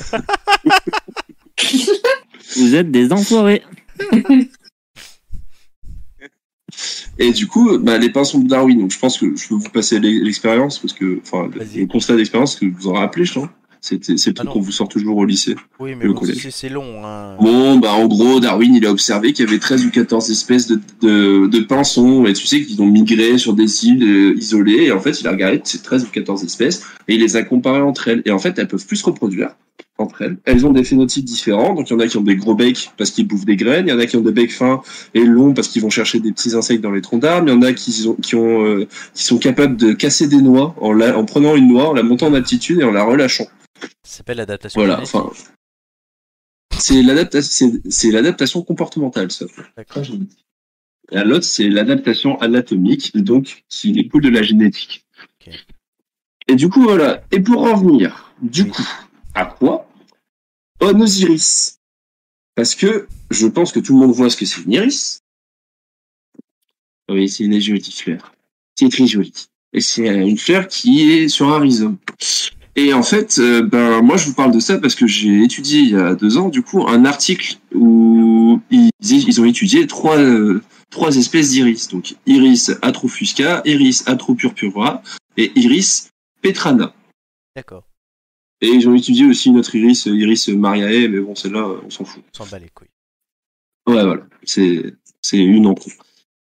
Vous 2.56 2.74
êtes 2.74 2.90
des 2.90 3.12
enfoirés. 3.12 3.62
Et 7.20 7.30
du 7.32 7.46
coup, 7.46 7.78
bah, 7.78 7.96
les 7.96 8.10
pinsons 8.10 8.40
de 8.40 8.48
Darwin. 8.48 8.80
Donc 8.80 8.90
je 8.90 8.98
pense 8.98 9.18
que 9.18 9.36
je 9.36 9.46
peux 9.48 9.54
vous 9.54 9.68
passer 9.70 10.00
l'e- 10.00 10.24
l'expérience 10.24 10.80
parce 10.80 10.92
que, 10.92 11.20
enfin, 11.22 11.48
le- 11.54 11.86
constat 11.86 12.16
d'expérience 12.16 12.56
que 12.56 12.66
vous 12.66 12.88
en 12.88 12.94
rappelez, 12.94 13.24
je 13.24 13.34
pense. 13.34 13.48
C'est 13.84 14.08
le 14.08 14.16
Ah 14.16 14.32
truc 14.32 14.48
qu'on 14.48 14.60
vous 14.60 14.72
sort 14.72 14.88
toujours 14.88 15.18
au 15.18 15.26
lycée. 15.26 15.56
Oui, 15.78 15.94
mais 15.94 16.08
bon, 16.08 16.18
c'est 16.50 16.70
long. 16.70 17.04
Hein. 17.04 17.36
Bon, 17.38 17.76
bah 17.76 17.92
en 17.92 18.06
gros, 18.06 18.40
Darwin, 18.40 18.74
il 18.74 18.86
a 18.86 18.90
observé 18.90 19.34
qu'il 19.34 19.44
y 19.44 19.48
avait 19.48 19.58
13 19.58 19.84
ou 19.84 19.90
14 19.90 20.30
espèces 20.30 20.68
de, 20.68 20.80
de, 21.02 21.48
de 21.48 21.60
pinsons, 21.60 22.24
et 22.24 22.32
tu 22.32 22.46
sais 22.46 22.62
qu'ils 22.62 22.80
ont 22.80 22.86
migré 22.86 23.36
sur 23.36 23.52
des 23.52 23.84
îles 23.84 24.02
euh, 24.02 24.38
isolées, 24.38 24.84
et 24.84 24.92
en 24.92 25.00
fait, 25.00 25.20
il 25.20 25.28
a 25.28 25.32
regardé 25.32 25.60
ces 25.64 25.82
13 25.82 26.04
ou 26.04 26.10
14 26.10 26.44
espèces, 26.44 26.82
et 27.08 27.16
il 27.16 27.20
les 27.20 27.36
a 27.36 27.42
comparées 27.42 27.82
entre 27.82 28.08
elles. 28.08 28.22
Et 28.24 28.30
en 28.30 28.38
fait, 28.38 28.58
elles 28.58 28.68
peuvent 28.68 28.86
plus 28.86 28.96
se 28.96 29.04
reproduire 29.04 29.50
entre 30.04 30.22
elles. 30.22 30.38
Elles 30.44 30.64
ont 30.66 30.70
des 30.70 30.84
phénotypes 30.84 31.24
différents, 31.24 31.74
donc 31.74 31.90
il 31.90 31.94
y 31.94 31.96
en 31.96 32.00
a 32.00 32.06
qui 32.06 32.16
ont 32.16 32.22
des 32.22 32.36
gros 32.36 32.54
becs 32.54 32.90
parce 32.96 33.10
qu'ils 33.10 33.26
bouffent 33.26 33.44
des 33.44 33.56
graines, 33.56 33.86
il 33.88 33.90
y 33.90 33.92
en 33.92 33.98
a 33.98 34.06
qui 34.06 34.16
ont 34.16 34.20
des 34.20 34.32
becs 34.32 34.52
fins 34.52 34.82
et 35.14 35.24
longs 35.24 35.52
parce 35.54 35.68
qu'ils 35.68 35.82
vont 35.82 35.90
chercher 35.90 36.20
des 36.20 36.30
petits 36.32 36.54
insectes 36.54 36.80
dans 36.82 36.92
les 36.92 37.00
troncs 37.02 37.20
d'arbres, 37.20 37.48
il 37.48 37.52
y 37.52 37.56
en 37.56 37.62
a 37.62 37.72
qui, 37.72 38.06
ont, 38.06 38.14
qui, 38.14 38.34
ont, 38.36 38.64
euh, 38.64 38.86
qui 39.14 39.24
sont 39.24 39.38
capables 39.38 39.76
de 39.76 39.92
casser 39.92 40.28
des 40.28 40.40
noix 40.40 40.74
en, 40.80 40.92
la- 40.92 41.18
en 41.18 41.24
prenant 41.24 41.56
une 41.56 41.68
noix, 41.68 41.88
en 41.88 41.92
la 41.94 42.02
montant 42.02 42.28
en 42.28 42.34
altitude 42.34 42.80
et 42.80 42.84
en 42.84 42.92
la 42.92 43.02
relâchant. 43.04 43.46
Ça 44.04 44.18
s'appelle 44.18 44.36
l'adaptation. 44.38 44.80
Voilà, 44.80 45.00
enfin. 45.02 45.30
C'est 46.76 47.02
l'adaptation, 47.02 48.62
comportementale, 48.62 49.30
ça. 49.30 49.46
D'accord. 49.76 50.02
L'autre, 51.12 51.44
c'est 51.44 51.68
l'adaptation 51.68 52.40
anatomique, 52.40 53.16
donc 53.16 53.64
qui 53.68 53.92
découle 53.92 54.22
de 54.22 54.28
la 54.30 54.42
génétique. 54.42 55.04
Et 56.48 56.56
du 56.56 56.68
coup, 56.68 56.82
voilà. 56.82 57.22
Et 57.30 57.40
pour 57.40 57.62
en 57.62 57.76
venir, 57.76 58.32
du 58.42 58.62
Oui. 58.62 58.70
coup, 58.70 58.82
à 59.34 59.46
quoi 59.46 59.86
Oh, 60.86 60.92
nos 60.92 61.06
iris. 61.06 61.78
Parce 62.54 62.74
que 62.74 63.08
je 63.30 63.46
pense 63.46 63.72
que 63.72 63.80
tout 63.80 63.94
le 63.94 64.00
monde 64.00 64.14
voit 64.14 64.28
ce 64.28 64.36
que 64.36 64.44
c'est 64.44 64.60
une 64.60 64.72
iris. 64.72 65.20
Oui, 67.08 67.26
c'est 67.26 67.44
une 67.44 67.58
jolie 67.58 67.90
fleur. 67.90 68.34
C'est 68.78 68.90
très 68.90 69.06
joli. 69.06 69.32
Et 69.72 69.80
c'est 69.80 70.06
une 70.06 70.36
fleur 70.36 70.68
qui 70.68 71.10
est 71.10 71.28
sur 71.28 71.48
un 71.48 71.58
rhizome. 71.58 71.96
Et 72.76 72.92
en 72.92 73.02
fait, 73.02 73.38
euh, 73.38 73.62
ben 73.62 74.02
moi 74.02 74.18
je 74.18 74.26
vous 74.26 74.34
parle 74.34 74.52
de 74.52 74.60
ça 74.60 74.78
parce 74.78 74.94
que 74.94 75.06
j'ai 75.06 75.42
étudié 75.42 75.80
il 75.80 75.90
y 75.90 75.96
a 75.96 76.14
deux 76.14 76.36
ans 76.36 76.50
du 76.50 76.60
coup 76.60 76.86
un 76.86 77.06
article 77.06 77.56
où 77.74 78.60
ils, 78.70 79.40
ont 79.40 79.44
étudié 79.44 79.86
trois 79.86 80.18
euh, 80.18 80.60
trois 80.90 81.16
espèces 81.16 81.50
d'iris. 81.50 81.88
Donc 81.88 82.14
iris 82.26 82.72
atrophusca, 82.82 83.62
iris 83.64 84.04
atropurpura 84.06 85.02
et 85.38 85.50
iris 85.54 86.10
petrana. 86.42 86.92
D'accord. 87.56 87.84
Et 88.60 88.68
ils 88.68 88.88
ont 88.88 88.94
étudié 88.94 89.26
aussi 89.26 89.50
une 89.50 89.58
autre 89.58 89.74
iris, 89.74 90.06
euh, 90.06 90.16
iris 90.16 90.48
Mariae, 90.48 91.08
mais 91.08 91.20
bon, 91.20 91.34
celle-là, 91.34 91.60
euh, 91.60 91.80
on 91.84 91.90
s'en 91.90 92.04
fout. 92.04 92.22
On 92.34 92.44
s'en 92.44 92.50
bat 92.50 92.58
les 92.58 92.68
couilles. 92.68 92.88
Ouais, 93.86 94.02
voilà. 94.02 94.22
C'est, 94.44 94.94
c'est 95.20 95.38
une 95.38 95.66
en 95.66 95.74
trop. 95.74 95.90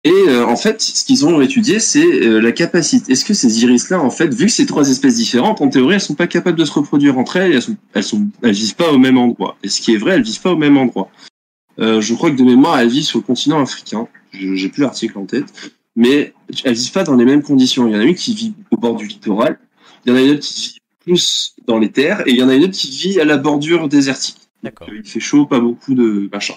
Et 0.05 0.11
euh, 0.11 0.47
en 0.47 0.57
fait, 0.57 0.81
ce 0.81 1.05
qu'ils 1.05 1.27
ont 1.27 1.41
étudié, 1.41 1.81
c'est 1.81 2.05
euh, 2.05 2.41
la 2.41 2.53
capacité. 2.53 3.13
Est-ce 3.13 3.25
que 3.25 3.35
ces 3.35 3.65
iris-là, 3.65 4.01
en 4.01 4.11
fait, 4.11 4.33
vu 4.33 4.47
que 4.47 4.53
c'est 4.53 4.65
trois 4.65 4.89
espèces 4.89 5.17
différentes, 5.17 5.61
en 5.61 5.69
théorie, 5.69 5.95
elles 5.95 6.01
sont 6.01 6.15
pas 6.15 6.29
capables 6.29 6.59
de 6.59 6.65
se 6.65 6.73
reproduire 6.73 7.19
entre 7.19 7.37
elles, 7.37 7.53
elles 7.53 7.63
sont, 7.63 7.77
elles 7.95 8.05
sont, 8.05 8.29
elles 8.43 8.55
vivent 8.55 8.77
pas 8.77 8.93
au 8.93 8.99
même 8.99 9.19
endroit. 9.19 9.57
Et 9.63 9.69
ce 9.69 9.81
qui 9.81 9.95
est 9.95 9.99
vrai, 9.99 10.13
elles 10.13 10.23
vivent 10.23 10.41
pas 10.41 10.53
au 10.53 10.57
même 10.57 10.77
endroit. 10.77 11.11
Euh, 11.81 12.01
je 12.01 12.15
crois 12.15 12.31
que 12.31 12.37
de 12.37 12.45
mémoire, 12.45 12.79
elles 12.79 12.89
vivent 12.89 13.05
sur 13.05 13.19
le 13.19 13.25
continent 13.25 13.61
africain. 13.61 14.09
J'ai 14.33 14.69
plus 14.69 14.83
l'article 14.83 15.19
en 15.19 15.27
tête, 15.27 15.53
mais 15.97 16.33
elles 16.65 16.75
vivent 16.75 16.93
pas 16.93 17.05
dans 17.05 17.17
les 17.17 17.25
mêmes 17.25 17.43
conditions. 17.43 17.89
Il 17.89 17.95
y 17.95 17.97
en 17.97 18.01
a 18.01 18.05
une 18.05 18.15
qui 18.15 18.35
vit 18.35 18.55
au 18.71 18.77
bord 18.77 18.95
du 18.95 19.07
littoral, 19.07 19.59
il 20.07 20.11
y 20.11 20.13
en 20.13 20.17
a 20.17 20.23
une 20.23 20.31
autre 20.31 20.47
qui 20.47 20.71
vit 20.71 20.78
plus 21.09 21.55
dans 21.67 21.79
les 21.79 21.91
terres, 21.91 22.21
et 22.27 22.31
il 22.31 22.37
y 22.37 22.43
en 22.43 22.49
a 22.49 22.55
une 22.55 22.65
autre 22.65 22.75
qui 22.75 22.91
vit 22.91 23.19
à 23.21 23.25
la 23.25 23.39
bordure 23.39 23.89
désertique. 23.89 24.37
D'accord. 24.63 24.89
Il 24.93 25.05
fait 25.05 25.21
chaud, 25.21 25.47
pas 25.47 25.61
beaucoup 25.61 25.95
de 25.95 26.29
machin. 26.33 26.55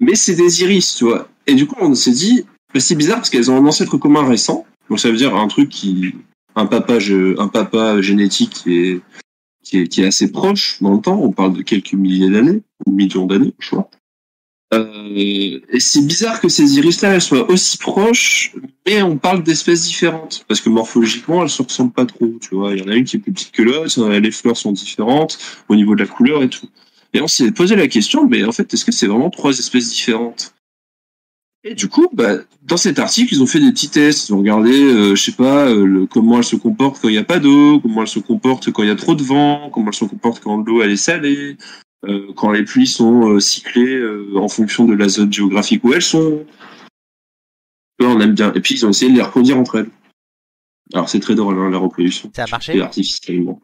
Mais 0.00 0.14
c'est 0.14 0.34
des 0.34 0.62
iris, 0.62 0.96
tu 0.96 1.04
vois. 1.04 1.28
Et 1.46 1.54
du 1.54 1.66
coup, 1.66 1.76
on 1.80 1.94
s'est 1.94 2.10
dit, 2.12 2.44
bah, 2.74 2.80
c'est 2.80 2.94
bizarre 2.96 3.18
parce 3.18 3.30
qu'elles 3.30 3.50
ont 3.50 3.56
un 3.56 3.66
ancêtre 3.66 3.96
commun 3.98 4.26
récent. 4.26 4.66
Donc 4.88 4.98
ça 4.98 5.10
veut 5.10 5.16
dire 5.16 5.34
un 5.36 5.48
truc 5.48 5.68
qui, 5.68 6.14
un 6.56 6.66
papa, 6.66 6.98
je- 6.98 7.38
un 7.40 7.48
papa 7.48 8.00
génétique 8.00 8.50
qui 8.50 8.76
est, 8.78 9.00
qui 9.62 9.78
est, 9.78 9.86
qui 9.88 10.02
est 10.02 10.06
assez 10.06 10.32
proche 10.32 10.78
dans 10.80 10.94
le 10.94 11.00
temps. 11.00 11.20
On 11.22 11.30
parle 11.32 11.52
de 11.52 11.62
quelques 11.62 11.92
milliers 11.94 12.30
d'années, 12.30 12.62
ou 12.86 12.90
millions 12.92 13.26
d'années, 13.26 13.54
je 13.60 13.70
crois. 13.70 13.88
Euh, 14.72 15.60
et 15.68 15.80
c'est 15.80 16.06
bizarre 16.06 16.40
que 16.40 16.48
ces 16.48 16.78
iris-là, 16.78 17.14
elles 17.14 17.20
soient 17.20 17.50
aussi 17.50 17.76
proches, 17.76 18.54
mais 18.86 19.02
on 19.02 19.18
parle 19.18 19.42
d'espèces 19.42 19.84
différentes. 19.84 20.44
Parce 20.48 20.60
que 20.60 20.70
morphologiquement, 20.70 21.42
elles 21.42 21.50
se 21.50 21.62
ressemblent 21.62 21.92
pas 21.92 22.06
trop, 22.06 22.32
tu 22.40 22.54
vois. 22.54 22.72
Il 22.72 22.80
y 22.80 22.82
en 22.82 22.88
a 22.88 22.94
une 22.94 23.04
qui 23.04 23.16
est 23.16 23.20
plus 23.20 23.32
petite 23.32 23.52
que 23.52 23.62
l'autre, 23.62 24.08
les 24.08 24.30
fleurs 24.30 24.56
sont 24.56 24.72
différentes 24.72 25.38
au 25.68 25.76
niveau 25.76 25.94
de 25.94 26.00
la 26.00 26.08
couleur 26.08 26.42
et 26.42 26.48
tout. 26.48 26.68
Et 27.14 27.20
on 27.20 27.28
s'est 27.28 27.50
posé 27.52 27.76
la 27.76 27.88
question, 27.88 28.26
mais 28.26 28.44
en 28.44 28.52
fait, 28.52 28.72
est-ce 28.72 28.84
que 28.84 28.92
c'est 28.92 29.06
vraiment 29.06 29.30
trois 29.30 29.58
espèces 29.58 29.90
différentes? 29.90 30.54
Et 31.64 31.74
du 31.74 31.88
coup, 31.88 32.08
bah, 32.12 32.38
dans 32.62 32.76
cet 32.76 32.98
article, 32.98 33.34
ils 33.34 33.42
ont 33.42 33.46
fait 33.46 33.60
des 33.60 33.70
petits 33.70 33.88
tests. 33.88 34.28
Ils 34.28 34.32
ont 34.32 34.38
regardé, 34.38 34.72
euh, 34.72 35.14
je 35.14 35.22
sais 35.22 35.32
pas, 35.32 35.68
euh, 35.68 36.06
comment 36.10 36.38
elles 36.38 36.44
se 36.44 36.56
comportent 36.56 37.00
quand 37.00 37.08
il 37.08 37.12
n'y 37.12 37.18
a 37.18 37.24
pas 37.24 37.38
d'eau, 37.38 37.78
comment 37.80 38.02
elles 38.02 38.08
se 38.08 38.18
comportent 38.18 38.72
quand 38.72 38.82
il 38.82 38.88
y 38.88 38.92
a 38.92 38.96
trop 38.96 39.14
de 39.14 39.22
vent, 39.22 39.70
comment 39.72 39.88
elles 39.88 39.94
se 39.94 40.04
comportent 40.04 40.42
quand 40.42 40.56
l'eau 40.56 40.82
elle 40.82 40.90
est 40.90 40.96
salée, 40.96 41.52
euh, 41.52 41.56
quand 42.36 42.50
les 42.50 42.64
pluies 42.64 42.86
sont 42.86 43.28
euh, 43.28 43.40
cyclées 43.40 43.94
euh, 43.94 44.36
en 44.36 44.48
fonction 44.48 44.84
de 44.84 44.94
la 44.94 45.08
zone 45.08 45.32
géographique 45.32 45.84
où 45.84 45.92
elles 45.92 46.02
sont. 46.02 46.44
Vois, 47.98 48.10
on 48.10 48.20
aime 48.20 48.34
bien. 48.34 48.52
Et 48.54 48.60
puis 48.60 48.74
ils 48.74 48.86
ont 48.86 48.90
essayé 48.90 49.10
de 49.10 49.16
les 49.16 49.22
reproduire 49.22 49.58
entre 49.58 49.78
elles. 49.78 49.90
Alors 50.92 51.08
c'est 51.08 51.20
très 51.20 51.34
drôle 51.34 51.58
hein, 51.58 51.70
la 51.70 51.78
reproduction. 51.78 52.30
Ça 52.34 52.44
a 52.44 52.46
marché 52.48 52.80
artificiellement. 52.80 53.60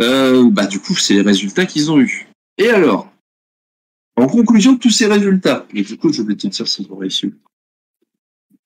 Euh, 0.00 0.50
bah 0.50 0.66
du 0.66 0.80
coup, 0.80 0.94
c'est 0.94 1.14
les 1.14 1.22
résultats 1.22 1.66
qu'ils 1.66 1.90
ont 1.90 1.98
eus. 1.98 2.26
Et 2.58 2.68
alors, 2.68 3.12
en 4.16 4.26
conclusion 4.26 4.72
de 4.72 4.78
tous 4.78 4.90
ces 4.90 5.06
résultats, 5.06 5.66
et 5.74 5.82
du 5.82 5.96
coup, 5.96 6.12
je 6.12 6.22
vais 6.22 6.34
te 6.34 6.46
dire 6.46 6.66
s'ils 6.66 6.90
ont 6.90 6.96
réussi. 6.96 7.34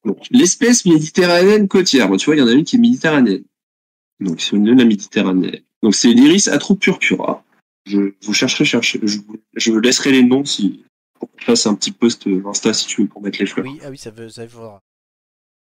Donc, 0.04 0.18
l'espèce 0.30 0.86
méditerranéenne 0.86 1.68
côtière, 1.68 2.08
bon, 2.08 2.16
tu 2.16 2.26
vois, 2.26 2.36
il 2.36 2.38
y 2.38 2.42
en 2.42 2.48
a 2.48 2.52
une 2.52 2.64
qui 2.64 2.76
est 2.76 2.78
méditerranéenne. 2.78 3.44
Donc, 4.20 4.40
c'est 4.40 4.56
une 4.56 4.64
de 4.64 4.74
la 4.74 4.84
Méditerranée. 4.84 5.64
Donc, 5.82 5.94
c'est 5.94 6.12
l'iris 6.12 6.48
atropurpura. 6.48 7.42
Je 7.86 8.12
vous 8.22 8.34
chercherai, 8.34 8.64
chercher, 8.64 9.00
je 9.02 9.18
je 9.54 9.72
laisserai 9.72 10.12
les 10.12 10.22
noms 10.22 10.44
si, 10.44 10.84
pour 11.18 11.30
qu'on 11.30 11.38
fasse 11.44 11.66
un 11.66 11.74
petit 11.74 11.92
post 11.92 12.26
euh, 12.26 12.42
Insta 12.46 12.72
si 12.74 12.86
tu 12.86 13.02
veux 13.02 13.08
pour 13.08 13.22
mettre 13.22 13.38
les 13.40 13.46
fleurs. 13.46 13.66
Oui, 13.66 13.80
ah 13.84 13.90
oui, 13.90 13.98
ça 13.98 14.10
veut, 14.10 14.28
ça 14.28 14.46
faudra. 14.46 14.80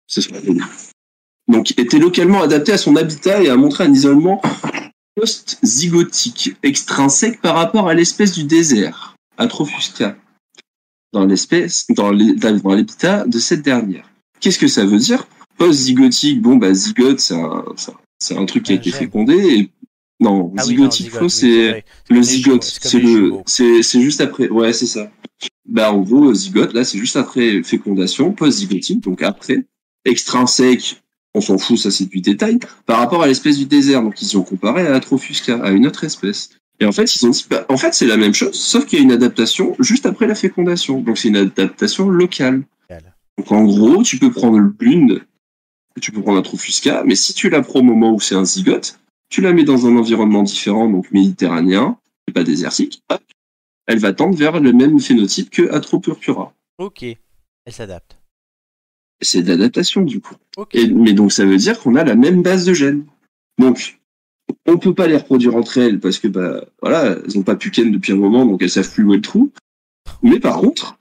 Ce 0.07 0.21
sera 0.21 0.39
bien. 0.39 0.67
Donc, 1.47 1.71
était 1.77 1.99
localement 1.99 2.41
adapté 2.41 2.71
à 2.73 2.77
son 2.77 2.95
habitat 2.95 3.41
et 3.43 3.49
a 3.49 3.55
montré 3.55 3.83
un 3.85 3.93
isolement 3.93 4.41
post-zygotique 5.15 6.55
extrinsèque 6.63 7.41
par 7.41 7.55
rapport 7.55 7.87
à 7.87 7.93
l'espèce 7.93 8.33
du 8.33 8.43
désert, 8.43 9.15
Atrophusca, 9.37 10.17
dans 11.13 11.25
l'espèce, 11.25 11.87
dans 11.89 12.11
l'habitat 12.11 13.25
de 13.25 13.39
cette 13.39 13.61
dernière. 13.61 14.09
Qu'est-ce 14.39 14.59
que 14.59 14.67
ça 14.67 14.85
veut 14.85 14.99
dire? 14.99 15.27
Post-zygotique, 15.57 16.41
bon, 16.41 16.57
bah, 16.57 16.73
zygote, 16.73 17.19
c'est 17.19 17.35
un, 17.35 17.63
c'est 17.75 17.91
un- 17.91 17.99
c'est 18.19 18.45
truc 18.47 18.63
qui 18.63 18.71
a 18.71 18.75
été 18.75 18.91
fécondé. 18.91 19.33
Et... 19.35 19.71
Non, 20.19 20.51
Ah 20.57 20.63
zygote, 20.63 20.93
c'est 21.29 21.83
le 22.09 22.23
zygote. 22.23 22.63
C'est 22.63 22.99
le, 22.99 23.33
c'est, 23.45 23.83
c'est 23.83 24.01
juste 24.01 24.21
après. 24.21 24.49
Ouais, 24.49 24.73
c'est 24.73 24.87
ça. 24.87 25.11
Bah, 25.67 25.91
en 25.93 26.01
gros, 26.01 26.33
zygote, 26.33 26.73
là, 26.73 26.83
c'est 26.83 26.97
juste 26.97 27.17
après 27.17 27.61
fécondation, 27.63 28.31
post-zygotique, 28.31 29.01
donc 29.01 29.21
après. 29.21 29.65
Extrinsèque, 30.05 31.03
on 31.35 31.41
s'en 31.41 31.57
fout, 31.57 31.77
ça 31.77 31.91
c'est 31.91 32.05
du 32.05 32.21
détail. 32.21 32.59
Par 32.85 32.97
rapport 32.99 33.21
à 33.21 33.27
l'espèce 33.27 33.57
du 33.57 33.65
désert, 33.65 34.01
donc 34.01 34.21
ils 34.21 34.37
ont 34.37 34.43
comparé 34.43 34.87
à 34.87 34.95
Atrophusca, 34.95 35.59
à 35.63 35.71
une 35.71 35.85
autre 35.85 36.03
espèce. 36.03 36.49
Et 36.79 36.85
en 36.85 36.91
fait, 36.91 37.15
ils 37.15 37.25
ont 37.25 37.29
dit, 37.29 37.45
bah, 37.49 37.65
en 37.69 37.77
fait, 37.77 37.93
c'est 37.93 38.05
la 38.05 38.17
même 38.17 38.33
chose, 38.33 38.53
sauf 38.53 38.85
qu'il 38.85 38.99
y 38.99 39.01
a 39.01 39.05
une 39.05 39.11
adaptation 39.11 39.75
juste 39.79 40.05
après 40.05 40.27
la 40.27 40.35
fécondation. 40.35 41.01
Donc 41.01 41.17
c'est 41.17 41.27
une 41.27 41.35
adaptation 41.35 42.09
locale. 42.09 42.63
Locale. 42.89 43.15
Donc 43.37 43.51
en 43.51 43.65
gros, 43.65 44.01
tu 44.01 44.17
peux 44.17 44.31
prendre 44.31 44.59
l'une, 44.79 45.21
tu 46.01 46.11
peux 46.11 46.21
prendre 46.21 46.39
Atrophusca, 46.39 47.03
mais 47.05 47.15
si 47.15 47.33
tu 47.33 47.49
la 47.49 47.61
prends 47.61 47.79
au 47.79 47.83
moment 47.83 48.13
où 48.13 48.19
c'est 48.19 48.35
un 48.35 48.45
zygote, 48.45 48.99
tu 49.29 49.41
la 49.41 49.53
mets 49.53 49.63
dans 49.63 49.87
un 49.87 49.97
environnement 49.97 50.43
différent, 50.43 50.89
donc 50.89 51.11
méditerranéen, 51.11 51.97
et 52.27 52.31
pas 52.31 52.43
désertique, 52.43 53.01
hop, 53.09 53.21
elle 53.85 53.99
va 53.99 54.13
tendre 54.13 54.37
vers 54.37 54.59
le 54.59 54.73
même 54.73 54.99
phénotype 54.99 55.49
que 55.49 55.71
Atropurpura. 55.71 56.53
Ok, 56.77 57.03
elle 57.03 57.73
s'adapte. 57.73 58.17
C'est 59.21 59.41
de 59.41 59.49
l'adaptation 59.49 60.01
du 60.01 60.21
coup. 60.21 60.35
Ok. 60.57 60.75
Et, 60.75 60.87
mais 60.87 61.13
donc 61.13 61.31
ça 61.31 61.45
veut 61.45 61.57
dire 61.57 61.79
qu'on 61.79 61.95
a 61.95 62.03
la 62.03 62.15
même 62.15 62.43
base 62.43 62.65
de 62.65 62.73
gènes. 62.73 63.05
Donc 63.57 63.99
on 64.65 64.77
peut 64.77 64.93
pas 64.93 65.07
les 65.07 65.17
reproduire 65.17 65.55
entre 65.55 65.77
elles 65.77 65.99
parce 65.99 66.19
que 66.19 66.27
bah 66.27 66.65
voilà, 66.81 67.17
elles 67.25 67.37
ont 67.37 67.43
pas 67.43 67.55
pu 67.55 67.71
ken 67.71 67.91
depuis 67.91 68.13
un 68.13 68.17
moment 68.17 68.45
donc 68.45 68.61
elles 68.61 68.69
savent 68.69 68.91
plus 68.91 69.03
où 69.03 69.13
est 69.13 69.17
le 69.17 69.21
trou. 69.21 69.51
Mais 70.21 70.39
par 70.39 70.59
contre, 70.59 70.97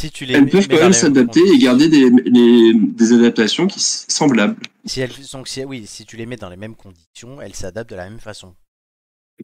Si 0.00 0.10
tu 0.10 0.24
les 0.24 0.32
elles 0.34 0.48
peuvent 0.48 0.66
quand 0.66 0.76
même 0.76 0.92
s'adapter 0.94 1.40
et 1.46 1.58
garder 1.58 1.88
des, 1.88 2.08
les- 2.24 2.72
des 2.74 3.12
adaptations 3.12 3.66
qui 3.66 3.80
semblables. 3.80 4.56
Si 4.86 5.00
elles 5.00 5.10
donc 5.32 5.46
si, 5.46 5.62
oui, 5.64 5.84
si 5.86 6.06
tu 6.06 6.16
les 6.16 6.24
mets 6.24 6.36
dans 6.36 6.48
les 6.48 6.56
mêmes 6.56 6.74
conditions, 6.74 7.40
elles 7.42 7.54
s'adaptent 7.54 7.90
de 7.90 7.96
la 7.96 8.08
même 8.08 8.18
façon. 8.18 8.54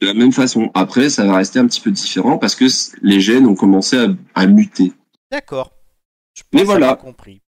De 0.01 0.07
la 0.07 0.15
même 0.15 0.33
façon. 0.33 0.71
Après, 0.73 1.11
ça 1.11 1.27
va 1.27 1.37
rester 1.37 1.59
un 1.59 1.67
petit 1.67 1.81
peu 1.83 1.91
différent 1.91 2.39
parce 2.39 2.55
que 2.55 2.65
les 3.03 3.21
gènes 3.21 3.47
ont 3.47 3.55
commencé 3.55 3.99
à, 3.99 4.09
à 4.35 4.47
muter. 4.47 4.93
D'accord. 5.31 5.73
Mais 6.55 6.65
voilà. 6.65 6.95
compris. 6.97 7.43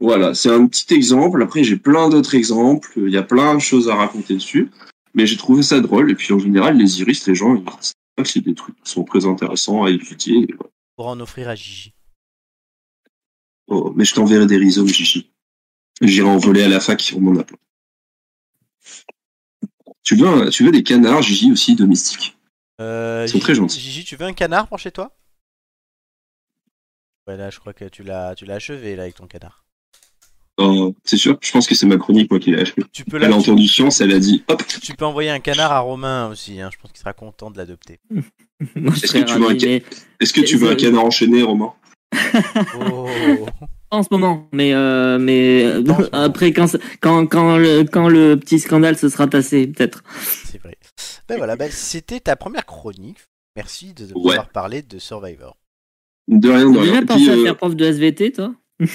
Voilà, 0.00 0.34
c'est 0.34 0.50
un 0.50 0.66
petit 0.66 0.92
exemple. 0.94 1.42
Après, 1.42 1.62
j'ai 1.64 1.76
plein 1.76 2.08
d'autres 2.08 2.34
exemples. 2.34 2.92
Il 2.96 3.10
y 3.10 3.16
a 3.16 3.22
plein 3.22 3.54
de 3.54 3.60
choses 3.60 3.88
à 3.88 3.94
raconter 3.94 4.34
dessus. 4.34 4.70
Mais 5.14 5.26
j'ai 5.26 5.36
trouvé 5.36 5.62
ça 5.62 5.80
drôle. 5.80 6.10
Et 6.10 6.14
puis, 6.14 6.32
en 6.32 6.38
général, 6.38 6.76
les 6.76 7.00
iris, 7.00 7.26
les 7.26 7.34
gens, 7.34 7.54
ils 7.54 7.64
savent 7.64 7.92
que 8.18 8.24
c'est 8.24 8.40
des 8.40 8.54
trucs 8.54 8.76
qui 8.82 8.90
sont 8.90 9.04
très 9.04 9.26
intéressants 9.26 9.84
à 9.84 9.90
étudier. 9.90 10.46
Pour 10.96 11.06
en 11.08 11.18
offrir 11.20 11.48
à 11.48 11.54
Gigi. 11.54 11.92
Oh, 13.68 13.92
mais 13.96 14.04
je 14.04 14.14
t'enverrai 14.14 14.46
des 14.46 14.56
rhizomes, 14.56 14.88
Gigi. 14.88 15.30
J'irai 16.00 16.28
en 16.28 16.38
voler 16.38 16.62
à 16.62 16.68
la 16.68 16.80
fac, 16.80 17.12
on 17.16 17.26
en 17.28 17.36
a 17.38 17.44
plein. 17.44 17.56
Tu 20.02 20.14
veux, 20.14 20.26
un- 20.28 20.50
tu 20.50 20.64
veux 20.64 20.70
des 20.70 20.82
canards, 20.82 21.22
Gigi, 21.22 21.50
aussi, 21.50 21.74
domestiques? 21.74 22.36
Euh, 22.80 23.24
Ils 23.26 23.28
sont 23.28 23.32
Gigi- 23.34 23.42
très 23.42 23.54
gentils. 23.54 23.80
Gigi, 23.80 24.04
tu 24.04 24.16
veux 24.16 24.26
un 24.26 24.32
canard 24.34 24.68
pour 24.68 24.78
chez 24.78 24.92
toi? 24.92 25.10
Ouais, 27.26 27.36
là, 27.36 27.50
je 27.50 27.58
crois 27.58 27.72
que 27.72 27.86
tu 27.86 28.02
l'as, 28.04 28.34
tu 28.36 28.44
l'as 28.44 28.54
achevé 28.54 28.94
là 28.94 29.02
avec 29.04 29.16
ton 29.16 29.26
canard. 29.26 29.64
Oh, 30.58 30.94
c'est 31.04 31.16
sûr, 31.18 31.36
je 31.42 31.50
pense 31.52 31.66
que 31.66 31.74
c'est 31.74 31.86
ma 31.86 31.96
chronique, 31.98 32.30
moi, 32.30 32.38
qui 32.40 32.50
l'ai 32.52 32.60
acheté. 32.62 32.82
Tu 32.92 33.04
peux, 33.04 33.16
Elle 33.22 33.32
a 33.32 33.36
entendu 33.36 33.66
science, 33.66 34.00
elle 34.00 34.12
a 34.12 34.18
dit, 34.18 34.42
hop, 34.48 34.62
tu 34.66 34.94
peux 34.94 35.04
envoyer 35.04 35.28
un 35.30 35.40
canard 35.40 35.72
à 35.72 35.80
Romain 35.80 36.28
aussi. 36.30 36.60
hein, 36.60 36.70
Je 36.72 36.78
pense 36.78 36.92
qu'il 36.92 37.00
sera 37.00 37.12
content 37.12 37.50
de 37.50 37.58
l'adopter. 37.58 37.98
Est-ce 38.60 39.12
que 39.12 39.18
tu 39.18 39.38
veux 39.38 39.50
un 39.50 39.54
mais 39.54 39.82
est-ce 40.20 40.32
que 40.32 40.40
tu 40.40 40.56
veux 40.56 40.70
un 40.70 40.76
canard 40.76 41.04
enchaîné, 41.04 41.42
Romain? 41.42 41.74
Oh. 42.80 43.06
pas 43.90 43.96
en 43.96 44.02
ce 44.02 44.08
moment, 44.10 44.48
mais 44.52 44.72
euh, 44.74 45.18
mais 45.18 45.64
euh, 45.64 45.82
après 46.12 46.52
quand 46.52 46.66
ça- 46.66 46.78
quand 47.00 47.26
quand 47.26 47.56
le 47.58 47.84
quand 47.84 48.08
le 48.08 48.36
petit 48.36 48.58
scandale 48.58 48.96
se 48.96 49.08
sera 49.08 49.26
tassé, 49.26 49.66
peut-être. 49.66 50.02
C'est 50.44 50.58
vrai. 50.62 50.76
Ben 51.28 51.36
voilà, 51.38 51.56
ben, 51.56 51.70
c'était 51.70 52.20
ta 52.20 52.36
première 52.36 52.64
chronique. 52.66 53.18
Merci 53.56 53.92
de, 53.94 54.06
de 54.06 54.14
Ouais. 54.14 54.20
pouvoir 54.36 54.48
parler 54.50 54.82
de 54.82 54.98
Survivor. 54.98 55.56
De 56.28 56.48
rien, 56.48 56.70
de 56.70 56.78
rien. 56.78 57.00
déjà 57.00 57.06
pensé 57.06 57.28
à 57.30 57.32
euh, 57.34 57.42
faire 57.44 57.56
prof 57.56 57.74
de 57.76 57.84
SVT, 57.84 58.32
toi? 58.32 58.54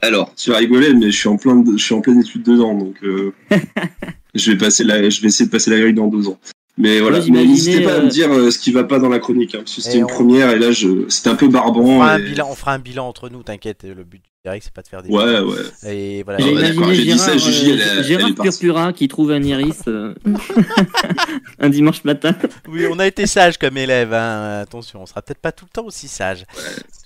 Alors, 0.00 0.34
tu 0.34 0.50
vas 0.50 0.58
rigoler, 0.58 0.92
mais 0.92 1.10
je 1.10 1.16
suis 1.18 1.28
en 1.28 1.36
plein, 1.36 1.56
de- 1.56 1.76
je 1.78 1.82
suis 1.82 1.94
en 1.94 2.00
pleine 2.02 2.20
étude 2.20 2.42
dedans, 2.42 2.74
donc 2.74 3.02
euh, 3.02 3.32
je 4.34 4.50
vais 4.52 4.58
passer 4.58 4.84
la, 4.84 5.08
je 5.08 5.20
vais 5.22 5.28
essayer 5.28 5.46
de 5.46 5.50
passer 5.50 5.70
la 5.70 5.80
grille 5.80 5.94
dans 5.94 6.08
deux 6.08 6.28
ans. 6.28 6.38
Mais 6.76 6.98
voilà, 7.00 7.20
n'hésitez 7.20 7.82
pas 7.84 7.94
à 7.94 8.00
me 8.00 8.06
euh, 8.06 8.08
dire 8.08 8.32
euh, 8.32 8.50
ce 8.50 8.58
qui 8.58 8.72
va 8.72 8.82
pas 8.82 8.98
dans 8.98 9.08
la 9.08 9.20
chronique, 9.20 9.54
hein, 9.54 9.58
parce 9.58 9.76
que 9.76 9.80
c'était 9.80 9.98
une 9.98 10.04
on- 10.04 10.08
première 10.08 10.50
et 10.50 10.58
là, 10.58 10.72
je, 10.72 11.08
c'était 11.08 11.30
un 11.30 11.36
peu 11.36 11.46
On 11.46 11.50
barbant. 11.50 11.86
fera, 11.86 12.14
un 12.14 12.18
et- 12.18 12.22
bilan, 12.22 12.48
on 12.50 12.54
fera 12.56 12.72
un 12.74 12.78
bilan 12.80 13.06
entre 13.06 13.28
nous, 13.28 13.44
t'inquiète. 13.44 13.84
Le 13.84 14.02
but 14.02 14.18
du 14.20 14.28
direct, 14.44 14.64
c'est 14.64 14.72
pas 14.74 14.82
de 14.82 14.88
faire 14.88 15.00
des 15.02 15.08
Ouais, 15.08 15.24
bilans. 15.24 15.46
ouais. 15.52 15.94
Et 15.94 16.22
voilà. 16.24 16.40
Ah 16.42 16.44
J'ai 16.44 16.52
ouais, 16.52 16.70
imaginé 16.72 16.94
j'ai 16.96 17.04
dit 17.12 17.18
ça, 17.18 17.36
Gérard, 17.38 17.52
Gigi, 17.52 17.70
euh, 17.70 17.74
elle 17.74 17.98
elle 17.98 18.04
Gérard 18.04 18.34
partie. 18.34 18.58
Purpura 18.58 18.92
qui 18.92 19.06
trouve 19.06 19.30
un 19.30 19.42
iris 19.44 19.82
euh, 19.86 20.14
un 21.60 21.68
dimanche 21.68 22.02
matin. 22.02 22.34
Oui, 22.68 22.86
on 22.90 22.98
a 22.98 23.06
été 23.06 23.26
sage 23.28 23.56
comme 23.58 23.76
élève. 23.76 24.12
Hein. 24.12 24.60
Attention, 24.62 25.02
on 25.02 25.06
sera 25.06 25.22
peut-être 25.22 25.38
pas 25.40 25.52
tout 25.52 25.66
le 25.66 25.70
temps 25.70 25.86
aussi 25.86 26.08
sage. 26.08 26.44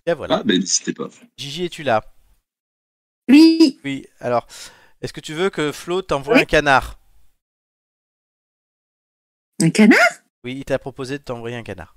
Et 0.06 0.14
voilà. 0.14 0.36
Ah, 0.38 0.42
ben 0.44 0.58
n'hésitez 0.58 0.94
pas. 0.94 1.08
Gigi, 1.36 1.66
es-tu 1.66 1.82
là? 1.82 2.02
Oui, 3.28 3.78
Oui. 3.84 4.06
Alors, 4.20 4.46
est-ce 5.02 5.12
que 5.12 5.20
tu 5.20 5.34
veux 5.34 5.50
que 5.50 5.72
Flo 5.72 6.00
t'envoie 6.02 6.36
Oui. 6.36 6.40
un 6.40 6.44
canard? 6.44 6.97
Un 9.62 9.70
canard? 9.70 9.98
Oui, 10.44 10.54
il 10.59 10.64
t'a 10.64 10.78
proposé 10.78 11.18
de 11.18 11.22
t'envoyer 11.22 11.56
un 11.56 11.62
canard. 11.62 11.96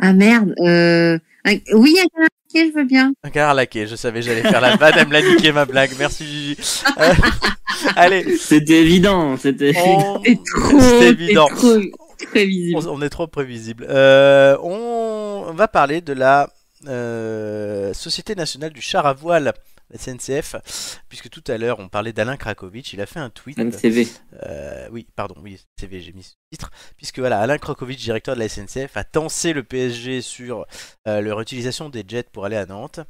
Ah 0.00 0.12
merde. 0.12 0.54
Euh... 0.60 1.18
un- 1.44 1.58
Oui, 1.74 1.96
un 2.00 2.06
canard. 2.08 2.28
Ok, 2.54 2.60
je 2.70 2.74
veux 2.74 2.84
bien. 2.84 3.12
Un 3.22 3.30
canard 3.30 3.54
laqué, 3.54 3.86
je 3.86 3.94
savais, 3.96 4.22
j'allais 4.22 4.40
faire 4.42 4.60
la 4.62 4.76
vanne, 4.76 4.94
elle 4.96 5.08
me 5.08 5.12
l'a 5.12 5.20
niqué 5.22 5.52
ma 5.52 5.66
blague, 5.66 5.90
merci 5.98 6.24
Gigi. 6.24 6.56
Euh, 6.98 7.12
allez, 7.96 8.36
C'était 8.38 8.80
évident, 8.80 9.36
c'était. 9.36 9.74
on... 9.76 10.22
C'est 10.24 10.38
trop, 10.42 11.02
évident. 11.02 11.46
trop 11.48 11.76
prévisible. 12.30 12.78
On, 12.78 12.86
on 12.88 13.02
est 13.02 13.10
trop 13.10 13.26
prévisible. 13.26 13.86
Euh, 13.90 14.56
on 14.62 15.52
va 15.52 15.68
parler 15.68 16.00
de 16.00 16.14
la 16.14 16.48
euh, 16.86 17.92
Société 17.92 18.34
nationale 18.34 18.72
du 18.72 18.80
char 18.80 19.04
à 19.04 19.12
voile, 19.12 19.52
SNCF, 19.96 20.56
puisque 21.08 21.30
tout 21.30 21.44
à 21.46 21.58
l'heure 21.58 21.78
on 21.78 21.88
parlait 21.88 22.12
d'Alain 22.12 22.36
Krakowicz, 22.36 22.92
il 22.92 23.00
a 23.00 23.06
fait 23.06 23.20
un 23.20 23.30
tweet. 23.30 23.58
NCV. 23.58 24.06
Euh, 24.44 24.88
oui, 24.92 25.06
pardon, 25.16 25.34
oui, 25.42 25.60
CV, 25.78 26.00
j'ai 26.00 26.12
mis 26.12 26.22
ce 26.22 26.34
titre. 26.52 26.70
Puisque 26.96 27.18
voilà, 27.18 27.40
Alain 27.40 27.58
Krakowicz, 27.58 27.98
directeur 27.98 28.34
de 28.34 28.40
la 28.40 28.48
SNCF, 28.48 28.96
a 28.96 29.04
tensé 29.04 29.52
le 29.52 29.62
PSG 29.62 30.22
sur 30.22 30.66
euh, 31.06 31.20
leur 31.20 31.40
utilisation 31.40 31.88
des 31.88 32.04
jets 32.06 32.24
pour 32.32 32.44
aller 32.44 32.56
à 32.56 32.66
Nantes. 32.66 33.00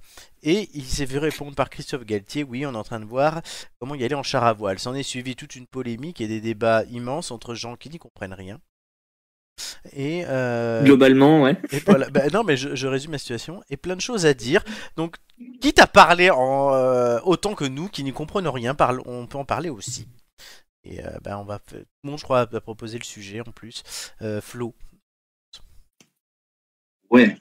Et 0.42 0.68
il 0.74 0.84
s'est 0.84 1.04
vu 1.04 1.18
répondre 1.18 1.54
par 1.54 1.68
Christophe 1.68 2.04
Galtier 2.04 2.44
oui, 2.44 2.64
on 2.64 2.74
est 2.74 2.76
en 2.76 2.84
train 2.84 3.00
de 3.00 3.04
voir 3.04 3.42
comment 3.80 3.94
y 3.94 4.04
aller 4.04 4.14
en 4.14 4.22
char 4.22 4.44
à 4.44 4.52
voile. 4.52 4.78
S'en 4.78 4.94
est 4.94 5.02
suivi 5.02 5.34
toute 5.34 5.56
une 5.56 5.66
polémique 5.66 6.20
et 6.20 6.28
des 6.28 6.40
débats 6.40 6.84
immenses 6.84 7.30
entre 7.30 7.54
gens 7.54 7.76
qui 7.76 7.90
n'y 7.90 7.98
comprennent 7.98 8.34
rien. 8.34 8.60
Et, 9.92 10.24
euh, 10.26 10.82
Globalement, 10.84 11.42
ouais. 11.42 11.56
et 11.70 11.80
voilà, 11.80 12.08
bah, 12.10 12.28
non 12.32 12.44
mais 12.44 12.56
je, 12.56 12.74
je 12.74 12.86
résume 12.86 13.12
la 13.12 13.18
situation 13.18 13.62
et 13.70 13.76
plein 13.76 13.96
de 13.96 14.00
choses 14.00 14.26
à 14.26 14.34
dire. 14.34 14.64
Donc, 14.96 15.16
quitte 15.60 15.80
à 15.80 15.86
parler 15.86 16.30
en 16.30 16.74
euh, 16.74 17.18
autant 17.24 17.54
que 17.54 17.64
nous 17.64 17.88
qui 17.88 18.04
n'y 18.04 18.12
comprenons 18.12 18.52
rien, 18.52 18.74
parle, 18.74 19.00
on 19.06 19.26
peut 19.26 19.38
en 19.38 19.44
parler 19.44 19.70
aussi. 19.70 20.06
Et 20.84 21.04
euh, 21.04 21.10
bah, 21.22 21.38
on 21.38 21.44
va, 21.44 21.58
tout 21.58 21.74
le 21.74 22.10
monde 22.10 22.18
je 22.18 22.24
crois 22.24 22.44
va 22.46 22.60
proposer 22.60 22.98
le 22.98 23.04
sujet 23.04 23.40
en 23.40 23.52
plus. 23.52 23.82
Euh, 24.22 24.40
Flo, 24.40 24.74
Ouais. 27.10 27.36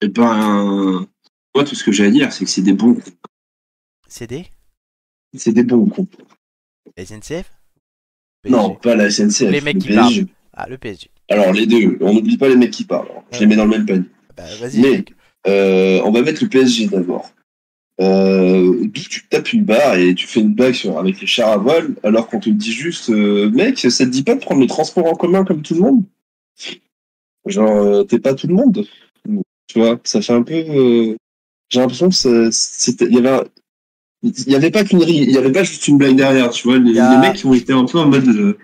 Et 0.00 0.08
ben, 0.08 1.06
moi, 1.54 1.64
tout 1.64 1.74
ce 1.74 1.84
que 1.84 1.92
j'ai 1.92 2.06
à 2.06 2.10
dire, 2.10 2.32
c'est 2.32 2.44
que 2.44 2.50
c'est 2.50 2.62
des 2.62 2.72
bons, 2.72 2.98
CD, 4.08 4.46
c'est 5.36 5.52
des? 5.52 5.62
Bons 5.62 5.88
la 6.96 7.06
SNCF, 7.06 7.52
Non, 8.48 8.74
pas 8.74 8.96
la 8.96 9.10
SNCF. 9.10 9.50
Les 9.50 9.60
mecs 9.60 9.76
le 9.76 9.80
qui 9.80 9.88
PSG. 9.88 10.26
Ah 10.52 10.68
le 10.68 10.76
PSG. 10.76 11.10
Alors, 11.28 11.52
les 11.52 11.66
deux. 11.66 11.96
On 12.00 12.12
n'oublie 12.14 12.36
pas 12.36 12.48
les 12.48 12.56
mecs 12.56 12.70
qui 12.72 12.84
parlent. 12.84 13.08
Je 13.32 13.40
les 13.40 13.46
mets 13.46 13.56
dans 13.56 13.64
le 13.64 13.70
même 13.70 13.86
panier. 13.86 14.04
Bah, 14.36 14.42
vas-y. 14.60 14.80
Mais-. 14.80 15.04
Euh, 15.48 16.00
on 16.04 16.10
va 16.12 16.22
mettre 16.22 16.42
le 16.42 16.48
PSG 16.48 16.86
d'abord. 16.86 17.32
Euh, 18.00 18.86
tu 18.94 19.24
tapes 19.28 19.52
une 19.52 19.64
barre 19.64 19.96
et 19.96 20.14
tu 20.14 20.26
fais 20.26 20.40
une 20.40 20.54
blague 20.54 20.74
sur, 20.74 20.98
avec 20.98 21.20
les 21.20 21.26
chars 21.26 21.50
à 21.50 21.56
voile, 21.56 21.94
alors 22.02 22.28
qu'on 22.28 22.40
te 22.40 22.48
dit 22.50 22.72
juste, 22.72 23.10
euh, 23.10 23.50
mec, 23.50 23.78
ça 23.78 24.04
te 24.04 24.10
dit 24.10 24.22
pas 24.22 24.34
de 24.34 24.40
prendre 24.40 24.60
le 24.60 24.66
transport 24.66 25.06
en 25.06 25.14
commun 25.14 25.44
comme 25.44 25.62
tout 25.62 25.74
le 25.74 25.80
monde? 25.80 26.04
Genre, 27.46 28.06
t'es 28.06 28.18
pas 28.18 28.34
tout 28.34 28.46
le 28.46 28.54
monde? 28.54 28.84
Tu 29.66 29.78
vois, 29.78 29.98
ça 30.04 30.20
fait 30.22 30.32
un 30.32 30.42
peu. 30.42 30.54
euh, 30.54 31.16
J'ai 31.68 31.80
l'impression 31.80 32.08
que 32.08 32.50
c'était, 32.52 33.06
il 33.06 33.14
y 33.14 33.18
avait, 33.18 33.30
un- 33.30 33.44
il 34.22 34.48
y 34.50 34.54
avait 34.54 34.70
pas 34.70 34.84
qu'une, 34.84 35.00
il 35.02 35.30
y 35.30 35.38
avait 35.38 35.52
pas 35.52 35.64
juste 35.64 35.88
une 35.88 35.98
blague 35.98 36.16
derrière. 36.16 36.50
Tu 36.50 36.68
vois, 36.68 36.78
les, 36.78 36.98
a- 36.98 37.10
les 37.20 37.28
mecs 37.28 37.44
ont 37.44 37.54
été 37.54 37.72
un 37.72 37.84
peu 37.84 37.98
en 37.98 38.06
mode. 38.08 38.56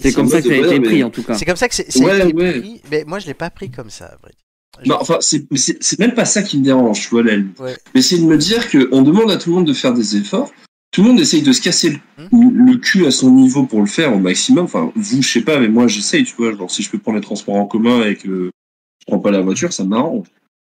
C'est 0.00 0.12
comme 0.12 0.28
ça 0.28 0.40
que 0.42 0.48
ça 0.48 0.54
a 0.54 0.56
été 0.56 0.78
mais- 0.78 0.86
pris, 0.86 1.04
en 1.04 1.10
tout 1.10 1.22
cas. 1.22 1.34
c'est 1.34 1.44
comme 1.44 1.56
ça 1.56 1.68
que 1.68 1.74
c'est 1.74 1.96
Ouais, 2.02 2.32
ouais. 2.32 2.60
pris, 2.60 2.80
mais 2.90 3.04
moi 3.06 3.18
je 3.18 3.26
l'ai 3.26 3.34
pas 3.34 3.50
pris 3.50 3.70
comme 3.70 3.90
ça. 3.90 4.06
à 4.06 4.16
vrai. 4.16 4.32
Non, 4.86 4.96
enfin, 5.00 5.18
c'est 5.20 5.98
même 5.98 6.14
pas 6.14 6.24
ça 6.24 6.42
qui 6.42 6.58
me 6.58 6.64
dérange, 6.64 7.00
tu 7.02 7.08
vois, 7.10 7.22
la. 7.24 7.34
Ouais. 7.58 7.76
Mais 7.94 8.02
c'est 8.02 8.18
de 8.18 8.22
me 8.24 8.36
dire 8.36 8.70
qu'on 8.70 9.02
demande 9.02 9.30
à 9.30 9.36
tout 9.36 9.50
le 9.50 9.56
monde 9.56 9.66
de 9.66 9.72
faire 9.72 9.92
des 9.92 10.16
efforts. 10.16 10.52
Tout 10.92 11.02
le 11.02 11.08
monde 11.08 11.20
essaye 11.20 11.42
de 11.42 11.52
se 11.52 11.60
casser 11.60 11.90
le, 11.90 11.98
Hmm. 12.32 12.66
le 12.66 12.76
cul 12.76 13.04
à 13.06 13.10
son 13.10 13.30
niveau 13.30 13.64
pour 13.64 13.80
le 13.80 13.86
faire 13.86 14.14
au 14.14 14.18
maximum. 14.18 14.64
Enfin, 14.64 14.90
vous, 14.94 15.22
je 15.22 15.28
sais 15.28 15.40
pas, 15.42 15.58
mais 15.58 15.68
moi, 15.68 15.86
j'essaye, 15.88 16.24
tu 16.24 16.34
vois. 16.36 16.56
Genre, 16.56 16.70
si 16.70 16.82
je 16.82 16.90
peux 16.90 16.98
prendre 16.98 17.16
les 17.18 17.22
transports 17.24 17.56
en 17.56 17.66
commun 17.66 18.06
et 18.06 18.14
que 18.16 18.50
je 19.00 19.04
prends 19.06 19.18
pas 19.18 19.30
la 19.30 19.40
voiture, 19.40 19.72
ça 19.72 19.84
m'arrange. 19.84 20.26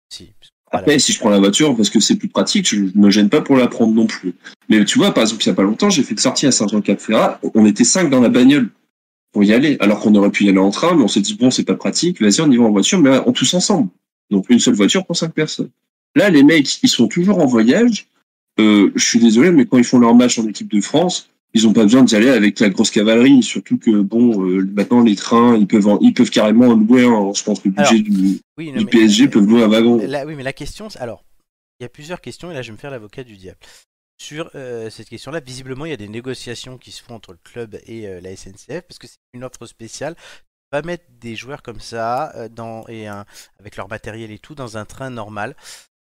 Si. 0.09 0.29
Après, 0.71 0.99
si 0.99 1.11
je 1.13 1.19
prends 1.19 1.29
la 1.29 1.39
voiture 1.39 1.75
parce 1.75 1.89
que 1.89 1.99
c'est 1.99 2.15
plus 2.15 2.27
pratique, 2.27 2.67
je 2.69 2.77
me 2.95 3.09
gêne 3.09 3.29
pas 3.29 3.41
pour 3.41 3.55
la 3.57 3.67
prendre 3.67 3.93
non 3.93 4.07
plus. 4.07 4.33
Mais 4.69 4.83
tu 4.85 4.97
vois, 4.99 5.13
par 5.13 5.23
exemple, 5.23 5.43
il 5.43 5.47
y 5.47 5.49
a 5.49 5.53
pas 5.53 5.63
longtemps, 5.63 5.89
j'ai 5.89 6.03
fait 6.03 6.11
une 6.11 6.17
sortie 6.17 6.45
à 6.47 6.51
Saint-Jean-Cap-Ferrat. 6.51 7.39
On 7.53 7.65
était 7.65 7.83
cinq 7.85 8.09
dans 8.09 8.19
la 8.21 8.29
bagnole 8.29 8.69
pour 9.35 9.43
y 9.43 9.51
aller, 9.51 9.75
alors 9.81 9.99
qu'on 9.99 10.15
aurait 10.15 10.31
pu 10.31 10.45
y 10.45 10.49
aller 10.49 10.59
en 10.59 10.69
train, 10.71 10.95
mais 10.95 11.03
on 11.03 11.09
s'est 11.09 11.19
dit 11.19 11.33
bon, 11.35 11.51
c'est 11.51 11.65
pas 11.65 11.75
pratique. 11.75 12.21
Vas-y, 12.21 12.39
on 12.39 12.49
y 12.49 12.55
va 12.55 12.63
en 12.63 12.71
voiture, 12.71 12.99
mais 12.99 13.19
on 13.25 13.33
tous 13.33 13.53
ensemble. 13.53 13.89
Donc 14.31 14.45
une 14.49 14.59
seule 14.59 14.75
voiture 14.75 15.05
pour 15.05 15.17
cinq 15.17 15.33
personnes. 15.33 15.71
Là, 16.15 16.29
les 16.29 16.41
mecs, 16.41 16.81
ils 16.81 16.87
sont 16.87 17.09
toujours 17.09 17.39
en 17.39 17.45
voyage. 17.45 18.07
Euh, 18.61 18.91
je 18.95 19.03
suis 19.03 19.19
désolé, 19.19 19.51
mais 19.51 19.65
quand 19.65 19.77
ils 19.77 19.83
font 19.83 19.99
leur 19.99 20.15
match 20.15 20.39
en 20.39 20.47
équipe 20.47 20.71
de 20.71 20.79
France, 20.79 21.29
ils 21.53 21.67
ont 21.67 21.73
pas 21.73 21.83
besoin 21.83 22.03
d'y 22.03 22.15
aller 22.15 22.29
avec 22.29 22.61
la 22.61 22.69
grosse 22.69 22.91
cavalerie. 22.91 23.43
Surtout 23.43 23.77
que 23.77 23.91
bon, 23.99 24.41
euh, 24.47 24.63
maintenant 24.73 25.01
les 25.01 25.17
trains, 25.17 25.57
ils 25.57 25.67
peuvent, 25.67 25.87
en- 25.89 25.99
ils 25.99 26.13
peuvent 26.13 26.29
carrément 26.29 26.67
en 26.69 26.75
louer. 26.77 27.03
un. 27.03 27.33
je 27.33 27.43
pense 27.43 27.59
que 27.59 27.67
le 27.67 27.73
budget 27.73 27.89
Alors, 27.89 28.03
du, 28.03 28.39
Oui, 28.57 28.71
non, 28.71 28.77
du 28.79 28.85
mais- 28.85 28.89
PSG 28.91 29.27
peuvent 29.27 29.45
louer 29.45 29.63
un 29.63 29.67
wagon. 29.67 29.97
Là, 30.07 30.25
oui, 30.25 30.35
mais 30.37 30.43
la 30.43 30.53
question, 30.53 30.87
alors, 30.97 31.25
il 31.81 31.83
y 31.83 31.85
a 31.85 31.89
plusieurs 31.89 32.21
questions, 32.21 32.49
et 32.51 32.53
là, 32.53 32.61
je 32.61 32.67
vais 32.69 32.73
me 32.75 32.77
faire 32.77 32.91
l'avocat 32.91 33.25
du 33.25 33.35
diable. 33.35 33.59
Sur 34.17 34.49
euh, 34.55 34.89
cette 34.89 35.09
question-là, 35.09 35.39
visiblement, 35.39 35.85
il 35.85 35.89
y 35.89 35.93
a 35.93 35.97
des 35.97 36.07
négociations 36.07 36.77
qui 36.77 36.91
se 36.91 37.03
font 37.03 37.15
entre 37.15 37.33
le 37.33 37.39
club 37.43 37.77
et 37.85 38.07
euh, 38.07 38.21
la 38.21 38.35
SNCF, 38.35 38.81
parce 38.81 38.97
que 38.97 39.07
c'est 39.07 39.19
une 39.33 39.43
offre 39.43 39.65
spéciale. 39.65 40.15
Pas 40.69 40.81
mettre 40.81 41.05
des 41.09 41.35
joueurs 41.35 41.61
comme 41.61 41.81
ça, 41.81 42.33
euh, 42.35 42.49
dans, 42.49 42.87
et 42.87 43.07
un, 43.07 43.25
avec 43.59 43.75
leur 43.75 43.89
matériel 43.89 44.31
et 44.31 44.39
tout, 44.39 44.55
dans 44.55 44.77
un 44.77 44.85
train 44.85 45.09
normal. 45.09 45.55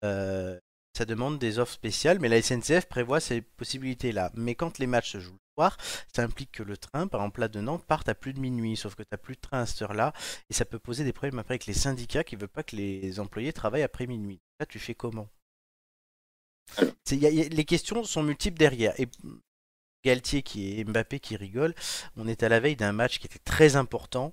Ça 0.02 1.04
demande 1.06 1.38
des 1.38 1.60
offres 1.60 1.72
spéciales, 1.72 2.18
mais 2.18 2.28
la 2.28 2.42
SNCF 2.42 2.86
prévoit 2.86 3.20
ces 3.20 3.42
possibilités-là. 3.42 4.32
Mais 4.34 4.56
quand 4.56 4.78
les 4.78 4.88
matchs 4.88 5.12
se 5.12 5.20
jouent 5.20 5.32
le 5.32 5.54
soir, 5.56 5.76
ça 6.12 6.22
implique 6.22 6.50
que 6.50 6.64
le 6.64 6.76
train, 6.76 7.06
par 7.06 7.20
exemple 7.20 7.40
là 7.40 7.48
de 7.48 7.60
Nantes, 7.60 7.86
parte 7.86 8.08
à 8.08 8.14
plus 8.14 8.32
de 8.32 8.40
minuit, 8.40 8.76
sauf 8.76 8.96
que 8.96 9.04
tu 9.04 9.08
n'as 9.12 9.18
plus 9.18 9.36
de 9.36 9.40
train 9.40 9.60
à 9.60 9.66
cette 9.66 9.82
heure-là, 9.82 10.12
et 10.50 10.52
ça 10.52 10.64
peut 10.64 10.80
poser 10.80 11.04
des 11.04 11.12
problèmes 11.12 11.38
après 11.38 11.54
avec 11.54 11.66
les 11.66 11.74
syndicats 11.74 12.24
qui 12.24 12.34
veulent 12.34 12.48
pas 12.48 12.64
que 12.64 12.74
les 12.74 13.20
employés 13.20 13.52
travaillent 13.52 13.84
après 13.84 14.08
minuit. 14.08 14.40
Là, 14.58 14.66
tu 14.66 14.80
fais 14.80 14.96
comment? 14.96 15.28
Les 17.10 17.64
questions 17.64 18.04
sont 18.04 18.22
multiples 18.22 18.58
derrière. 18.58 18.98
Et 19.00 19.08
Galtier 20.04 20.42
qui 20.42 20.80
est 20.80 20.84
Mbappé 20.84 21.20
qui 21.20 21.36
rigole, 21.36 21.74
on 22.16 22.26
est 22.26 22.42
à 22.42 22.48
la 22.48 22.60
veille 22.60 22.76
d'un 22.76 22.92
match 22.92 23.18
qui 23.18 23.26
était 23.26 23.38
très 23.40 23.76
important. 23.76 24.32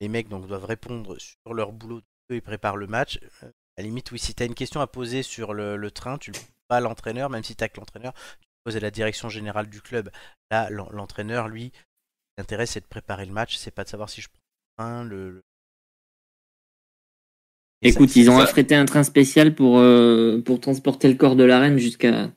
Les 0.00 0.08
mecs 0.08 0.28
donc 0.28 0.46
doivent 0.46 0.64
répondre 0.64 1.18
sur 1.18 1.54
leur 1.54 1.72
boulot, 1.72 1.98
eux 2.30 2.36
ils 2.36 2.42
préparent 2.42 2.76
le 2.76 2.86
match. 2.86 3.18
Euh, 3.42 3.48
À 3.76 3.82
la 3.82 3.84
limite, 3.84 4.12
oui, 4.12 4.18
si 4.18 4.34
tu 4.34 4.44
une 4.44 4.54
question 4.54 4.80
à 4.80 4.86
poser 4.86 5.22
sur 5.22 5.54
le, 5.54 5.90
train, 5.90 6.18
tu 6.18 6.30
le 6.30 6.38
poses 6.38 6.46
pas 6.68 6.76
à 6.76 6.80
l'entraîneur, 6.80 7.30
même 7.30 7.42
si 7.44 7.56
tu 7.56 7.68
que 7.68 7.80
l'entraîneur, 7.80 8.12
tu 8.14 8.46
le 8.46 8.64
poses 8.64 8.76
à 8.76 8.80
la 8.80 8.90
direction 8.90 9.28
générale 9.28 9.68
du 9.68 9.80
club. 9.82 10.10
Là, 10.50 10.70
l'en- 10.70 10.90
l'entraîneur, 10.90 11.48
lui, 11.48 11.72
l'intérêt 12.38 12.66
c'est 12.66 12.80
de 12.80 12.86
préparer 12.86 13.26
le 13.26 13.32
match, 13.32 13.56
c'est 13.56 13.70
pas 13.70 13.84
de 13.84 13.88
savoir 13.88 14.08
si 14.08 14.20
je 14.20 14.28
prends 14.28 14.38
le 14.38 14.84
train, 14.84 15.04
le, 15.04 15.44
Écoute, 17.82 18.14
ils 18.16 18.30
ont 18.30 18.36
ça- 18.36 18.44
affrété 18.44 18.74
un 18.74 18.84
train 18.84 19.02
spécial 19.02 19.54
pour, 19.54 19.78
euh, 19.78 20.40
pour 20.44 20.60
transporter 20.60 21.08
le 21.08 21.14
corps 21.14 21.36
de 21.36 21.44
la 21.44 21.58
reine 21.60 21.78
jusqu'à. 21.78 22.30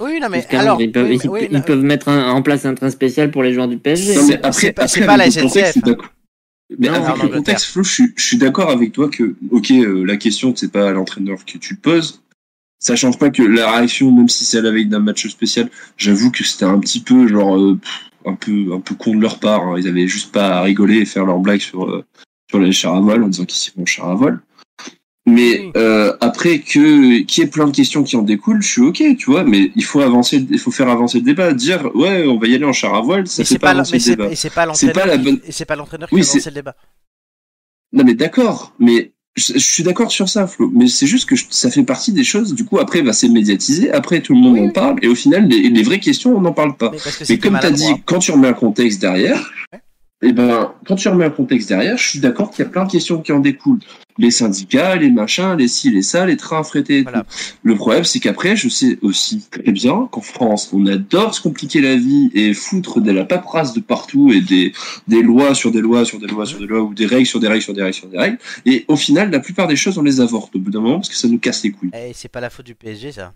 Oui, 0.00 0.18
non 0.20 0.28
mais 0.30 0.38
jusqu'à 0.38 0.60
alors, 0.60 0.80
ils 0.80 0.90
peuvent, 0.90 1.08
oui, 1.08 1.18
ils- 1.22 1.26
mais- 1.30 1.32
oui, 1.32 1.48
ils 1.50 1.56
non, 1.56 1.62
peuvent 1.62 1.82
mettre 1.82 2.08
un- 2.08 2.30
en 2.30 2.42
place 2.42 2.64
un 2.64 2.74
train 2.74 2.90
spécial 2.90 3.30
pour 3.30 3.42
les 3.42 3.52
joueurs 3.52 3.68
du 3.68 3.76
PSG. 3.78 4.14
Non, 4.16 4.26
mais 4.28 4.34
après, 4.42 4.68
après, 4.76 5.06
pas 5.06 5.16
la 5.16 5.24
avec 5.24 5.36
le 5.36 5.42
contexte, 5.42 5.56
SNCF, 5.56 5.66
je 5.66 5.72
suis 5.72 5.80
d'accord. 5.82 6.10
Mais 6.78 6.88
Non, 6.88 6.94
avec 6.94 7.22
le 7.22 7.28
contexte, 7.28 7.64
Flo, 7.66 7.82
je 7.84 7.92
suis, 7.92 8.12
je 8.16 8.24
suis 8.24 8.36
d'accord 8.38 8.70
avec 8.70 8.92
toi 8.92 9.08
que, 9.08 9.34
ok, 9.50 9.70
euh, 9.72 10.04
la 10.04 10.16
question, 10.16 10.54
c'est 10.56 10.72
pas 10.72 10.88
à 10.88 10.92
l'entraîneur 10.92 11.44
que 11.44 11.58
tu 11.58 11.76
poses. 11.76 12.22
Ça 12.78 12.96
change 12.96 13.18
pas 13.18 13.30
que 13.30 13.42
la 13.42 13.70
réaction, 13.70 14.10
même 14.12 14.28
si 14.28 14.44
c'est 14.44 14.58
à 14.58 14.62
la 14.62 14.70
veille 14.70 14.86
d'un 14.86 14.98
match 14.98 15.26
spécial, 15.28 15.70
j'avoue 15.96 16.30
que 16.30 16.42
c'était 16.44 16.64
un 16.64 16.78
petit 16.80 17.00
peu, 17.00 17.28
genre, 17.28 17.56
euh, 17.58 17.76
pff, 17.80 18.10
un 18.26 18.34
peu, 18.34 18.72
un 18.74 18.80
peu 18.80 18.94
con 18.94 19.14
de 19.14 19.20
leur 19.22 19.38
part. 19.38 19.62
hein. 19.62 19.74
Ils 19.78 19.86
avaient 19.88 20.06
juste 20.08 20.32
pas 20.32 20.58
à 20.58 20.62
rigoler 20.62 20.98
et 20.98 21.04
faire 21.04 21.24
leur 21.26 21.38
blague 21.38 21.60
sur, 21.60 21.88
euh, 21.88 22.04
sur 22.50 22.58
les 22.58 22.72
chars 22.72 22.94
à 22.96 23.00
voile 23.00 23.22
en 23.22 23.28
disant 23.28 23.44
qu'ils 23.44 23.72
vont 23.76 23.86
chars 23.86 24.10
à 24.10 24.14
voile. 24.14 24.40
Mais 25.26 25.70
euh, 25.76 26.14
après 26.20 26.58
que 26.58 27.20
qu'il 27.22 27.42
y 27.42 27.46
ait 27.46 27.50
plein 27.50 27.66
de 27.66 27.74
questions 27.74 28.02
qui 28.02 28.14
en 28.16 28.22
découlent, 28.22 28.60
je 28.60 28.68
suis 28.72 28.82
ok, 28.82 29.02
tu 29.16 29.30
vois. 29.30 29.42
Mais 29.44 29.70
il 29.74 29.82
faut 29.84 30.00
avancer, 30.02 30.46
il 30.50 30.58
faut 30.58 30.70
faire 30.70 30.88
avancer 30.90 31.18
le 31.18 31.24
débat, 31.24 31.52
dire 31.54 31.90
ouais, 31.96 32.26
on 32.26 32.38
va 32.38 32.46
y 32.46 32.54
aller 32.54 32.64
en 32.66 32.74
char 32.74 32.94
à 32.94 33.00
voile, 33.00 33.26
ça 33.26 33.42
fait 33.42 33.54
c'est 33.54 33.58
pas 33.58 33.68
pas, 33.68 33.70
avancer 33.72 33.98
le 33.98 34.04
débat. 34.04 34.30
et 34.30 34.34
c'est 34.36 34.50
pas 34.52 34.66
C'est 34.74 34.92
pas 34.92 35.06
l'entraîneur 35.06 35.06
la 35.06 35.16
qui, 35.16 35.24
bonne- 35.24 35.40
et 35.46 35.52
c'est 35.52 35.64
pas 35.64 35.76
l'entraîneur 35.76 36.08
qui 36.10 36.14
Oui, 36.14 36.20
le 36.44 36.50
débat. 36.50 36.76
Non 37.94 38.04
mais 38.04 38.14
d'accord, 38.14 38.74
mais 38.78 39.12
je, 39.36 39.54
je 39.54 39.58
suis 39.58 39.82
d'accord 39.82 40.10
sur 40.12 40.28
ça, 40.28 40.46
Flo. 40.46 40.70
Mais 40.74 40.88
c'est 40.88 41.06
juste 41.06 41.26
que 41.28 41.36
je- 41.36 41.46
ça 41.48 41.70
fait 41.70 41.84
partie 41.84 42.12
des 42.12 42.22
choses. 42.24 42.54
Du 42.54 42.64
coup, 42.66 42.78
après, 42.78 43.00
bah, 43.02 43.12
c'est 43.12 43.28
médiatisé. 43.28 43.90
Après, 43.92 44.20
tout 44.20 44.34
le 44.34 44.40
monde 44.40 44.52
Oui, 44.54 44.60
en 44.60 44.64
oui. 44.66 44.72
parle. 44.72 44.98
Et 45.02 45.08
au 45.08 45.14
final, 45.14 45.48
les, 45.48 45.70
les 45.70 45.82
vraies 45.82 46.00
questions, 46.00 46.36
on 46.36 46.40
n'en 46.40 46.52
parle 46.52 46.76
pas. 46.76 46.92
Mais 47.28 47.38
comme 47.38 47.58
tu 47.60 47.66
as 47.66 47.70
dit, 47.70 47.92
quand 48.04 48.18
tu 48.18 48.30
remets 48.30 48.48
un 48.48 48.52
contexte 48.52 49.00
derrière, 49.00 49.50
Ouais. 49.72 49.80
Et 50.22 50.32
ben, 50.32 50.72
quand 50.86 50.96
tu 50.96 51.08
remets 51.08 51.24
un 51.26 51.30
contexte 51.30 51.68
derrière, 51.68 51.96
je 51.98 52.08
suis 52.08 52.20
d'accord 52.20 52.50
qu'il 52.50 52.64
y 52.64 52.66
a 52.66 52.70
plein 52.70 52.84
de 52.86 52.90
questions 52.90 53.20
qui 53.20 53.32
en 53.32 53.40
découlent. 53.40 53.80
Les 54.16 54.30
syndicats, 54.30 54.94
les 54.96 55.10
machins, 55.10 55.56
les 55.58 55.66
ci, 55.68 55.90
les 55.90 56.02
ça, 56.02 56.24
les 56.24 56.36
trains 56.36 56.62
et 56.88 57.02
Voilà. 57.02 57.22
tout. 57.24 57.26
Le 57.64 57.74
problème, 57.74 58.04
c'est 58.04 58.20
qu'après, 58.20 58.54
je 58.56 58.68
sais 58.68 58.96
aussi 59.02 59.42
très 59.50 59.72
bien 59.72 60.08
qu'en 60.10 60.20
France, 60.20 60.70
on 60.72 60.86
adore 60.86 61.34
se 61.34 61.40
compliquer 61.42 61.80
la 61.80 61.96
vie 61.96 62.30
et 62.32 62.54
foutre 62.54 63.00
de 63.00 63.10
la 63.10 63.24
paperasse 63.24 63.74
de 63.74 63.80
partout 63.80 64.32
et 64.32 64.40
des, 64.40 64.72
des 65.08 65.20
lois 65.20 65.54
sur 65.54 65.72
des 65.72 65.80
lois 65.80 66.04
sur 66.04 66.20
des 66.20 66.28
lois 66.28 66.46
sur 66.46 66.60
des 66.60 66.66
lois 66.66 66.80
ou 66.82 66.94
des 66.94 67.06
règles 67.06 67.26
sur 67.26 67.40
des 67.40 67.48
règles 67.48 67.62
sur 67.62 67.74
des 67.74 67.82
règles 67.82 67.94
sur 67.94 68.08
des 68.08 68.18
règles. 68.18 68.38
Et 68.64 68.84
au 68.88 68.96
final, 68.96 69.30
la 69.30 69.40
plupart 69.40 69.66
des 69.66 69.76
choses, 69.76 69.98
on 69.98 70.02
les 70.02 70.20
avorte 70.20 70.54
au 70.54 70.60
bout 70.60 70.70
d'un 70.70 70.80
moment 70.80 70.96
parce 71.00 71.08
que 71.08 71.16
ça 71.16 71.26
nous 71.28 71.38
casse 71.38 71.64
les 71.64 71.72
couilles. 71.72 71.90
Eh, 71.92 72.12
c'est 72.14 72.28
pas 72.30 72.40
la 72.40 72.50
faute 72.50 72.66
du 72.66 72.76
PSG 72.76 73.10
ça. 73.12 73.34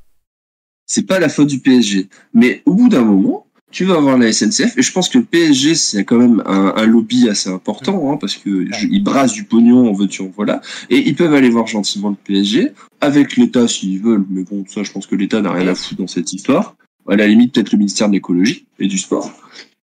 C'est 0.87 1.07
pas 1.07 1.19
la 1.19 1.29
faute 1.29 1.49
du 1.49 1.59
PSG. 1.59 2.09
Mais 2.33 2.63
au 2.65 2.73
bout 2.73 2.89
d'un 2.89 3.03
moment, 3.05 3.47
tu 3.71 3.85
vas 3.85 3.97
avoir 3.97 4.17
la 4.17 4.33
SNCF, 4.33 4.79
et 4.79 4.83
je 4.83 4.93
pense 4.93 5.09
que 5.11 5.19
le 5.19 5.25
PSG, 5.25 5.75
c'est 5.75 6.05
quand 6.05 6.17
même 6.17 6.43
un, 6.47 6.73
un 6.77 6.87
lobby 6.87 7.29
assez 7.29 7.51
important, 7.51 8.11
hein, 8.13 8.17
parce 8.19 8.35
que 8.37 8.67
je- 8.73 8.87
ils 8.91 9.03
brassent 9.05 9.33
du 9.35 9.45
pognon, 9.45 9.89
en 9.89 9.93
veux-tu, 9.93 10.23
en 10.23 10.31
voilà, 10.35 10.63
et 10.89 10.97
ils 11.07 11.15
peuvent 11.15 11.35
aller 11.35 11.51
voir 11.51 11.67
gentiment 11.67 12.09
le 12.11 12.17
PSG, 12.17 12.73
avec 13.03 13.37
l'État 13.37 13.69
s'ils 13.69 14.01
veulent, 14.01 14.25
mais 14.31 14.43
bon, 14.43 14.65
ça, 14.67 14.83
je 14.83 14.91
pense 14.91 15.07
que 15.07 15.15
l'État 15.15 15.41
n'a 15.43 15.53
rien 15.53 15.69
à 15.69 15.75
foutre 15.75 16.01
dans 16.01 16.07
cette 16.07 16.33
histoire. 16.33 16.77
À 17.09 17.17
la 17.17 17.27
limite, 17.27 17.55
peut-être 17.55 17.73
le 17.73 17.79
ministère 17.79 18.09
de 18.09 18.15
l'écologie 18.15 18.67
et 18.79 18.87
du 18.87 18.99
sport. 18.99 19.31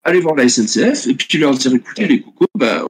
Aller 0.02 0.20
voir 0.20 0.34
la 0.34 0.48
SNCF, 0.48 1.06
et 1.06 1.14
puis 1.14 1.38
leur 1.38 1.54
dire, 1.54 1.74
écoutez, 1.74 2.06
les 2.06 2.20
cocos, 2.22 2.46
bah, 2.58 2.84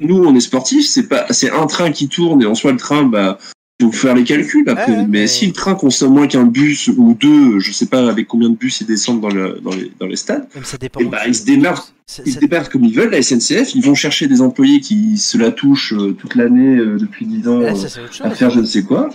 nous, 0.00 0.16
on 0.16 0.34
est 0.34 0.40
sportifs, 0.40 0.86
c'est 0.86 1.08
pas, 1.08 1.26
c'est 1.30 1.50
un 1.50 1.66
train 1.66 1.90
qui 1.92 2.08
tourne, 2.08 2.42
et 2.42 2.46
en 2.46 2.54
soi, 2.54 2.72
le 2.72 2.78
train, 2.78 3.04
bah, 3.04 3.38
faut 3.82 3.92
faire 3.92 4.14
les 4.14 4.24
calculs 4.24 4.68
après. 4.68 4.90
Ouais, 4.92 4.98
mais, 4.98 5.06
mais- 5.20 5.26
si 5.26 5.46
le 5.46 5.52
train 5.52 5.74
consomme 5.74 6.14
moins 6.14 6.26
qu'un 6.28 6.44
bus 6.44 6.88
ou 6.88 7.14
deux, 7.14 7.58
je 7.58 7.72
sais 7.72 7.86
pas 7.86 8.08
avec 8.08 8.28
combien 8.28 8.48
de 8.50 8.54
bus 8.56 8.80
ils 8.80 8.86
descendent 8.86 9.20
dans, 9.20 9.28
le, 9.30 9.60
dans, 9.62 9.70
les, 9.74 9.90
dans 9.98 10.06
les 10.06 10.16
stades, 10.16 10.46
ça 10.62 10.78
dépend. 10.78 11.00
Eh 11.02 11.06
ben, 11.06 11.18
ils 11.26 11.34
se 11.34 11.44
démerdent. 11.44 11.82
Ça- 12.06 12.22
ils 12.26 12.32
se 12.34 12.38
démerdent 12.38 12.68
comme 12.68 12.84
ils 12.84 12.94
veulent, 12.94 13.10
la 13.10 13.22
SNCF, 13.22 13.74
ils 13.74 13.82
vont 13.84 13.94
chercher 13.94 14.26
des 14.28 14.40
employés 14.42 14.80
qui 14.80 15.16
se 15.18 15.36
la 15.38 15.50
touchent 15.50 15.92
euh, 15.94 16.12
toute 16.12 16.34
l'année 16.34 16.76
euh, 16.76 16.98
depuis 16.98 17.26
10 17.26 17.48
ans 17.48 17.58
Là, 17.60 17.72
euh, 17.72 17.74
ça, 17.74 17.88
chose. 17.88 18.20
à 18.22 18.30
faire 18.30 18.50
je 18.50 18.60
ne 18.60 18.64
sais 18.66 18.82
quoi. 18.84 19.08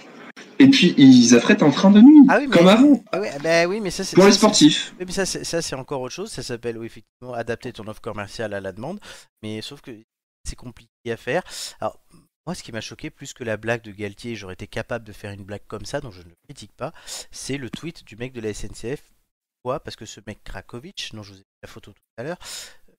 Et 0.62 0.68
puis 0.68 0.93
ils 0.97 1.36
affrètent 1.36 1.64
un 1.64 1.70
train 1.72 1.89
de 1.91 2.01
nuit, 2.01 2.20
Ah 2.28 2.38
oui, 2.39 2.47
mais- 2.49 2.57
comme 2.57 2.68
avant, 2.68 3.01
Ah 3.14 3.20
bah 3.41 3.66
oui, 3.68 3.80
mais 3.80 3.91
ça 3.91 4.03
pour 4.14 4.26
les 4.26 4.32
ça, 4.32 4.38
sportifs. 4.39 4.93
Mais 4.99 5.10
ça, 5.12 5.26
c'est, 5.26 5.45
ça, 5.45 5.62
c'est 5.62 5.76
encore 5.76 6.01
autre 6.01 6.14
chose. 6.16 6.30
Ça 6.32 6.43
s'appelle 6.43 6.78
oui, 6.78 6.88
effectivement 6.88 7.34
adapter 7.34 7.72
ton 7.72 7.88
offre 7.88 8.01
commerciale 8.01 8.53
à 8.53 8.60
la 8.60 8.74
demande. 8.74 8.99
Mais 9.41 9.62
sauf 9.62 9.80
que 9.82 9.91
c'est 10.43 10.57
compliqué 10.57 10.89
à 11.12 11.16
faire. 11.18 11.43
Alors, 11.80 11.97
moi, 12.49 12.55
ce 12.55 12.63
qui 12.63 12.71
m'a 12.71 12.81
choqué, 12.81 13.11
plus 13.11 13.33
que 13.33 13.43
la 13.43 13.57
blague 13.57 13.83
de 13.83 13.91
Galtier, 13.91 14.35
j'aurais 14.35 14.55
été 14.55 14.65
capable 14.65 15.05
de 15.05 15.13
faire 15.13 15.31
une 15.31 15.43
blague 15.43 15.61
comme 15.67 15.85
ça, 15.85 16.01
donc 16.01 16.13
je 16.13 16.21
ne 16.23 16.29
le 16.29 16.35
critique 16.45 16.71
pas. 16.75 16.93
C'est 17.29 17.57
le 17.57 17.69
tweet 17.69 18.03
du 18.03 18.15
mec 18.15 18.33
de 18.33 18.41
la 18.41 18.51
SNCF. 18.55 19.13
Pourquoi? 19.61 19.79
Parce 19.81 19.95
que 19.95 20.07
ce 20.07 20.19
mec 20.25 20.43
Krakovic, 20.43 21.11
dont 21.13 21.21
je 21.21 21.33
vous 21.33 21.37
ai 21.37 21.41
mis 21.41 21.59
la 21.61 21.69
photo 21.69 21.93
tout 21.93 22.01
à 22.17 22.23
l'heure, 22.23 22.39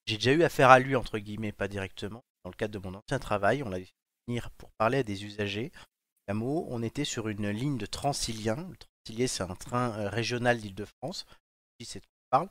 j'ai 0.07 0.19
déjà 0.19 0.31
eu 0.31 0.45
affaire 0.45 0.71
à 0.71 0.79
lui, 0.79 0.95
entre 0.95 1.19
guillemets, 1.19 1.51
pas 1.51 1.67
directement. 1.67 2.23
Dans 2.45 2.51
le 2.51 2.55
cadre 2.55 2.73
de 2.73 2.79
mon 2.79 2.95
ancien 2.97 3.19
travail, 3.19 3.65
on 3.65 3.69
l'avait 3.71 3.87
fait 3.87 3.93
venir 4.29 4.53
pour 4.53 4.71
parler 4.79 4.99
à 4.99 5.03
des 5.03 5.25
usagers. 5.25 5.73
À 6.29 6.35
Meaux, 6.35 6.69
on 6.71 6.81
était 6.85 7.05
sur 7.05 7.27
une 7.27 7.51
ligne 7.51 7.77
de 7.77 7.87
Transilien. 7.87 8.55
Le 8.55 8.77
Transilien, 8.77 9.27
c'est 9.27 9.43
un 9.43 9.57
train 9.57 9.99
euh, 9.99 10.09
régional 10.11 10.61
d'Île-de-France. 10.61 11.27
Si 11.81 11.87
c'est 11.87 11.99
de 11.99 12.07
quoi 12.31 12.43
on 12.43 12.47
parle. 12.47 12.49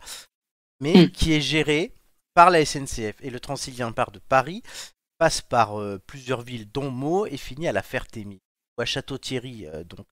Mais 0.82 1.06
Mm. 1.06 1.12
qui 1.12 1.32
est 1.32 1.40
géré 1.40 1.94
par 2.34 2.50
la 2.50 2.66
SNCF. 2.66 3.16
Et 3.22 3.30
le 3.30 3.40
Transilien 3.40 3.94
part 3.94 4.12
de 4.12 4.20
Paris, 4.20 4.64
passe 5.20 5.42
par 5.42 5.80
euh, 5.80 6.00
plusieurs 6.08 6.42
villes, 6.42 6.72
dont 6.72 6.90
Meaux, 6.90 7.28
et 7.28 7.38
finit 7.38 7.68
à 7.68 7.72
la 7.72 7.84
Ferté-Mis. 7.84 8.42
Ou 8.78 8.82
à 8.82 8.86
Château-Thierry, 8.86 9.68
euh, 9.68 9.84
donc 9.84 10.08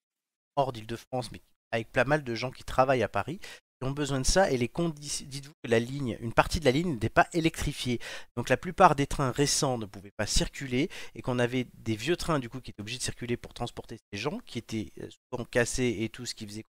hors 0.56 0.74
d'Île-de-France, 0.74 1.32
mais 1.32 1.42
avec 1.72 1.92
pas 1.92 2.06
mal 2.06 2.24
de 2.24 2.36
gens 2.36 2.52
qui 2.52 2.64
travaillent 2.64 3.04
à 3.04 3.10
Paris, 3.10 3.40
qui 3.40 3.88
ont 3.88 3.92
besoin 3.92 4.20
de 4.20 4.26
ça. 4.26 4.52
Et 4.52 4.58
les 4.58 4.68
conditions, 4.68 5.26
dites-vous 5.28 5.54
que 5.64 5.70
la 5.70 5.80
ligne, 5.80 6.18
une 6.20 6.34
partie 6.34 6.60
de 6.60 6.66
la 6.66 6.72
ligne 6.72 6.94
n'était 6.94 7.10
pas 7.10 7.28
électrifiée. 7.34 8.00
Donc 8.36 8.50
la 8.50 8.58
plupart 8.58 8.96
des 8.96 9.08
trains 9.08 9.32
récents 9.32 9.78
ne 9.78 9.86
pouvaient 9.86 10.14
pas 10.18 10.28
circuler 10.28 10.90
et 11.16 11.22
qu'on 11.22 11.40
avait 11.40 11.68
des 11.76 11.96
vieux 11.96 12.18
trains 12.18 12.40
du 12.40 12.50
coup 12.50 12.60
qui 12.60 12.72
étaient 12.72 12.82
obligés 12.82 12.98
de 12.98 13.04
circuler 13.04 13.38
pour 13.38 13.54
transporter 13.54 13.98
ces 14.12 14.20
gens 14.20 14.40
qui 14.46 14.58
étaient 14.58 14.92
euh, 15.00 15.10
souvent 15.32 15.46
cassés 15.46 15.98
et 16.02 16.10
tout 16.10 16.26
ce 16.26 16.36
qui 16.36 16.46
faisait 16.46 16.66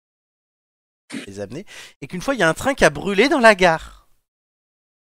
les 1.28 1.40
amener 1.40 1.66
et 2.02 2.08
qu'une 2.08 2.22
fois 2.22 2.34
il 2.34 2.40
y 2.40 2.44
a 2.44 2.50
un 2.50 2.54
train 2.56 2.74
qui 2.74 2.84
a 2.84 2.90
brûlé 2.90 3.30
dans 3.30 3.40
la 3.40 3.54
gare. 3.56 4.05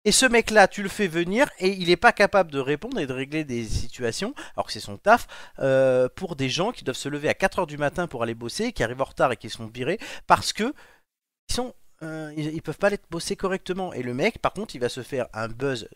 Et 0.06 0.12
ce 0.12 0.24
mec-là, 0.24 0.66
tu 0.66 0.82
le 0.82 0.88
fais 0.88 1.08
venir 1.08 1.50
et 1.58 1.68
il 1.68 1.88
n'est 1.88 1.96
pas 1.96 2.12
capable 2.12 2.50
de 2.50 2.58
répondre 2.58 2.98
et 2.98 3.06
de 3.06 3.12
régler 3.12 3.44
des 3.44 3.64
situations, 3.66 4.34
alors 4.56 4.66
que 4.66 4.72
c'est 4.72 4.80
son 4.80 4.96
taf, 4.96 5.26
euh, 5.58 6.08
pour 6.08 6.36
des 6.36 6.48
gens 6.48 6.72
qui 6.72 6.84
doivent 6.84 6.96
se 6.96 7.08
lever 7.10 7.28
à 7.28 7.34
4h 7.34 7.66
du 7.66 7.76
matin 7.76 8.06
pour 8.06 8.22
aller 8.22 8.34
bosser, 8.34 8.72
qui 8.72 8.82
arrivent 8.82 9.02
en 9.02 9.04
retard 9.04 9.30
et 9.32 9.36
qui 9.36 9.50
sont 9.50 9.66
virés 9.66 9.98
parce 10.26 10.54
que 10.54 10.72
ils 11.50 11.54
sont, 11.54 11.74
euh, 12.02 12.32
ils, 12.36 12.54
ils 12.54 12.62
peuvent 12.62 12.78
pas 12.78 12.86
aller 12.86 12.98
bosser 13.10 13.36
correctement. 13.36 13.92
Et 13.92 14.02
le 14.02 14.14
mec, 14.14 14.38
par 14.38 14.54
contre, 14.54 14.74
il 14.74 14.78
va 14.78 14.88
se 14.88 15.02
faire 15.02 15.28
un 15.34 15.48
buzz 15.48 15.86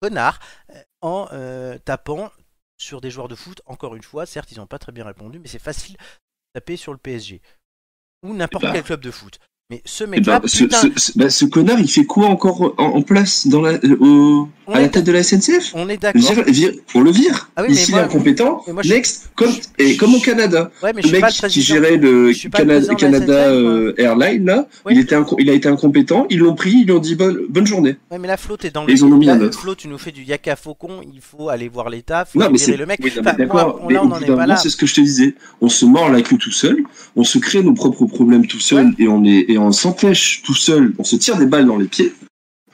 connard 0.00 0.38
euh, 0.74 0.82
en 1.00 1.28
euh, 1.32 1.78
tapant 1.78 2.30
sur 2.76 3.00
des 3.00 3.10
joueurs 3.10 3.28
de 3.28 3.34
foot. 3.34 3.62
Encore 3.66 3.96
une 3.96 4.02
fois, 4.02 4.26
certes, 4.26 4.52
ils 4.52 4.58
n'ont 4.58 4.66
pas 4.66 4.78
très 4.78 4.92
bien 4.92 5.04
répondu, 5.04 5.38
mais 5.38 5.48
c'est 5.48 5.58
facile 5.58 5.96
de 5.96 6.60
taper 6.60 6.76
sur 6.76 6.92
le 6.92 6.98
PSG 6.98 7.40
ou 8.22 8.34
n'importe 8.34 8.64
Eh 8.64 8.66
ben. 8.68 8.72
quel 8.74 8.84
club 8.84 9.00
de 9.00 9.10
foot. 9.10 9.38
Mais 9.68 9.82
ce 9.84 10.04
Eh 10.04 10.06
mec-là, 10.06 10.38
ben, 10.38 10.46
ce, 10.46 10.58
putain, 10.62 10.76
ce- 10.80 10.88
ce- 11.12 11.18
bah, 11.18 11.28
ce 11.28 11.44
connard, 11.44 11.80
il 11.80 11.90
fait 11.90 12.04
quoi 12.04 12.26
encore 12.28 12.72
en, 12.78 12.84
en 12.84 13.02
place 13.02 13.48
dans 13.48 13.60
la, 13.62 13.72
euh, 13.72 13.96
au- 13.98 14.48
à 14.72 14.80
la 14.80 14.88
tête 14.88 15.04
de 15.04 15.10
la 15.12 15.22
SNCF 15.24 15.72
on 15.74 15.88
est 15.88 15.96
d'accord. 15.96 16.22
On 16.94 17.00
le 17.00 17.10
vire. 17.10 17.50
Ah 17.56 17.62
oui, 17.66 17.72
Ici, 17.72 17.86
il 17.88 17.94
moi- 17.94 18.00
est 18.02 18.04
incompétent. 18.04 18.62
mais 18.68 18.72
moi, 18.72 18.82
je- 18.84 18.92
Next, 18.94 19.30
comme, 19.34 19.50
et 19.78 19.96
comme 19.96 20.14
au 20.14 20.20
Canada. 20.20 20.70
Ouais, 20.84 20.92
mais 20.92 21.02
Le 21.02 21.02
je 21.02 21.06
suis 21.08 21.12
mec 21.14 21.20
pas 21.20 21.30
le 21.46 21.48
qui 21.48 21.62
gérait 21.62 21.96
le 21.96 22.94
Canada, 22.94 23.32
euh, 23.48 23.92
Airlines, 23.98 24.44
là, 24.46 24.68
il, 24.88 24.98
était 25.00 25.16
il 25.38 25.50
a 25.50 25.52
été 25.52 25.68
incompétent, 25.68 26.26
ils 26.30 26.38
l'ont 26.38 26.54
pris, 26.54 26.70
ils 26.70 26.84
lui 26.84 26.92
ont 26.92 26.98
dit 27.00 27.16
bonne, 27.16 27.38
bonne 27.48 27.66
journée. 27.66 27.96
Ouais, 28.12 28.18
mais 28.20 28.28
la 28.28 28.36
flotte 28.36 28.64
est 28.64 28.70
dans 28.70 28.84
Et 28.84 28.92
le. 28.92 28.92
ils 28.92 29.04
ont 29.04 29.16
mis 29.16 29.28
un 29.28 29.40
autre. 29.40 29.58
Flo, 29.58 29.74
tu 29.74 29.88
nous 29.88 29.98
fais 29.98 30.12
du 30.12 30.22
yaka 30.22 30.54
faucon, 30.54 31.00
il 31.12 31.20
faut 31.20 31.48
aller 31.48 31.68
voir 31.68 31.90
l'État, 31.90 32.24
faut 32.24 32.38
Non, 32.38 32.50
mais 32.50 32.58
le 32.76 32.86
mec. 32.86 33.00
oui, 33.02 33.12
Enfin, 33.18 33.32
d'accord. 33.36 33.84
Mais 33.88 33.98
on 33.98 34.10
c'est 34.56 34.68
ce 34.70 34.76
que 34.76 34.86
je 34.86 34.94
te 34.94 35.00
disais. 35.00 35.34
On 35.60 35.68
se 35.68 35.84
mord 35.86 36.08
la 36.10 36.22
queue 36.22 36.38
tout 36.38 36.52
seul, 36.52 36.78
on 37.16 37.24
se 37.24 37.38
crée 37.38 37.62
nos 37.64 37.74
propres 37.74 38.06
problèmes 38.06 38.46
tout 38.46 38.60
seul 38.60 38.92
et 39.00 39.08
on 39.08 39.24
est 39.24 39.55
et 39.56 39.58
on 39.58 39.72
s'empêche 39.72 40.42
tout 40.42 40.54
seul, 40.54 40.92
on 40.98 41.04
se 41.04 41.16
tire 41.16 41.38
des 41.38 41.46
balles 41.46 41.64
dans 41.64 41.78
les 41.78 41.86
pieds. 41.86 42.12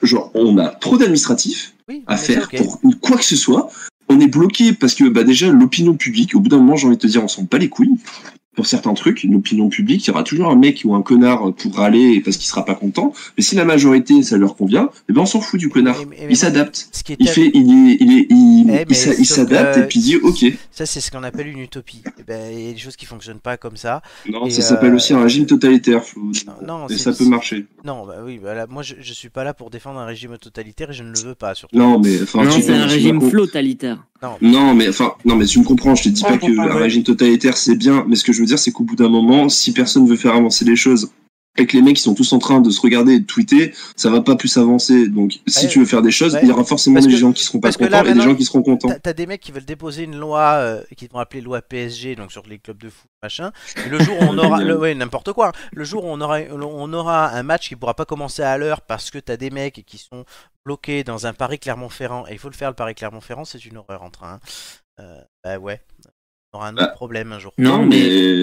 Genre, 0.01 0.29
on 0.33 0.57
a 0.57 0.67
trop 0.67 0.97
d'administratifs 0.97 1.73
Oui, 1.87 2.03
à 2.07 2.17
faire 2.17 2.49
pour 2.49 2.81
quoi 3.01 3.15
que 3.15 3.23
ce 3.23 3.37
soit. 3.37 3.71
On 4.09 4.19
est 4.19 4.27
bloqué 4.27 4.73
parce 4.73 4.93
que 4.93 5.07
bah 5.07 5.23
déjà 5.23 5.49
l'opinion 5.49 5.93
publique, 5.93 6.35
au 6.35 6.41
bout 6.41 6.49
d'un 6.49 6.57
moment, 6.57 6.75
j'ai 6.75 6.87
envie 6.87 6.97
de 6.97 7.01
te 7.01 7.07
dire, 7.07 7.23
on 7.23 7.29
s'en 7.29 7.43
bat 7.43 7.57
les 7.57 7.69
couilles. 7.69 7.95
Pour 8.55 8.67
certains 8.67 8.93
trucs, 8.93 9.23
une 9.23 9.35
opinion 9.35 9.69
publique, 9.69 10.05
il 10.05 10.09
y 10.09 10.11
aura 10.11 10.23
toujours 10.23 10.49
un 10.49 10.55
mec 10.55 10.81
ou 10.85 10.93
un 10.93 11.01
connard 11.01 11.53
pour 11.53 11.75
râler 11.75 12.21
parce 12.23 12.37
qu'il 12.37 12.45
sera 12.47 12.65
pas 12.65 12.75
content. 12.75 13.13
Mais 13.37 13.43
si 13.43 13.55
la 13.55 13.65
majorité, 13.65 14.21
ça 14.21 14.37
leur 14.37 14.55
convient, 14.55 14.89
eh 15.09 15.13
ben 15.13 15.21
on 15.21 15.25
s'en 15.25 15.41
fout 15.41 15.59
du 15.59 15.69
connard. 15.69 15.97
Mais 16.09 16.27
Il 16.29 16.37
s'adapte. 16.37 16.87
Il 17.19 17.27
fait, 17.27 17.49
il 17.53 17.91
est, 17.91 17.97
il 17.99 18.17
est, 18.19 18.27
il, 18.29 18.69
Eh, 18.69 18.85
il 19.19 19.25
s'adapte 19.25 19.77
et 19.77 19.83
puis 19.87 19.99
il 19.99 20.03
dit 20.03 20.15
ok. 20.17 20.45
Ça, 20.71 20.85
c'est 20.85 21.01
ce 21.01 21.09
qu'on 21.11 21.23
appelle 21.23 21.47
une 21.47 21.59
utopie. 21.59 22.03
Eh 22.19 22.23
ben, 22.23 22.51
Il 22.53 22.67
y 22.67 22.69
a 22.69 22.73
des 22.73 22.79
choses 22.79 22.95
qui 22.95 23.05
fonctionnent 23.05 23.39
pas 23.39 23.57
comme 23.57 23.77
ça. 23.77 24.01
Non, 24.29 24.45
Et, 24.45 24.51
ça 24.51 24.61
s'appelle 24.61 24.91
euh, 24.91 24.95
aussi 24.97 25.13
un 25.13 25.23
régime 25.23 25.45
totalitaire, 25.45 26.03
Flo. 26.03 26.31
non, 26.65 26.87
et 26.87 26.97
ça 26.97 27.11
peut 27.11 27.25
marcher. 27.25 27.65
Non, 27.83 28.05
bah 28.05 28.17
oui, 28.23 28.37
voilà, 28.41 28.67
moi 28.67 28.83
je, 28.83 28.95
je 28.99 29.13
suis 29.13 29.29
pas 29.29 29.43
là 29.43 29.53
pour 29.53 29.69
défendre 29.69 29.99
un 29.99 30.05
régime 30.05 30.37
totalitaire 30.37 30.91
et 30.91 30.93
je 30.93 31.03
ne 31.03 31.11
le 31.11 31.19
veux 31.19 31.35
pas, 31.35 31.55
surtout. 31.55 31.77
Non, 31.77 31.99
mais 31.99 32.21
enfin, 32.21 32.43
Non, 32.43 32.51
c'est 32.51 32.71
un 32.73 32.85
régime 32.85 33.19
flotalitaire. 33.29 34.05
Non, 34.41 34.73
mais 34.73 34.89
enfin, 34.89 35.13
non, 35.25 35.35
mais 35.35 35.45
tu 35.45 35.59
me 35.59 35.63
comprends. 35.63 35.95
Je 35.95 36.03
te 36.03 36.09
dis 36.09 36.23
Oh, 36.25 36.29
pas 36.29 36.37
que 36.37 36.59
un 36.59 36.77
régime 36.77 37.03
totalitaire 37.03 37.57
c'est 37.57 37.75
bien, 37.75 38.05
mais 38.07 38.15
ce 38.15 38.23
que 38.23 38.33
je 38.33 38.39
veux 38.39 38.45
dire, 38.45 38.59
c'est 38.59 38.71
qu'au 38.71 38.83
bout 38.83 38.95
d'un 38.95 39.09
moment, 39.09 39.49
si 39.49 39.73
personne 39.73 40.07
veut 40.07 40.15
faire 40.15 40.35
avancer 40.35 40.65
les 40.65 40.75
choses, 40.75 41.11
et 41.57 41.67
que 41.67 41.77
les 41.77 41.83
mecs 41.83 41.99
ils 41.99 42.01
sont 42.01 42.15
tous 42.15 42.33
en 42.33 42.39
train 42.39 42.61
de 42.61 42.69
se 42.71 42.81
regarder 42.81 43.13
et 43.13 43.19
de 43.19 43.25
tweeter, 43.25 43.73
ça 43.95 44.09
va 44.09 44.21
pas 44.21 44.35
plus 44.35 44.57
avancer. 44.57 45.07
Donc, 45.07 45.33
si 45.47 45.65
Ouais. 45.65 45.71
tu 45.71 45.79
veux 45.79 45.85
faire 45.85 46.01
des 46.01 46.09
choses, 46.11 46.33
Ouais. 46.33 46.39
il 46.43 46.49
y 46.49 46.51
aura 46.51 46.63
forcément 46.63 46.95
Parce 46.95 47.05
des 47.07 47.13
que- 47.13 47.19
gens 47.19 47.31
qui 47.31 47.43
seront 47.43 47.59
pas 47.59 47.71
contents 47.71 47.89
là, 47.89 48.03
et 48.05 48.13
des 48.13 48.21
gens 48.21 48.35
qui 48.35 48.43
seront 48.45 48.63
contents. 48.63 48.89
T'as 49.01 49.13
des 49.13 49.27
mecs 49.27 49.41
qui 49.41 49.51
veulent 49.51 49.63
déposer 49.65 50.03
une 50.03 50.17
loi 50.17 50.53
euh, 50.55 50.81
qui 50.97 51.07
vont 51.07 51.19
appeler 51.19 51.41
loi 51.41 51.61
PSG, 51.61 52.15
donc 52.15 52.31
sur 52.31 52.43
les 52.47 52.57
clubs 52.59 52.77
de 52.81 52.89
foot, 52.89 53.09
machin. 53.21 53.51
Et 53.85 53.89
le 53.89 53.99
jour 53.99 54.17
où 54.19 54.23
on 54.23 54.37
aura, 54.39 54.57
le, 54.63 54.77
ouais, 54.77 54.95
n'importe 54.95 55.31
quoi. 55.33 55.49
hein. 55.49 55.51
Le 55.71 55.83
jour 55.83 56.05
où 56.05 56.07
on 56.09 56.19
aura, 56.21 56.39
on 56.39 56.91
aura 56.93 57.29
un 57.29 57.43
match 57.43 57.69
qui 57.69 57.75
pourra 57.75 57.93
pas 57.93 58.05
commencer 58.05 58.41
à 58.41 58.57
l'heure 58.57 58.81
parce 58.81 59.11
que 59.11 59.19
t'as 59.19 59.37
des 59.37 59.51
mecs 59.51 59.83
qui 59.85 59.97
sont 59.99 60.25
bloqués 60.65 61.03
dans 61.03 61.27
un 61.27 61.33
Paris 61.33 61.59
Clermont-Ferrand 61.59 62.25
et 62.27 62.31
il 62.33 62.39
faut 62.39 62.49
le 62.49 62.55
faire 62.55 62.69
le 62.69 62.75
Paris 62.75 62.95
Clermont-Ferrand, 62.95 63.45
c'est 63.45 63.63
une 63.65 63.77
horreur 63.77 64.01
en 64.01 64.09
train. 64.09 64.39
Euh, 64.99 65.17
bah 65.43 65.57
ouais, 65.57 65.81
on 66.53 66.57
aura 66.57 66.67
un 66.69 66.73
autre 66.73 66.81
Bah. 66.83 66.87
problème 66.95 67.31
un 67.31 67.39
jour. 67.39 67.51
Non, 67.57 67.85
mais, 67.85 67.97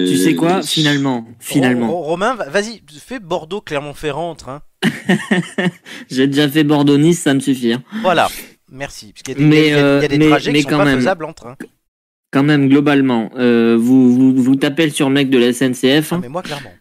tu 0.07 0.17
sais 0.17 0.35
quoi, 0.35 0.61
finalement, 0.61 1.25
finalement, 1.39 1.87
Ro- 1.87 1.97
Ro- 1.97 2.03
Romain, 2.11 2.35
va- 2.35 2.49
vas-y, 2.49 2.81
fais 2.99 3.19
Bordeaux-Clermont-Ferrand 3.19 4.31
en 4.31 4.35
train. 4.35 4.61
j'ai 6.09 6.27
déjà 6.27 6.49
fait 6.49 6.63
Bordeaux-Nice, 6.63 7.19
ça 7.21 7.33
me 7.33 7.39
suffit. 7.39 7.73
hein. 7.73 7.83
Voilà, 8.01 8.29
merci. 8.71 9.13
Parce 9.13 9.23
qu'il 9.23 9.33
y 9.33 9.37
a 9.37 9.39
des, 9.39 9.45
Mais, 9.45 9.67
il 9.67 9.69
y 9.69 9.73
a- 9.73 9.77
il 9.77 9.77
y 9.77 9.79
a 9.79 9.83
euh, 9.85 10.07
des 10.07 10.17
mais- 10.17 10.27
trajets 10.27 10.51
mais 10.51 10.57
qui 10.59 10.63
sont 10.63 10.69
quand 10.69 10.77
pas 10.79 10.85
même. 10.85 10.97
faisables 10.99 11.25
en 11.25 11.33
train. 11.33 11.55
Quand 12.31 12.43
même, 12.43 12.69
globalement, 12.69 13.29
euh, 13.37 13.77
vous, 13.79 14.13
vous, 14.13 14.33
vous 14.41 14.55
tapez 14.55 14.89
sur 14.89 15.09
le 15.09 15.13
mec 15.15 15.29
de 15.29 15.37
la 15.37 15.51
SNCF. 15.53 16.13
Ah, 16.13 16.19
mais 16.21 16.29
moi, 16.29 16.41
clairement. 16.41 16.71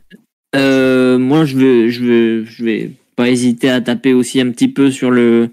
Euh, 0.56 1.18
moi, 1.18 1.44
je 1.44 1.56
vais, 1.56 1.90
je 1.90 2.04
vais, 2.04 2.44
je 2.44 2.64
vais 2.64 2.90
pas 3.16 3.28
hésiter 3.28 3.68
à 3.70 3.80
taper 3.80 4.12
aussi 4.14 4.40
un 4.40 4.50
petit 4.50 4.68
peu 4.68 4.90
sur 4.90 5.10
le, 5.10 5.50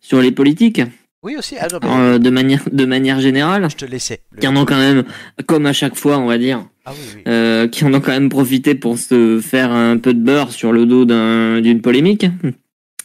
sur 0.00 0.20
les 0.20 0.30
politiques, 0.32 0.82
Oui, 1.22 1.36
aussi. 1.36 1.56
Ah, 1.60 1.66
non, 1.70 1.78
mais 1.82 1.88
euh, 2.14 2.18
de 2.18 2.30
manière, 2.30 2.62
de 2.72 2.84
manière 2.86 3.20
générale, 3.20 3.68
je 3.70 3.76
te 3.76 3.84
laissais. 3.84 4.20
Le- 4.32 4.40
qui 4.40 4.46
en 4.48 4.56
ont 4.56 4.64
quand 4.64 4.78
même, 4.78 5.04
comme 5.46 5.66
à 5.66 5.72
chaque 5.74 5.94
fois, 5.94 6.18
on 6.18 6.26
va 6.26 6.38
dire, 6.38 6.66
Ah 6.86 6.92
oui, 6.92 6.98
oui. 7.16 7.22
euh, 7.28 7.68
qui 7.68 7.84
en 7.84 7.92
ont 7.92 8.00
quand 8.00 8.12
même 8.12 8.30
profité 8.30 8.74
pour 8.74 8.96
se 8.96 9.38
faire 9.42 9.70
un 9.70 9.98
peu 9.98 10.14
de 10.14 10.18
beurre 10.20 10.50
sur 10.50 10.72
le 10.72 10.86
dos 10.86 11.04
d'un- 11.04 11.60
d'une 11.60 11.82
polémique, 11.82 12.26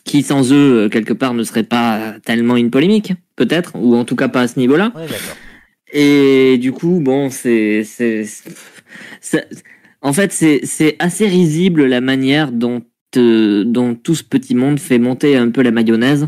qui 0.05 0.23
sans 0.23 0.53
eux, 0.53 0.85
euh, 0.85 0.89
quelque 0.89 1.11
part, 1.13 1.33
ne 1.33 1.43
serait 1.43 1.63
pas 1.63 2.13
tellement 2.23 2.55
une 2.55 2.71
polémique, 2.71 3.11
peut-être, 3.35 3.73
ou 3.75 3.95
en 3.95 4.05
tout 4.05 4.15
cas 4.15 4.29
pas 4.29 4.41
à 4.41 4.47
ce 4.47 4.59
niveau-là. 4.59 4.93
Et 5.91 6.57
du 6.57 6.71
coup, 6.71 6.99
bon, 7.01 7.29
c'est, 7.29 7.83
en 10.01 10.13
fait, 10.13 10.31
c'est, 10.31 10.61
c'est 10.63 10.95
assez 10.99 11.27
risible 11.27 11.85
la 11.85 11.99
manière 12.01 12.51
dont, 12.53 12.81
euh, 13.17 13.63
dont 13.65 13.93
tout 13.95 14.15
ce 14.15 14.23
petit 14.23 14.55
monde 14.55 14.79
fait 14.79 14.99
monter 14.99 15.35
un 15.35 15.49
peu 15.49 15.61
la 15.61 15.71
mayonnaise, 15.71 16.27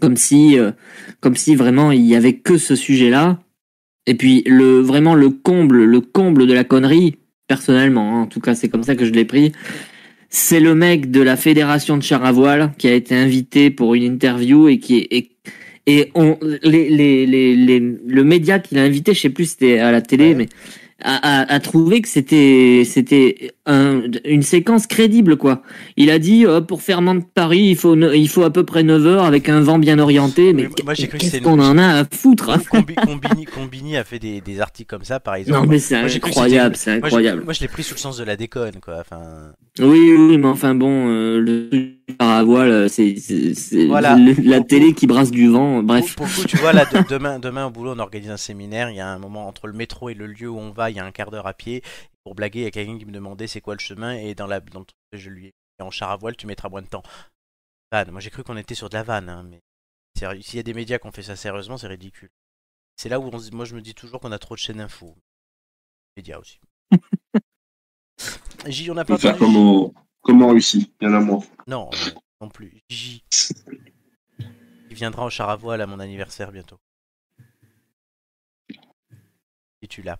comme 0.00 0.16
si, 0.16 0.58
euh, 0.58 0.72
comme 1.20 1.36
si 1.36 1.54
vraiment 1.54 1.92
il 1.92 2.04
y 2.06 2.14
avait 2.16 2.34
que 2.34 2.58
ce 2.58 2.74
sujet-là. 2.76 3.38
Et 4.06 4.14
puis 4.14 4.42
le, 4.46 4.80
vraiment 4.80 5.14
le 5.14 5.30
comble, 5.30 5.84
le 5.84 6.00
comble 6.00 6.46
de 6.46 6.52
la 6.52 6.64
connerie, 6.64 7.16
personnellement, 7.48 8.16
hein, 8.18 8.22
en 8.22 8.26
tout 8.26 8.40
cas, 8.40 8.54
c'est 8.54 8.68
comme 8.68 8.84
ça 8.84 8.94
que 8.94 9.04
je 9.04 9.12
l'ai 9.12 9.24
pris. 9.24 9.52
c'est 10.28 10.60
le 10.60 10.74
mec 10.74 11.10
de 11.10 11.20
la 11.22 11.36
fédération 11.36 11.96
de 11.96 12.02
char 12.02 12.24
à 12.24 12.32
voile 12.32 12.72
qui 12.78 12.88
a 12.88 12.94
été 12.94 13.14
invité 13.14 13.70
pour 13.70 13.94
une 13.94 14.02
interview 14.04 14.68
et 14.68 14.78
qui 14.78 14.98
est 14.98 15.08
et, 15.10 15.30
et 15.86 16.10
on 16.14 16.36
les, 16.62 16.88
les, 16.90 17.26
les, 17.26 17.54
les 17.56 17.78
le 17.80 18.24
média 18.24 18.58
qui 18.58 18.74
l'a 18.74 18.82
invité, 18.82 19.14
je 19.14 19.20
sais 19.20 19.30
plus 19.30 19.50
c'était 19.50 19.78
à 19.78 19.92
la 19.92 20.00
télé, 20.02 20.28
Ouais. 20.30 20.34
mais 20.34 20.48
a, 21.02 21.42
a, 21.42 21.52
a 21.54 21.60
trouvé 21.60 22.00
que 22.00 22.08
c'était 22.08 22.82
c'était 22.86 23.52
un, 23.66 24.02
une 24.24 24.42
séquence 24.42 24.86
crédible 24.86 25.36
quoi. 25.36 25.60
Il 25.98 26.10
a 26.10 26.18
dit 26.18 26.46
euh, 26.46 26.60
pour 26.62 26.80
faire 26.82 27.02
Nantes 27.02 27.26
Paris, 27.34 27.64
il 27.70 27.76
faut 27.76 27.94
il 27.94 28.28
faut 28.28 28.44
à 28.44 28.50
peu 28.50 28.64
près 28.64 28.82
9 28.82 29.06
heures 29.06 29.24
avec 29.24 29.48
un 29.50 29.60
vent 29.60 29.78
bien 29.78 29.98
orienté, 29.98 30.52
mais 30.54 30.66
Oui, 30.66 30.72
moi, 30.84 30.94
j'ai 30.94 31.06
cru 31.08 31.18
que 31.18 31.24
qu'est-ce 31.24 31.42
qu'on 31.42 31.60
en 31.60 31.76
a 31.76 32.00
à 32.00 32.04
foutre 32.10 32.48
hein 32.50 32.62
Combi- 32.70 32.94
Combini, 32.94 33.44
Combini 33.44 33.96
a 33.98 34.04
fait 34.04 34.18
des, 34.18 34.40
des 34.40 34.60
articles 34.60 34.88
comme 34.88 35.04
ça, 35.04 35.20
par 35.20 35.34
exemple. 35.34 35.60
Non 35.60 35.66
mais 35.70 35.78
c'est 35.78 35.96
incroyable, 35.96 36.76
c'est 36.76 36.92
incroyable. 36.92 37.42
Moi, 37.44 37.52
je 37.52 37.60
l'ai 37.60 37.68
pris 37.68 37.82
sous 37.82 37.94
le 37.94 38.00
sens 38.00 38.16
de 38.16 38.24
la 38.24 38.36
déconne, 38.36 38.76
quoi. 38.82 38.98
Enfin, 39.00 39.52
Oui, 39.80 40.12
oui, 40.16 40.38
mais 40.38 40.48
enfin 40.48 40.74
bon, 40.74 41.08
euh, 41.10 41.38
le 41.40 41.96
par 42.18 42.30
à 42.30 42.44
voile, 42.44 42.70
euh, 42.70 42.88
c'est 42.88 43.86
Voilà. 43.86 44.16
la 44.16 44.60
télé 44.60 44.94
qui 44.94 45.06
brasse 45.06 45.30
du 45.30 45.48
vent. 45.48 45.82
Bref, 45.82 46.14
Pour, 46.14 46.26
pour 46.26 46.34
coup, 46.34 46.44
tu 46.44 46.56
vois, 46.58 46.72
là, 46.72 46.84
de- 46.84 47.06
demain, 47.08 47.38
demain 47.38 47.66
au 47.66 47.70
boulot, 47.70 47.92
on 47.94 47.98
organise 47.98 48.30
un 48.30 48.36
séminaire. 48.36 48.90
Il 48.90 48.96
y 48.96 49.00
a 49.00 49.08
un 49.08 49.18
moment 49.18 49.46
entre 49.48 49.66
le 49.66 49.72
métro 49.72 50.08
et 50.08 50.14
le 50.14 50.26
lieu 50.26 50.48
où 50.48 50.58
on 50.58 50.70
va, 50.70 50.90
il 50.90 50.96
y 50.96 51.00
a 51.00 51.04
un 51.04 51.12
quart 51.12 51.30
d'heure 51.30 51.46
à 51.46 51.54
pied. 51.54 51.82
Pour 52.24 52.34
blaguer, 52.34 52.60
il 52.60 52.64
y 52.64 52.66
a 52.66 52.70
quelqu'un 52.70 52.98
qui 52.98 53.06
me 53.06 53.12
demandait 53.12 53.46
c'est 53.46 53.60
quoi 53.60 53.74
le 53.74 53.80
chemin? 53.80 54.14
Et 54.16 54.34
dans, 54.34 54.46
la, 54.46 54.60
dans 54.60 54.80
le 54.80 54.84
truc 54.86 54.98
que 55.12 55.18
je 55.18 55.30
lui 55.30 55.46
ai 55.46 55.50
dit, 55.50 55.84
en 55.84 55.90
char 55.90 56.10
à 56.10 56.16
voile, 56.16 56.36
tu 56.36 56.46
mettras 56.46 56.68
moins 56.68 56.82
de 56.82 56.88
temps. 56.88 57.02
Vanne. 57.92 58.10
Moi, 58.10 58.20
j'ai 58.20 58.30
cru 58.30 58.42
qu'on 58.44 58.56
était 58.56 58.74
sur 58.74 58.88
de 58.88 58.94
la 58.94 59.02
vanne. 59.02 59.28
hein, 59.28 59.44
mais 59.48 59.60
s'il 60.16 60.56
y 60.56 60.60
a 60.60 60.62
des 60.62 60.74
médias 60.74 60.98
qui 60.98 61.06
ont 61.06 61.12
fait 61.12 61.22
ça 61.22 61.36
sérieusement, 61.36 61.76
c'est 61.76 61.86
ridicule. 61.88 62.30
C'est 62.96 63.08
là 63.08 63.20
où 63.20 63.24
on 63.32 63.38
moi, 63.54 63.64
je 63.64 63.74
me 63.74 63.80
dis 63.82 63.94
toujours 63.94 64.20
qu'on 64.20 64.32
a 64.32 64.38
trop 64.38 64.54
de 64.54 64.60
chaînes 64.60 64.80
info. 64.80 65.14
Médias 66.16 66.38
aussi. 66.38 66.58
J, 68.66 68.90
on 68.90 68.94
n'a 68.94 69.04
pas 69.04 69.14
entendu 69.14 69.38
comme 69.38 69.92
en, 70.26 70.32
comme 70.32 70.42
en 70.42 70.48
Russie. 70.50 70.92
Il 71.00 71.08
y 71.08 71.10
en 71.10 71.14
a 71.14 71.20
moins. 71.20 71.42
Non, 71.66 71.90
non 72.40 72.48
plus. 72.48 72.72
J. 72.88 73.22
Il 74.90 74.94
viendra 74.96 75.24
en 75.24 75.30
char 75.30 75.50
à 75.50 75.56
voile 75.56 75.80
à 75.80 75.86
mon 75.86 76.00
anniversaire 76.00 76.52
bientôt. 76.52 76.78
Et 79.82 79.86
tu 79.88 80.02
l'as. 80.02 80.18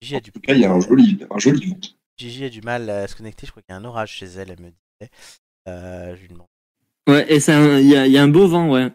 Gigi 0.00 0.16
a, 0.16 0.20
du... 0.20 0.32
Cas, 0.32 0.54
il 0.54 0.60
y 0.60 0.64
a 0.64 0.72
un 0.72 0.80
joli, 0.80 1.24
un 1.30 1.38
joli 1.38 1.70
vent. 1.70 1.78
Gigi 2.16 2.44
a 2.44 2.48
du 2.48 2.60
mal 2.62 2.88
à 2.90 3.06
se 3.08 3.16
connecter. 3.16 3.46
Je 3.46 3.50
crois 3.52 3.62
qu'il 3.62 3.72
y 3.72 3.76
a 3.76 3.78
un 3.80 3.84
orage 3.84 4.12
chez 4.12 4.26
elle, 4.26 4.50
elle 4.50 4.60
me 4.60 4.70
disait. 4.70 5.10
Euh, 5.68 6.16
je 6.16 6.20
lui 6.22 6.28
demande. 6.28 6.46
ouais, 7.08 7.32
et 7.32 7.40
ça, 7.40 7.80
il 7.80 7.86
y 7.88 7.96
a, 7.96 8.06
il 8.06 8.12
y 8.12 8.18
a 8.18 8.22
un 8.22 8.28
beau 8.28 8.48
vent, 8.48 8.70
ouais. 8.70 8.92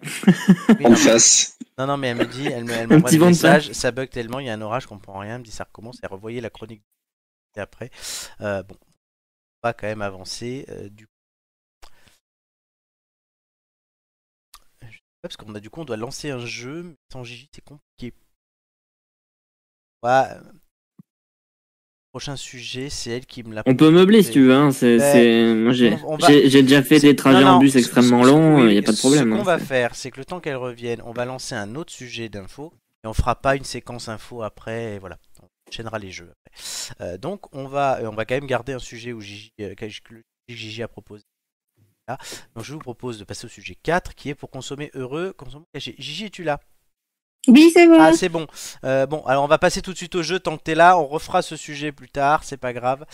Oui, 0.69 0.85
En 0.85 0.89
non, 0.89 0.95
face. 0.95 1.57
non, 1.77 1.87
non, 1.87 1.97
mais 1.97 2.09
elle 2.09 2.17
me 2.17 2.25
dit, 2.25 2.47
elle 2.47 2.65
me- 2.65 2.71
elle 2.71 2.83
Un 2.83 2.95
m'envoie 2.95 3.09
petit 3.09 3.19
des 3.19 3.25
messages. 3.25 3.71
Ça 3.71 3.91
bug 3.91 4.09
tellement, 4.09 4.39
il 4.39 4.47
y 4.47 4.49
a 4.49 4.53
un 4.53 4.61
orage, 4.61 4.83
je 4.83 4.87
comprends 4.87 5.19
rien. 5.19 5.35
Elle 5.35 5.39
me 5.41 5.45
dit 5.45 5.51
ça 5.51 5.63
recommence. 5.65 5.99
Elle 6.03 6.09
revoyait 6.09 6.41
la 6.41 6.49
chronique 6.49 6.83
et 7.55 7.59
après. 7.59 7.91
Euh, 8.41 8.63
bon, 8.63 8.75
va 9.63 9.73
quand 9.73 9.87
même 9.87 10.01
avancer. 10.01 10.65
euh, 10.69 10.89
du 10.89 11.07
coup. 11.07 11.13
Je 14.81 14.87
sais 14.87 14.99
pas, 15.21 15.29
parce 15.29 15.37
qu'on 15.37 15.55
a 15.55 15.59
du 15.59 15.69
coup 15.69 15.81
on 15.81 15.85
doit 15.85 15.97
lancer 15.97 16.29
un 16.31 16.45
jeu, 16.45 16.83
mais 16.83 16.95
sans 17.11 17.23
Gigi 17.23 17.49
c'est 17.53 17.63
compliqué. 17.63 18.13
Ouais. 20.03 20.25
Prochain 22.11 22.35
sujet, 22.35 22.91
c'est 22.91 23.09
elle 23.09 23.25
qui 23.25 23.41
me 23.41 23.55
l'a. 23.55 23.63
On 23.65 23.75
peut 23.75 23.89
meubler 23.89 24.21
si 24.21 24.29
tu 24.31 24.43
veux. 24.43 24.53
Hein. 24.53 24.71
C'est, 24.71 24.97
moi 25.55 25.71
j'ai, 25.73 25.95
va- 25.95 26.61
déjà 26.61 26.83
fait 26.83 26.99
des 26.99 27.15
trajets 27.15 27.39
Non, 27.39 27.45
non, 27.45 27.55
en 27.55 27.59
bus 27.59 27.75
extrêmement 27.75 28.23
longs. 28.23 28.59
Il 28.59 28.65
oui, 28.67 28.75
y 28.75 28.77
a 28.77 28.83
pas 28.83 28.91
de 28.91 28.97
problème. 28.97 29.31
Ce 29.31 29.35
qu'on 29.35 29.41
hein. 29.41 29.43
va 29.43 29.57
faire, 29.57 29.95
c'est 29.95 30.11
que 30.11 30.19
le 30.19 30.25
temps 30.25 30.39
qu'elle 30.39 30.57
revienne, 30.57 31.01
on 31.05 31.11
va 31.11 31.25
lancer 31.25 31.55
un 31.55 31.73
autre 31.73 31.91
sujet 31.91 32.29
d'info 32.29 32.71
et 33.03 33.07
on 33.07 33.13
fera 33.13 33.33
pas 33.33 33.55
une 33.55 33.63
séquence 33.63 34.09
info 34.09 34.43
après. 34.43 34.93
Et 34.95 34.99
voilà, 34.99 35.17
enchaînera 35.69 35.99
les 35.99 36.11
jeux. 36.11 36.31
Après. 36.31 37.03
Euh, 37.05 37.17
donc 37.17 37.53
on 37.55 37.67
va, 37.67 37.99
euh, 37.99 38.09
on 38.09 38.15
va 38.15 38.25
quand 38.25 38.35
même 38.35 38.47
garder 38.47 38.73
un 38.73 38.79
sujet 38.79 39.13
où 39.13 39.21
Gigi, 39.21 39.51
euh, 39.61 39.75
que 39.75 39.87
Gigi 40.47 40.83
a 40.83 40.87
proposé. 40.87 41.23
Là. 42.07 42.17
Donc 42.55 42.65
je 42.65 42.73
vous 42.73 42.79
propose 42.79 43.17
de 43.19 43.23
passer 43.23 43.45
au 43.45 43.49
sujet 43.49 43.75
4 43.81 44.13
qui 44.15 44.29
est 44.29 44.35
pour 44.35 44.49
consommer 44.49 44.91
heureux, 44.93 45.33
consommer 45.33 45.65
caché. 45.73 45.95
Gigi, 45.97 46.25
es-tu 46.25 46.43
là? 46.43 46.59
Oui, 47.47 47.71
c'est 47.73 47.87
bon. 47.87 47.97
Ah, 47.99 48.13
c'est 48.13 48.29
bon. 48.29 48.47
Euh, 48.85 49.05
bon, 49.05 49.21
alors 49.25 49.43
on 49.43 49.47
va 49.47 49.57
passer 49.57 49.81
tout 49.81 49.91
de 49.91 49.97
suite 49.97 50.15
au 50.15 50.23
jeu 50.23 50.39
tant 50.39 50.57
que 50.57 50.63
t'es 50.63 50.75
là. 50.75 50.97
On 50.97 51.07
refera 51.07 51.41
ce 51.41 51.57
sujet 51.57 51.91
plus 51.91 52.09
tard, 52.09 52.43
c'est 52.43 52.57
pas 52.57 52.71
grave. 52.71 53.05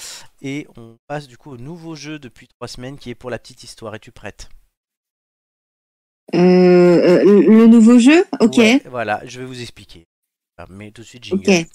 Et 0.41 0.67
on 0.77 0.97
passe 1.07 1.27
du 1.27 1.37
coup 1.37 1.51
au 1.51 1.57
nouveau 1.57 1.95
jeu 1.95 2.19
depuis 2.19 2.47
trois 2.47 2.67
semaines 2.67 2.97
qui 2.97 3.09
est 3.09 3.15
pour 3.15 3.31
la 3.31 3.39
petite 3.39 3.63
histoire. 3.63 3.95
Es-tu 3.95 4.11
prête? 4.11 4.49
Euh, 6.35 7.23
le 7.23 7.65
nouveau 7.65 7.97
jeu? 7.97 8.23
Ok. 8.39 8.57
Ouais, 8.57 8.83
voilà, 8.85 9.21
je 9.25 9.39
vais 9.39 9.45
vous 9.45 9.61
expliquer. 9.61 10.05
Mais 10.69 10.91
tout 10.91 11.01
de 11.01 11.07
suite, 11.07 11.23
jingle. 11.23 11.49
Ok. 11.49 11.67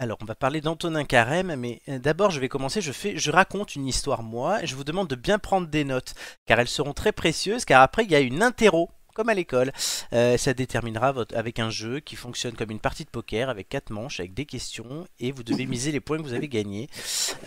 Alors, 0.00 0.18
on 0.22 0.26
va 0.26 0.36
parler 0.36 0.60
d'Antonin 0.60 1.04
Carême, 1.04 1.56
mais 1.56 1.82
euh, 1.88 1.98
d'abord, 1.98 2.30
je 2.30 2.38
vais 2.38 2.48
commencer. 2.48 2.80
Je 2.80 3.30
raconte 3.32 3.74
une 3.74 3.88
histoire 3.88 4.22
moi, 4.22 4.62
et 4.62 4.66
je 4.66 4.76
vous 4.76 4.84
demande 4.84 5.08
de 5.08 5.16
bien 5.16 5.40
prendre 5.40 5.66
des 5.66 5.82
notes, 5.82 6.14
car 6.46 6.60
elles 6.60 6.68
seront 6.68 6.92
très 6.92 7.10
précieuses. 7.10 7.64
Car 7.64 7.82
après, 7.82 8.04
il 8.04 8.10
y 8.12 8.14
a 8.14 8.20
une 8.20 8.44
interro, 8.44 8.90
comme 9.18 9.28
à 9.30 9.34
l'école. 9.34 9.72
Euh, 10.12 10.36
ça 10.36 10.54
déterminera 10.54 11.10
votre, 11.10 11.36
avec 11.36 11.58
un 11.58 11.70
jeu 11.70 11.98
qui 11.98 12.14
fonctionne 12.14 12.54
comme 12.54 12.70
une 12.70 12.78
partie 12.78 13.04
de 13.04 13.10
poker, 13.10 13.48
avec 13.48 13.68
quatre 13.68 13.90
manches, 13.90 14.20
avec 14.20 14.32
des 14.32 14.46
questions, 14.46 15.08
et 15.18 15.32
vous 15.32 15.42
devez 15.42 15.66
miser 15.66 15.90
les 15.90 15.98
points 15.98 16.18
que 16.18 16.22
vous 16.22 16.34
avez 16.34 16.48
gagnés. 16.48 16.88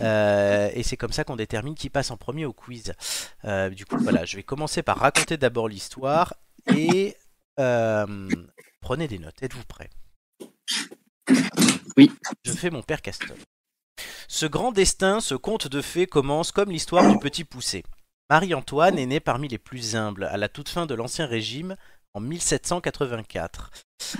Euh, 0.02 0.70
et 0.74 0.82
c'est 0.82 0.98
comme 0.98 1.12
ça 1.12 1.24
qu'on 1.24 1.36
détermine 1.36 1.74
qui 1.74 1.88
passe 1.88 2.10
en 2.10 2.18
premier 2.18 2.44
au 2.44 2.52
quiz. 2.52 2.92
Euh, 3.46 3.70
du 3.70 3.86
coup, 3.86 3.96
voilà, 3.96 4.26
je 4.26 4.36
vais 4.36 4.42
commencer 4.42 4.82
par 4.82 4.98
raconter 4.98 5.38
d'abord 5.38 5.66
l'histoire 5.66 6.34
et 6.76 7.16
prenez 7.56 9.08
des 9.08 9.18
notes. 9.18 9.42
Êtes-vous 9.42 9.64
prêts? 9.64 9.88
Oui. 11.96 12.12
Je 12.44 12.52
fais 12.52 12.68
mon 12.68 12.82
père 12.82 13.00
Castor. 13.00 13.36
Ce 14.28 14.44
grand 14.44 14.72
destin, 14.72 15.20
ce 15.20 15.34
conte 15.34 15.68
de 15.68 15.80
fées 15.80 16.06
commence 16.06 16.52
comme 16.52 16.70
l'histoire 16.70 17.10
du 17.10 17.18
petit 17.18 17.44
poussé. 17.44 17.82
Marie-Antoine 18.32 18.98
est 18.98 19.04
née 19.04 19.20
parmi 19.20 19.46
les 19.46 19.58
plus 19.58 19.94
humbles 19.94 20.24
à 20.24 20.38
la 20.38 20.48
toute 20.48 20.70
fin 20.70 20.86
de 20.86 20.94
l'Ancien 20.94 21.26
Régime 21.26 21.76
en 22.14 22.20
1784, 22.20 23.70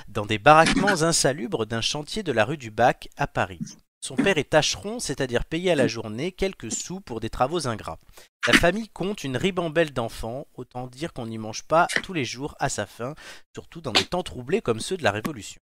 dans 0.09 0.27
des 0.27 0.37
baraquements 0.37 1.03
insalubres 1.03 1.65
d'un 1.65 1.81
chantier 1.81 2.23
de 2.23 2.31
la 2.31 2.45
rue 2.45 2.59
du 2.59 2.71
Bac 2.71 3.09
à 3.17 3.27
Paris. 3.27 3.79
Son 4.03 4.17
père 4.17 4.37
est 4.37 4.51
tâcheron, 4.51 4.99
c'est-à-dire 4.99 5.47
payé 5.47 5.71
à 5.71 5.77
la 5.77 5.89
journée 5.89 6.31
quelques 6.31 6.71
sous 6.71 7.01
pour 7.01 7.21
des 7.21 7.31
travaux 7.31 7.67
ingrats. 7.67 7.99
La 8.47 8.53
famille 8.53 8.91
compte 8.91 9.25
une 9.25 9.39
ribambelle 9.39 9.95
d'enfants, 9.95 10.47
autant 10.57 10.89
dire 10.89 11.15
qu'on 11.15 11.27
n'y 11.27 11.39
mange 11.39 11.63
pas 11.63 11.87
tous 12.03 12.13
les 12.13 12.27
jours 12.27 12.55
à 12.59 12.69
sa 12.69 12.85
faim, 12.85 13.15
surtout 13.55 13.81
dans 13.81 13.93
des 13.93 14.05
temps 14.05 14.23
troublés 14.23 14.61
comme 14.61 14.81
ceux 14.81 14.99
de 14.99 15.05
la 15.05 15.13
Révolution. 15.13 15.63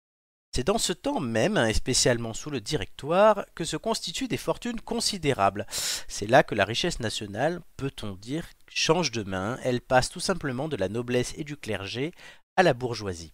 C'est 0.54 0.68
dans 0.68 0.78
ce 0.78 0.92
temps 0.92 1.22
même, 1.22 1.56
et 1.56 1.74
spécialement 1.74 2.34
sous 2.34 2.50
le 2.50 2.60
Directoire, 2.60 3.46
que 3.56 3.64
se 3.64 3.78
constituent 3.78 4.28
des 4.28 4.36
fortunes 4.36 4.82
considérables. 4.82 5.66
C'est 6.10 6.28
là 6.28 6.44
que 6.44 6.56
la 6.56 6.66
richesse 6.66 7.00
nationale, 7.00 7.62
peut-on 7.78 8.16
dire, 8.16 8.50
change 8.68 9.12
de 9.12 9.24
main, 9.24 9.58
elle 9.64 9.80
passe 9.80 10.10
tout 10.10 10.20
simplement 10.20 10.68
de 10.68 10.76
la 10.76 10.90
noblesse 10.90 11.34
et 11.38 11.46
du 11.46 11.56
clergé 11.56 12.12
à 12.58 12.64
la 12.64 12.74
bourgeoisie. 12.74 13.32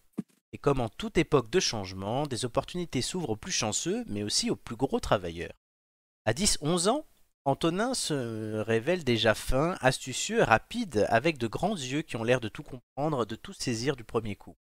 Et 0.53 0.60
comme 0.60 0.80
en 0.80 0.89
toute 0.89 1.18
époque 1.18 1.49
de 1.49 1.60
changement, 1.60 2.27
des 2.27 2.45
opportunités 2.45 3.02
s'ouvrent 3.02 3.31
aux 3.31 3.35
plus 3.35 3.52
chanceux, 3.52 4.03
mais 4.06 4.22
aussi 4.22 4.52
aux 4.52 4.56
plus 4.56 4.76
gros 4.76 4.99
travailleurs. 4.99 5.53
À 6.26 6.34
10-11 6.34 6.88
ans, 6.88 7.06
Antonin 7.45 7.95
se 7.95 8.60
révèle 8.60 9.03
déjà 9.03 9.34
fin, 9.34 9.76
astucieux, 9.81 10.44
rapide, 10.44 11.07
avec 11.10 11.39
de 11.39 11.48
grands 11.48 11.76
yeux 11.76 12.03
qui 12.03 12.15
ont 12.15 12.23
l'air 12.23 12.41
de 12.41 12.49
tout 12.49 12.64
comprendre, 12.64 13.26
de 13.26 13.35
tout 13.35 13.53
saisir 13.53 13.95
du 13.95 14.03
premier 14.03 14.35
coup. 14.35 14.56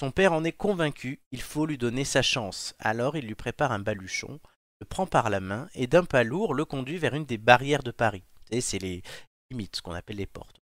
Son 0.00 0.10
père 0.10 0.32
en 0.32 0.44
est 0.44 0.52
convaincu, 0.52 1.20
il 1.30 1.40
faut 1.40 1.66
lui 1.66 1.78
donner 1.78 2.04
sa 2.04 2.22
chance. 2.22 2.74
Alors 2.78 3.16
il 3.16 3.26
lui 3.26 3.34
prépare 3.34 3.72
un 3.72 3.78
baluchon, 3.78 4.40
le 4.80 4.86
prend 4.86 5.06
par 5.06 5.30
la 5.30 5.40
main 5.40 5.68
et 5.74 5.86
d'un 5.86 6.04
pas 6.04 6.24
lourd 6.24 6.54
le 6.54 6.64
conduit 6.64 6.98
vers 6.98 7.14
une 7.14 7.26
des 7.26 7.38
barrières 7.38 7.82
de 7.82 7.90
Paris. 7.92 8.24
C'est 8.60 8.78
les 8.78 9.02
limites, 9.50 9.76
ce 9.76 9.82
qu'on 9.82 9.92
appelle 9.92 10.16
les 10.16 10.26
portes. 10.26 10.60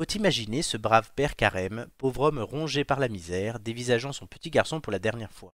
Faut 0.00 0.16
imaginer 0.16 0.62
ce 0.62 0.76
brave 0.76 1.10
père 1.14 1.34
Carême, 1.34 1.88
pauvre 1.96 2.22
homme 2.22 2.38
rongé 2.38 2.84
par 2.84 3.00
la 3.00 3.08
misère, 3.08 3.58
dévisageant 3.58 4.12
son 4.12 4.26
petit 4.26 4.50
garçon 4.50 4.80
pour 4.80 4.92
la 4.92 5.00
dernière 5.00 5.32
fois. 5.32 5.52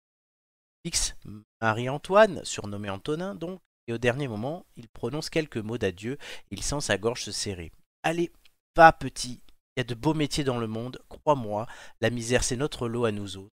Fix 0.86 1.16
Marie-Antoine, 1.62 2.44
surnommée 2.44 2.90
Antonin 2.90 3.36
donc, 3.36 3.62
et 3.88 3.94
au 3.94 3.98
dernier 3.98 4.28
moment, 4.28 4.66
il 4.76 4.88
prononce 4.90 5.30
quelques 5.30 5.58
mots 5.58 5.78
d'adieu 5.78 6.18
il 6.52 6.64
sent 6.64 6.82
sa 6.82 6.98
gorge 6.98 7.24
se 7.24 7.32
serrer. 7.32 7.72
Allez, 8.04 8.32
va 8.76 8.92
petit, 8.92 9.43
il 9.76 9.80
y 9.80 9.82
a 9.82 9.86
de 9.86 9.96
beaux 9.96 10.14
métiers 10.14 10.44
dans 10.44 10.60
le 10.60 10.68
monde, 10.68 11.02
crois-moi, 11.10 11.68
la 12.00 12.10
misère 12.10 12.44
c'est 12.44 12.56
notre 12.56 12.88
lot 12.88 13.06
à 13.06 13.12
nous 13.12 13.38
autres. 13.38 13.56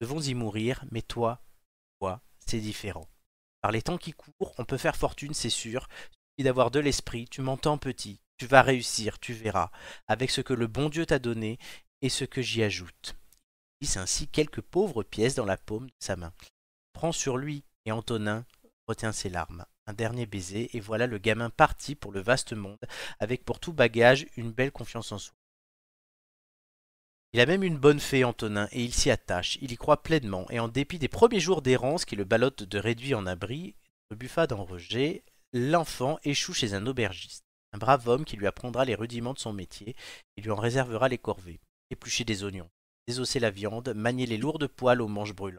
Nous 0.00 0.08
devons 0.08 0.20
y 0.20 0.34
mourir, 0.34 0.84
mais 0.90 1.02
toi, 1.02 1.40
toi, 2.00 2.20
c'est 2.38 2.60
différent. 2.60 3.08
Par 3.62 3.72
les 3.72 3.80
temps 3.80 3.96
qui 3.96 4.12
courent, 4.12 4.54
on 4.58 4.66
peut 4.66 4.76
faire 4.76 4.96
fortune, 4.96 5.32
c'est 5.32 5.48
sûr. 5.48 5.88
Il 6.36 6.42
suffit 6.42 6.44
d'avoir 6.44 6.70
de 6.70 6.80
l'esprit, 6.80 7.26
tu 7.28 7.40
m'entends 7.40 7.78
petit, 7.78 8.20
tu 8.36 8.46
vas 8.46 8.60
réussir, 8.60 9.18
tu 9.18 9.32
verras, 9.32 9.70
avec 10.06 10.30
ce 10.30 10.42
que 10.42 10.52
le 10.52 10.66
bon 10.66 10.90
Dieu 10.90 11.06
t'a 11.06 11.18
donné 11.18 11.58
et 12.02 12.10
ce 12.10 12.26
que 12.26 12.42
j'y 12.42 12.62
ajoute. 12.62 13.16
Il 13.80 13.86
glisse 13.86 13.96
ainsi 13.96 14.28
quelques 14.28 14.60
pauvres 14.60 15.02
pièces 15.02 15.34
dans 15.34 15.46
la 15.46 15.56
paume 15.56 15.86
de 15.86 15.94
sa 15.98 16.16
main. 16.16 16.34
Prends 16.92 17.12
sur 17.12 17.38
lui, 17.38 17.64
et 17.86 17.92
Antonin 17.92 18.44
retient 18.86 19.12
ses 19.12 19.30
larmes. 19.30 19.64
Un 19.86 19.94
dernier 19.94 20.26
baiser, 20.26 20.76
et 20.76 20.80
voilà 20.80 21.06
le 21.06 21.18
gamin 21.18 21.48
parti 21.48 21.94
pour 21.94 22.12
le 22.12 22.20
vaste 22.20 22.52
monde, 22.52 22.78
avec 23.18 23.44
pour 23.44 23.60
tout 23.60 23.72
bagage 23.72 24.26
une 24.36 24.52
belle 24.52 24.72
confiance 24.72 25.12
en 25.12 25.18
soi. 25.18 25.34
Il 27.34 27.40
a 27.40 27.46
même 27.46 27.64
une 27.64 27.78
bonne 27.78 27.98
fée, 27.98 28.22
Antonin, 28.22 28.68
et 28.70 28.84
il 28.84 28.94
s'y 28.94 29.10
attache. 29.10 29.58
Il 29.60 29.72
y 29.72 29.76
croit 29.76 30.04
pleinement, 30.04 30.46
et 30.50 30.60
en 30.60 30.68
dépit 30.68 31.00
des 31.00 31.08
premiers 31.08 31.40
jours 31.40 31.62
d'errance 31.62 32.04
qui 32.04 32.14
le 32.14 32.22
ballottent 32.22 32.62
de 32.62 32.78
réduit 32.78 33.12
en 33.12 33.26
abri, 33.26 33.74
de 34.12 34.16
buffade 34.16 34.52
en 34.52 34.64
rejet, 34.64 35.24
l'enfant 35.52 36.20
échoue 36.22 36.54
chez 36.54 36.74
un 36.74 36.86
aubergiste, 36.86 37.42
un 37.72 37.78
brave 37.78 38.06
homme 38.06 38.24
qui 38.24 38.36
lui 38.36 38.46
apprendra 38.46 38.84
les 38.84 38.94
rudiments 38.94 39.32
de 39.32 39.40
son 39.40 39.52
métier 39.52 39.96
et 40.36 40.42
lui 40.42 40.52
en 40.52 40.54
réservera 40.54 41.08
les 41.08 41.18
corvées. 41.18 41.58
Éplucher 41.90 42.22
des 42.22 42.44
oignons, 42.44 42.70
désosser 43.08 43.40
la 43.40 43.50
viande, 43.50 43.92
manier 43.96 44.26
les 44.26 44.38
lourdes 44.38 44.68
poêles 44.68 45.02
aux 45.02 45.08
manches 45.08 45.34
brûlantes. 45.34 45.58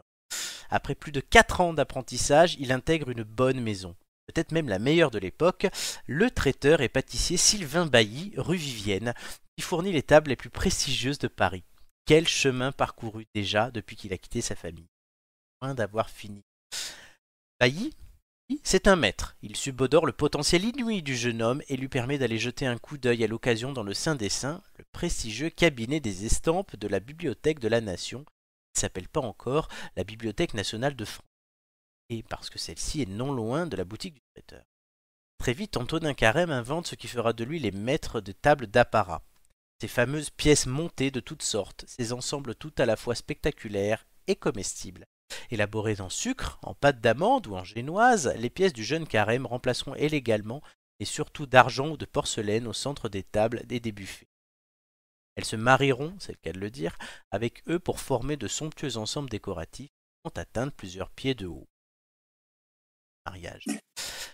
Après 0.70 0.94
plus 0.94 1.12
de 1.12 1.20
quatre 1.20 1.60
ans 1.60 1.74
d'apprentissage, 1.74 2.56
il 2.58 2.72
intègre 2.72 3.10
une 3.10 3.22
bonne 3.22 3.60
maison, 3.60 3.94
peut-être 4.28 4.52
même 4.52 4.70
la 4.70 4.78
meilleure 4.78 5.10
de 5.10 5.18
l'époque, 5.18 5.66
le 6.06 6.30
traiteur 6.30 6.80
et 6.80 6.88
pâtissier 6.88 7.36
Sylvain 7.36 7.84
Bailly, 7.84 8.32
rue 8.38 8.56
Vivienne, 8.56 9.12
qui 9.56 9.62
fournit 9.62 9.92
les 9.92 10.02
tables 10.02 10.30
les 10.30 10.36
plus 10.36 10.50
prestigieuses 10.50 11.18
de 11.18 11.28
Paris. 11.28 11.64
Quel 12.04 12.28
chemin 12.28 12.72
parcouru 12.72 13.26
déjà 13.34 13.70
depuis 13.70 13.96
qu'il 13.96 14.12
a 14.12 14.18
quitté 14.18 14.40
sa 14.40 14.54
famille? 14.54 14.88
Loin 15.60 15.74
d'avoir 15.74 16.10
fini. 16.10 16.44
Bailly, 17.58 17.92
c'est 18.62 18.86
un 18.86 18.96
maître. 18.96 19.36
Il 19.42 19.56
subodore 19.56 20.06
le 20.06 20.12
potentiel 20.12 20.64
inouï 20.64 21.02
du 21.02 21.16
jeune 21.16 21.42
homme 21.42 21.62
et 21.68 21.76
lui 21.76 21.88
permet 21.88 22.18
d'aller 22.18 22.38
jeter 22.38 22.66
un 22.66 22.78
coup 22.78 22.98
d'œil 22.98 23.24
à 23.24 23.26
l'occasion 23.26 23.72
dans 23.72 23.82
le 23.82 23.94
Saint 23.94 24.14
des 24.14 24.28
Saints, 24.28 24.62
le 24.76 24.84
prestigieux 24.92 25.50
cabinet 25.50 26.00
des 26.00 26.26
estampes 26.26 26.76
de 26.76 26.86
la 26.86 27.00
Bibliothèque 27.00 27.58
de 27.58 27.68
la 27.68 27.80
Nation, 27.80 28.20
qui 28.20 28.76
ne 28.76 28.80
s'appelle 28.80 29.08
pas 29.08 29.20
encore 29.20 29.68
la 29.96 30.04
Bibliothèque 30.04 30.54
nationale 30.54 30.94
de 30.94 31.04
France. 31.04 31.26
Et 32.10 32.22
parce 32.22 32.50
que 32.50 32.58
celle-ci 32.58 33.02
est 33.02 33.08
non 33.08 33.32
loin 33.32 33.66
de 33.66 33.76
la 33.76 33.84
boutique 33.84 34.14
du 34.14 34.20
traiteur. 34.34 34.62
Très 35.38 35.52
vite, 35.52 35.76
Antonin 35.76 36.14
Carême 36.14 36.50
invente 36.50 36.86
ce 36.86 36.94
qui 36.94 37.08
fera 37.08 37.32
de 37.32 37.42
lui 37.42 37.58
les 37.58 37.72
maîtres 37.72 38.20
de 38.20 38.32
tables 38.32 38.68
d'apparat. 38.68 39.25
Ces 39.80 39.88
fameuses 39.88 40.30
pièces 40.30 40.66
montées 40.66 41.10
de 41.10 41.20
toutes 41.20 41.42
sortes, 41.42 41.84
ces 41.86 42.12
ensembles 42.12 42.54
tout 42.54 42.72
à 42.78 42.86
la 42.86 42.96
fois 42.96 43.14
spectaculaires 43.14 44.06
et 44.26 44.36
comestibles. 44.36 45.06
Élaborées 45.50 46.00
en 46.00 46.08
sucre, 46.08 46.58
en 46.62 46.74
pâte 46.74 47.00
d'amande 47.00 47.46
ou 47.46 47.56
en 47.56 47.64
génoise, 47.64 48.32
les 48.36 48.50
pièces 48.50 48.72
du 48.72 48.84
jeune 48.84 49.06
carême 49.06 49.44
remplaceront 49.44 49.94
élégalement 49.94 50.62
et 50.98 51.04
surtout 51.04 51.46
d'argent 51.46 51.90
ou 51.90 51.96
de 51.96 52.06
porcelaine 52.06 52.66
au 52.66 52.72
centre 52.72 53.08
des 53.08 53.22
tables 53.22 53.62
et 53.68 53.80
des 53.80 53.92
buffets. 53.92 54.28
Elles 55.36 55.44
se 55.44 55.56
marieront, 55.56 56.16
c'est 56.18 56.32
le 56.32 56.38
cas 56.38 56.52
de 56.52 56.58
le 56.58 56.70
dire, 56.70 56.96
avec 57.30 57.62
eux 57.68 57.78
pour 57.78 58.00
former 58.00 58.38
de 58.38 58.48
somptueux 58.48 58.96
ensembles 58.96 59.28
décoratifs 59.28 59.90
qui 59.90 60.20
vont 60.24 60.40
atteindre 60.40 60.72
plusieurs 60.72 61.10
pieds 61.10 61.34
de 61.34 61.46
haut. 61.46 61.68
Mariage. 63.26 63.66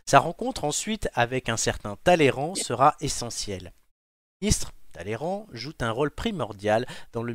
Sa 0.06 0.20
rencontre 0.20 0.64
ensuite 0.64 1.08
avec 1.14 1.48
un 1.48 1.56
certain 1.56 1.96
Talleyrand 1.96 2.54
sera 2.54 2.96
essentielle. 3.00 3.72
Ministre, 4.40 4.72
Talleyrand 4.92 5.46
joue 5.52 5.72
un 5.80 5.90
rôle 5.90 6.10
primordial 6.10 6.86
dans 7.12 7.22
le 7.22 7.34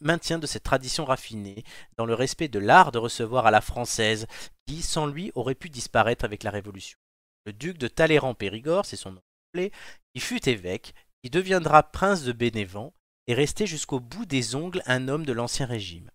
maintien 0.00 0.38
de 0.38 0.46
cette 0.46 0.64
tradition 0.64 1.04
raffinée, 1.04 1.64
dans 1.96 2.06
le 2.06 2.14
respect 2.14 2.48
de 2.48 2.58
l'art 2.58 2.92
de 2.92 2.98
recevoir 2.98 3.46
à 3.46 3.50
la 3.50 3.60
française, 3.60 4.26
qui, 4.66 4.82
sans 4.82 5.06
lui, 5.06 5.32
aurait 5.34 5.54
pu 5.54 5.70
disparaître 5.70 6.24
avec 6.24 6.42
la 6.42 6.50
Révolution. 6.50 6.98
Le 7.46 7.52
duc 7.52 7.78
de 7.78 7.88
Talleyrand-Périgord, 7.88 8.86
c'est 8.86 8.96
son 8.96 9.12
nom 9.12 9.22
complet, 9.52 9.70
qui 10.12 10.20
fut 10.20 10.48
évêque, 10.48 10.94
qui 11.22 11.30
deviendra 11.30 11.84
prince 11.84 12.24
de 12.24 12.32
Bénévent, 12.32 12.92
est 13.26 13.34
resté 13.34 13.66
jusqu'au 13.66 14.00
bout 14.00 14.26
des 14.26 14.54
ongles 14.54 14.82
un 14.86 15.08
homme 15.08 15.24
de 15.24 15.32
l'Ancien 15.32 15.66
Régime. 15.66 16.10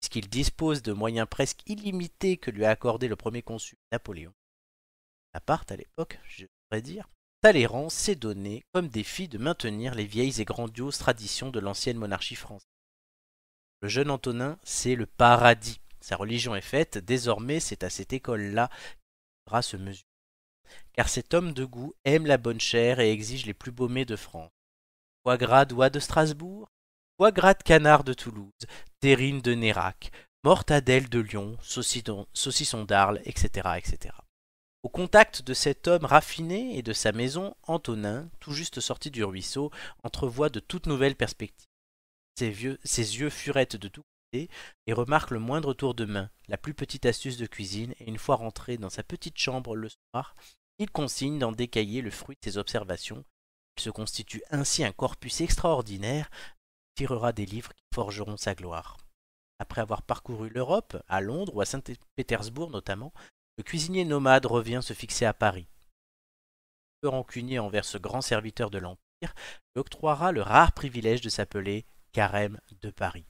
Puisqu'il 0.00 0.28
dispose 0.28 0.82
de 0.82 0.92
moyens 0.92 1.26
presque 1.28 1.62
illimités 1.66 2.36
que 2.36 2.50
lui 2.50 2.64
a 2.64 2.70
accordé 2.70 3.08
le 3.08 3.16
premier 3.16 3.42
consul 3.42 3.78
Napoléon. 3.90 4.32
part 5.44 5.64
à 5.68 5.76
l'époque, 5.76 6.18
je 6.28 6.46
devrais 6.70 6.82
dire, 6.82 7.08
Talleyrand 7.40 7.88
s'est 7.88 8.16
donné 8.16 8.64
comme 8.72 8.88
défi 8.88 9.28
de 9.28 9.38
maintenir 9.38 9.94
les 9.94 10.06
vieilles 10.06 10.40
et 10.40 10.44
grandioses 10.44 10.98
traditions 10.98 11.50
de 11.50 11.60
l'ancienne 11.60 11.96
monarchie 11.96 12.34
française. 12.34 12.66
Le 13.80 13.88
jeune 13.88 14.10
Antonin, 14.10 14.58
c'est 14.64 14.96
le 14.96 15.06
paradis. 15.06 15.80
Sa 16.00 16.16
religion 16.16 16.56
est 16.56 16.60
faite, 16.60 16.98
désormais 16.98 17.60
c'est 17.60 17.84
à 17.84 17.90
cette 17.90 18.12
école-là 18.12 18.68
qu'il 18.68 18.98
faudra 19.44 19.62
se 19.62 19.76
mesurer. 19.76 20.04
Car 20.94 21.08
cet 21.08 21.32
homme 21.32 21.52
de 21.52 21.64
goût 21.64 21.94
aime 22.04 22.26
la 22.26 22.38
bonne 22.38 22.60
chair 22.60 22.98
et 22.98 23.12
exige 23.12 23.46
les 23.46 23.54
plus 23.54 23.70
beaux 23.70 23.88
mets 23.88 24.04
de 24.04 24.16
France. 24.16 24.50
Foie 25.22 25.36
gras 25.36 25.64
de 25.64 26.00
Strasbourg, 26.00 26.68
foie 27.18 27.30
de 27.30 27.62
canard 27.62 28.02
de 28.02 28.14
Toulouse, 28.14 28.50
terrine 28.98 29.42
de 29.42 29.54
Nérac, 29.54 30.10
mortadelle 30.42 31.08
de 31.08 31.20
Lyon, 31.20 31.56
saucisson 31.62 32.84
d'Arles, 32.84 33.22
etc., 33.24 33.68
etc. 33.76 34.14
Au 34.84 34.88
contact 34.88 35.42
de 35.42 35.54
cet 35.54 35.88
homme 35.88 36.04
raffiné 36.04 36.78
et 36.78 36.82
de 36.82 36.92
sa 36.92 37.10
maison, 37.10 37.56
Antonin, 37.64 38.30
tout 38.38 38.52
juste 38.52 38.78
sorti 38.78 39.10
du 39.10 39.24
ruisseau, 39.24 39.72
entrevoit 40.04 40.50
de 40.50 40.60
toutes 40.60 40.86
nouvelles 40.86 41.16
perspectives. 41.16 41.66
Ses, 42.38 42.46
yeux 43.18 43.30
furettent 43.30 43.74
de 43.74 43.88
tous 43.88 44.02
côtés 44.02 44.48
et 44.86 44.92
remarque 44.92 45.32
le 45.32 45.40
moindre 45.40 45.74
tour 45.74 45.94
de 45.94 46.04
main, 46.04 46.30
la 46.46 46.56
plus 46.56 46.74
petite 46.74 47.06
astuce 47.06 47.36
de 47.36 47.46
cuisine, 47.46 47.92
et 47.98 48.08
une 48.08 48.18
fois 48.18 48.36
rentré 48.36 48.76
dans 48.76 48.90
sa 48.90 49.02
petite 49.02 49.36
chambre 49.36 49.74
le 49.74 49.88
soir, 49.88 50.36
il 50.78 50.88
consigne 50.88 51.40
d'en 51.40 51.50
décailler 51.50 52.00
le 52.00 52.12
fruit 52.12 52.36
de 52.40 52.48
ses 52.48 52.56
observations. 52.56 53.24
Il 53.76 53.82
se 53.82 53.90
constitue 53.90 54.44
ainsi 54.50 54.84
un 54.84 54.92
corpus 54.92 55.40
extraordinaire, 55.40 56.30
qui 56.94 57.04
tirera 57.04 57.32
des 57.32 57.46
livres 57.46 57.72
qui 57.74 57.82
forgeront 57.92 58.36
sa 58.36 58.54
gloire. 58.54 58.96
Après 59.58 59.80
avoir 59.80 60.02
parcouru 60.02 60.50
l'Europe, 60.50 60.96
à 61.08 61.20
Londres 61.20 61.56
ou 61.56 61.60
à 61.60 61.64
Saint-Pétersbourg 61.64 62.70
notamment, 62.70 63.12
le 63.58 63.64
cuisinier 63.64 64.04
nomade 64.04 64.46
revient 64.46 64.80
se 64.82 64.94
fixer 64.94 65.26
à 65.26 65.34
Paris. 65.34 65.66
Peu 67.00 67.08
rancunier 67.08 67.58
envers 67.58 67.84
ce 67.84 67.98
grand 67.98 68.20
serviteur 68.20 68.70
de 68.70 68.78
l'Empire, 68.78 69.34
lui 69.74 69.80
octroiera 69.80 70.30
le 70.30 70.42
rare 70.42 70.72
privilège 70.72 71.20
de 71.20 71.28
s'appeler 71.28 71.84
Carême 72.12 72.60
de 72.80 72.90
Paris. 72.90 73.26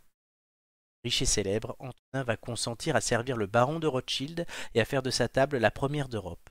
Riche 1.03 1.23
et 1.23 1.27
célèbre, 1.27 1.77
Antonin 1.79 2.25
va 2.25 2.37
consentir 2.37 2.95
à 2.95 3.01
servir 3.01 3.39
le 3.39 3.47
baron 3.47 3.79
de 3.79 3.87
Rothschild 3.87 4.47
et 4.75 4.81
à 4.81 4.85
faire 4.85 5.03
de 5.03 5.11
sa 5.11 5.29
table 5.29 5.57
la 5.57 5.71
première 5.71 6.09
d'Europe. 6.09 6.51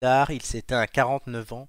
Tard, 0.00 0.30
il 0.30 0.42
s'éteint 0.42 0.78
à 0.78 0.86
49 0.86 1.52
ans, 1.52 1.68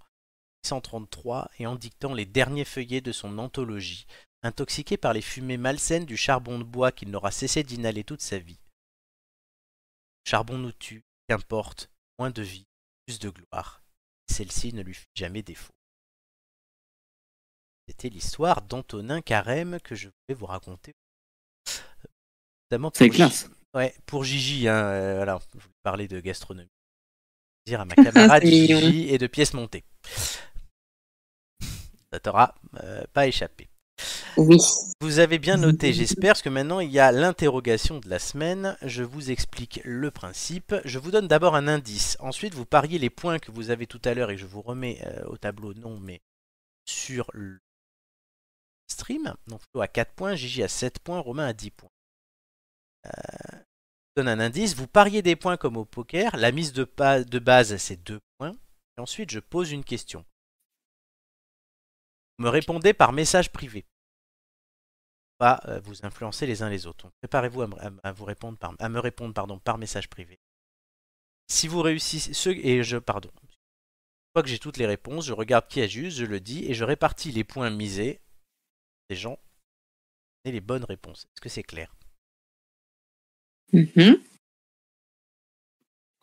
133, 0.64 1.50
et 1.58 1.66
en 1.66 1.76
dictant 1.76 2.14
les 2.14 2.26
derniers 2.26 2.66
feuillets 2.66 3.02
de 3.02 3.12
son 3.12 3.40
anthologie, 3.40 4.06
intoxiqué 4.44 4.98
par 4.98 5.14
les 5.14 5.22
fumées 5.22 5.58
malsaines 5.58 6.06
du 6.06 6.18
charbon 6.18 6.60
de 6.60 6.64
bois 6.64 6.92
qu'il 6.92 7.10
n'aura 7.10 7.32
cessé 7.32 7.64
d'inhaler 7.64 8.04
toute 8.04 8.22
sa 8.22 8.38
vie. 8.38 8.60
Charbon 10.28 10.58
nous 10.58 10.74
tue, 10.74 11.06
qu'importe, 11.30 11.90
moins 12.20 12.32
de 12.32 12.42
vie, 12.42 12.68
plus 13.06 13.18
de 13.18 13.30
gloire. 13.30 13.82
Celle-ci 14.30 14.74
ne 14.74 14.82
lui 14.82 14.94
fit 14.94 15.08
jamais 15.16 15.42
défaut. 15.42 15.72
C'était 17.88 18.10
l'histoire 18.10 18.62
d'Antonin 18.62 19.22
Carême 19.22 19.80
que 19.80 19.96
je 19.96 20.10
voulais 20.10 20.38
vous 20.38 20.46
raconter. 20.46 20.92
C'est 22.94 23.10
classe. 23.10 23.50
Ouais, 23.74 23.96
pour 24.06 24.26
Gigi, 24.26 24.68
hein, 24.68 24.76
euh, 24.76 25.16
voilà, 25.16 25.40
je 25.54 25.60
voulais 25.60 25.74
parler 25.82 26.10
de 26.10 26.20
gastronomie. 26.20 26.68
Dire 27.66 27.80
à 27.80 27.86
ma 27.86 27.96
camarade 27.96 28.44
Gigi 28.46 29.08
et 29.08 29.18
de 29.18 29.28
pièces 29.28 29.54
montées. 29.54 29.86
Ça 32.12 32.20
t'aura 32.20 32.54
euh, 32.84 33.06
pas 33.14 33.28
échappé. 33.28 33.70
Vous 35.02 35.20
avez 35.20 35.40
bien 35.40 35.58
noté, 35.58 35.94
j'espère, 35.94 36.34
parce 36.34 36.42
que 36.44 36.50
maintenant 36.50 36.80
il 36.80 36.92
y 36.92 37.00
a 37.00 37.12
l'interrogation 37.12 38.00
de 38.00 38.08
la 38.08 38.20
semaine. 38.20 38.78
Je 38.84 39.04
vous 39.04 39.32
explique 39.32 39.82
le 39.84 40.12
principe. 40.12 40.76
Je 40.86 41.00
vous 41.00 41.10
donne 41.12 41.28
d'abord 41.28 41.56
un 41.56 41.68
indice. 41.68 42.18
Ensuite, 42.20 42.54
vous 42.54 42.66
pariez 42.66 43.00
les 43.00 43.10
points 43.10 43.40
que 43.40 43.52
vous 43.52 43.72
avez 43.72 43.88
tout 43.88 44.02
à 44.06 44.14
l'heure 44.14 44.30
et 44.30 44.38
je 44.38 44.46
vous 44.46 44.62
remets 44.62 45.02
euh, 45.06 45.26
au 45.28 45.38
tableau, 45.38 45.74
non, 45.74 46.00
mais 46.00 46.22
sur 46.86 47.30
le 47.34 47.60
stream. 48.88 49.34
Donc 49.48 49.62
Flo 49.72 49.82
a 49.82 49.88
4 49.88 50.14
points, 50.14 50.36
Gigi 50.36 50.62
a 50.62 50.68
7 50.68 51.00
points, 51.00 51.20
Romain 51.20 51.48
a 51.48 51.54
10 51.54 51.72
points. 51.72 51.90
Euh, 53.08 53.10
je 53.52 53.58
vous 53.58 54.24
donne 54.24 54.28
un 54.28 54.40
indice. 54.40 54.76
Vous 54.76 54.88
pariez 54.88 55.24
des 55.24 55.36
points 55.36 55.58
comme 55.58 55.78
au 55.78 55.86
poker. 55.86 56.36
La 56.38 56.52
mise 56.52 56.74
de, 56.74 56.88
de 57.24 57.40
base, 57.40 57.76
c'est 57.78 58.04
2 58.04 58.20
points. 58.38 58.56
Ensuite, 58.98 59.32
je 59.32 59.40
pose 59.40 59.72
une 59.72 59.84
question. 59.84 60.26
Me 62.40 62.50
répondez 62.50 62.94
par 62.94 63.14
message 63.14 63.52
privé 63.52 63.86
pas 65.38 65.62
euh, 65.66 65.80
vous 65.80 66.06
influencer 66.06 66.46
les 66.46 66.62
uns 66.64 66.70
les 66.70 66.86
autres. 66.88 67.10
préparez-vous 67.22 67.64
à, 68.04 68.12
vous 68.12 68.26
répondre 68.26 68.58
par, 68.58 68.74
à 68.80 68.90
me 68.90 69.00
répondre 69.00 69.34
pardon, 69.34 69.60
par 69.60 69.78
message 69.78 70.10
privé. 70.10 70.40
Si 71.48 71.68
vous 71.68 71.82
réussissez, 71.82 72.34
ce, 72.34 72.50
et 72.50 72.84
je, 72.84 72.98
pardon, 72.98 73.32
une 73.44 73.50
fois 74.34 74.44
que 74.44 74.50
j'ai 74.50 74.60
toutes 74.60 74.78
les 74.78 74.86
réponses, 74.86 75.26
je 75.26 75.34
regarde 75.34 75.68
qui 75.68 75.82
a 75.82 75.88
juste, 75.88 76.18
je 76.18 76.26
le 76.26 76.40
dis, 76.40 76.66
et 76.66 76.74
je 76.74 76.84
répartis 76.84 77.32
les 77.32 77.44
points 77.44 77.70
misés 77.70 78.20
des 79.10 79.16
gens 79.16 79.40
et 80.44 80.52
les 80.52 80.60
bonnes 80.60 80.84
réponses. 80.84 81.26
Est-ce 81.26 81.42
que 81.42 81.50
c'est 81.50 81.64
clair? 81.64 81.96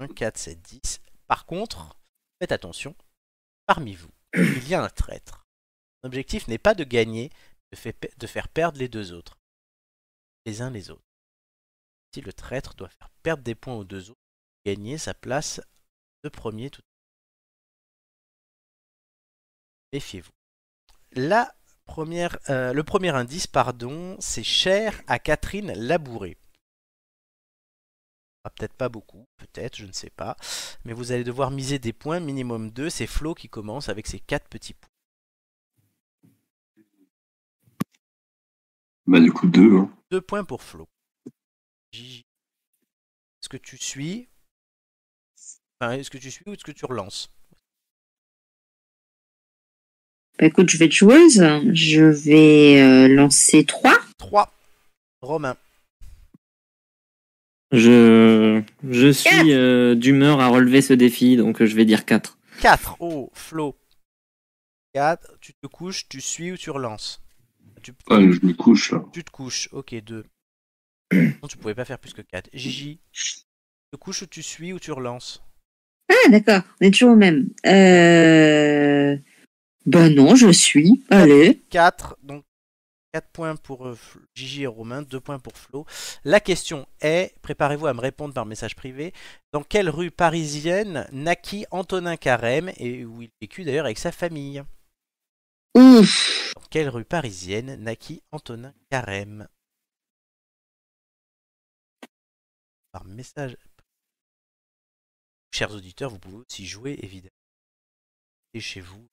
1, 0.00 0.08
4, 0.08 0.36
7, 0.36 0.60
10. 0.60 1.00
Par 1.26 1.46
contre, 1.46 1.96
faites 2.40 2.52
attention, 2.52 2.94
parmi 3.66 3.94
vous, 3.94 4.10
il 4.34 4.68
y 4.68 4.74
a 4.74 4.82
un 4.82 4.88
traître. 4.88 5.43
L'objectif 6.04 6.46
n'est 6.46 6.58
pas 6.58 6.74
de 6.74 6.84
gagner, 6.84 7.30
de, 7.72 8.26
faire 8.26 8.48
perdre 8.48 8.78
les 8.78 8.88
deux 8.88 9.12
autres, 9.12 9.36
les 10.46 10.62
uns 10.62 10.70
les 10.70 10.90
autres. 10.90 11.02
Si 12.14 12.20
le 12.20 12.32
traître 12.32 12.74
doit 12.74 12.90
faire 12.90 13.10
perdre 13.22 13.42
des 13.42 13.56
points 13.56 13.74
aux 13.74 13.84
deux 13.84 14.10
autres, 14.10 14.20
gagner 14.64 14.98
sa 14.98 15.14
place 15.14 15.60
de 16.22 16.28
premier 16.28 16.70
tout 16.70 16.82
Méfiez-vous. 19.92 20.32
La 21.12 21.54
Première, 21.86 22.38
euh, 22.48 22.72
le 22.72 22.82
premier 22.82 23.10
indice, 23.10 23.46
pardon, 23.46 24.16
c'est 24.18 24.42
cher 24.42 25.02
à 25.06 25.18
Catherine 25.18 25.72
Labouré. 25.72 26.36
Ah, 28.42 28.50
peut-être 28.50 28.74
pas 28.74 28.88
beaucoup, 28.88 29.26
peut-être, 29.36 29.76
je 29.76 29.86
ne 29.86 29.92
sais 29.92 30.10
pas. 30.10 30.36
Mais 30.84 30.92
vous 30.92 31.12
allez 31.12 31.24
devoir 31.24 31.50
miser 31.50 31.78
des 31.78 31.92
points, 31.92 32.20
minimum 32.20 32.70
2. 32.70 32.90
C'est 32.90 33.06
Flo 33.06 33.34
qui 33.34 33.48
commence 33.48 33.88
avec 33.88 34.06
ses 34.06 34.20
4 34.20 34.48
petits 34.48 34.74
points. 34.74 34.93
Bah, 39.06 39.20
du 39.20 39.32
coup, 39.32 39.46
deux. 39.46 39.76
Hein. 39.76 39.90
2 40.10 40.20
points 40.20 40.44
pour 40.44 40.62
Flo. 40.62 40.88
Gigi. 41.92 42.24
Est-ce 43.42 43.48
que 43.48 43.56
tu 43.56 43.76
suis? 43.76 44.28
Enfin, 45.80 45.92
est-ce 45.92 46.10
que 46.10 46.18
tu 46.18 46.30
suis 46.30 46.44
ou 46.46 46.52
est-ce 46.52 46.64
que 46.64 46.72
tu 46.72 46.86
relances? 46.86 47.30
Bah, 50.38 50.46
écoute, 50.46 50.70
je 50.70 50.78
vais 50.78 50.86
être 50.86 50.92
joueuse. 50.92 51.44
Je 51.72 52.02
vais 52.02 52.80
euh, 52.82 53.08
lancer 53.08 53.64
3. 53.64 53.92
3. 54.18 54.52
Romain. 55.20 55.56
Je, 57.72 58.62
je 58.88 59.12
suis 59.12 59.52
euh, 59.52 59.94
d'humeur 59.94 60.40
à 60.40 60.48
relever 60.48 60.80
ce 60.80 60.92
défi, 60.92 61.36
donc 61.36 61.62
je 61.64 61.74
vais 61.74 61.84
dire 61.84 62.04
4. 62.04 62.38
4. 62.60 62.96
Oh, 63.00 63.30
Flo. 63.34 63.76
4. 64.94 65.38
Tu 65.40 65.54
te 65.54 65.66
couches, 65.66 66.08
tu 66.08 66.20
suis 66.20 66.52
ou 66.52 66.56
tu 66.56 66.70
relances? 66.70 67.20
Tu, 67.84 67.92
Ah, 68.10 68.18
je 68.20 68.44
me 68.46 68.52
couche, 68.54 68.90
là. 68.92 69.04
tu 69.12 69.22
te 69.22 69.30
couches. 69.30 69.68
Ok, 69.72 69.94
2. 69.94 70.24
Non, 71.12 71.48
tu 71.48 71.56
pouvais 71.58 71.74
pas 71.74 71.84
faire 71.84 71.98
plus 71.98 72.12
que 72.12 72.22
4. 72.22 72.50
Gigi. 72.52 72.98
Tu 73.12 73.34
te 73.92 73.96
couches 73.96 74.22
ou 74.22 74.26
tu 74.26 74.42
suis 74.42 74.72
ou 74.72 74.80
tu 74.80 74.90
relances? 74.92 75.42
Ah, 76.10 76.28
d'accord. 76.30 76.62
On 76.80 76.86
est 76.86 76.90
toujours 76.90 77.12
au 77.12 77.16
même. 77.16 77.50
Euh... 77.66 79.16
Bah 79.86 80.08
non, 80.08 80.34
je 80.34 80.50
suis. 80.50 81.04
Allez. 81.10 81.60
4. 81.70 82.16
Donc 82.22 82.44
4 83.12 83.28
points 83.32 83.54
pour 83.56 83.86
euh, 83.86 83.96
Gigi 84.34 84.62
et 84.62 84.66
Romain, 84.66 85.02
2 85.02 85.20
points 85.20 85.38
pour 85.38 85.56
Flo. 85.56 85.86
La 86.24 86.40
question 86.40 86.86
est, 87.00 87.34
préparez-vous 87.42 87.86
à 87.86 87.94
me 87.94 88.00
répondre 88.00 88.34
par 88.34 88.44
message 88.46 88.74
privé, 88.74 89.12
dans 89.52 89.62
quelle 89.62 89.88
rue 89.88 90.10
parisienne 90.10 91.06
naquit 91.12 91.64
Antonin 91.70 92.16
Carême 92.16 92.72
et 92.78 93.04
où 93.04 93.22
il 93.22 93.30
vécut 93.40 93.62
d'ailleurs 93.64 93.84
avec 93.84 93.98
sa 93.98 94.10
famille? 94.10 94.64
Ouf. 95.76 96.52
Dans 96.54 96.66
quelle 96.70 96.88
rue 96.88 97.04
parisienne 97.04 97.74
naquit 97.82 98.22
Antonin 98.30 98.72
Carême 98.90 99.48
Par 102.92 103.04
message. 103.04 103.56
Chers 105.50 105.72
auditeurs, 105.72 106.10
vous 106.10 106.20
pouvez 106.20 106.36
aussi 106.36 106.64
jouer 106.64 106.96
évidemment. 107.02 107.34
Et 108.52 108.60
chez 108.60 108.80
vous, 108.80 109.08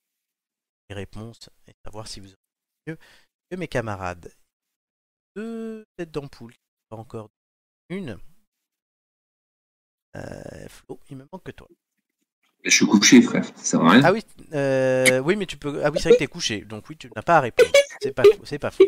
les 0.88 0.94
réponses 0.94 1.50
et 1.66 1.72
savoir 1.84 2.06
si 2.06 2.20
vous 2.20 2.28
avez 2.28 2.36
mieux 2.86 2.98
que 3.50 3.56
mes 3.56 3.66
camarades. 3.66 4.32
Deux 5.34 5.84
têtes 5.96 6.12
d'ampoule, 6.12 6.54
pas 6.88 6.96
encore 6.96 7.30
une. 7.88 8.20
Euh, 10.14 10.68
Flo, 10.68 11.00
il 11.10 11.16
me 11.16 11.26
manque 11.32 11.42
que 11.42 11.50
toi. 11.50 11.68
Je 12.64 12.70
suis 12.70 12.86
couché, 12.86 13.20
frère. 13.22 13.44
Ça 13.56 13.64
sert 13.64 13.80
à 13.80 13.90
rien. 13.90 14.02
Ah 14.04 14.12
oui, 14.12 14.22
euh, 14.52 15.18
oui, 15.20 15.34
mais 15.36 15.46
tu 15.46 15.56
peux. 15.56 15.84
Ah 15.84 15.90
oui, 15.90 15.98
c'est 15.98 16.08
vrai 16.10 16.12
que 16.16 16.18
t'es 16.20 16.26
couché, 16.28 16.60
donc 16.60 16.88
oui, 16.88 16.96
tu 16.96 17.10
n'as 17.16 17.22
pas 17.22 17.38
à 17.38 17.40
répondre. 17.40 17.70
C'est 18.00 18.12
pas 18.12 18.22
faux, 18.22 18.44
c'est 18.44 18.58
pas 18.58 18.70
faux. 18.70 18.84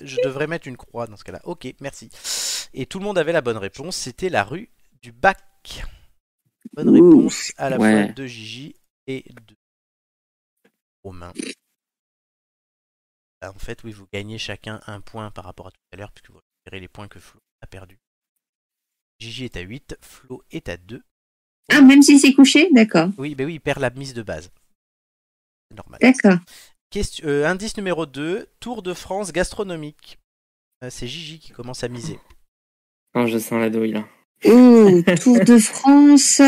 Je- 0.00 0.16
devrais 0.24 0.46
mettre 0.46 0.68
une 0.68 0.76
croix 0.76 1.06
dans 1.06 1.16
ce 1.16 1.24
cas-là. 1.24 1.40
Ok, 1.44 1.66
merci. 1.80 2.08
Et 2.72 2.86
tout 2.86 2.98
le 2.98 3.04
monde 3.04 3.18
avait 3.18 3.32
la 3.32 3.40
bonne 3.40 3.56
réponse. 3.56 3.96
C'était 3.96 4.28
la 4.28 4.44
rue 4.44 4.70
du 5.02 5.12
Bac. 5.12 5.38
Bonne 6.72 6.88
Ouh, 6.90 6.94
réponse 7.20 7.52
à 7.56 7.70
la 7.70 7.78
ouais. 7.78 8.04
fois 8.04 8.12
de 8.12 8.26
Gigi 8.26 8.74
et 9.06 9.24
de 9.48 9.54
Romain. 11.04 11.32
Ah, 13.40 13.50
En 13.50 13.58
fait, 13.58 13.82
oui, 13.84 13.92
vous 13.92 14.06
gagnez 14.12 14.38
chacun 14.38 14.80
un 14.86 15.00
point 15.00 15.30
par 15.30 15.44
rapport 15.44 15.68
à 15.68 15.70
tout 15.70 15.80
à 15.92 15.96
l'heure, 15.96 16.12
puisque 16.12 16.30
vous 16.30 16.38
récupérez 16.64 16.80
les 16.80 16.88
points 16.88 17.08
que 17.08 17.18
Flo 17.20 17.40
a 17.60 17.66
perdus. 17.66 17.98
Gigi 19.20 19.44
est 19.44 19.56
à 19.56 19.60
8, 19.60 19.96
Flo 20.00 20.42
est 20.50 20.68
à 20.68 20.76
2. 20.76 21.02
Ah, 21.72 21.80
même 21.82 22.02
si 22.02 22.18
c'est 22.18 22.32
couché 22.32 22.68
D'accord. 22.72 23.10
Oui, 23.18 23.34
ben 23.34 23.46
oui, 23.46 23.54
il 23.54 23.60
perd 23.60 23.80
la 23.80 23.90
mise 23.90 24.14
de 24.14 24.22
base. 24.22 24.50
C'est 25.70 25.76
normal. 25.76 25.98
D'accord. 26.00 26.38
Question, 26.90 27.26
euh, 27.26 27.46
indice 27.46 27.76
numéro 27.76 28.06
2, 28.06 28.46
Tour 28.60 28.82
de 28.82 28.94
France 28.94 29.32
gastronomique. 29.32 30.18
Euh, 30.84 30.88
c'est 30.90 31.06
Gigi 31.06 31.38
qui 31.38 31.52
commence 31.52 31.82
à 31.82 31.88
miser. 31.88 32.18
Oh, 33.14 33.26
je 33.26 33.38
sens 33.38 33.60
la 33.60 33.70
douille 33.70 33.92
là. 33.92 34.04
Oh, 34.44 35.02
Tour 35.22 35.40
de 35.44 35.58
France. 35.58 36.40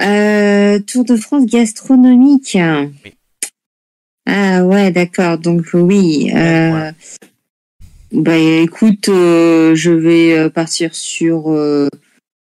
Euh, 0.00 0.78
Tour 0.80 1.04
de 1.04 1.16
France 1.16 1.46
gastronomique. 1.46 2.56
Oui. 3.04 3.14
Ah 4.26 4.64
ouais, 4.64 4.90
d'accord. 4.90 5.38
Donc 5.38 5.66
oui. 5.72 6.30
Euh, 6.34 6.92
bah 8.12 8.36
écoute, 8.36 9.08
euh, 9.08 9.74
je 9.74 9.90
vais 9.90 10.50
partir 10.50 10.94
sur 10.94 11.50
euh, 11.52 11.88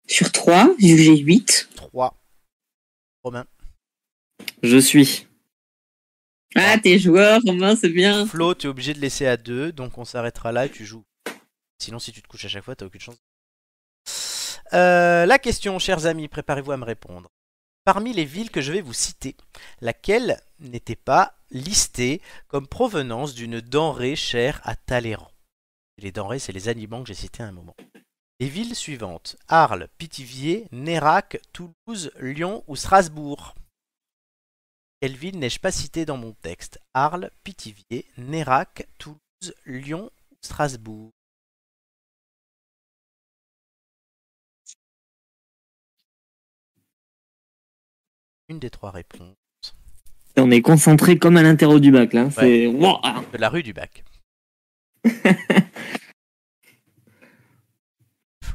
sur 0.06 0.30
3, 0.32 0.74
vu 0.78 0.96
que 0.96 1.02
j'ai 1.02 1.16
8. 1.16 1.70
3. 1.76 2.16
Romain. 3.22 3.46
Je 4.62 4.78
suis. 4.78 5.26
Ah, 6.54 6.78
t'es 6.78 6.98
joueur, 6.98 7.40
Romain, 7.44 7.76
c'est 7.76 7.90
bien. 7.90 8.26
Flo, 8.26 8.54
tu 8.54 8.66
es 8.66 8.70
obligé 8.70 8.94
de 8.94 9.00
laisser 9.00 9.26
à 9.26 9.36
2, 9.36 9.72
donc 9.72 9.98
on 9.98 10.04
s'arrêtera 10.04 10.52
là 10.52 10.66
et 10.66 10.70
tu 10.70 10.84
joues. 10.86 11.04
Sinon, 11.78 11.98
si 11.98 12.12
tu 12.12 12.22
te 12.22 12.28
couches 12.28 12.46
à 12.46 12.48
chaque 12.48 12.64
fois, 12.64 12.76
t'as 12.76 12.86
aucune 12.86 13.00
chance. 13.00 13.16
Euh, 14.72 15.26
la 15.26 15.38
question, 15.38 15.78
chers 15.78 16.06
amis, 16.06 16.28
préparez-vous 16.28 16.72
à 16.72 16.76
me 16.76 16.84
répondre. 16.84 17.30
Parmi 17.84 18.12
les 18.12 18.24
villes 18.24 18.50
que 18.50 18.60
je 18.60 18.72
vais 18.72 18.80
vous 18.80 18.92
citer, 18.92 19.36
laquelle 19.80 20.40
n'était 20.58 20.96
pas 20.96 21.34
listée 21.50 22.20
comme 22.48 22.66
provenance 22.66 23.34
d'une 23.34 23.60
denrée 23.60 24.16
chère 24.16 24.60
à 24.64 24.74
Talleyrand? 24.74 25.30
Les 25.98 26.10
denrées, 26.10 26.40
c'est 26.40 26.52
les 26.52 26.68
aliments 26.68 27.02
que 27.02 27.08
j'ai 27.08 27.14
cités 27.14 27.42
à 27.42 27.46
un 27.46 27.52
moment. 27.52 27.76
Les 28.38 28.50
villes 28.50 28.74
suivantes 28.74 29.36
Arles, 29.48 29.88
Pithiviers, 29.96 30.66
Nérac, 30.70 31.40
Toulouse, 31.54 32.12
Lyon 32.20 32.62
ou 32.66 32.76
Strasbourg 32.76 33.54
Quelle 35.00 35.16
ville 35.16 35.38
n'ai-je 35.38 35.58
pas 35.58 35.72
citée 35.72 36.04
dans 36.04 36.18
mon 36.18 36.32
texte? 36.42 36.78
Arles, 36.92 37.30
Pithiviers, 37.44 38.04
Nérac, 38.18 38.88
Toulouse, 38.98 39.54
Lyon 39.64 40.10
ou 40.30 40.36
Strasbourg? 40.42 41.12
Une 48.50 48.58
des 48.58 48.68
trois 48.68 48.90
réponses. 48.90 49.34
On 50.36 50.50
est 50.50 50.60
concentré 50.60 51.18
comme 51.18 51.38
à 51.38 51.42
l'interro 51.42 51.80
du 51.80 51.90
bac 51.90 52.12
là. 52.12 52.30
C'est. 52.30 52.66
Wouah 52.66 53.24
De 53.32 53.38
la 53.38 53.48
rue 53.48 53.62
du 53.62 53.72
bac. 53.72 54.04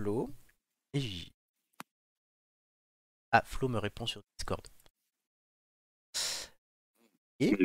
Flo 0.02 0.34
et 0.94 1.00
Gigi. 1.00 1.32
Ah, 3.32 3.44
Flo 3.46 3.68
me 3.68 3.78
répond 3.78 4.08
sur 4.08 4.24
Discord. 4.36 4.68
Et 7.40 7.56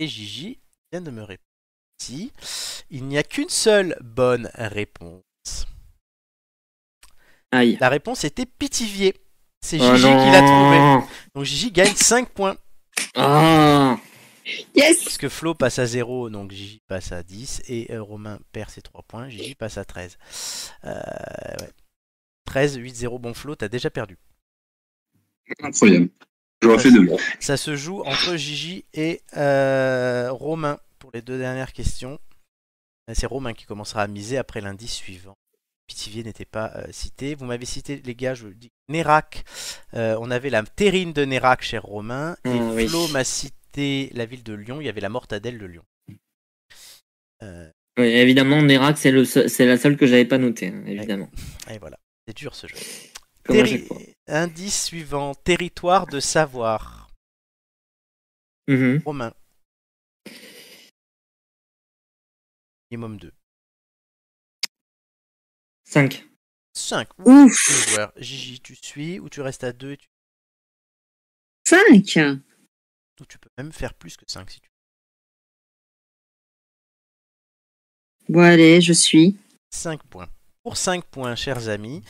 Gigi 0.00 0.58
vient 0.90 1.00
de 1.00 1.12
me 1.12 1.22
répondre. 1.22 1.46
Si, 2.00 2.32
il 2.90 3.04
n'y 3.06 3.16
a 3.18 3.22
qu'une 3.22 3.48
seule 3.48 3.96
bonne 4.02 4.50
réponse. 4.54 5.22
Aïe. 7.52 7.76
La 7.80 7.88
réponse 7.88 8.24
était 8.24 8.46
Pithiviers. 8.46 9.14
C'est 9.60 9.78
Oh 9.80 9.94
Gigi 9.94 10.08
qui 10.08 10.30
l'a 10.32 10.42
trouvé. 10.42 11.06
Donc 11.36 11.44
Gigi 11.44 11.70
gagne 11.70 11.94
5 11.94 12.30
points. 12.30 12.56
Ah. 13.14 13.96
Yes 14.74 15.04
Parce 15.04 15.18
que 15.18 15.28
Flo 15.28 15.54
passe 15.54 15.78
à 15.78 15.86
0, 15.86 16.30
donc 16.30 16.50
Gigi 16.50 16.80
passe 16.88 17.12
à 17.12 17.22
10. 17.22 17.62
Et 17.68 17.92
euh, 17.92 18.02
Romain 18.02 18.38
perd 18.52 18.70
ses 18.70 18.82
3 18.82 19.02
points. 19.02 19.28
Gigi 19.28 19.54
passe 19.54 19.78
à 19.78 19.84
13. 19.84 20.18
Euh, 20.84 20.92
ouais. 21.60 21.70
13, 22.46 22.76
8, 22.76 22.94
0. 22.94 23.18
Bon, 23.18 23.34
Flo, 23.34 23.54
t'as 23.54 23.68
déjà 23.68 23.90
perdu. 23.90 24.18
Incroyable. 25.60 26.08
J'aurais 26.62 26.78
fait 26.78 26.90
deux. 26.92 27.08
Ça 27.40 27.56
se 27.56 27.74
joue 27.76 28.02
entre 28.04 28.36
Gigi 28.36 28.84
et 28.94 29.20
euh, 29.36 30.30
Romain 30.30 30.78
pour 30.98 31.10
les 31.12 31.22
deux 31.22 31.38
dernières 31.38 31.72
questions. 31.72 32.18
Euh, 33.10 33.14
C'est 33.16 33.26
Romain 33.26 33.52
qui 33.52 33.64
commencera 33.64 34.02
à 34.02 34.06
miser 34.06 34.38
après 34.38 34.60
l'indice 34.60 34.94
suivant. 34.94 35.34
Pithiviers 35.88 36.22
n'était 36.22 36.44
pas 36.44 36.72
euh, 36.76 36.86
cité. 36.92 37.34
Vous 37.34 37.44
m'avez 37.44 37.66
cité, 37.66 38.00
les 38.04 38.14
gars, 38.14 38.34
je 38.34 38.42
vous 38.44 38.50
le 38.50 38.54
dis, 38.54 38.70
Nérac. 38.88 39.44
Euh, 39.94 40.16
on 40.20 40.30
avait 40.30 40.50
la 40.50 40.62
terrine 40.62 41.12
de 41.12 41.24
Nérac 41.24 41.62
chez 41.62 41.78
Romain. 41.78 42.36
Et 42.44 42.50
Ah, 42.50 42.70
oui. 42.74 42.86
Flo 42.88 43.08
m'a 43.08 43.24
cité 43.24 43.56
la 43.76 44.26
ville 44.26 44.42
de 44.42 44.52
Lyon. 44.54 44.80
Il 44.80 44.84
y 44.84 44.88
avait 44.88 45.00
la 45.00 45.08
mortadelle 45.08 45.58
de 45.58 45.66
Lyon. 45.66 45.84
Euh, 47.42 47.70
Oui, 47.98 48.04
évidemment, 48.06 48.62
Nérac, 48.62 48.96
c'est 48.98 49.10
le 49.10 49.24
seul- 49.24 49.50
c'est 49.50 49.66
la 49.66 49.76
seule 49.76 49.96
que 49.96 50.06
j'avais 50.06 50.24
pas 50.24 50.38
notée, 50.38 50.68
hein, 50.68 50.84
évidemment. 50.86 51.30
et 51.70 51.78
voilà, 51.78 51.98
c'est 52.26 52.36
dur 52.36 52.54
ce 52.54 52.66
jeu. 52.66 52.76
Terri-. 53.44 53.86
Indice 54.28 54.84
suivant, 54.84 55.34
territoire 55.34 56.06
de 56.06 56.20
savoir. 56.20 57.10
Mhm. 58.68 59.02
Romain. 59.04 59.34
Minimum 62.90 63.18
2. 63.18 63.32
5. 65.84 66.24
5. 66.74 67.08
Ouf. 67.26 67.98
Gigi, 68.16 68.60
tu 68.60 68.74
suis 68.76 69.18
ou 69.18 69.28
tu 69.28 69.40
restes 69.40 69.64
à 69.64 69.72
2 69.72 69.92
et 69.92 69.96
tu... 69.98 70.06
5 71.66 72.46
ou 73.22 73.26
tu 73.26 73.38
peux 73.38 73.50
même 73.56 73.72
faire 73.72 73.94
plus 73.94 74.16
que 74.16 74.24
5 74.28 74.50
si 74.50 74.60
tu 74.60 74.68
Bon, 78.28 78.40
allez, 78.40 78.80
je 78.80 78.92
suis. 78.92 79.32
veux. 79.32 79.38
5 79.70 80.02
points. 80.04 80.28
Pour 80.62 80.76
5 80.76 81.04
points, 81.06 81.34
chers 81.34 81.68
amis, 81.68 82.02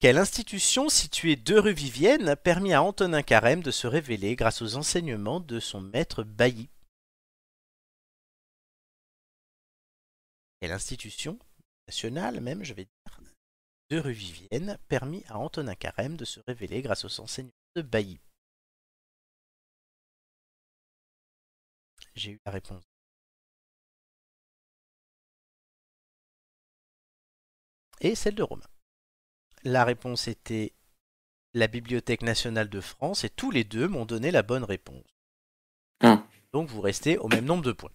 quelle 0.00 0.18
institution 0.18 0.88
située 0.88 1.36
deux 1.36 1.60
rue 1.60 1.72
Vivienne 1.72 2.34
permit 2.36 2.72
à 2.72 2.82
Antonin 2.82 3.22
Carême 3.22 3.62
de 3.62 3.70
se 3.70 3.86
révéler 3.86 4.34
grâce 4.34 4.60
aux 4.62 4.76
enseignements 4.76 5.38
de 5.40 5.60
son 5.60 5.80
maître 5.80 6.24
Bailly? 6.24 6.68
Quelle 10.60 10.72
institution 10.72 11.38
nationale 11.86 12.40
même, 12.40 12.64
je 12.64 12.74
vais 12.74 12.84
dire, 12.84 13.20
de 13.90 13.98
rue 13.98 14.12
Vivienne 14.12 14.78
permit 14.88 15.22
à 15.28 15.38
Antonin 15.38 15.74
Carême 15.74 16.16
de 16.16 16.24
se 16.24 16.40
révéler 16.48 16.82
grâce 16.82 17.04
aux 17.04 17.20
enseignements 17.20 17.52
de 17.76 17.82
Bailly? 17.82 18.18
J'ai 22.14 22.32
eu 22.32 22.40
la 22.44 22.52
réponse. 22.52 22.84
Et 28.00 28.14
celle 28.14 28.34
de 28.34 28.42
Romain. 28.42 28.66
La 29.64 29.84
réponse 29.84 30.26
était 30.28 30.72
la 31.54 31.66
Bibliothèque 31.68 32.22
nationale 32.22 32.68
de 32.68 32.80
France 32.80 33.24
et 33.24 33.30
tous 33.30 33.50
les 33.50 33.64
deux 33.64 33.86
m'ont 33.86 34.06
donné 34.06 34.30
la 34.30 34.42
bonne 34.42 34.64
réponse. 34.64 35.04
Ah. 36.02 36.26
Donc 36.52 36.68
vous 36.68 36.80
restez 36.80 37.18
au 37.18 37.28
même 37.28 37.44
nombre 37.44 37.62
de 37.62 37.72
points. 37.72 37.92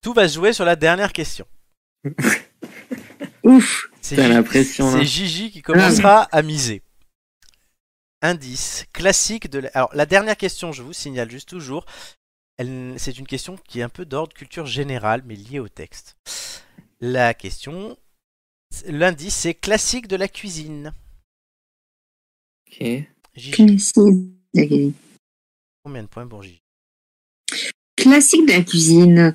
Tout 0.00 0.14
va 0.14 0.28
se 0.28 0.34
jouer 0.34 0.52
sur 0.52 0.64
la 0.64 0.76
dernière 0.76 1.12
question. 1.12 1.46
Ouf. 3.44 3.88
C'est 4.00 4.16
Gigi- 5.04 5.50
qui 5.50 5.60
commencera 5.62 6.22
à 6.22 6.42
miser. 6.42 6.82
Indice 8.22 8.84
classique 8.92 9.48
de 9.48 9.60
la... 9.60 9.68
Alors 9.74 9.94
la 9.94 10.06
dernière 10.06 10.36
question, 10.36 10.72
je 10.72 10.82
vous 10.82 10.92
signale 10.92 11.30
juste 11.30 11.48
toujours, 11.48 11.86
elle- 12.56 12.94
c'est 12.98 13.18
une 13.18 13.26
question 13.26 13.56
qui 13.68 13.80
est 13.80 13.84
un 13.84 13.88
peu 13.88 14.04
d'ordre 14.04 14.34
culture 14.34 14.66
générale 14.66 15.22
mais 15.24 15.36
liée 15.36 15.60
au 15.60 15.68
texte. 15.68 16.16
La 17.00 17.32
question, 17.34 17.96
l'indice 18.86 19.36
c'est 19.36 19.54
classique 19.54 20.08
de 20.08 20.16
la 20.16 20.26
cuisine. 20.28 20.92
Ok. 22.66 22.84
Gigi, 23.34 23.50
Classique. 23.52 24.94
combien 25.84 26.02
de 26.02 26.08
points 26.08 26.26
pour 26.26 26.42
Gigi? 26.42 26.60
Classique 27.96 28.46
de 28.46 28.52
la 28.52 28.62
cuisine. 28.62 29.34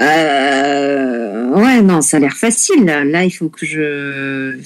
Euh, 0.00 1.48
ouais, 1.50 1.82
non, 1.82 2.00
ça 2.00 2.16
a 2.16 2.20
l'air 2.20 2.36
facile. 2.36 2.84
Là. 2.84 3.04
Là, 3.04 3.24
il 3.24 3.30
faut 3.30 3.48
que 3.48 3.64
je. 3.66 4.60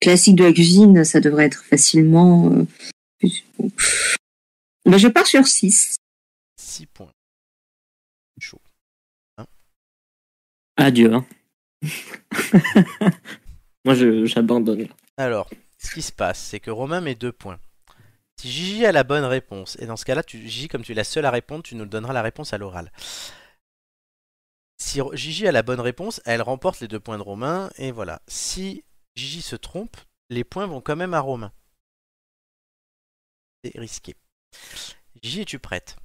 Classique 0.00 0.36
de 0.36 0.44
la 0.44 0.52
cuisine, 0.52 1.04
ça 1.04 1.20
devrait 1.20 1.46
être 1.46 1.64
facilement. 1.64 2.52
euh, 2.52 2.64
Ben, 4.84 4.98
je 4.98 5.08
pars 5.08 5.26
sur 5.26 5.46
6. 5.46 5.96
6 6.60 6.86
points. 6.86 7.10
Chaud. 8.40 8.60
Adieu. 10.76 11.12
hein. 11.14 11.26
Moi, 13.84 13.94
je- 13.94 14.26
j'abandonne. 14.26 14.88
Alors, 15.16 15.48
ce 15.78 15.94
qui 15.94 16.02
se 16.02 16.12
passe, 16.12 16.38
c'est 16.40 16.60
que 16.60 16.70
Romain 16.70 17.00
met 17.00 17.14
2 17.14 17.32
points. 17.32 17.58
Si 18.38 18.50
Gigi 18.50 18.84
a 18.84 18.92
la 18.92 19.02
bonne 19.04 19.24
réponse, 19.24 19.78
et 19.80 19.86
dans 19.86 19.96
ce 19.96 20.04
cas-là, 20.04 20.22
tu, 20.22 20.38
Gigi, 20.46 20.68
comme 20.68 20.82
tu 20.82 20.92
es 20.92 20.94
la 20.94 21.04
seule 21.04 21.24
à 21.24 21.30
répondre, 21.30 21.62
tu 21.62 21.74
nous 21.74 21.86
donneras 21.86 22.12
la 22.12 22.20
réponse 22.22 22.52
à 22.52 22.58
l'oral. 22.58 22.92
Si 24.78 25.00
Gigi 25.14 25.46
a 25.48 25.52
la 25.52 25.62
bonne 25.62 25.80
réponse, 25.80 26.20
elle 26.26 26.42
remporte 26.42 26.80
les 26.80 26.88
deux 26.88 27.00
points 27.00 27.16
de 27.16 27.22
Romain, 27.22 27.70
et 27.78 27.92
voilà. 27.92 28.20
Si 28.28 28.84
Gigi 29.16 29.40
se 29.42 29.56
trompe, 29.56 29.96
les 30.28 30.44
points 30.44 30.66
vont 30.66 30.80
quand 30.80 30.96
même 30.96 31.14
à 31.14 31.20
Romain. 31.20 31.52
C'est 33.64 33.78
risqué. 33.78 34.14
Gigi, 35.22 35.40
es-tu 35.40 35.58
prête? 35.58 35.96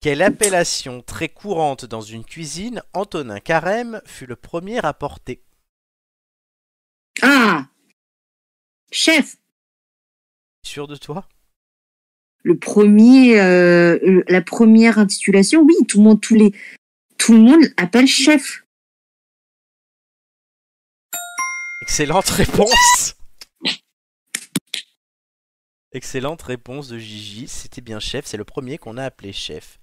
Quelle 0.00 0.22
appellation 0.22 1.02
très 1.02 1.28
courante 1.28 1.84
dans 1.84 2.00
une 2.00 2.24
cuisine 2.24 2.82
Antonin 2.94 3.40
Carême 3.40 4.00
fut 4.06 4.24
le 4.26 4.36
premier 4.36 4.78
à 4.78 4.94
porter 4.94 5.42
Ah 7.20 7.68
Chef 8.90 9.36
Sûr 10.64 10.86
de 10.88 10.96
toi? 10.96 11.28
Le 12.42 12.58
premier. 12.58 13.38
euh, 13.40 14.22
la 14.28 14.40
première 14.40 14.98
intitulation, 14.98 15.60
oui, 15.62 15.74
tout 15.86 15.98
le 15.98 16.04
monde, 16.04 16.20
tous 16.20 16.34
les. 16.34 16.54
Tout 17.18 17.32
le 17.34 17.40
monde 17.40 17.64
appelle 17.76 18.06
chef. 18.06 18.64
Excellente 21.90 22.28
réponse 22.28 23.16
Excellente 25.90 26.40
réponse 26.42 26.86
de 26.86 26.98
Gigi. 26.98 27.48
C'était 27.48 27.80
bien 27.80 27.98
chef. 27.98 28.26
C'est 28.26 28.36
le 28.36 28.44
premier 28.44 28.78
qu'on 28.78 28.96
a 28.96 29.02
appelé 29.04 29.32
chef. 29.32 29.80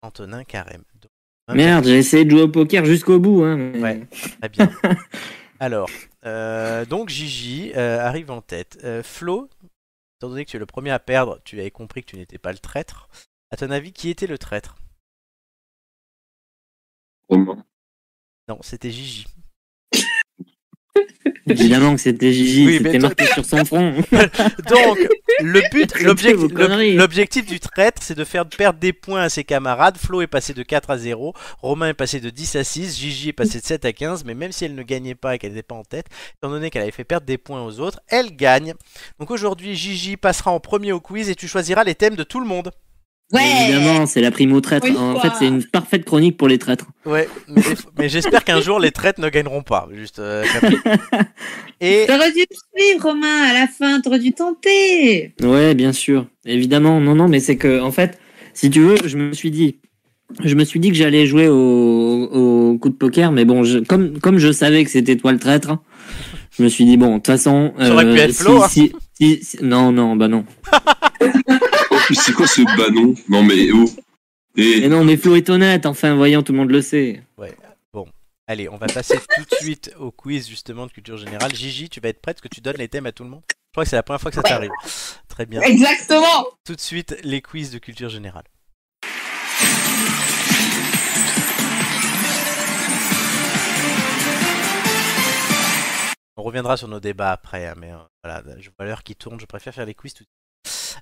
Antonin 0.00 0.42
Carême. 0.42 0.82
Donc, 0.94 1.10
Merde, 1.54 1.84
j'ai 1.84 1.98
essayé 1.98 2.24
de 2.24 2.30
jouer 2.30 2.40
au 2.40 2.48
poker 2.48 2.86
jusqu'au 2.86 3.20
bout. 3.20 3.44
Hein, 3.44 3.56
mais- 3.58 3.78
Ouais. 3.82 4.06
Très 4.40 4.48
bien. 4.48 4.70
Alors, 5.60 5.90
euh, 6.24 6.86
donc 6.86 7.10
Gigi 7.10 7.72
euh, 7.76 8.00
arrive 8.00 8.30
en 8.30 8.40
tête. 8.40 8.78
Euh, 8.82 9.02
Flo, 9.02 9.50
étant 10.18 10.30
donné 10.30 10.46
que 10.46 10.50
tu 10.50 10.56
es 10.56 10.60
le 10.60 10.64
premier 10.64 10.92
à 10.92 10.98
perdre, 10.98 11.40
tu 11.44 11.60
avais 11.60 11.70
compris 11.70 12.00
que 12.02 12.08
tu 12.12 12.16
n'étais 12.16 12.38
pas 12.38 12.52
le 12.52 12.58
traître. 12.58 13.10
À 13.50 13.58
ton 13.58 13.70
avis, 13.70 13.92
qui 13.92 14.08
était 14.08 14.26
le 14.26 14.38
traître? 14.38 14.76
Romain. 17.28 17.66
Non, 18.48 18.58
c'était 18.62 18.90
Gigi. 18.90 19.26
Évidemment 21.46 21.94
que 21.94 22.00
c'était 22.00 22.32
Gigi, 22.32 22.66
Oui, 22.66 22.78
c'était 22.78 22.98
marqué 22.98 23.26
sur 23.26 23.44
son 23.44 23.64
front. 23.64 23.92
Donc, 24.68 24.98
le 25.40 25.70
but, 25.70 26.00
l'objectif 26.96 27.46
du 27.46 27.60
traître, 27.60 28.02
c'est 28.02 28.14
de 28.14 28.24
faire 28.24 28.46
perdre 28.46 28.78
des 28.78 28.92
points 28.92 29.22
à 29.22 29.28
ses 29.28 29.44
camarades. 29.44 29.96
Flo 29.96 30.22
est 30.22 30.26
passé 30.26 30.54
de 30.54 30.62
4 30.62 30.90
à 30.90 30.98
0, 30.98 31.34
Romain 31.60 31.88
est 31.88 31.94
passé 31.94 32.20
de 32.20 32.30
10 32.30 32.56
à 32.56 32.64
6, 32.64 32.98
Gigi 32.98 33.30
est 33.30 33.32
passé 33.32 33.58
de 33.60 33.64
7 33.64 33.84
à 33.84 33.92
15, 33.92 34.24
mais 34.24 34.34
même 34.34 34.52
si 34.52 34.64
elle 34.64 34.74
ne 34.74 34.82
gagnait 34.82 35.14
pas 35.14 35.34
et 35.34 35.38
qu'elle 35.38 35.52
n'était 35.52 35.62
pas 35.62 35.74
en 35.74 35.84
tête, 35.84 36.06
étant 36.36 36.50
donné 36.50 36.70
qu'elle 36.70 36.82
avait 36.82 36.90
fait 36.90 37.04
perdre 37.04 37.26
des 37.26 37.38
points 37.38 37.64
aux 37.64 37.80
autres, 37.80 38.00
elle 38.08 38.36
gagne. 38.36 38.74
Donc 39.18 39.30
aujourd'hui, 39.30 39.74
Gigi 39.74 40.16
passera 40.16 40.50
en 40.52 40.60
premier 40.60 40.92
au 40.92 41.00
quiz 41.00 41.30
et 41.30 41.34
tu 41.34 41.48
choisiras 41.48 41.84
les 41.84 41.94
thèmes 41.94 42.16
de 42.16 42.24
tout 42.24 42.40
le 42.40 42.46
monde. 42.46 42.70
Évidemment, 43.32 44.06
c'est 44.06 44.20
la 44.20 44.30
prime 44.30 44.52
au 44.52 44.60
traître. 44.60 44.86
Une 44.86 44.96
En 44.96 45.20
fait, 45.20 45.30
c'est 45.38 45.46
une 45.46 45.62
parfaite 45.64 46.04
chronique 46.04 46.36
pour 46.36 46.48
les 46.48 46.58
traîtres. 46.58 46.86
Ouais, 47.06 47.28
mais, 47.48 47.62
mais 47.98 48.08
j'espère 48.08 48.44
qu'un 48.44 48.60
jour 48.60 48.80
les 48.80 48.90
traîtres 48.90 49.20
ne 49.20 49.28
gagneront 49.28 49.62
pas. 49.62 49.88
Juste, 49.94 50.18
euh, 50.18 50.44
et 51.80 52.04
T'aurais 52.06 52.32
dû 52.32 52.44
suivre, 52.76 53.02
Romain, 53.02 53.42
à 53.48 53.52
la 53.52 53.66
fin, 53.68 54.00
t'aurais 54.00 54.18
dû 54.18 54.32
tenter. 54.32 55.32
Ouais, 55.42 55.74
bien 55.74 55.92
sûr. 55.92 56.26
Évidemment, 56.44 57.00
non, 57.00 57.14
non, 57.14 57.28
mais 57.28 57.40
c'est 57.40 57.56
que, 57.56 57.80
en 57.80 57.92
fait, 57.92 58.18
si 58.54 58.68
tu 58.70 58.80
veux, 58.80 58.96
je 59.04 59.16
me 59.16 59.32
suis 59.32 59.50
dit, 59.50 59.78
je 60.44 60.54
me 60.54 60.64
suis 60.64 60.80
dit 60.80 60.88
que 60.90 60.96
j'allais 60.96 61.26
jouer 61.26 61.48
au, 61.48 61.54
au 61.54 62.78
coup 62.78 62.88
de 62.88 62.94
poker, 62.94 63.30
mais 63.32 63.44
bon, 63.44 63.62
je, 63.64 63.78
comme, 63.78 64.18
comme 64.18 64.38
je 64.38 64.50
savais 64.52 64.82
que 64.84 64.90
c'était 64.90 65.16
toi 65.16 65.32
le 65.32 65.38
traître, 65.38 65.76
je 66.56 66.64
me 66.64 66.68
suis 66.68 66.84
dit, 66.84 66.96
bon, 66.96 67.10
de 67.10 67.14
toute 67.18 67.26
façon, 67.28 67.72
Ça 67.78 67.92
aurait 67.92 68.12
pu 68.12 68.18
être 68.18 68.32
si- 68.34 68.42
Flo, 68.42 68.62
hein. 68.62 68.68
si- 68.68 68.92
si- 69.14 69.38
si- 69.42 69.58
non, 69.62 69.92
non, 69.92 70.16
bah 70.16 70.26
non. 70.28 70.44
C'est 72.14 72.32
quoi 72.32 72.46
ce 72.46 72.62
banon 72.76 73.14
Non, 73.28 73.42
mais 73.42 73.70
oh. 73.72 73.84
Et 74.56 74.80
Mais 74.80 74.88
non, 74.88 75.04
mais 75.04 75.16
Flo 75.16 75.36
est 75.36 75.48
honnête, 75.48 75.86
enfin, 75.86 76.14
voyons, 76.16 76.42
tout 76.42 76.52
le 76.52 76.58
monde 76.58 76.70
le 76.70 76.82
sait. 76.82 77.22
allez, 78.46 78.68
on 78.68 78.76
va 78.78 78.88
passer 78.88 79.16
tout 79.16 79.42
de 79.42 79.54
suite 79.60 79.94
au 79.98 80.10
quiz 80.10 80.48
justement 80.48 80.86
de 80.86 80.90
culture 80.92 81.16
générale. 81.16 81.54
Gigi, 81.54 81.88
tu 81.88 82.00
vas 82.00 82.08
être 82.08 82.20
prête 82.20 82.40
que 82.40 82.48
tu 82.48 82.60
donnes 82.60 82.78
les 82.78 82.88
thèmes 82.88 83.06
à 83.06 83.12
tout 83.12 83.22
le 83.22 83.30
monde 83.30 83.42
Je 83.48 83.54
crois 83.72 83.84
que 83.84 83.90
c'est 83.90 83.96
la 83.96 84.02
première 84.02 84.20
fois 84.20 84.32
que 84.32 84.34
ça 84.34 84.42
t'arrive. 84.42 84.72
Très 85.28 85.46
bien. 85.46 85.60
Exactement. 85.60 86.46
Tout 86.64 86.74
de 86.74 86.80
suite, 86.80 87.16
les 87.22 87.40
quiz 87.42 87.70
de 87.70 87.78
culture 87.78 88.08
générale. 88.08 88.44
On 96.36 96.42
reviendra 96.42 96.76
sur 96.76 96.88
nos 96.88 97.00
débats 97.00 97.32
après, 97.32 97.66
hein, 97.66 97.74
mais 97.76 97.92
euh, 97.92 97.98
voilà, 98.24 98.42
je 98.58 98.70
vois 98.76 98.86
l'heure 98.86 99.02
qui 99.02 99.14
tourne, 99.14 99.38
je 99.38 99.44
préfère 99.44 99.74
faire 99.74 99.84
les 99.84 99.94
quiz 99.94 100.14
tout 100.14 100.24
de 100.24 100.28
suite. 100.28 100.39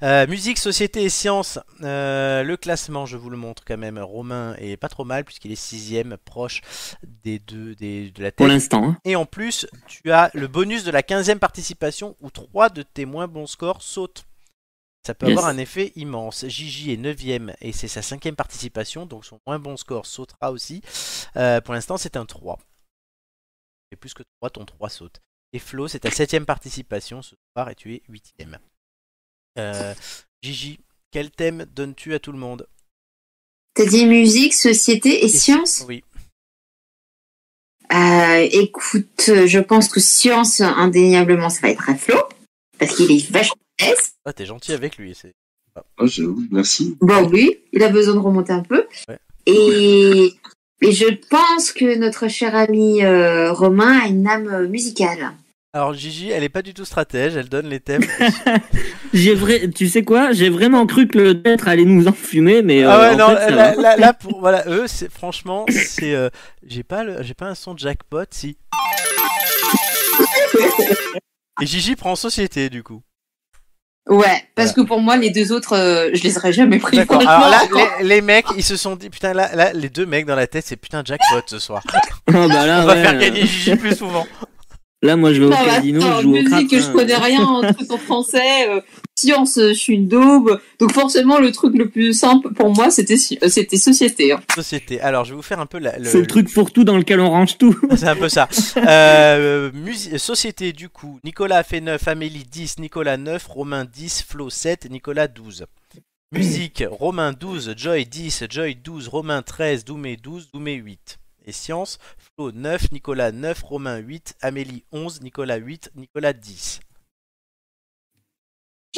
Euh, 0.03 0.27
musique, 0.27 0.59
société 0.59 1.03
et 1.03 1.09
sciences. 1.09 1.59
Euh, 1.83 2.43
le 2.43 2.57
classement, 2.57 3.07
je 3.07 3.17
vous 3.17 3.31
le 3.31 3.37
montre 3.37 3.65
quand 3.67 3.77
même. 3.77 3.99
Romain 3.99 4.55
est 4.59 4.77
pas 4.77 4.89
trop 4.89 5.05
mal 5.05 5.25
puisqu'il 5.25 5.51
est 5.53 5.57
sixième, 5.57 6.17
proche 6.25 6.61
des 7.03 7.39
deux, 7.39 7.75
des, 7.75 8.11
de 8.11 8.23
la 8.23 8.31
Pour 8.33 8.47
tête. 8.47 8.53
l'instant, 8.55 8.85
hein. 8.91 8.97
Et 9.05 9.17
en 9.17 9.27
plus, 9.27 9.67
tu 9.89 10.13
as 10.13 10.31
le 10.35 10.47
bonus 10.49 10.85
de 10.85 10.91
la 10.91 11.03
15e 11.03 11.39
participation 11.39 12.17
où 12.21 12.31
3 12.31 12.69
de 12.71 12.83
tes 12.83 13.05
moins 13.07 13.27
bons 13.29 13.47
scores 13.47 13.83
sautent. 13.83 14.25
Ça 15.07 15.15
peut 15.15 15.27
Yes. 15.29 15.39
avoir 15.39 15.51
un 15.51 15.59
effet 15.59 15.93
immense. 15.97 16.47
Gigi 16.49 16.93
est 16.93 16.97
9e 16.97 17.55
et 17.61 17.73
c'est 17.73 17.89
sa 17.89 18.03
cinquième 18.03 18.37
participation, 18.37 19.07
donc 19.07 19.25
son 19.25 19.41
moins 19.47 19.59
bon 19.59 19.77
score 19.77 20.05
sautera 20.07 20.53
aussi. 20.53 20.83
Euh, 21.37 21.61
pour 21.61 21.73
l'instant, 21.75 21.97
c'est 21.97 22.17
un 22.17 22.27
3. 22.27 22.59
Et 23.91 23.97
plus 23.97 24.13
que 24.13 24.23
3, 24.41 24.51
ton 24.51 24.65
3 24.67 24.91
saute. 24.91 25.21
Et 25.55 25.59
Flo, 25.59 25.89
c'est 25.89 26.01
ta 26.01 26.11
septième 26.11 26.45
participation 26.45 27.23
ce 27.23 27.35
soir 27.55 27.71
et 27.71 27.75
tu 27.75 27.95
es 27.95 28.03
8e. 28.11 28.59
Euh, 29.59 29.95
Gigi, 30.43 30.79
quel 31.11 31.31
thème 31.31 31.67
donnes-tu 31.75 32.15
à 32.15 32.19
tout 32.19 32.33
le 32.33 32.39
monde? 32.39 32.67
T'as 33.75 33.87
dit 33.87 34.07
musique, 34.07 34.55
société 34.55 35.25
et 35.25 35.29
sciences 35.29 35.85
Oui. 35.89 36.03
Euh, 37.93 38.47
écoute, 38.53 39.31
je 39.47 39.59
pense 39.59 39.89
que 39.89 40.01
science, 40.01 40.61
indéniablement, 40.61 41.49
ça 41.49 41.61
va 41.63 41.71
être 41.71 41.89
à 41.89 41.95
Flo, 41.95 42.17
parce 42.79 42.95
qu'il 42.95 43.11
est 43.11 43.31
vachement. 43.31 43.55
Ah, 44.25 44.33
t'es 44.33 44.45
gentil 44.47 44.73
avec 44.73 44.97
lui. 44.99 45.15
c'est- 45.15 45.33
Oh, 45.99 46.07
j'avoue, 46.07 46.43
merci. 46.51 46.97
Bon, 47.01 47.29
oui, 47.31 47.61
il 47.73 47.83
a 47.85 47.89
besoin 47.89 48.15
de 48.15 48.19
remonter 48.19 48.53
un 48.53 48.63
peu. 48.65 48.85
Ouais. 49.09 49.19
Et, 49.47 50.35
et 50.83 50.93
je 50.93 51.07
pense 51.31 51.71
que 51.73 51.97
notre 51.97 52.27
cher 52.29 52.55
ami 52.57 53.03
euh, 53.05 53.53
Romain 53.53 54.01
a 54.01 54.07
une 54.09 54.27
âme 54.27 54.49
euh, 54.49 54.67
musicale. 54.69 55.33
Alors 55.79 55.95
Gigi, 55.95 56.33
elle 56.33 56.43
est 56.43 56.49
pas 56.49 56.63
du 56.63 56.75
tout 56.75 56.85
stratège, 56.85 57.37
elle 57.37 57.49
donne 57.49 57.69
les 57.69 57.79
thèmes. 57.79 58.03
J'ai 59.15 59.33
vrai, 59.33 59.71
tu 59.71 59.87
sais 59.87 60.03
quoi 60.03 60.33
J'ai 60.33 60.49
vraiment 60.49 60.85
cru 60.87 61.07
que 61.07 61.17
le 61.19 61.35
d'être 61.35 61.69
allait 61.69 61.85
nous 61.85 62.09
enfumer, 62.09 62.63
mais 62.63 62.83
euh, 62.83 62.91
ah 62.91 62.99
ouais, 62.99 63.15
en 63.23 63.29
non, 63.31 63.37
fait, 63.37 63.51
là, 63.53 63.75
là- 63.77 63.97
là, 63.97 64.13
pour 64.21 64.41
voilà, 64.41 64.65
eux, 64.67 64.87
c'est 64.89 65.09
franchement, 65.09 65.67
c'est, 65.69 66.17
euh, 66.17 66.31
j'ai 66.67 66.83
pas 66.83 67.05
le, 67.05 67.23
j'ai 67.23 67.35
pas 67.35 67.47
un 67.47 67.55
son 67.55 67.75
de 67.75 67.79
jackpot, 67.79 68.25
si. 68.33 68.59
Et 71.63 71.67
Gigi 71.67 71.95
prend 71.95 72.17
société 72.17 72.71
du 72.71 72.83
coup. 72.83 73.03
Ouais, 74.09 74.43
parce 74.57 74.73
que 74.73 74.81
pour 74.81 75.01
moi, 75.01 75.17
les 75.17 75.31
deux 75.31 75.53
autres, 75.53 75.77
euh, 75.77 76.11
je 76.13 76.25
les 76.25 76.37
aurais 76.39 76.53
jamais 76.53 76.79
pris. 76.81 76.97
D'accord. 76.97 77.23
franchement. 77.23 77.45
Alors 77.47 77.51
là, 77.71 77.89
les, 78.01 78.09
les 78.17 78.21
mecs, 78.21 78.47
ils 78.57 78.65
se 78.65 78.77
sont 78.77 78.97
dit, 78.97 79.11
putain, 79.11 79.33
là, 79.33 79.55
là, 79.55 79.73
les 79.75 79.91
deux 79.91 80.07
mecs 80.07 80.27
dans 80.27 80.35
la 80.35 80.49
tête, 80.49 80.65
c'est 80.67 80.77
putain 80.77 81.03
jackpot 81.05 81.43
ce 81.47 81.61
soir. 81.61 81.85
Ah 82.27 82.47
bah 82.49 82.67
là, 82.67 82.81
On 82.83 82.87
va 82.87 82.95
ouais, 82.95 83.03
faire 83.03 83.15
euh, 83.15 83.21
gagner 83.21 83.47
Gigi 83.47 83.77
plus 83.77 83.97
souvent. 83.97 84.27
Là, 85.01 85.15
moi, 85.17 85.33
je 85.33 85.39
vais 85.41 85.47
au 85.47 85.51
Non, 85.51 85.57
mais 85.65 85.71
casino, 85.71 86.01
attends, 86.03 86.17
je 86.17 86.23
joue 86.23 86.29
au 86.31 86.33
musique, 86.33 86.49
craps, 86.71 86.71
je 86.85 86.89
hein. 86.89 86.93
connais 86.93 87.17
rien 87.17 87.45
en 87.45 87.73
truc 87.73 87.91
en 87.93 87.99
français. 87.99 88.69
euh, 88.69 88.81
science, 89.17 89.55
je 89.57 89.73
suis 89.73 89.95
une 89.95 90.09
daube. 90.09 90.61
Donc 90.81 90.93
forcément, 90.93 91.39
le 91.39 91.53
truc 91.53 91.77
le 91.77 91.89
plus 91.89 92.13
simple 92.13 92.53
pour 92.53 92.75
moi, 92.75 92.91
c'était 92.91 93.15
euh, 93.43 93.49
c'était 93.49 93.77
société. 93.77 94.33
hein. 94.33 94.41
Société. 94.55 95.01
Alors, 95.01 95.25
je 95.25 95.31
vais 95.31 95.37
vous 95.37 95.43
faire 95.43 95.61
un 95.61 95.67
peu 95.67 95.79
la, 95.79 95.97
le- 95.99 96.05
C'est 96.05 96.19
le 96.19 96.27
truc 96.27 96.49
fourre-tout 96.49 96.83
dans 96.85 96.97
lequel 96.97 97.21
on 97.21 97.31
range 97.31 97.59
tout. 97.59 97.79
C'est 97.97 98.09
un 98.09 98.17
peu 98.17 98.29
ça. 98.29 98.49
Euh, 98.77 99.71
société, 100.17 100.73
du 100.73 100.89
coup. 100.89 101.21
Nicolas 101.25 101.59
a 101.59 101.63
fait 101.63 101.81
9, 101.81 102.09
Amélie 102.09 102.45
10, 102.45 102.79
Nicolas 102.81 103.17
9, 103.17 103.47
Romain 103.47 103.85
10, 103.85 104.25
Flo 104.29 104.51
7, 104.51 104.91
Nicolas 104.91 105.29
12. 105.29 105.67
Musique, 106.33 106.83
Romain 106.91 107.33
12, 107.33 107.75
Joy 107.77 108.05
10, 108.05 108.45
Joy 108.51 108.75
12, 108.75 109.09
Romain 109.09 109.43
13, 109.43 109.85
Doumé 109.85 110.17
12, 110.17 110.51
Doumé 110.53 110.75
8. 110.75 111.19
Et 111.49 111.53
sciences, 111.53 111.99
Flo 112.19 112.53
9, 112.53 112.93
Nicolas 112.93 113.33
9, 113.33 113.63
Romain 113.63 113.97
8, 113.97 114.37
Amélie 114.43 114.85
11, 114.93 115.23
Nicolas 115.23 115.57
8, 115.57 115.91
Nicolas 115.95 116.35
10. 116.35 116.81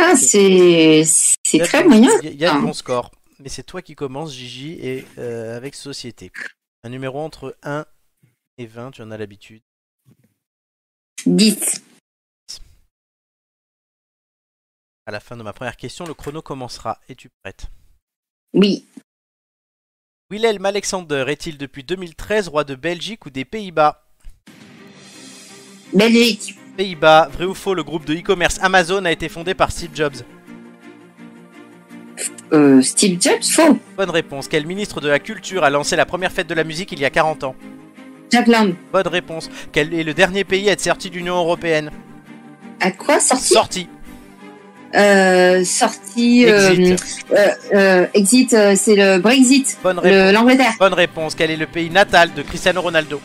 Ah, 0.01 0.17
c'est 0.17 1.05
très 1.65 1.85
moyen. 1.85 2.11
Il 2.25 2.35
y 2.35 2.45
a- 2.45 2.55
de 2.57 2.61
bons 2.61 2.73
scores. 2.73 3.13
Mais 3.39 3.49
c'est 3.49 3.63
toi 3.63 3.83
qui 3.83 3.95
commences, 3.95 4.33
Gigi, 4.35 4.73
et 4.81 5.07
euh, 5.19 5.57
avec 5.57 5.75
société. 5.77 6.33
Un 6.83 6.89
numéro 6.89 7.21
entre 7.21 7.57
1 7.63 7.87
et 8.59 8.67
20, 8.67 8.91
tu 8.91 9.03
en 9.03 9.11
as 9.13 9.17
l'habitude. 9.17 9.63
10. 11.27 11.83
À 15.07 15.13
la 15.13 15.21
fin 15.21 15.37
de 15.37 15.43
ma 15.45 15.53
première 15.53 15.77
question, 15.77 16.05
le 16.05 16.15
chrono 16.15 16.43
commencera. 16.43 17.01
Es-tu 17.09 17.31
prête? 17.43 17.67
Oui. 18.55 18.87
Wilhelm 20.31 20.65
Alexander 20.65 21.25
est-il 21.27 21.59
depuis 21.59 21.83
2013 21.83 22.47
roi 22.47 22.63
de 22.63 22.77
Belgique 22.77 23.27
ou 23.27 23.31
des 23.31 23.45
Pays-Bas? 23.45 24.05
Belgique. 25.93 26.55
Pays-Bas, 26.77 27.29
vrai 27.33 27.47
ou 27.47 27.55
faux, 27.55 27.75
le 27.75 27.83
groupe 27.83 28.05
de 28.05 28.15
e-commerce 28.15 28.61
Amazon 28.63 29.05
a 29.07 29.11
été 29.11 29.29
fondé 29.29 29.55
par 29.55 29.73
Steve 29.73 29.91
Jobs? 29.93 30.23
Euh, 32.53 32.81
Steve 32.81 33.21
Jobs, 33.21 33.43
faux. 33.43 33.77
Bonne 33.97 34.11
réponse. 34.11 34.47
Quel 34.47 34.67
ministre 34.67 35.01
de 35.01 35.09
la 35.09 35.19
Culture 35.19 35.65
a 35.65 35.71
lancé 35.71 35.97
la 35.97 36.07
première 36.07 36.31
fête 36.31 36.47
de 36.47 36.55
la 36.55 36.63
musique 36.63 36.93
il 36.93 37.01
y 37.01 37.05
a 37.05 37.11
40 37.11 37.43
ans? 37.43 37.57
Jack 38.31 38.47
Lang. 38.47 38.77
Bonne 38.93 39.09
réponse. 39.09 39.51
Quel 39.73 39.93
est 39.93 40.05
le 40.05 40.15
dernier 40.15 40.45
pays 40.45 40.69
à 40.69 40.75
être 40.75 40.81
sorti 40.81 41.11
de 41.11 41.17
l'Union 41.17 41.39
Européenne? 41.39 41.91
À 42.79 42.93
quoi 42.93 43.19
sorti? 43.19 43.53
Sorti. 43.53 43.89
Euh, 44.95 45.65
Sorti. 45.65 46.45
euh, 46.47 46.71
Exit. 46.71 47.27
euh, 47.33 47.47
euh, 47.75 48.07
exit, 48.15 48.57
c'est 48.77 48.97
le 48.97 49.19
Brexit. 49.19 49.79
Bonne 49.83 49.99
réponse. 49.99 50.13
Le- 50.27 50.33
L'Angleterre. 50.33 50.73
Bonne 50.79 50.95
réponse. 50.95 51.35
Quel 51.35 51.51
est 51.51 51.57
le 51.57 51.67
pays 51.67 51.91
natal 51.91 52.33
de 52.35 52.43
Cristiano 52.43 52.81
Ronaldo? 52.83 53.21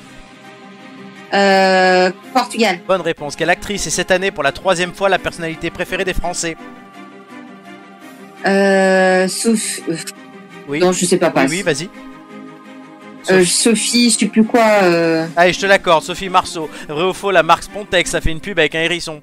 Euh, 1.33 2.11
Portugal. 2.33 2.79
Bonne 2.87 3.01
réponse. 3.01 3.35
Quelle 3.35 3.49
actrice 3.49 3.87
est 3.87 3.89
cette 3.89 4.11
année 4.11 4.31
pour 4.31 4.43
la 4.43 4.51
troisième 4.51 4.93
fois 4.93 5.09
la 5.09 5.19
personnalité 5.19 5.69
préférée 5.71 6.05
des 6.05 6.13
Français? 6.13 6.55
Euh, 8.45 9.27
Sophie. 9.27 9.81
Oui. 10.67 10.79
Non, 10.79 10.91
je 10.91 11.05
sais 11.05 11.17
pas. 11.17 11.27
Oui, 11.27 11.33
Passe. 11.33 11.51
oui, 11.51 11.61
vas-y. 11.63 11.89
Euh, 13.31 13.43
Sophie, 13.43 14.11
je 14.11 14.19
sais 14.19 14.25
plus 14.27 14.43
quoi. 14.45 14.63
Euh... 14.83 15.25
Allez, 15.35 15.51
je 15.53 15.59
te 15.59 15.65
l'accorde. 15.65 16.03
Sophie 16.03 16.29
Marceau. 16.29 16.69
Vrai 16.87 17.03
ou 17.05 17.13
faux, 17.13 17.31
la 17.31 17.41
marque 17.43 17.63
Spontex 17.63 18.13
a 18.13 18.21
fait 18.21 18.31
une 18.31 18.39
pub 18.39 18.59
avec 18.59 18.75
un 18.75 18.81
hérisson 18.81 19.21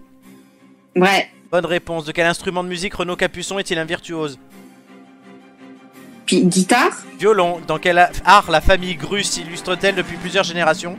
Ouais. 0.97 1.29
Bonne 1.53 1.67
réponse. 1.67 2.07
De 2.07 2.13
quel 2.13 2.27
instrument 2.27 2.65
de 2.65 2.69
musique 2.71 2.95
Renaud 2.95 3.15
Capuçon 3.15 3.59
est-il 3.59 3.79
un 3.79 3.85
virtuose? 3.85 4.39
Puis 6.25 6.47
guitare? 6.47 6.97
Violon. 7.19 7.61
Dans 7.61 7.79
quel 7.79 7.99
art 8.25 8.51
la 8.51 8.63
famille 8.63 8.97
Grus 8.97 9.29
s'illustre-t-elle 9.29 9.95
depuis 9.95 10.17
plusieurs 10.17 10.45
générations? 10.45 10.99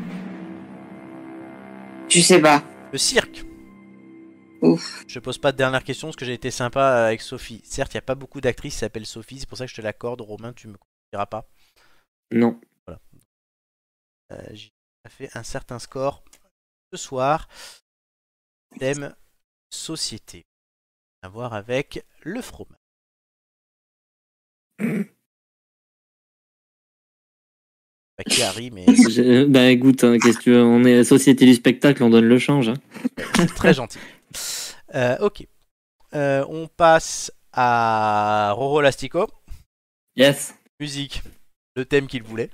Je 2.07 2.21
sais 2.21 2.39
pas. 2.39 2.63
Le 2.91 2.99
cirque. 2.99 3.43
Ouf. 4.61 5.03
Je 5.07 5.19
pose 5.19 5.39
pas 5.39 5.51
de 5.51 5.57
dernière 5.57 5.83
question 5.83 6.09
parce 6.09 6.17
que 6.17 6.25
j'ai 6.25 6.33
été 6.33 6.51
sympa 6.51 7.05
avec 7.05 7.21
Sophie. 7.21 7.61
Certes, 7.65 7.95
il 7.95 7.97
n'y 7.97 7.99
a 7.99 8.03
pas 8.03 8.13
beaucoup 8.13 8.39
d'actrices 8.39 8.75
qui 8.75 8.79
s'appellent 8.81 9.07
Sophie, 9.07 9.39
c'est 9.39 9.49
pour 9.49 9.57
ça 9.57 9.65
que 9.65 9.71
je 9.71 9.75
te 9.75 9.81
l'accorde. 9.81 10.21
Romain, 10.21 10.53
tu 10.53 10.67
me 10.67 10.75
diras 11.11 11.25
pas? 11.25 11.49
Non. 12.31 12.61
Euh, 14.31 14.37
J'ai 14.53 14.71
fait 15.09 15.35
un 15.35 15.43
certain 15.43 15.79
score 15.79 16.23
ce 16.93 16.97
soir. 16.97 17.49
Thème 18.79 19.15
société. 19.73 20.45
À 21.21 21.29
voir 21.29 21.53
avec 21.53 22.05
le 22.21 22.41
fromage. 22.41 22.77
Pas 28.17 28.23
qui 28.23 28.43
arrive, 28.43 28.73
mais 28.73 28.85
Je- 28.87 29.45
Bah 29.45 29.69
écoute, 29.69 30.03
hein, 30.03 30.17
qu'est-ce 30.21 30.37
que 30.37 30.43
tu 30.43 30.51
veux 30.51 30.63
On 30.63 30.83
est 30.83 30.97
la 30.97 31.03
société 31.03 31.45
du 31.45 31.53
spectacle, 31.53 32.03
on 32.03 32.09
donne 32.09 32.25
le 32.25 32.37
change. 32.39 32.69
hein. 32.69 32.75
très 33.55 33.73
gentil. 33.73 33.97
Euh, 34.93 35.17
ok. 35.19 35.47
Euh, 36.13 36.45
on 36.47 36.67
passe 36.67 37.31
à 37.51 38.51
Roro 38.55 38.81
Lastico. 38.81 39.27
Yes. 40.15 40.53
Musique. 40.79 41.23
Le 41.75 41.85
thème 41.85 42.05
qu'il 42.07 42.21
voulait. 42.21 42.51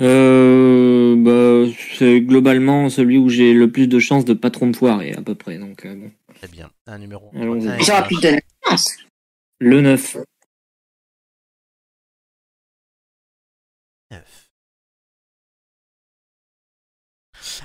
Euh, 0.00 1.14
bah, 1.16 1.72
c'est 1.98 2.20
globalement 2.20 2.88
celui 2.88 3.18
où 3.18 3.28
j'ai 3.28 3.52
le 3.52 3.70
plus 3.70 3.86
de 3.86 3.98
chances 3.98 4.24
de 4.24 4.32
pas 4.32 4.50
trop 4.50 4.66
me 4.66 4.72
foirer, 4.72 5.12
à 5.12 5.22
peu 5.22 5.34
près. 5.34 5.58
Donc, 5.58 5.84
euh, 5.84 5.94
bon. 5.94 6.10
Très 6.34 6.48
bien. 6.48 6.70
Un 6.86 6.98
numéro. 6.98 7.30
La 7.34 7.78
chance. 7.78 8.96
Le 9.58 9.80
9. 9.82 10.16
Neuf. 14.10 14.50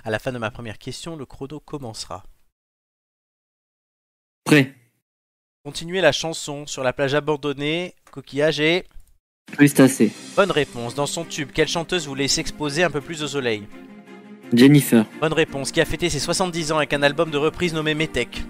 À 0.03 0.11
la 0.11 0.19
fin 0.19 0.33
de 0.33 0.37
ma 0.37 0.51
première 0.51 0.77
question, 0.77 1.15
le 1.15 1.25
chrono 1.25 1.61
commencera. 1.61 2.25
Prêt. 4.43 4.75
Continuez 5.63 6.01
la 6.01 6.11
chanson 6.11 6.67
sur 6.67 6.83
la 6.83 6.93
plage 6.93 7.15
abandonnée, 7.15 7.95
coquillage 8.11 8.59
et 8.59 8.85
Crustacé. 9.51 10.11
bonne 10.35 10.51
réponse. 10.51 10.95
Dans 10.95 11.05
son 11.05 11.23
tube, 11.23 11.49
quelle 11.53 11.67
chanteuse 11.67 12.07
voulait 12.07 12.27
s'exposer 12.27 12.83
un 12.83 12.89
peu 12.89 12.99
plus 13.01 13.23
au 13.23 13.27
soleil? 13.27 13.63
Jennifer. 14.53 15.05
Bonne 15.21 15.33
réponse. 15.33 15.71
Qui 15.71 15.81
a 15.81 15.85
fêté 15.85 16.09
ses 16.09 16.19
70 16.19 16.71
ans 16.71 16.77
avec 16.77 16.93
un 16.93 17.03
album 17.03 17.29
de 17.31 17.37
reprise 17.37 17.73
nommé 17.73 17.93
Metec 17.95 18.43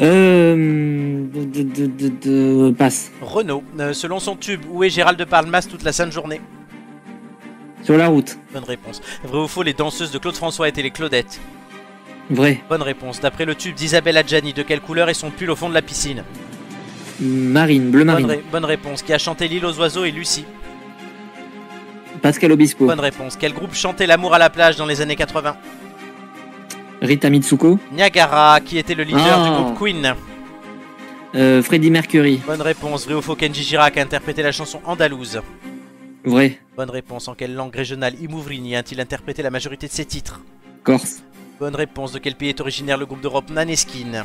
Euh, 0.00 0.54
de, 0.54 1.44
de, 1.44 1.62
de, 1.62 1.86
de- 1.86 2.08
de- 2.08 2.70
passe. 2.76 3.10
Renault. 3.20 3.62
Euh, 3.78 3.92
selon 3.92 4.18
son 4.20 4.36
tube, 4.36 4.62
où 4.70 4.82
est 4.84 4.90
Gérald 4.90 5.18
de 5.18 5.24
Palmas 5.24 5.66
toute 5.70 5.82
la 5.84 5.92
sainte 5.92 6.12
journée? 6.12 6.40
Sur 7.84 7.96
la 7.96 8.08
route. 8.08 8.36
Bonne 8.52 8.64
réponse. 8.64 9.00
Vrai 9.24 9.38
ou 9.38 9.48
faux, 9.48 9.62
les 9.62 9.74
danseuses 9.74 10.10
de 10.10 10.18
Claude 10.18 10.34
François 10.36 10.68
étaient 10.68 10.82
les 10.82 10.90
Claudettes? 10.90 11.40
Vrai. 12.30 12.60
Bonne 12.68 12.82
réponse. 12.82 13.20
D'après 13.20 13.44
le 13.44 13.54
tube 13.54 13.74
d'Isabelle 13.74 14.16
Adjani, 14.16 14.52
de 14.52 14.62
quelle 14.62 14.80
couleur 14.80 15.08
est 15.08 15.14
son 15.14 15.30
pull 15.30 15.50
au 15.50 15.56
fond 15.56 15.68
de 15.68 15.74
la 15.74 15.82
piscine? 15.82 16.24
Marine. 17.20 17.90
Bleu 17.90 18.00
bonne, 18.00 18.06
marine. 18.06 18.26
ré- 18.30 18.44
bonne 18.50 18.64
réponse. 18.64 19.02
Qui 19.02 19.12
a 19.12 19.18
chanté 19.18 19.48
L'île 19.48 19.64
aux 19.66 19.78
oiseaux 19.78 20.04
et 20.04 20.10
Lucie 20.10 20.44
Pascal 22.22 22.52
Obispo. 22.52 22.86
Bonne 22.86 23.00
réponse. 23.00 23.36
Quel 23.38 23.52
groupe 23.52 23.74
chantait 23.74 24.06
L'amour 24.06 24.34
à 24.34 24.38
la 24.38 24.50
plage 24.50 24.76
dans 24.76 24.86
les 24.86 25.00
années 25.00 25.16
80 25.16 25.56
Rita 27.00 27.30
Mitsuko. 27.30 27.78
Niagara, 27.92 28.60
qui 28.60 28.76
était 28.78 28.94
le 28.94 29.04
leader 29.04 29.38
Ah. 29.40 29.44
du 29.44 29.50
groupe 29.50 29.78
Queen 29.78 30.14
Euh, 31.34 31.62
Freddie 31.62 31.90
Mercury. 31.90 32.40
Bonne 32.46 32.62
réponse. 32.62 33.04
Vrai 33.04 33.14
ou 33.14 33.22
faux, 33.22 33.36
Kenji 33.36 33.62
Girac 33.62 33.96
a 33.98 34.02
interprété 34.02 34.42
la 34.42 34.50
chanson 34.50 34.80
Andalouse 34.84 35.40
Vrai. 36.24 36.58
Bonne 36.76 36.90
réponse. 36.90 37.28
En 37.28 37.34
quelle 37.34 37.54
langue 37.54 37.74
régionale 37.74 38.14
Imouvrini 38.20 38.74
a-t-il 38.76 39.00
interprété 39.00 39.42
la 39.42 39.50
majorité 39.50 39.86
de 39.86 39.92
ses 39.92 40.04
titres? 40.06 40.40
Corse. 40.82 41.22
Bonne 41.60 41.76
réponse. 41.76 42.12
De 42.12 42.18
quel 42.18 42.34
pays 42.34 42.48
est 42.48 42.60
originaire 42.60 42.96
le 42.98 43.06
groupe 43.06 43.20
de 43.20 43.28
rock 43.28 43.50
Naneskin 43.50 44.24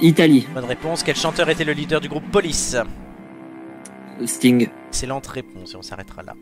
Italie. 0.00 0.46
Bonne 0.54 0.64
réponse. 0.64 1.02
Quel 1.02 1.16
chanteur 1.16 1.48
était 1.48 1.64
le 1.64 1.72
leader 1.72 2.00
du 2.00 2.08
groupe 2.08 2.24
Police 2.30 2.76
Sting. 4.26 4.68
Excellente 4.88 5.26
réponse 5.26 5.74
et 5.74 5.76
on 5.76 5.82
s'arrêtera 5.82 6.22
là. 6.22 6.34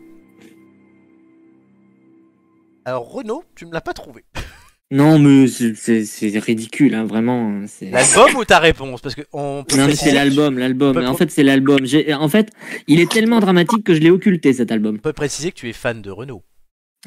Alors 2.85 3.09
Renaud, 3.11 3.43
tu 3.55 3.65
me 3.65 3.71
l'as 3.73 3.81
pas 3.81 3.93
trouvé. 3.93 4.23
Non, 4.91 5.17
mais 5.17 5.47
c'est- 5.47 6.37
ridicule, 6.37 6.93
hein, 6.93 7.05
vraiment. 7.05 7.63
c'est- 7.65 7.89
L'album 7.89 8.35
ou 8.35 8.45
ta 8.45 8.59
réponse? 8.59 9.01
Parce 9.01 9.15
que 9.15 9.21
on 9.33 9.63
peut 9.67 9.75
Non, 9.75 9.87
mais 9.87 9.95
c'est 9.95 10.11
l'album, 10.11 10.59
l'album. 10.59 10.95
En 10.97 11.15
fait, 11.15 11.31
c'est 11.31 11.41
l'album. 11.41 11.79
En 12.13 12.29
fait, 12.29 12.51
il 12.85 12.99
est 12.99 13.09
tellement 13.11 13.39
dramatique 13.39 13.83
que 13.83 13.95
je 13.95 14.01
l'ai 14.01 14.11
occulté, 14.11 14.53
cet 14.53 14.71
album. 14.71 14.97
on 14.97 14.99
peut 15.01 15.13
préciser 15.13 15.51
que 15.51 15.55
tu 15.55 15.67
es 15.67 15.73
fan 15.73 16.03
de 16.03 16.11
Renault. 16.11 16.43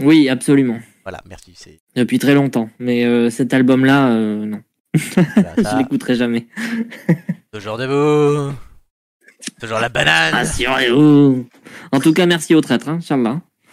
Oui, 0.00 0.28
absolument. 0.28 0.80
Voilà, 1.04 1.20
merci. 1.28 1.54
Depuis 1.94 2.18
très 2.18 2.34
longtemps. 2.34 2.70
Mais 2.80 3.04
euh, 3.04 3.30
cet 3.30 3.54
album-là, 3.54 4.08
euh, 4.08 4.44
non. 4.46 4.62
Je 5.56 5.78
l'écouterai 5.78 6.14
jamais. 6.14 6.46
toujours 7.52 7.78
debout. 7.78 8.54
Toujours 9.60 9.78
la 9.78 9.88
banane. 9.88 10.34
Assurez-vous. 10.34 11.48
En 11.92 12.00
tout 12.00 12.12
cas, 12.12 12.26
merci 12.26 12.54
au 12.54 12.60
traître, 12.60 12.88
hein. 12.88 13.00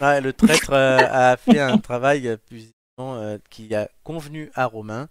Ouais, 0.00 0.20
le 0.20 0.32
traître 0.32 0.72
euh, 0.72 0.98
a 0.98 1.36
fait 1.36 1.60
un 1.60 1.78
travail 1.78 2.28
euh, 2.28 2.36
plus 2.36 2.72
euh, 3.00 3.38
qui 3.50 3.74
a 3.74 3.88
convenu 4.02 4.50
à 4.54 4.66
Romain, 4.66 5.08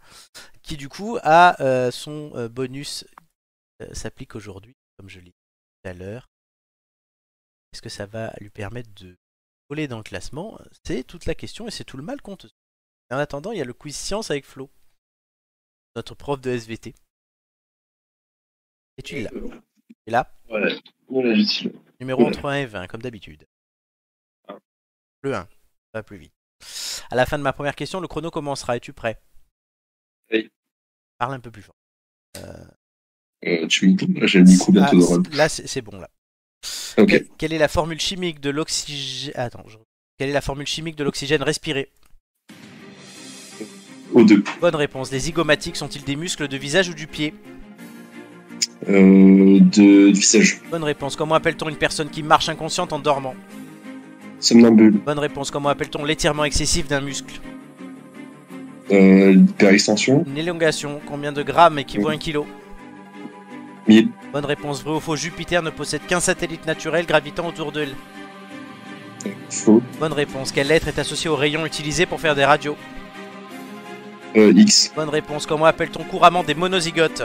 qui 0.61 0.77
du 0.77 0.89
coup 0.89 1.17
a 1.23 1.61
euh, 1.61 1.91
son 1.91 2.47
bonus 2.47 3.05
s'applique 3.91 4.35
aujourd'hui, 4.35 4.75
comme 4.97 5.09
je 5.09 5.19
l'ai 5.19 5.25
dit 5.25 5.31
tout 5.83 5.89
à 5.89 5.93
l'heure. 5.93 6.27
Est-ce 7.73 7.81
que 7.81 7.89
ça 7.89 8.05
va 8.05 8.33
lui 8.39 8.49
permettre 8.49 8.89
de 8.95 9.15
voler 9.69 9.87
dans 9.87 9.97
le 9.97 10.03
classement? 10.03 10.59
C'est 10.85 11.03
toute 11.03 11.25
la 11.25 11.35
question 11.35 11.67
et 11.67 11.71
c'est 11.71 11.83
tout 11.83 11.97
le 11.97 12.03
mal 12.03 12.21
qu'on 12.21 12.37
te. 12.37 12.47
En 13.11 13.17
attendant, 13.17 13.51
il 13.51 13.57
y 13.57 13.61
a 13.61 13.65
le 13.65 13.73
quiz 13.73 13.95
science 13.95 14.31
avec 14.31 14.45
Flo, 14.45 14.69
notre 15.95 16.15
prof 16.15 16.39
de 16.41 16.51
SVT. 16.51 16.93
Et 18.97 19.01
tu 19.01 19.19
l'as. 19.21 19.31
Et 20.05 20.11
là, 20.11 20.31
Ouais, 20.49 21.35
utile. 21.39 21.73
Numéro 21.99 22.25
entre 22.25 22.45
1 22.45 22.55
et 22.57 22.65
20, 22.65 22.87
comme 22.87 23.01
d'habitude. 23.01 23.45
Ah. 24.47 24.57
Le 25.21 25.33
1, 25.35 25.41
ça 25.43 25.47
va 25.95 26.03
plus 26.03 26.17
vite. 26.17 26.33
À 27.09 27.15
la 27.15 27.25
fin 27.25 27.37
de 27.37 27.43
ma 27.43 27.53
première 27.53 27.75
question, 27.75 27.99
le 27.99 28.07
chrono 28.07 28.31
commencera. 28.31 28.75
Es-tu 28.77 28.93
prêt? 28.93 29.21
Oui. 30.31 30.49
Parle 31.17 31.35
un 31.35 31.39
peu 31.39 31.51
plus 31.51 31.61
fort. 31.61 31.75
Euh, 32.37 33.67
tu 33.67 33.87
me 34.07 34.25
j'ai 34.27 34.41
mis 34.41 34.57
combien 34.57 34.83
Ah, 34.85 34.91
de 34.91 34.97
rôle 35.03 35.23
là, 35.33 35.49
c'est 35.49 35.81
bon. 35.81 35.97
Là. 35.99 36.09
Ok. 36.97 37.07
Que- 37.09 37.35
Quelle 37.37 37.53
est 37.53 37.57
la 37.57 37.67
formule 37.67 37.99
chimique 37.99 38.39
de 38.39 38.49
l'oxygène? 38.49 39.33
Attends. 39.35 39.67
je- 39.67 39.77
Quelle 40.17 40.29
est 40.29 40.33
la 40.33 40.41
formule 40.41 40.67
chimique 40.67 40.95
de 40.95 41.03
l'oxygène 41.03 41.43
respiré? 41.43 41.91
Deux. 44.21 44.43
Bonne 44.61 44.75
réponse. 44.75 45.11
Les 45.11 45.19
zygomatiques 45.19 45.75
sont-ils 45.75 46.03
des 46.03 46.15
muscles 46.15 46.47
de 46.47 46.57
visage 46.57 46.89
ou 46.89 46.93
du 46.93 47.07
pied 47.07 47.33
Euh, 48.89 49.59
de, 49.59 50.11
visage. 50.11 50.61
Bonne 50.69 50.83
réponse. 50.83 51.15
Comment 51.15 51.35
appelle-t-on 51.35 51.69
une 51.69 51.77
personne 51.77 52.09
qui 52.09 52.21
marche 52.21 52.49
inconsciente 52.49 52.93
en 52.93 52.99
dormant 52.99 53.35
Somnambule. 54.39 54.91
Bonne 55.05 55.19
réponse. 55.19 55.49
Comment 55.51 55.69
appelle-t-on 55.69 56.05
l'étirement 56.05 56.43
excessif 56.43 56.87
d'un 56.87 57.01
muscle 57.01 57.39
Euh, 58.91 59.33
hyperextension. 59.33 60.23
Une 60.27 60.37
élongation. 60.37 61.01
Combien 61.07 61.31
de 61.31 61.41
grammes 61.41 61.79
équivaut 61.79 62.09
un 62.09 62.17
kilo 62.17 62.45
1000. 63.87 64.09
Bonne 64.31 64.45
réponse. 64.45 64.83
Vrai 64.83 64.95
ou 64.95 64.99
faux 64.99 65.15
Jupiter 65.15 65.63
ne 65.63 65.69
possède 65.69 66.05
qu'un 66.05 66.19
satellite 66.19 66.65
naturel 66.67 67.05
gravitant 67.05 67.47
autour 67.47 67.71
d'elle. 67.71 67.93
Faux. 69.49 69.81
Bonne 69.99 70.13
réponse. 70.13 70.51
Quelle 70.51 70.67
lettre 70.67 70.87
est 70.89 70.99
associée 70.99 71.29
au 71.29 71.35
rayon 71.35 71.65
utilisé 71.65 72.05
pour 72.05 72.19
faire 72.19 72.35
des 72.35 72.45
radios 72.45 72.75
Euh, 74.35 74.51
X. 74.55 74.91
Bonne 74.95 75.09
réponse. 75.09 75.45
Comment 75.45 75.65
appelle-t-on 75.65 76.03
couramment 76.03 76.43
des 76.43 76.55
monozygotes 76.55 77.23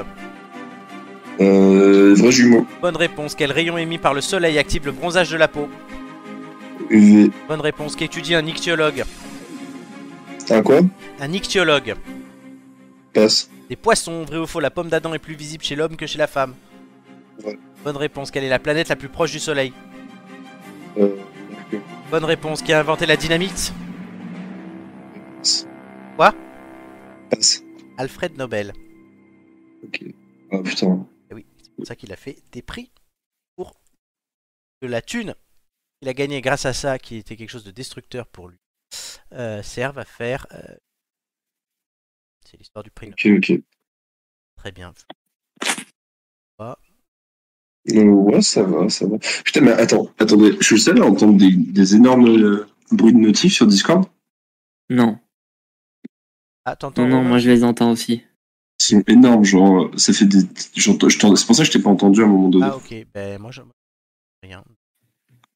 Euh, 1.40 2.14
vrai 2.16 2.30
jumeau. 2.32 2.66
Bonne 2.82 2.96
réponse. 2.96 3.34
Quel 3.34 3.52
rayon 3.52 3.78
émis 3.78 3.98
par 3.98 4.14
le 4.14 4.20
soleil 4.20 4.58
active 4.58 4.84
le 4.86 4.92
bronzage 4.92 5.30
de 5.30 5.36
la 5.36 5.48
peau 5.48 5.68
UV. 6.90 7.30
Bonne 7.48 7.60
réponse. 7.60 7.96
Qu'étudie 7.96 8.34
un 8.34 8.44
ichtyologue 8.46 9.04
Un 10.50 10.62
quoi 10.62 10.80
Un 11.20 11.32
ichtyologue. 11.32 11.94
Passe. 13.14 13.48
Des 13.70 13.76
poissons. 13.76 14.24
Vrai 14.24 14.38
ou 14.38 14.46
faux 14.46 14.60
La 14.60 14.70
pomme 14.70 14.88
d'Adam 14.88 15.14
est 15.14 15.18
plus 15.18 15.34
visible 15.34 15.64
chez 15.64 15.76
l'homme 15.76 15.96
que 15.96 16.06
chez 16.06 16.18
la 16.18 16.26
femme. 16.26 16.54
Bonne 17.84 17.96
réponse. 17.96 18.30
Quelle 18.30 18.44
est 18.44 18.48
la 18.50 18.58
planète 18.58 18.88
la 18.88 18.96
plus 18.96 19.08
proche 19.08 19.30
du 19.32 19.38
soleil 19.38 19.72
Euh, 20.98 21.08
Bonne 22.10 22.24
réponse. 22.24 22.60
Qui 22.62 22.72
a 22.72 22.80
inventé 22.80 23.06
la 23.06 23.16
dynamite. 23.16 23.72
Quoi 26.16 26.34
Passe. 27.30 27.62
Alfred 27.96 28.36
Nobel. 28.36 28.72
Ok. 29.84 30.04
Ah 30.50 30.62
putain. 30.62 31.06
C'est 31.30 31.74
pour 31.76 31.86
ça 31.86 31.96
qu'il 31.96 32.12
a 32.12 32.16
fait 32.16 32.38
des 32.52 32.62
prix 32.62 32.90
pour 33.56 33.74
que 34.80 34.86
la 34.86 35.02
thune 35.02 35.34
qu'il 36.00 36.08
a 36.08 36.14
gagnée 36.14 36.40
grâce 36.40 36.66
à 36.66 36.72
ça, 36.72 36.98
qui 36.98 37.16
était 37.16 37.36
quelque 37.36 37.50
chose 37.50 37.64
de 37.64 37.70
destructeur 37.70 38.26
pour 38.26 38.48
lui, 38.48 38.58
euh, 39.32 39.62
serve 39.62 39.98
à 39.98 40.04
faire. 40.04 40.46
euh, 40.52 40.76
C'est 42.44 42.56
l'histoire 42.56 42.82
du 42.82 42.90
prix. 42.90 43.08
Nobel. 43.10 43.36
Ok, 43.38 43.50
ok. 43.50 43.60
Très 44.56 44.72
bien. 44.72 44.92
Euh, 46.60 48.04
ouais, 48.04 48.42
ça 48.42 48.62
va, 48.64 48.88
ça 48.88 49.06
va. 49.06 49.18
Putain, 49.44 49.60
mais 49.60 49.72
attends, 49.72 50.12
attendez, 50.18 50.56
je 50.60 50.64
suis 50.64 50.74
le 50.76 50.80
seul 50.80 51.02
à 51.02 51.06
entendre 51.06 51.38
des, 51.38 51.52
des 51.52 51.94
énormes 51.94 52.28
euh, 52.28 52.66
bruits 52.90 53.12
de 53.12 53.18
notifs 53.18 53.54
sur 53.54 53.66
Discord? 53.66 54.04
Non. 54.90 55.18
Ah, 56.70 56.76
t'entends 56.76 57.06
Non, 57.06 57.22
non, 57.22 57.24
moi 57.24 57.38
je 57.38 57.48
les 57.48 57.64
entends 57.64 57.90
aussi. 57.92 58.22
Ils 58.80 58.84
sont 58.84 59.02
énormes, 59.08 59.44
genre, 59.44 59.84
euh, 59.84 59.90
ça 59.96 60.12
fait 60.12 60.26
des. 60.26 60.40
j'entends- 60.76 61.08
je 61.08 61.18
t'en- 61.18 61.34
C'est 61.34 61.46
pour 61.46 61.56
ça 61.56 61.62
que 61.62 61.68
je 61.68 61.72
t'ai 61.72 61.82
pas 61.82 61.90
entendu 61.90 62.20
à 62.20 62.24
un 62.24 62.28
moment 62.28 62.48
donné. 62.48 62.66
Ah, 62.68 62.76
ok. 62.76 63.06
Ben, 63.14 63.40
moi, 63.40 63.50
je. 63.50 63.62
Rien. 64.42 64.62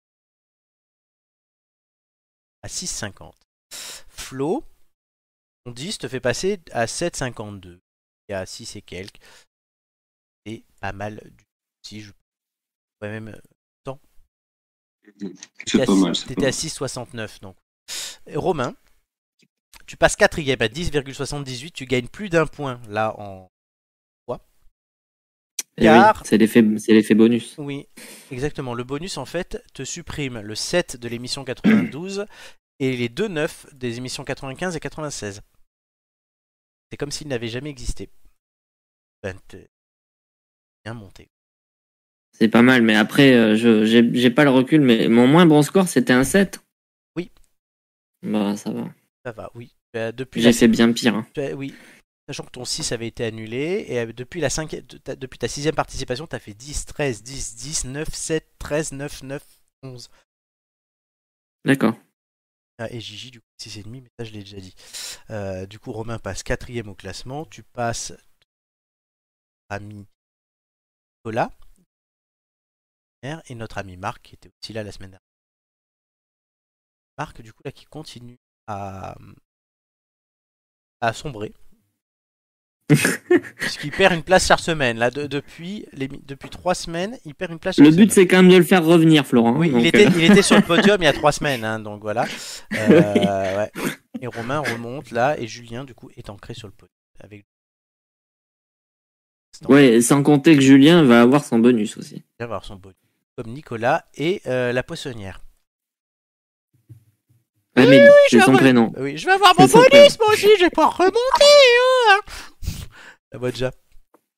à 2.62 2.68
6,50. 2.68 3.36
Flo, 4.08 4.64
ton 5.64 5.72
10 5.72 5.98
te 5.98 6.08
fait 6.08 6.20
passer 6.20 6.60
à 6.72 6.86
7,52 6.86 7.80
et 8.28 8.34
à 8.34 8.46
6 8.46 8.76
et 8.76 8.82
quelques. 8.82 9.20
C'est 10.46 10.64
pas 10.80 10.92
mal 10.92 11.20
du 11.36 11.44
si 11.82 12.00
je 12.02 12.12
pourrais 12.98 13.12
même 13.20 13.28
euh, 13.28 13.40
C'est 15.66 15.78
T'étais 15.78 15.84
pas 15.84 15.92
à 15.92 15.96
mal. 15.96 16.14
six- 16.14 16.22
c'est 16.22 16.26
T'étais 16.26 16.34
pas 16.34 16.42
à 16.46 16.52
mal. 16.52 16.52
6,69 16.52 17.40
donc. 17.40 17.56
Et 18.26 18.36
Romain, 18.36 18.74
tu 19.86 19.96
passes 19.96 20.16
quatrième 20.16 20.62
à 20.62 20.68
10,78, 20.68 21.72
tu 21.72 21.84
gagnes 21.86 22.08
plus 22.08 22.28
d'un 22.28 22.46
point 22.46 22.80
là 22.88 23.14
en. 23.18 23.50
Eh 25.80 25.88
oui, 25.88 25.98
c'est 26.24 26.36
l'effet, 26.92 27.14
bonus. 27.14 27.54
Oui, 27.58 27.86
exactement. 28.30 28.74
Le 28.74 28.84
bonus 28.84 29.16
en 29.16 29.24
fait 29.24 29.62
te 29.72 29.82
supprime 29.82 30.40
le 30.40 30.54
7 30.54 30.96
de 30.98 31.08
l'émission 31.08 31.44
92 31.44 32.26
et 32.80 32.96
les 32.96 33.08
deux 33.08 33.28
9 33.28 33.66
des 33.74 33.96
émissions 33.98 34.24
95 34.24 34.76
et 34.76 34.80
96. 34.80 35.40
C'est 36.90 36.96
comme 36.96 37.10
s'ils 37.10 37.28
n'avaient 37.28 37.48
jamais 37.48 37.70
existé. 37.70 38.10
Ben, 39.22 39.36
bien 40.84 40.94
monté. 40.94 41.28
C'est 42.32 42.48
pas 42.48 42.62
mal, 42.62 42.82
mais 42.82 42.96
après, 42.96 43.34
euh, 43.34 43.56
je 43.56 43.84
j'ai 43.84 44.30
pas 44.30 44.44
le 44.44 44.50
recul, 44.50 44.80
mais 44.80 45.08
mon 45.08 45.26
moins 45.26 45.46
bon 45.46 45.62
score, 45.62 45.88
c'était 45.88 46.12
un 46.12 46.24
7. 46.24 46.60
Oui. 47.16 47.30
Bah, 48.22 48.56
ça 48.56 48.70
va. 48.70 48.88
Ça 49.24 49.32
va, 49.32 49.50
oui. 49.54 49.74
Euh, 49.96 50.12
depuis 50.12 50.40
J'ai 50.40 50.52
fait 50.52 50.68
bien 50.68 50.92
pire. 50.92 51.16
hein. 51.16 51.26
oui. 51.54 51.74
Sachant 52.30 52.44
que 52.44 52.50
ton 52.52 52.64
6 52.64 52.92
avait 52.92 53.08
été 53.08 53.24
annulé, 53.24 53.86
et 53.88 53.98
euh, 53.98 54.12
depuis, 54.12 54.40
la 54.40 54.50
cinquième, 54.50 54.86
ta- 54.86 55.16
depuis 55.16 55.36
ta 55.36 55.48
sixième 55.48 55.74
participation, 55.74 56.28
tu 56.28 56.36
as 56.36 56.38
fait 56.38 56.54
10, 56.54 56.86
13, 56.86 57.24
10, 57.24 57.56
10, 57.56 57.84
9, 57.86 58.08
7, 58.14 58.48
13, 58.60 58.92
9, 58.92 59.22
9, 59.24 59.60
11. 59.82 60.08
D'accord. 61.64 61.94
Ah, 62.78 62.86
et 62.92 63.00
Gigi, 63.00 63.32
du 63.32 63.40
coup, 63.40 63.46
6,5, 63.60 63.84
mais 64.02 64.08
ça, 64.16 64.24
je 64.24 64.30
l'ai 64.30 64.44
déjà 64.44 64.60
dit. 64.60 64.76
Euh, 65.30 65.66
du 65.66 65.80
coup, 65.80 65.90
Romain 65.90 66.20
passe 66.20 66.44
quatrième 66.44 66.88
au 66.88 66.94
classement. 66.94 67.46
Tu 67.46 67.64
passes 67.64 68.12
ami 69.68 70.06
Nicolas 71.24 71.50
et 73.24 73.54
notre 73.56 73.78
ami 73.78 73.96
Marc, 73.96 74.22
qui 74.22 74.34
était 74.36 74.52
aussi 74.62 74.72
là 74.72 74.84
la 74.84 74.92
semaine 74.92 75.10
dernière. 75.10 75.26
Marc, 77.18 77.42
du 77.42 77.52
coup, 77.52 77.62
là, 77.64 77.72
qui 77.72 77.86
continue 77.86 78.38
à, 78.68 79.18
à 81.00 81.12
sombrer. 81.12 81.52
Puisqu'il 83.56 83.90
perd 83.92 84.14
une 84.14 84.22
place 84.22 84.46
chaque 84.46 84.60
semaine. 84.60 84.98
Là, 84.98 85.10
de- 85.10 85.26
depuis, 85.26 85.86
les, 85.92 86.08
depuis 86.08 86.48
trois 86.50 86.74
semaines, 86.74 87.16
il 87.24 87.34
perd 87.34 87.52
une 87.52 87.58
place 87.58 87.76
chaque 87.76 87.84
Le 87.86 87.92
but, 87.92 88.10
c'est 88.12 88.26
quand 88.26 88.38
même 88.42 88.50
de 88.50 88.56
le 88.56 88.64
faire 88.64 88.84
revenir, 88.84 89.26
Florent. 89.26 89.56
Oui, 89.56 89.70
donc, 89.70 89.80
il, 89.82 89.86
était, 89.86 90.06
euh, 90.06 90.10
il 90.16 90.24
était 90.30 90.42
sur 90.42 90.56
le 90.56 90.62
podium 90.62 90.96
il 91.00 91.04
y 91.04 91.08
a 91.08 91.12
trois 91.12 91.32
semaines, 91.32 91.64
hein, 91.64 91.78
donc 91.80 92.00
voilà. 92.02 92.26
Euh, 92.78 93.56
ouais. 93.58 93.70
Et 94.20 94.26
Romain 94.26 94.60
remonte 94.60 95.10
là, 95.10 95.38
et 95.38 95.46
Julien, 95.46 95.84
du 95.84 95.94
coup, 95.94 96.10
est 96.16 96.30
ancré 96.30 96.54
sur 96.54 96.68
le 96.68 96.72
podium. 96.72 96.94
Avec... 97.22 97.44
Ouais, 99.68 100.00
sans 100.00 100.22
compter 100.22 100.54
que 100.56 100.62
Julien 100.62 101.02
va 101.04 101.20
avoir 101.20 101.44
son 101.44 101.58
bonus 101.58 101.96
aussi. 101.96 102.16
Il 102.16 102.22
va 102.40 102.44
avoir 102.44 102.64
son 102.64 102.76
bonus. 102.76 102.96
Comme 103.36 103.52
Nicolas 103.52 104.06
et 104.14 104.40
euh, 104.46 104.72
la 104.72 104.82
poissonnière. 104.82 105.40
Mais 107.76 108.08
c'est 108.28 108.38
son 108.40 108.48
avoir- 108.48 108.58
prénom. 108.60 108.92
Oui, 108.98 109.16
je 109.16 109.26
vais 109.26 109.32
avoir 109.32 109.52
mon 109.58 109.66
bonus, 109.66 110.18
moi 110.18 110.28
aussi, 110.32 110.48
je 110.58 110.64
vais 110.64 110.70
pas 110.70 110.86
remonter. 110.86 111.14
hein. 112.10 112.20
La 113.32 113.38
voix 113.38 113.50
déjà. 113.50 113.70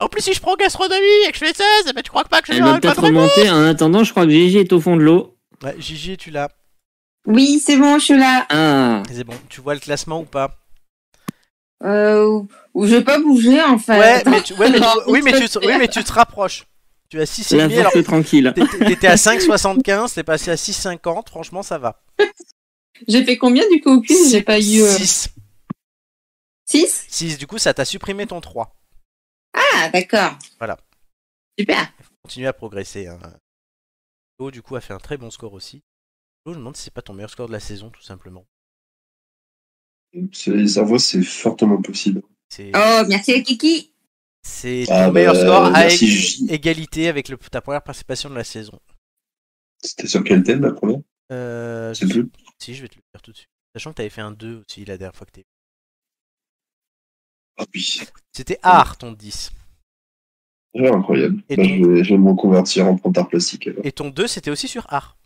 En 0.01 0.09
plus, 0.09 0.20
si 0.23 0.32
je 0.35 0.40
prends 0.40 0.56
gastronomie 0.56 1.01
et 1.28 1.32
que 1.32 1.39
je 1.39 1.44
fais 1.47 1.55
16, 1.55 1.93
ben, 1.94 2.02
tu 2.02 2.10
crois 2.10 2.24
que 2.24 2.28
pas 2.28 2.40
que 2.43 2.48
je 2.48 2.52
Elle 2.59 2.64
vais 2.64 2.70
va 2.70 2.81
peut-être 2.81 3.02
remonter. 3.02 3.48
En 3.51 3.64
attendant, 3.64 4.02
je 4.05 4.10
crois 4.10 4.24
que 4.24 4.31
Gigi 4.31 4.59
est 4.59 4.73
au 4.73 4.81
fond 4.81 4.97
de 4.97 5.02
l'eau. 5.02 5.36
Ouais, 5.62 5.77
Gigi, 5.78 6.16
tu 6.16 6.31
l'as. 6.31 6.51
Oui, 7.27 7.62
c'est 7.64 7.77
bon, 7.77 7.98
je 8.01 8.05
suis 8.06 8.19
là. 8.19 8.47
Ah, 8.51 9.02
C'est 9.12 9.23
bon. 9.24 9.35
Tu 9.48 9.60
vois 9.60 9.74
le 9.74 9.81
classement 9.81 10.20
ou 10.20 10.24
pas? 10.24 10.59
Euh, 11.85 12.40
où 12.74 12.86
je 12.86 12.97
vais 12.97 13.05
pas 13.05 13.19
bouger 13.19 13.60
en 13.60 13.77
fait. 13.78 13.98
Ouais, 13.98 14.23
mais 14.27 14.43
tu, 14.43 14.55
ouais, 14.55 14.70
mais 14.70 14.78
tu- 14.78 14.85
Alors, 14.85 15.02
oui, 15.09 15.20
mais 15.23 15.32
tu, 15.32 15.59
oui, 15.59 15.73
mais 15.78 15.89
tu 15.89 16.02
te 16.05 16.12
rapproches. 16.12 16.66
Tu 17.10 17.20
as 17.20 17.24
6,5 17.24 17.56
la 17.56 17.81
alors 17.81 18.05
tranquille. 18.05 18.52
T'étais 18.86 19.09
à 19.09 19.16
5,75, 19.16 20.14
t'es 20.14 20.23
passé 20.23 20.51
à 20.51 20.55
6,50, 20.55 21.28
franchement 21.28 21.62
ça 21.62 21.78
va. 21.78 22.01
J'ai 23.09 23.24
fait 23.24 23.36
combien 23.36 23.64
du 23.69 23.81
coup 23.81 23.90
au 23.90 24.01
cul 24.01 24.14
J'ai 24.31 24.43
pas 24.43 24.59
eu 24.60 24.62
6. 24.62 25.28
6 26.66 27.05
6, 27.09 27.39
du 27.39 27.47
coup 27.47 27.59
ça 27.59 27.74
t'a 27.74 27.85
supprimé 27.85 28.27
ton 28.27 28.40
3. 28.40 28.74
Ah, 29.55 29.89
d'accord. 29.91 30.39
Voilà. 30.59 30.79
Super. 31.59 31.93
Continue 32.23 32.47
à 32.47 32.53
progresser. 32.53 33.07
Hein. 33.07 33.19
Flo, 34.39 34.51
du 34.51 34.62
coup, 34.62 34.77
a 34.77 34.81
fait 34.81 34.95
un 34.95 34.99
très 34.99 35.16
bon 35.16 35.31
score 35.31 35.53
aussi. 35.53 35.83
Flo, 36.45 36.53
je 36.53 36.59
me 36.59 36.62
demande 36.62 36.77
si 36.77 36.85
c'est 36.85 36.91
pas 36.95 37.03
ton 37.03 37.12
meilleur 37.15 37.31
score 37.31 37.47
de 37.49 37.53
la 37.53 37.61
saison, 37.61 37.91
tout 37.91 38.03
simplement. 38.03 38.45
Ça 40.33 40.83
voit, 40.83 40.99
c'est 40.99 41.23
fortement 41.23 41.81
possible. 41.81 42.23
Oh, 42.74 43.03
merci 43.09 43.43
Kiki. 43.43 43.93
c'est 44.43 44.85
Ah, 44.91 45.07
ton 45.07 45.12
meilleur 45.12 45.33
bah, 45.35 45.41
score 45.41 45.65
à 45.66 45.70
merci, 45.70 46.07
ég- 46.07 46.53
égalité 46.53 47.09
avec 47.09 47.29
le- 47.31 47.39
ta 47.39 47.62
première 47.62 47.83
participation 47.83 48.29
de 48.29 48.35
la 48.35 48.45
saison. 48.45 48.79
C'était 49.83 50.07
sur 50.07 50.23
quel 50.23 50.43
thème 50.43 50.61
la 50.61 50.73
première? 50.73 51.01
Euh, 51.31 51.95
C'est 51.95 52.07
plus. 52.07 52.29
si, 52.59 52.74
je 52.74 52.83
vais 52.83 52.89
te 52.89 52.97
le 52.97 53.01
dire 53.15 53.23
tout 53.23 53.33
de 53.33 53.37
suite. 53.37 53.49
Sachant 53.74 53.91
que 53.93 53.97
t'avais 53.97 54.11
fait 54.11 54.20
un 54.20 54.33
2 54.33 54.59
aussi 54.61 54.85
la 54.85 54.99
dernière 54.99 55.16
fois 55.16 55.27
que 55.27 55.33
t'es. 55.33 55.47
Ah 57.59 57.65
oui, 57.74 58.01
C'était 58.33 58.59
art 58.62 58.97
ton 58.99 59.12
10. 59.12 59.53
c'est 60.74 60.89
incroyable. 60.89 61.43
Et 61.51 61.57
Bah, 61.57 61.62
ton- 61.62 61.69
je, 61.69 61.85
vais, 61.85 62.05
je 62.05 62.11
vais 62.15 62.19
me 62.19 62.31
reconvertir 62.31 62.87
en 62.87 62.97
prantard 62.97 63.29
plastique. 63.29 63.66
alors. 63.69 63.85
Et 63.85 63.93
ton 63.93 64.09
2 64.11 64.27
c'était 64.27 64.51
aussi 64.51 64.69
sur 64.69 64.87
art. 64.89 65.16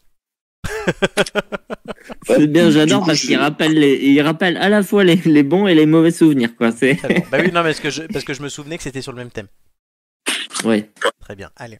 C'est 2.26 2.46
bien, 2.48 2.70
j'adore 2.70 3.04
parce 3.06 3.18
je- 3.18 3.26
qu'il 3.28 3.36
rappelle, 3.36 3.72
les, 3.74 3.96
il 3.96 4.20
rappelle 4.20 4.56
à 4.56 4.68
la 4.68 4.82
fois 4.82 5.04
les, 5.04 5.16
les 5.16 5.42
bons 5.42 5.66
et 5.66 5.74
les 5.74 5.86
mauvais 5.86 6.10
souvenirs, 6.10 6.56
quoi. 6.56 6.72
C'est, 6.72 6.94
bah 7.30 7.38
oui, 7.40 7.52
non, 7.52 7.62
mais 7.62 7.70
parce 7.70 7.80
que 7.80 7.90
je, 7.90 8.02
parce 8.04 8.24
que 8.24 8.34
je 8.34 8.42
me 8.42 8.48
souvenais 8.48 8.76
que 8.76 8.82
c'était 8.82 9.02
sur 9.02 9.12
le 9.12 9.18
même 9.18 9.30
thème. 9.30 9.46
Ouais. 10.64 10.90
Très 11.20 11.34
bien. 11.34 11.50
Allez, 11.56 11.78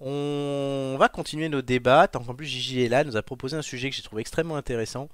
on 0.00 0.96
va 0.98 1.08
continuer 1.08 1.48
nos 1.48 1.62
débats. 1.62 2.06
Tant 2.08 2.22
qu'en 2.22 2.34
plus 2.34 2.46
Gigi 2.46 2.82
est 2.82 2.88
là, 2.88 3.04
nous 3.04 3.16
a 3.16 3.22
proposé 3.22 3.56
un 3.56 3.62
sujet 3.62 3.90
que 3.90 3.96
j'ai 3.96 4.02
trouvé 4.02 4.20
extrêmement 4.20 4.56
intéressant. 4.56 5.08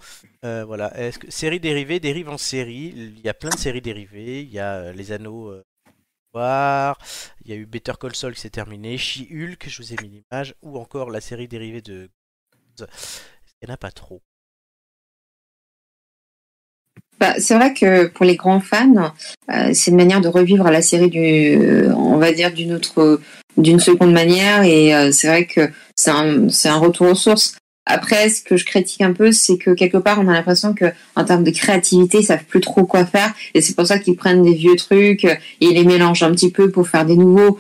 Euh, 0.45 0.65
voilà. 0.65 0.97
Est-ce 0.99 1.19
que 1.19 1.31
série 1.31 1.61
dérivée 1.61 2.01
dérive 2.01 2.29
en 2.29 2.39
série? 2.39 2.93
Il 2.95 3.21
y 3.21 3.29
a 3.29 3.35
plein 3.35 3.51
de 3.51 3.59
séries 3.59 3.81
dérivées. 3.81 4.43
Il 4.43 4.51
y 4.51 4.59
a 4.59 4.75
euh, 4.75 4.93
les 4.93 5.13
Anneaux. 5.13 5.49
euh. 5.49 5.65
Il 7.45 7.51
y 7.51 7.53
a 7.53 7.57
eu 7.57 7.67
Better 7.67 7.95
Call 8.01 8.15
Saul 8.15 8.35
qui 8.35 8.41
s'est 8.41 8.51
terminé. 8.51 8.97
She-Hulk, 8.99 9.69
je 9.69 9.83
vous 9.83 9.93
ai 9.93 9.97
mis 10.03 10.09
l'image. 10.09 10.55
Ou 10.63 10.79
encore 10.79 11.11
la 11.11 11.21
série 11.21 11.49
dérivée 11.49 11.83
de. 11.83 12.09
Il 12.79 12.87
n'y 13.67 13.71
en 13.71 13.75
a 13.75 13.77
pas 13.77 13.91
trop. 13.91 14.23
Bah, 17.21 17.35
c'est 17.39 17.55
vrai 17.55 17.75
que 17.75 18.07
pour 18.07 18.25
les 18.25 18.37
grands 18.37 18.61
fans, 18.61 19.13
euh, 19.53 19.71
c'est 19.75 19.91
une 19.91 19.99
manière 19.99 20.23
de 20.23 20.29
revivre 20.29 20.71
la 20.71 20.81
série 20.81 21.11
du, 21.11 21.59
on 21.95 22.17
va 22.17 22.33
dire 22.33 22.51
d'une 22.51 22.73
autre, 22.73 23.21
d'une 23.59 23.79
seconde 23.79 24.13
manière, 24.13 24.63
et 24.63 24.95
euh, 24.95 25.13
c'est 25.13 25.29
vrai 25.29 25.45
que 25.45 25.69
c'est 25.95 26.11
un, 26.11 26.49
c'est 26.49 26.71
un 26.71 26.79
retour 26.79 27.09
aux 27.09 27.15
sources. 27.15 27.57
Après, 27.85 28.31
ce 28.31 28.43
que 28.43 28.57
je 28.57 28.65
critique 28.65 29.03
un 29.03 29.13
peu, 29.13 29.33
c'est 29.33 29.59
que 29.59 29.73
quelque 29.73 29.99
part, 29.99 30.19
on 30.19 30.29
a 30.29 30.33
l'impression 30.33 30.73
que 30.73 30.87
en 31.15 31.25
termes 31.25 31.45
de 31.45 31.51
créativité, 31.51 32.19
ils 32.21 32.25
savent 32.25 32.45
plus 32.45 32.61
trop 32.61 32.85
quoi 32.85 33.05
faire, 33.05 33.35
et 33.53 33.61
c'est 33.61 33.77
pour 33.77 33.87
ça 33.87 33.99
qu'ils 33.99 34.17
prennent 34.17 34.43
des 34.43 34.55
vieux 34.55 34.77
trucs 34.77 35.25
et 35.25 35.39
ils 35.61 35.75
les 35.75 35.85
mélangent 35.85 36.23
un 36.23 36.31
petit 36.31 36.51
peu 36.51 36.71
pour 36.71 36.89
faire 36.89 37.05
des 37.05 37.17
nouveaux. 37.17 37.59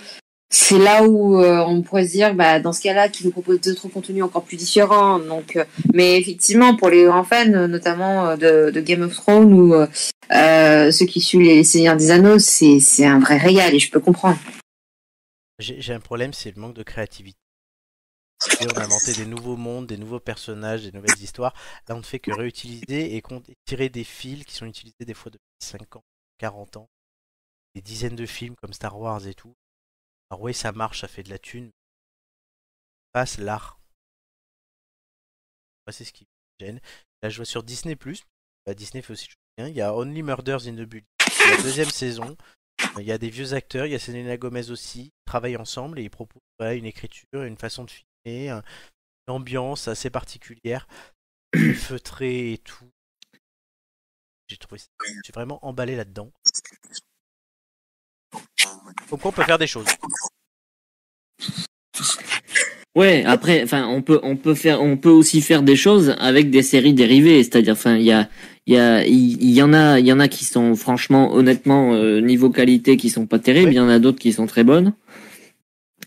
C'est 0.52 0.78
là 0.78 1.04
où 1.04 1.40
euh, 1.40 1.58
on 1.60 1.80
pourrait 1.82 2.06
se 2.06 2.10
dire, 2.10 2.34
bah, 2.34 2.58
dans 2.58 2.72
ce 2.72 2.80
cas-là, 2.80 3.08
qu'ils 3.08 3.26
nous 3.26 3.32
proposent 3.32 3.60
d'autres 3.60 3.86
contenus 3.86 4.24
encore 4.24 4.42
plus 4.42 4.56
différents. 4.56 5.20
Donc, 5.20 5.54
euh, 5.54 5.64
mais 5.94 6.18
effectivement, 6.18 6.74
pour 6.74 6.90
les 6.90 7.04
grands 7.04 7.22
fans, 7.22 7.46
notamment 7.46 8.30
euh, 8.30 8.70
de, 8.70 8.80
Game 8.80 9.02
of 9.02 9.14
Thrones 9.14 9.52
ou 9.52 9.74
ceux 10.30 11.06
qui 11.06 11.20
suivent 11.20 11.42
les 11.42 11.62
Seigneurs 11.62 11.96
des 11.96 12.10
Anneaux, 12.10 12.40
c'est 12.40 12.80
c'est 12.80 13.06
un 13.06 13.20
vrai 13.20 13.36
régal 13.36 13.74
et 13.74 13.78
je 13.78 13.92
peux 13.92 14.00
comprendre. 14.00 14.38
J'ai 15.60 15.92
un 15.92 16.00
problème, 16.00 16.32
c'est 16.32 16.54
le 16.54 16.60
manque 16.60 16.74
de 16.74 16.82
créativité. 16.82 17.38
On 18.62 18.78
a 18.78 18.84
inventé 18.84 19.12
des 19.12 19.26
nouveaux 19.26 19.56
mondes, 19.56 19.86
des 19.86 19.98
nouveaux 19.98 20.18
personnages, 20.18 20.82
des 20.82 20.92
nouvelles 20.92 21.22
histoires. 21.22 21.54
Là, 21.88 21.94
on 21.94 21.98
ne 21.98 22.02
fait 22.02 22.18
que 22.18 22.32
réutiliser 22.32 23.14
et 23.14 23.22
tirer 23.66 23.90
des 23.90 24.04
fils 24.04 24.44
qui 24.44 24.54
sont 24.54 24.66
utilisés 24.66 25.04
des 25.04 25.14
fois 25.14 25.30
depuis 25.30 25.44
50, 25.60 26.02
40 26.38 26.76
ans. 26.78 26.88
Des 27.74 27.82
dizaines 27.82 28.16
de 28.16 28.26
films 28.26 28.56
comme 28.56 28.72
Star 28.72 28.98
Wars 28.98 29.26
et 29.26 29.34
tout. 29.34 29.54
Alors 30.30 30.42
oui, 30.42 30.54
ça 30.54 30.72
marche, 30.72 31.02
ça 31.02 31.08
fait 31.08 31.22
de 31.22 31.30
la 31.30 31.38
thune. 31.38 31.70
Passe 33.12 33.38
l'art. 33.38 33.78
C'est 35.90 36.04
ce 36.04 36.12
qui 36.12 36.24
me 36.24 36.66
gêne. 36.66 36.80
Là, 37.22 37.28
je 37.28 37.36
vois 37.36 37.44
sur 37.44 37.62
Disney+. 37.62 37.96
Bah, 38.66 38.74
Disney 38.74 39.02
fait 39.02 39.12
aussi 39.12 39.28
bien. 39.56 39.66
Il 39.68 39.74
y 39.74 39.80
a 39.80 39.94
Only 39.94 40.22
Murders 40.22 40.66
in 40.68 40.74
the 40.74 40.86
Building. 40.86 41.04
La 41.50 41.62
deuxième 41.62 41.90
saison. 41.90 42.36
Il 42.98 43.04
y 43.04 43.12
a 43.12 43.18
des 43.18 43.30
vieux 43.30 43.54
acteurs, 43.54 43.86
il 43.86 43.92
y 43.92 43.94
a 43.94 43.98
Selena 44.00 44.36
Gomez 44.36 44.70
aussi, 44.70 45.04
ils 45.06 45.24
travaillent 45.26 45.56
ensemble 45.56 45.98
et 46.00 46.04
ils 46.04 46.10
proposent 46.10 46.42
une 46.60 46.86
écriture, 46.86 47.42
une 47.44 47.56
façon 47.56 47.84
de 47.84 47.90
filmer, 47.90 48.50
un- 48.50 48.62
une 49.28 49.34
ambiance 49.34 49.88
assez 49.88 50.10
particulière, 50.10 50.88
feutrée 51.76 52.52
et 52.54 52.58
tout. 52.58 52.90
J'ai 54.48 54.58
trouvé 54.58 54.78
ça. 54.78 54.88
J'ai 55.24 55.32
vraiment 55.32 55.64
emballé 55.64 55.96
là-dedans. 55.96 56.30
Quoi 58.30 59.18
on 59.24 59.32
peut 59.32 59.42
faire 59.42 59.58
des 59.58 59.66
choses. 59.66 59.86
Ouais, 62.96 63.22
après, 63.24 63.62
enfin, 63.62 63.86
on 63.88 64.02
peut, 64.02 64.18
on 64.22 64.36
peut 64.36 64.54
faire, 64.54 64.82
on 64.82 64.96
peut 64.96 65.10
aussi 65.10 65.40
faire 65.42 65.62
des 65.62 65.76
choses 65.76 66.16
avec 66.18 66.50
des 66.50 66.62
séries 66.62 66.92
dérivées. 66.94 67.42
C'est-à-dire, 67.42 67.74
enfin, 67.74 67.96
il 67.96 68.02
y 68.02 68.12
a, 68.12 68.28
il 68.66 68.74
y 68.74 68.78
a, 68.78 69.04
il 69.06 69.42
y, 69.42 69.52
y 69.54 69.62
en 69.62 69.72
a, 69.72 70.00
il 70.00 70.06
y 70.06 70.12
en 70.12 70.18
a 70.20 70.26
qui 70.28 70.44
sont 70.44 70.74
franchement, 70.74 71.32
honnêtement, 71.32 71.92
euh, 71.94 72.20
niveau 72.20 72.50
qualité, 72.50 72.96
qui 72.96 73.08
sont 73.10 73.26
pas 73.26 73.38
terribles. 73.38 73.70
Il 73.72 73.76
y 73.76 73.80
en 73.80 73.88
a 73.88 73.98
d'autres 74.00 74.18
qui 74.18 74.32
sont 74.32 74.46
très 74.46 74.64
bonnes. 74.64 74.92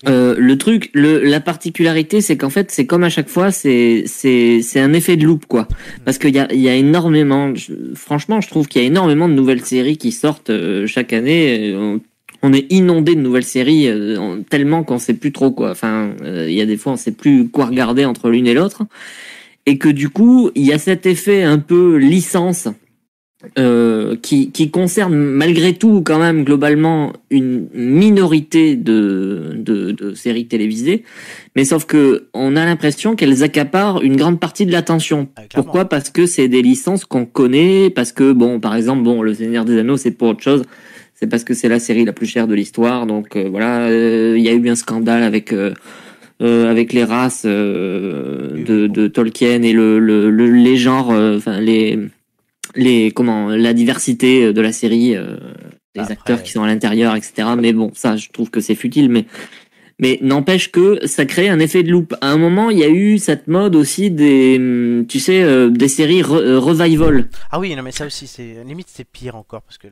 Euh, 0.09 0.35
le 0.37 0.57
truc, 0.57 0.89
le, 0.93 1.19
la 1.23 1.39
particularité, 1.39 2.19
c'est 2.19 2.35
qu'en 2.35 2.49
fait, 2.49 2.69
c'est 2.71 2.85
comme 2.85 3.05
à 3.05 3.09
chaque 3.09 3.29
fois, 3.29 3.51
c'est 3.51 4.03
c'est 4.05 4.61
c'est 4.61 4.81
un 4.81 4.91
effet 4.91 5.15
de 5.15 5.25
loupe, 5.25 5.45
quoi. 5.45 5.69
Parce 6.03 6.17
qu'il 6.17 6.35
y 6.35 6.39
a 6.39 6.51
il 6.51 6.59
y 6.59 6.67
a 6.67 6.75
énormément, 6.75 7.55
je- 7.55 7.73
franchement, 7.95 8.41
je 8.41 8.49
trouve 8.49 8.67
qu'il 8.67 8.81
y 8.81 8.83
a 8.83 8.87
énormément 8.87 9.29
de 9.29 9.33
nouvelles 9.33 9.63
séries 9.63 9.95
qui 9.97 10.11
sortent 10.11 10.49
euh, 10.49 10.85
chaque 10.87 11.13
année. 11.13 11.73
On, 12.43 12.53
est 12.53 12.71
inondé 12.71 13.15
de 13.15 13.21
nouvelles 13.21 13.43
séries 13.43 13.87
euh, 13.87 14.17
en- 14.17 14.43
tellement 14.43 14.83
qu'on 14.83 14.99
sait 14.99 15.13
plus 15.13 15.31
trop 15.31 15.51
quoi. 15.51 15.71
Enfin, 15.71 16.11
euh, 16.21 16.45
il 16.49 16.53
y 16.53 16.61
a 16.61 16.65
des 16.65 16.77
fois, 16.77 16.93
on 16.93 16.97
sait 16.97 17.11
plus 17.11 17.47
quoi 17.47 17.65
regarder 17.65 18.05
entre 18.05 18.29
l'une 18.29 18.47
et 18.47 18.53
l'autre, 18.53 18.83
et 19.65 19.77
que 19.77 19.89
du 19.89 20.09
coup, 20.09 20.51
il 20.55 20.65
y 20.65 20.73
a 20.73 20.77
cet 20.77 21.05
effet 21.05 21.43
un 21.43 21.57
peu 21.57 21.95
licence 21.95 22.67
euh, 23.59 24.15
qui, 24.21 24.51
qui 24.51 24.71
concerne 24.71 25.13
malgré 25.15 25.73
tout 25.73 26.01
quand 26.01 26.17
même 26.17 26.45
globalement 26.45 27.11
une 27.29 27.67
minorité 27.73 28.77
de, 28.77 29.51
de, 29.55 29.91
de 29.91 30.13
séries 30.13 30.47
télévisées, 30.47 31.03
mais 31.55 31.65
sauf 31.65 31.85
que 31.85 32.29
on 32.33 32.55
a 32.55 32.63
l'impression 32.65 33.17
qu'elles 33.17 33.43
accaparent 33.43 34.01
une 34.01 34.15
grande 34.15 34.39
partie 34.39 34.65
de 34.65 34.71
l'attention. 34.71 35.27
Ah. 35.35 35.41
Pourquoi? 35.53 35.85
Parce 35.85 36.09
que 36.09 36.25
c'est 36.25 36.47
des 36.47 36.61
licences 36.61 37.03
qu'on 37.03 37.25
connaît, 37.25 37.89
parce 37.89 38.13
que 38.13 38.31
bon, 38.31 38.61
par 38.61 38.75
exemple, 38.75 39.03
bon, 39.03 39.21
Le 39.21 39.33
Seigneur 39.33 39.65
des 39.65 39.77
Anneaux, 39.77 39.97
c'est 39.97 40.11
pour 40.11 40.29
autre 40.29 40.43
chose. 40.43 40.63
C'est 41.15 41.27
parce 41.27 41.43
que 41.43 41.53
c'est 41.53 41.69
la 41.69 41.79
série 41.79 42.05
la 42.05 42.13
plus 42.13 42.25
chère 42.27 42.47
de 42.47 42.55
l'histoire, 42.55 43.05
donc 43.05 43.35
euh, 43.35 43.47
voilà, 43.49 43.87
euh, 43.87 44.35
il 44.37 44.43
y 44.43 44.49
a 44.49 44.53
eu 44.53 44.69
un 44.69 44.75
scandale 44.75 45.23
avec 45.23 45.53
euh, 45.53 45.73
euh, 46.41 46.69
avec 46.69 46.91
les 46.91 47.03
races 47.03 47.43
euh, 47.45 48.63
de, 48.65 48.87
de 48.87 49.07
Tolkien 49.07 49.61
et 49.63 49.71
le, 49.73 49.99
le, 49.99 50.29
le- 50.29 50.51
les 50.51 50.75
genres, 50.77 51.11
euh, 51.11 51.37
enfin 51.37 51.59
les 51.61 51.97
les 52.75 53.11
comment 53.11 53.49
la 53.49 53.73
diversité 53.73 54.51
de 54.51 54.61
la 54.61 54.71
série, 54.73 55.15
euh, 55.15 55.37
les 55.95 56.01
Après- 56.01 56.13
acteurs 56.13 56.43
qui 56.43 56.51
sont 56.51 56.63
à 56.63 56.67
l'intérieur, 56.67 57.15
etc. 57.15 57.49
Mais 57.61 57.71
bon, 57.73 57.91
ça, 57.93 58.15
je 58.17 58.29
trouve 58.29 58.49
que 58.49 58.59
c'est 58.61 58.75
futile, 58.75 59.09
mais 59.09 59.25
mais 60.01 60.17
n'empêche 60.21 60.71
que 60.71 61.05
ça 61.05 61.23
crée 61.25 61.49
un 61.49 61.59
effet 61.59 61.83
de 61.83 61.91
loupe. 61.91 62.15
À 62.19 62.31
un 62.31 62.37
moment, 62.37 62.71
il 62.71 62.79
y 62.79 62.83
a 62.83 62.89
eu 62.89 63.19
cette 63.19 63.47
mode 63.47 63.75
aussi 63.75 64.09
des, 64.09 64.59
tu 65.07 65.19
sais, 65.19 65.43
euh, 65.43 65.69
des 65.69 65.87
séries 65.87 66.21
re- 66.23 66.55
revival. 66.57 67.29
Ah 67.51 67.59
oui, 67.59 67.75
non 67.75 67.83
mais 67.83 67.91
ça 67.91 68.07
aussi, 68.07 68.25
c'est 68.25 68.55
limite 68.65 68.87
c'est 68.89 69.05
pire 69.07 69.35
encore 69.35 69.61
parce 69.61 69.77
que 69.77 69.87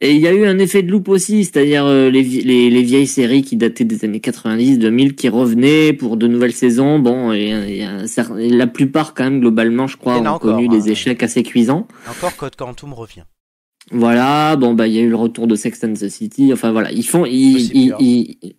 Et 0.00 0.12
il 0.12 0.18
y 0.20 0.26
a 0.26 0.32
eu 0.34 0.44
un 0.44 0.58
effet 0.58 0.82
de 0.82 0.90
loupe 0.90 1.08
aussi, 1.08 1.44
c'est-à-dire 1.44 1.86
euh, 1.86 2.10
les, 2.10 2.22
les, 2.22 2.68
les 2.68 2.82
vieilles 2.82 3.06
séries 3.06 3.42
qui 3.42 3.56
dataient 3.56 3.84
des 3.84 4.04
années 4.04 4.20
90, 4.20 4.78
2000, 4.78 5.14
qui 5.14 5.28
revenaient 5.28 5.92
pour 5.92 6.16
de 6.16 6.26
nouvelles 6.26 6.52
saisons. 6.52 6.98
Bon, 6.98 7.32
et, 7.32 7.54
euh, 7.54 7.66
il 7.68 7.76
y 7.76 7.82
a 7.82 7.90
un 7.92 8.04
cer- 8.04 8.34
la 8.36 8.66
plupart 8.66 9.14
quand 9.14 9.24
même 9.24 9.40
globalement, 9.40 9.86
je 9.86 9.96
crois, 9.96 10.16
ont 10.18 10.26
encore, 10.26 10.40
connu 10.56 10.66
hein. 10.66 10.70
des 10.70 10.90
échecs 10.90 11.22
assez 11.22 11.42
cuisants. 11.42 11.86
encore 12.10 12.36
Code 12.36 12.56
Quantum 12.56 12.92
revient. 12.92 13.22
Voilà, 13.92 14.56
bon 14.56 14.72
bah 14.72 14.86
il 14.88 14.94
y 14.94 14.98
a 14.98 15.02
eu 15.02 15.10
le 15.10 15.16
retour 15.16 15.46
de 15.46 15.54
Sex 15.54 15.84
and 15.84 15.92
the 15.92 16.08
City. 16.08 16.52
Enfin 16.54 16.72
voilà, 16.72 16.90
ils 16.90 17.04
font, 17.06 17.26
ils, 17.26 17.52
Gossip 17.52 17.72
ils- 17.74 17.84
Girl. 17.88 18.02
ils- 18.02 18.54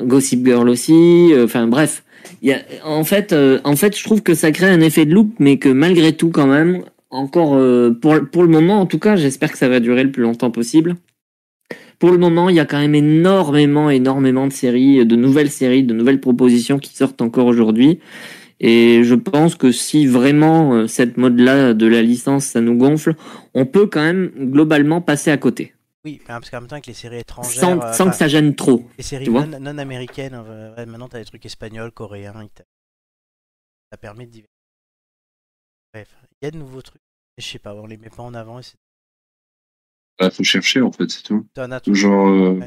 Gossip 0.00 0.44
Girl 0.46 0.68
aussi. 0.68 1.32
euh, 1.32 1.44
Enfin 1.44 1.66
bref, 1.66 2.04
il 2.42 2.48
y 2.48 2.52
a, 2.52 2.62
en 2.84 3.02
fait, 3.04 3.32
euh, 3.32 3.58
en 3.64 3.74
fait, 3.76 3.96
je 3.98 4.04
trouve 4.04 4.22
que 4.22 4.34
ça 4.34 4.52
crée 4.52 4.66
un 4.68 4.80
effet 4.80 5.04
de 5.06 5.12
loupe, 5.12 5.34
mais 5.40 5.58
que 5.58 5.68
malgré 5.68 6.12
tout 6.12 6.30
quand 6.30 6.46
même, 6.46 6.84
encore 7.10 7.56
euh, 7.56 7.90
pour 7.90 8.14
pour 8.30 8.42
le 8.42 8.48
moment, 8.48 8.80
en 8.80 8.86
tout 8.86 8.98
cas, 8.98 9.16
j'espère 9.16 9.52
que 9.52 9.58
ça 9.58 9.68
va 9.68 9.80
durer 9.80 10.04
le 10.04 10.12
plus 10.12 10.22
longtemps 10.22 10.50
possible. 10.50 10.96
Pour 11.98 12.12
le 12.12 12.18
moment, 12.18 12.48
il 12.48 12.54
y 12.54 12.60
a 12.60 12.64
quand 12.64 12.78
même 12.78 12.94
énormément, 12.94 13.90
énormément 13.90 14.46
de 14.46 14.52
séries, 14.52 15.04
de 15.04 15.16
nouvelles 15.16 15.50
séries, 15.50 15.82
de 15.82 15.94
nouvelles 15.94 16.20
propositions 16.20 16.78
qui 16.78 16.94
sortent 16.94 17.20
encore 17.20 17.46
aujourd'hui. 17.46 17.98
Et 18.60 19.02
je 19.04 19.14
pense 19.14 19.54
que 19.54 19.70
si 19.70 20.06
vraiment 20.06 20.74
euh, 20.74 20.86
cette 20.86 21.16
mode-là 21.16 21.74
de 21.74 21.86
la 21.86 22.02
licence, 22.02 22.44
ça 22.44 22.60
nous 22.60 22.76
gonfle, 22.76 23.14
on 23.54 23.66
peut 23.66 23.86
quand 23.86 24.02
même 24.02 24.32
globalement 24.50 25.00
passer 25.00 25.30
à 25.30 25.36
côté, 25.36 25.74
Oui, 26.04 26.20
parce 26.26 26.50
qu'en 26.50 26.60
même 26.60 26.68
temps 26.68 26.74
avec 26.74 26.86
les 26.86 26.94
séries 26.94 27.20
étrangères, 27.20 27.52
sans, 27.52 27.78
euh, 27.78 27.92
sans 27.92 28.04
enfin, 28.04 28.10
que 28.10 28.16
ça 28.16 28.28
gêne 28.28 28.56
trop. 28.56 28.84
les 28.96 29.04
séries 29.04 29.28
non, 29.28 29.46
non 29.60 29.78
américaines, 29.78 30.34
euh, 30.34 30.74
maintenant 30.86 31.08
t'as 31.08 31.20
des 31.20 31.24
trucs 31.24 31.46
espagnols, 31.46 31.92
coréens, 31.92 32.30
italiens. 32.30 32.68
Ça 33.92 33.96
permet 33.96 34.26
de. 34.26 34.42
Bref, 35.98 36.16
il 36.40 36.44
y 36.44 36.48
a 36.48 36.50
de 36.52 36.58
nouveaux 36.58 36.80
trucs. 36.82 37.02
Je 37.38 37.44
sais 37.44 37.58
pas, 37.58 37.74
on 37.74 37.86
les 37.86 37.96
met 37.96 38.08
pas 38.08 38.22
en 38.22 38.32
avant. 38.34 38.60
et 38.60 38.62
c'est- 38.62 38.76
Bah, 40.20 40.30
faut 40.30 40.44
chercher 40.44 40.80
en 40.80 40.92
fait, 40.92 41.10
c'est 41.10 41.22
tout. 41.24 41.44
T'en 41.54 41.72
as 41.72 41.80
tout. 41.80 41.92
Genre. 41.92 42.28
euh, 42.28 42.60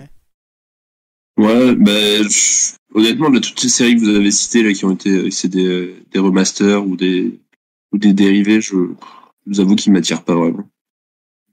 Ouais. 1.38 1.76
Bah, 1.76 2.24
je- 2.24 2.76
honnêtement, 2.94 3.30
de 3.30 3.40
toutes 3.40 3.58
ces 3.60 3.70
séries 3.70 3.96
que 3.96 4.02
vous 4.02 4.10
avez 4.10 4.32
citées 4.32 4.64
là, 4.64 4.74
qui 4.74 4.84
ont 4.84 4.92
été, 4.92 5.32
c'est 5.32 5.48
des, 5.48 5.96
des 6.12 6.20
remasters 6.20 6.86
ou 6.86 6.98
des, 6.98 7.40
ou 7.94 7.98
des 7.98 8.12
dérivés, 8.14 8.60
je, 8.60 8.72
je 8.76 9.54
vous 9.54 9.60
avoue 9.62 9.76
qu'ils 9.78 9.94
m'attirent 9.94 10.26
pas 10.26 10.36
vraiment. 10.36 10.70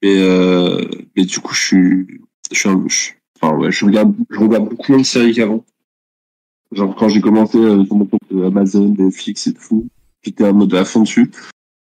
Mais, 0.03 0.19
euh, 0.19 0.85
mais 1.17 1.25
du 1.25 1.39
coup, 1.39 1.55
je 1.55 1.63
suis, 1.65 2.21
je 2.53 2.59
suis, 2.59 2.69
un, 2.69 2.85
je, 2.89 3.11
enfin, 3.41 3.57
ouais, 3.57 3.71
je 3.71 3.85
regarde, 3.85 4.15
je 4.31 4.39
regarde 4.41 4.69
beaucoup 4.69 4.91
moins 4.93 5.01
de 5.01 5.07
séries 5.07 5.33
qu'avant. 5.33 5.65
Genre, 6.73 6.95
quand 6.97 7.09
j'ai 7.09 7.21
commencé 7.21 7.57
euh, 7.59 7.85
sur 7.85 7.95
mon 7.95 8.07
compte 8.07 8.21
Amazon, 8.33 8.95
Netflix 8.99 9.47
et 9.47 9.55
tout, 9.55 9.89
j'étais 10.23 10.45
en 10.45 10.53
mode 10.53 10.75
à 10.75 10.85
fond 10.85 11.03
dessus. 11.03 11.31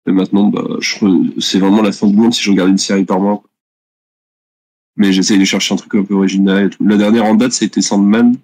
Et 0.07 0.13
maintenant, 0.13 0.49
bah, 0.49 0.65
c'est 1.39 1.59
vraiment 1.59 1.83
la 1.83 1.93
fin 1.93 2.07
du 2.07 2.17
monde 2.17 2.35
si 2.35 2.43
je 2.43 2.51
regarde 2.51 2.71
une 2.71 2.79
série 2.79 3.05
par 3.05 3.21
mois. 3.21 3.43
Mais 4.97 5.13
j'essaye 5.13 5.39
de 5.39 5.45
chercher 5.45 5.75
un 5.75 5.77
truc 5.77 5.95
un 5.95 6.05
peu 6.05 6.15
original 6.15 6.67
et 6.67 6.71
tout. 6.71 6.85
La 6.85 6.97
dernière 6.97 7.25
en 7.25 7.35
date, 7.35 7.53
c'était 7.53 7.83
Sandman. 7.83 8.35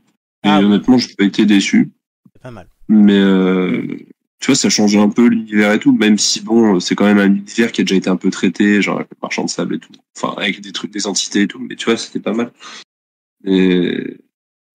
Et 0.42 0.48
Ah. 0.48 0.60
honnêtement, 0.60 0.98
j'ai 0.98 1.14
pas 1.14 1.24
été 1.24 1.46
déçu. 1.46 1.92
C'est 2.32 2.42
pas 2.42 2.50
mal. 2.50 2.66
Mais 2.88 3.18
euh, 3.18 3.82
tu 4.40 4.46
vois, 4.46 4.54
ça 4.56 4.70
changeait 4.70 4.98
un 4.98 5.10
peu 5.10 5.26
l'univers 5.28 5.72
et 5.72 5.78
tout, 5.78 5.92
même 5.92 6.18
si 6.18 6.40
bon, 6.40 6.80
c'est 6.80 6.94
quand 6.96 7.04
même 7.04 7.18
un 7.18 7.26
univers 7.26 7.70
qui 7.72 7.82
a 7.82 7.84
déjà 7.84 7.94
été 7.96 8.08
un 8.10 8.16
peu 8.16 8.30
traité, 8.30 8.80
genre 8.82 8.96
avec 8.96 9.10
le 9.10 9.16
marchand 9.22 9.44
de 9.44 9.50
sable 9.50 9.74
et 9.76 9.78
tout. 9.78 9.92
Enfin, 10.16 10.34
avec 10.38 10.60
des 10.60 10.72
trucs, 10.72 10.90
des 10.90 11.06
entités 11.06 11.42
et 11.42 11.46
tout. 11.46 11.60
Mais 11.60 11.76
tu 11.76 11.84
vois, 11.84 11.96
c'était 11.96 12.20
pas 12.20 12.32
mal. 12.32 12.52
Et, 13.44 14.16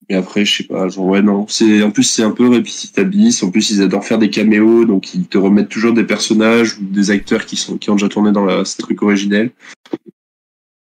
mais 0.10 0.16
après, 0.16 0.46
je 0.46 0.58
sais 0.58 0.64
pas, 0.64 0.88
genre 0.90 1.06
ouais, 1.08 1.22
non. 1.22 1.46
C'est, 1.48 1.82
en 1.84 1.92
plus, 1.92 2.04
c'est 2.04 2.24
un 2.24 2.32
peu 2.32 2.48
répétitabis. 2.50 3.40
En 3.44 3.50
plus, 3.52 3.70
ils 3.72 3.82
adorent 3.82 4.06
faire 4.06 4.20
des 4.20 4.30
caméos, 4.30 4.86
donc 4.86 5.14
ils 5.14 5.26
te 5.28 5.38
remettent 5.38 5.70
toujours 5.70 5.94
des 5.94 6.04
personnages 6.04 6.78
ou 6.78 6.84
des 6.84 7.12
acteurs 7.12 7.46
qui 7.46 7.56
sont, 7.56 7.78
qui 7.78 7.90
ont 7.90 7.96
déjà 7.96 8.10
tourné 8.10 8.32
dans 8.32 8.46
la, 8.46 8.66
ce 8.66 8.78
truc 8.78 9.02
originel. 9.02 9.52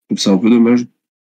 Donc 0.09 0.19
c'est 0.19 0.29
un 0.29 0.37
peu 0.37 0.49
dommage. 0.49 0.85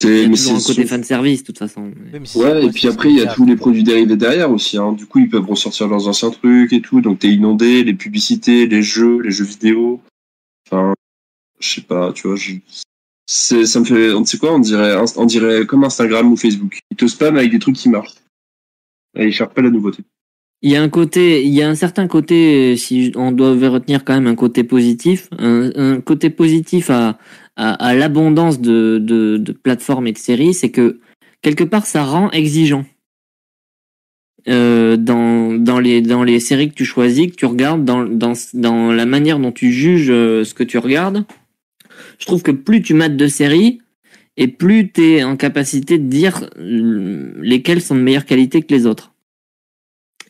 C'est, 0.02 0.27
mais 0.28 0.35
toujours 0.36 0.56
un 0.56 0.61
c'est- 0.61 0.66
côté 0.74 0.86
fan 0.86 1.05
service, 1.05 1.40
de 1.43 1.47
toute 1.47 1.59
façon. 1.59 1.93
Oui, 2.12 2.20
c'est- 2.24 2.39
Ouais, 2.39 2.59
et 2.59 2.66
c'est- 2.66 2.70
puis 2.73 2.81
c'est- 2.82 2.89
après, 2.89 3.11
il 3.11 3.16
y 3.16 3.20
a 3.23 3.28
c'est- 3.31 3.35
tous 3.36 3.47
les 3.47 3.56
produits 3.56 3.85
dérivés 3.85 4.16
derrière 4.16 4.51
aussi. 4.51 4.77
Hein. 4.77 4.93
Du 4.93 5.06
coup, 5.06 5.20
ils 5.20 5.28
peuvent 5.28 5.47
ressortir 5.47 5.86
leurs 5.89 6.09
anciens 6.09 6.31
trucs 6.31 6.73
et 6.73 6.81
tout. 6.81 7.01
Donc, 7.01 7.20
t'es 7.20 7.28
inondé, 7.28 7.85
les 7.85 7.94
publicités, 7.94 8.66
les 8.66 8.82
jeux, 8.82 9.20
les 9.23 9.31
jeux 9.31 9.44
vidéo. 9.44 10.01
Enfin, 10.66 10.94
je 11.61 11.74
sais 11.74 11.81
pas, 11.82 12.12
tu 12.12 12.27
vois. 12.27 12.36
Je... 12.36 12.55
Ça 13.27 13.81
me 13.81 13.85
fait, 13.85 14.13
on 14.13 14.25
sait 14.25 14.39
quoi, 14.39 14.55
on 14.55 14.59
dirait, 14.59 14.97
on 15.17 15.25
dirait 15.25 15.67
comme 15.67 15.85
Instagram 15.85 16.31
ou 16.31 16.37
Facebook. 16.37 16.81
Ils 16.91 16.97
te 16.97 17.07
spamment 17.07 17.39
avec 17.39 17.51
des 17.51 17.59
trucs 17.59 17.77
qui 17.77 17.89
marchent. 17.89 18.15
Et 19.17 19.27
ils 19.27 19.33
cherchent 19.33 19.55
pas 19.55 19.63
la 19.63 19.71
nouveauté. 19.71 20.03
Il 20.63 20.71
y 20.71 20.77
a 20.77 20.83
un 20.83 20.89
côté, 20.89 21.45
il 21.45 21.53
y 21.53 21.63
a 21.63 21.69
un 21.69 21.75
certain 21.75 22.07
côté, 22.07 22.73
euh, 22.73 22.77
si 22.77 23.13
on 23.17 23.33
devait 23.33 23.69
retenir 23.69 24.03
quand 24.03 24.15
même 24.15 24.27
un 24.27 24.35
côté 24.35 24.65
positif, 24.65 25.29
un, 25.39 26.01
côté 26.01 26.31
positif 26.31 26.91
à, 26.91 27.19
l'abondance 27.57 28.61
de, 28.61 29.55
plateformes 29.63 30.07
et 30.07 30.13
de 30.13 30.19
séries, 30.19 30.55
c'est 30.55 30.71
que 30.71 31.01
quelque 31.43 31.65
part 31.65 31.85
ça 31.85 32.05
rend 32.05 32.31
exigeant. 32.31 32.87
Euh, 34.49 34.97
dans, 34.99 35.55
dans, 35.55 35.81
les, 35.81 36.03
dans 36.03 36.23
les 36.23 36.39
séries 36.41 36.69
que 36.69 36.75
tu 36.75 36.85
choisis, 36.85 37.29
que 37.29 37.37
tu 37.37 37.47
regardes, 37.47 37.85
dans 37.85 38.93
la 38.93 39.07
manière 39.07 39.39
dont 39.39 39.53
tu 39.53 39.71
juges 39.73 40.11
euh, 40.11 40.45
ce 40.45 40.55
que 40.55 40.65
tu 40.65 40.79
regardes, 40.79 41.25
je 42.19 42.27
trouve 42.27 42.43
que 42.43 42.51
plus 42.51 42.83
tu 42.83 42.95
mates 42.95 43.16
de 43.16 43.27
séries, 43.27 43.81
et 44.37 44.49
plus 44.49 44.91
tu 44.91 45.03
es 45.12 45.23
en 45.25 45.37
capacité 45.37 45.99
de 45.99 46.09
dire 46.09 46.49
euh, 46.59 47.35
lesquelles 47.41 47.81
sont 47.81 47.95
de 47.95 48.01
meilleure 48.01 48.25
qualité 48.25 48.62
que 48.62 48.75
les 48.75 48.87
autres. 48.87 49.12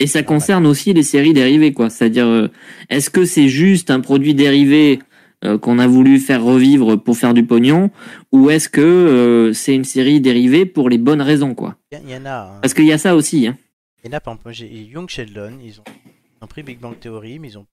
Et 0.00 0.06
ça 0.06 0.22
concerne 0.22 0.66
aussi 0.66 0.92
les 0.92 1.02
séries 1.04 1.32
dérivées, 1.32 1.72
quoi. 1.72 1.88
C'est-à-dire, 1.88 2.26
euh, 2.26 2.48
est-ce 2.90 3.10
que 3.10 3.24
c'est 3.24 3.48
juste 3.48 3.90
un 3.90 4.00
produit 4.00 4.34
dérivé 4.34 4.98
euh, 5.44 5.56
qu'on 5.56 5.78
a 5.78 5.86
voulu 5.86 6.18
faire 6.18 6.42
revivre 6.42 6.96
pour 6.96 7.16
faire 7.16 7.32
du 7.32 7.44
pognon, 7.46 7.90
ou 8.32 8.50
est-ce 8.50 8.68
que 8.68 8.80
euh, 8.80 9.52
c'est 9.52 9.74
une 9.74 9.84
série 9.84 10.20
dérivée 10.20 10.66
pour 10.66 10.88
les 10.88 10.98
bonnes 10.98 11.22
raisons, 11.22 11.54
quoi? 11.54 11.76
Il 11.92 12.10
y 12.10 12.16
en 12.16 12.24
a. 12.26 12.54
hein. 12.56 12.58
Parce 12.60 12.74
qu'il 12.74 12.86
y 12.86 12.92
a 12.92 12.98
ça 12.98 13.14
aussi. 13.14 13.46
Hein. 13.46 13.56
Il 14.02 14.10
y 14.10 14.14
en 14.14 14.16
a, 14.16 14.20
par 14.20 14.34
exemple, 14.34 14.52
j'ai 14.52 14.66
Young 14.66 15.08
Sheldon, 15.08 15.58
ils 15.64 15.80
ont, 15.80 15.84
ils 15.86 16.44
ont 16.44 16.46
pris 16.46 16.62
Big 16.62 16.78
Bang 16.80 16.98
Theory, 16.98 17.38
mais 17.38 17.48
ils 17.48 17.58
ont 17.58 17.66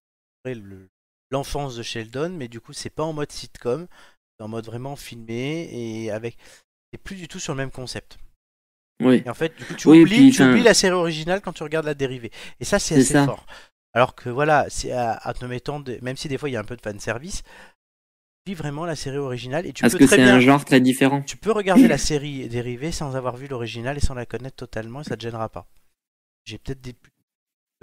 pris 0.44 0.54
le- 0.54 0.88
l'enfance 1.32 1.76
de 1.76 1.84
Sheldon, 1.84 2.30
mais 2.32 2.48
du 2.48 2.62
coup, 2.62 2.74
c'est 2.74 2.90
pas 2.90 3.04
en 3.04 3.14
mode 3.14 3.32
sitcom, 3.32 3.88
c'est 4.40 4.44
en 4.46 4.50
mode 4.50 4.66
vraiment 4.66 4.96
filmé 4.96 5.70
et 5.72 6.12
avec. 6.12 6.38
C'est 6.94 7.00
plus 7.04 7.16
du 7.18 7.28
tout 7.28 7.40
sur 7.40 7.54
le 7.54 7.58
même 7.58 7.72
concept. 7.72 8.20
Oui. 9.02 9.26
Et 9.26 9.30
en 9.30 9.34
fait, 9.34 9.56
du 9.56 9.66
coup, 9.66 9.76
tu, 9.76 9.88
Oui, 9.88 10.06
oublies, 10.06 10.06
puis, 10.06 10.32
tu 10.32 10.42
oublies 10.44 10.64
la 10.64 10.74
série 10.74 10.94
originale 10.96 11.42
quand 11.42 11.54
tu 11.54 11.64
regardes 11.64 11.86
la 11.86 11.94
dérivée. 11.94 12.32
Et 12.60 12.66
ça, 12.66 12.80
c'est 12.80 12.96
assez 12.96 13.16
ça. 13.16 13.24
fort. 13.26 13.46
Alors 13.94 14.16
que 14.16 14.30
voilà, 14.30 14.66
c'est 14.70 14.92
à, 14.92 15.14
à 15.14 15.34
te 15.34 15.46
mettant, 15.46 15.80
de- 15.80 16.00
même 16.02 16.18
si 16.18 16.28
des 16.28 16.38
fois 16.38 16.50
il 16.50 16.54
y 16.54 16.56
a 16.56 16.60
un 16.60 16.64
peu 16.64 16.76
de 16.78 16.82
fanservice, 16.82 17.44
tu 18.46 18.52
vis 18.52 18.56
vraiment 18.56 18.86
la 18.86 18.96
série 18.96 19.18
originale 19.18 19.66
et 19.66 19.74
tu 19.74 19.84
Parce 19.84 19.94
peux 19.94 20.00
que 20.00 20.08
c'est 20.08 20.24
un 20.24 20.40
genre 20.40 20.66
très 20.66 20.80
différent? 20.82 21.24
Tu 21.26 21.38
peux 21.38 21.52
regarder 21.52 21.88
la 21.88 21.98
série 22.00 22.48
dérivée 22.50 22.92
sans 22.92 23.16
avoir 23.16 23.38
vu 23.38 23.48
l'original 23.48 23.98
et 23.98 24.02
sans 24.02 24.16
la 24.16 24.26
connaître 24.26 24.58
totalement 24.58 25.02
et 25.02 25.04
ça 25.06 25.18
te 25.18 25.22
gênera 25.24 25.50
pas. 25.50 25.68
J'ai 26.46 26.60
peut-être 26.60 26.82
des 26.82 26.96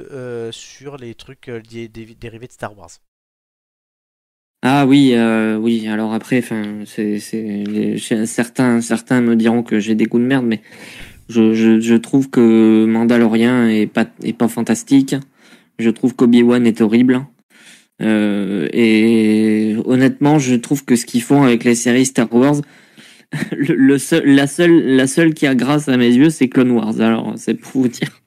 euh, 0.01 0.53
sur 0.53 0.97
les 0.99 1.15
trucs 1.15 1.49
euh, 1.49 1.63
des- 1.63 1.89
dérivés 1.89 2.49
de 2.49 2.53
Star 2.53 2.77
Wars. 2.79 2.91
Ah 4.63 4.87
oui, 4.87 5.13
euh, 5.15 5.57
oui. 5.57 5.87
Alors 5.89 6.13
après, 6.15 6.39
enfin, 6.39 6.83
c'est, 6.85 7.19
certains, 8.27 8.81
certains 8.81 9.21
me 9.21 9.37
diront 9.37 9.63
que 9.63 9.79
j'ai 9.79 9.95
des 9.95 10.07
goûts 10.07 10.19
de 10.19 10.25
merde, 10.25 10.47
mais 10.47 10.61
Je, 11.29 11.55
je, 11.55 11.81
je 11.81 11.95
trouve 11.95 12.31
que 12.31 12.87
Mandalorian 12.87 13.67
est 13.69 13.87
pas 13.87 14.07
est 14.25 14.33
pas 14.33 14.49
fantastique. 14.49 15.15
Je 15.79 15.91
trouve 15.91 16.15
qu'Obi-Wan 16.17 16.67
est 16.67 16.81
horrible. 16.81 17.27
Euh, 18.03 18.69
et 18.73 19.77
honnêtement, 19.85 20.39
je 20.39 20.55
trouve 20.57 20.85
que 20.85 20.97
ce 20.97 21.05
qu'ils 21.07 21.23
font 21.23 21.43
avec 21.45 21.65
les 21.65 21.75
séries 21.75 22.07
Star 22.07 22.33
Wars, 22.35 22.63
le 23.53 23.99
seul, 23.99 24.25
la 24.27 24.47
seule, 24.47 24.97
la 24.97 25.07
seule 25.07 25.35
qui 25.35 25.47
a 25.47 25.55
grâce 25.55 25.89
à 25.89 25.97
mes 25.97 26.13
yeux, 26.13 26.31
c'est 26.31 26.49
Clone 26.49 26.71
Wars. 26.73 27.01
Alors, 27.01 27.35
c'est 27.37 27.55
pour 27.55 27.83
vous 27.83 27.89
dire, 27.89 28.23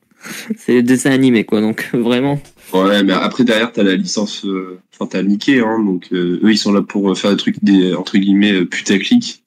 c'est 0.58 0.74
des 0.76 0.84
dessins 0.84 1.12
animés, 1.12 1.44
quoi. 1.46 1.62
Donc, 1.62 1.90
vraiment. 1.94 2.40
Ouais, 2.74 3.04
mais 3.04 3.14
après 3.14 3.44
derrière 3.44 3.72
t'as 3.72 3.84
la 3.84 3.96
licence, 3.96 4.46
euh, 4.46 4.80
enfin 4.94 5.08
t'as 5.10 5.22
Mickey, 5.24 5.60
hein, 5.60 5.84
donc 5.84 6.08
euh, 6.14 6.40
eux 6.44 6.52
ils 6.52 6.58
sont 6.58 6.72
là 6.72 6.82
pour 6.82 7.12
euh, 7.12 7.16
faire 7.16 7.32
des 7.32 7.38
trucs 7.38 7.62
des 7.64 7.94
entre 7.94 8.18
guillemets 8.18 8.54
euh, 8.54 8.66
putaclic 8.66 9.44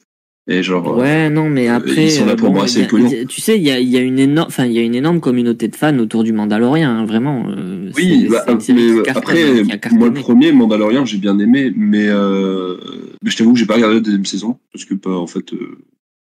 et 0.47 0.63
genre. 0.63 0.97
Ouais, 0.99 1.31
non, 1.31 1.49
mais 1.49 1.69
après, 1.69 2.05
ils 2.05 2.11
sont 2.11 2.27
là 2.27 2.37
pour 2.37 2.49
bon, 2.51 2.57
brasser 2.57 2.83
a- 2.83 3.25
tu 3.25 3.41
sais, 3.41 3.57
il 3.57 3.63
y 3.63 3.71
a, 3.71 3.81
y 3.81 3.97
a 3.97 4.01
une 4.01 4.19
énorme, 4.19 4.49
enfin, 4.49 4.67
il 4.67 4.73
y 4.73 4.79
a 4.79 4.83
une 4.83 4.95
énorme 4.95 5.21
communauté 5.21 5.69
de 5.69 5.77
fans 5.77 5.99
autour 5.99 6.23
du 6.23 6.35
Mandalorian, 6.35 6.91
hein, 6.91 7.07
vraiment. 7.07 7.47
euh, 7.49 7.91
Oui, 7.97 8.27
bah, 8.29 8.45
mais 8.47 9.09
après, 9.09 9.61
a 9.71 9.95
moi 9.95 10.09
le 10.09 10.15
premier, 10.15 10.53
Mandalorian, 10.53 11.07
j'ai 11.07 11.17
bien 11.17 11.39
aimé, 11.39 11.73
mais, 11.75 12.09
euh, 12.09 12.77
mais 13.23 13.31
je 13.31 13.37
t'avoue 13.39 13.55
que 13.55 13.59
j'ai 13.59 13.65
pas 13.67 13.77
regardé 13.77 13.95
la 13.95 14.01
deuxième 14.03 14.27
saison, 14.27 14.59
parce 14.73 14.85
que, 14.85 14.93
bah, 14.93 15.13
en 15.13 15.27
fait, 15.27 15.55
euh, 15.55 15.79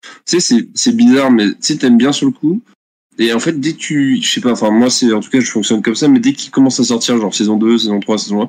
tu 0.03 0.11
sais, 0.25 0.41
c'est, 0.41 0.69
c'est 0.75 0.97
bizarre, 0.97 1.31
mais 1.31 1.51
tu 1.51 1.57
sais, 1.61 1.77
t'aimes 1.77 1.97
bien 1.99 2.11
sur 2.11 2.27
le 2.27 2.33
coup, 2.33 2.61
et 3.19 3.33
en 3.33 3.41
fait, 3.41 3.59
dès 3.59 3.73
que 3.73 3.79
tu, 3.79 4.21
je 4.23 4.29
sais 4.31 4.41
pas, 4.41 4.53
enfin, 4.53 4.71
moi, 4.71 4.91
c'est, 4.91 5.13
en 5.13 5.21
tout 5.21 5.31
cas, 5.31 5.41
je 5.41 5.51
fonctionne 5.51 5.83
comme 5.83 5.95
ça, 5.95 6.09
mais 6.09 6.21
dès 6.21 6.33
qu'il 6.33 6.51
commence 6.51 6.79
à 6.81 6.85
sortir, 6.85 7.19
genre 7.19 7.35
saison 7.35 7.57
2, 7.57 7.79
saison 7.79 8.01
3, 8.01 8.19
saison 8.19 8.43
1, 8.45 8.49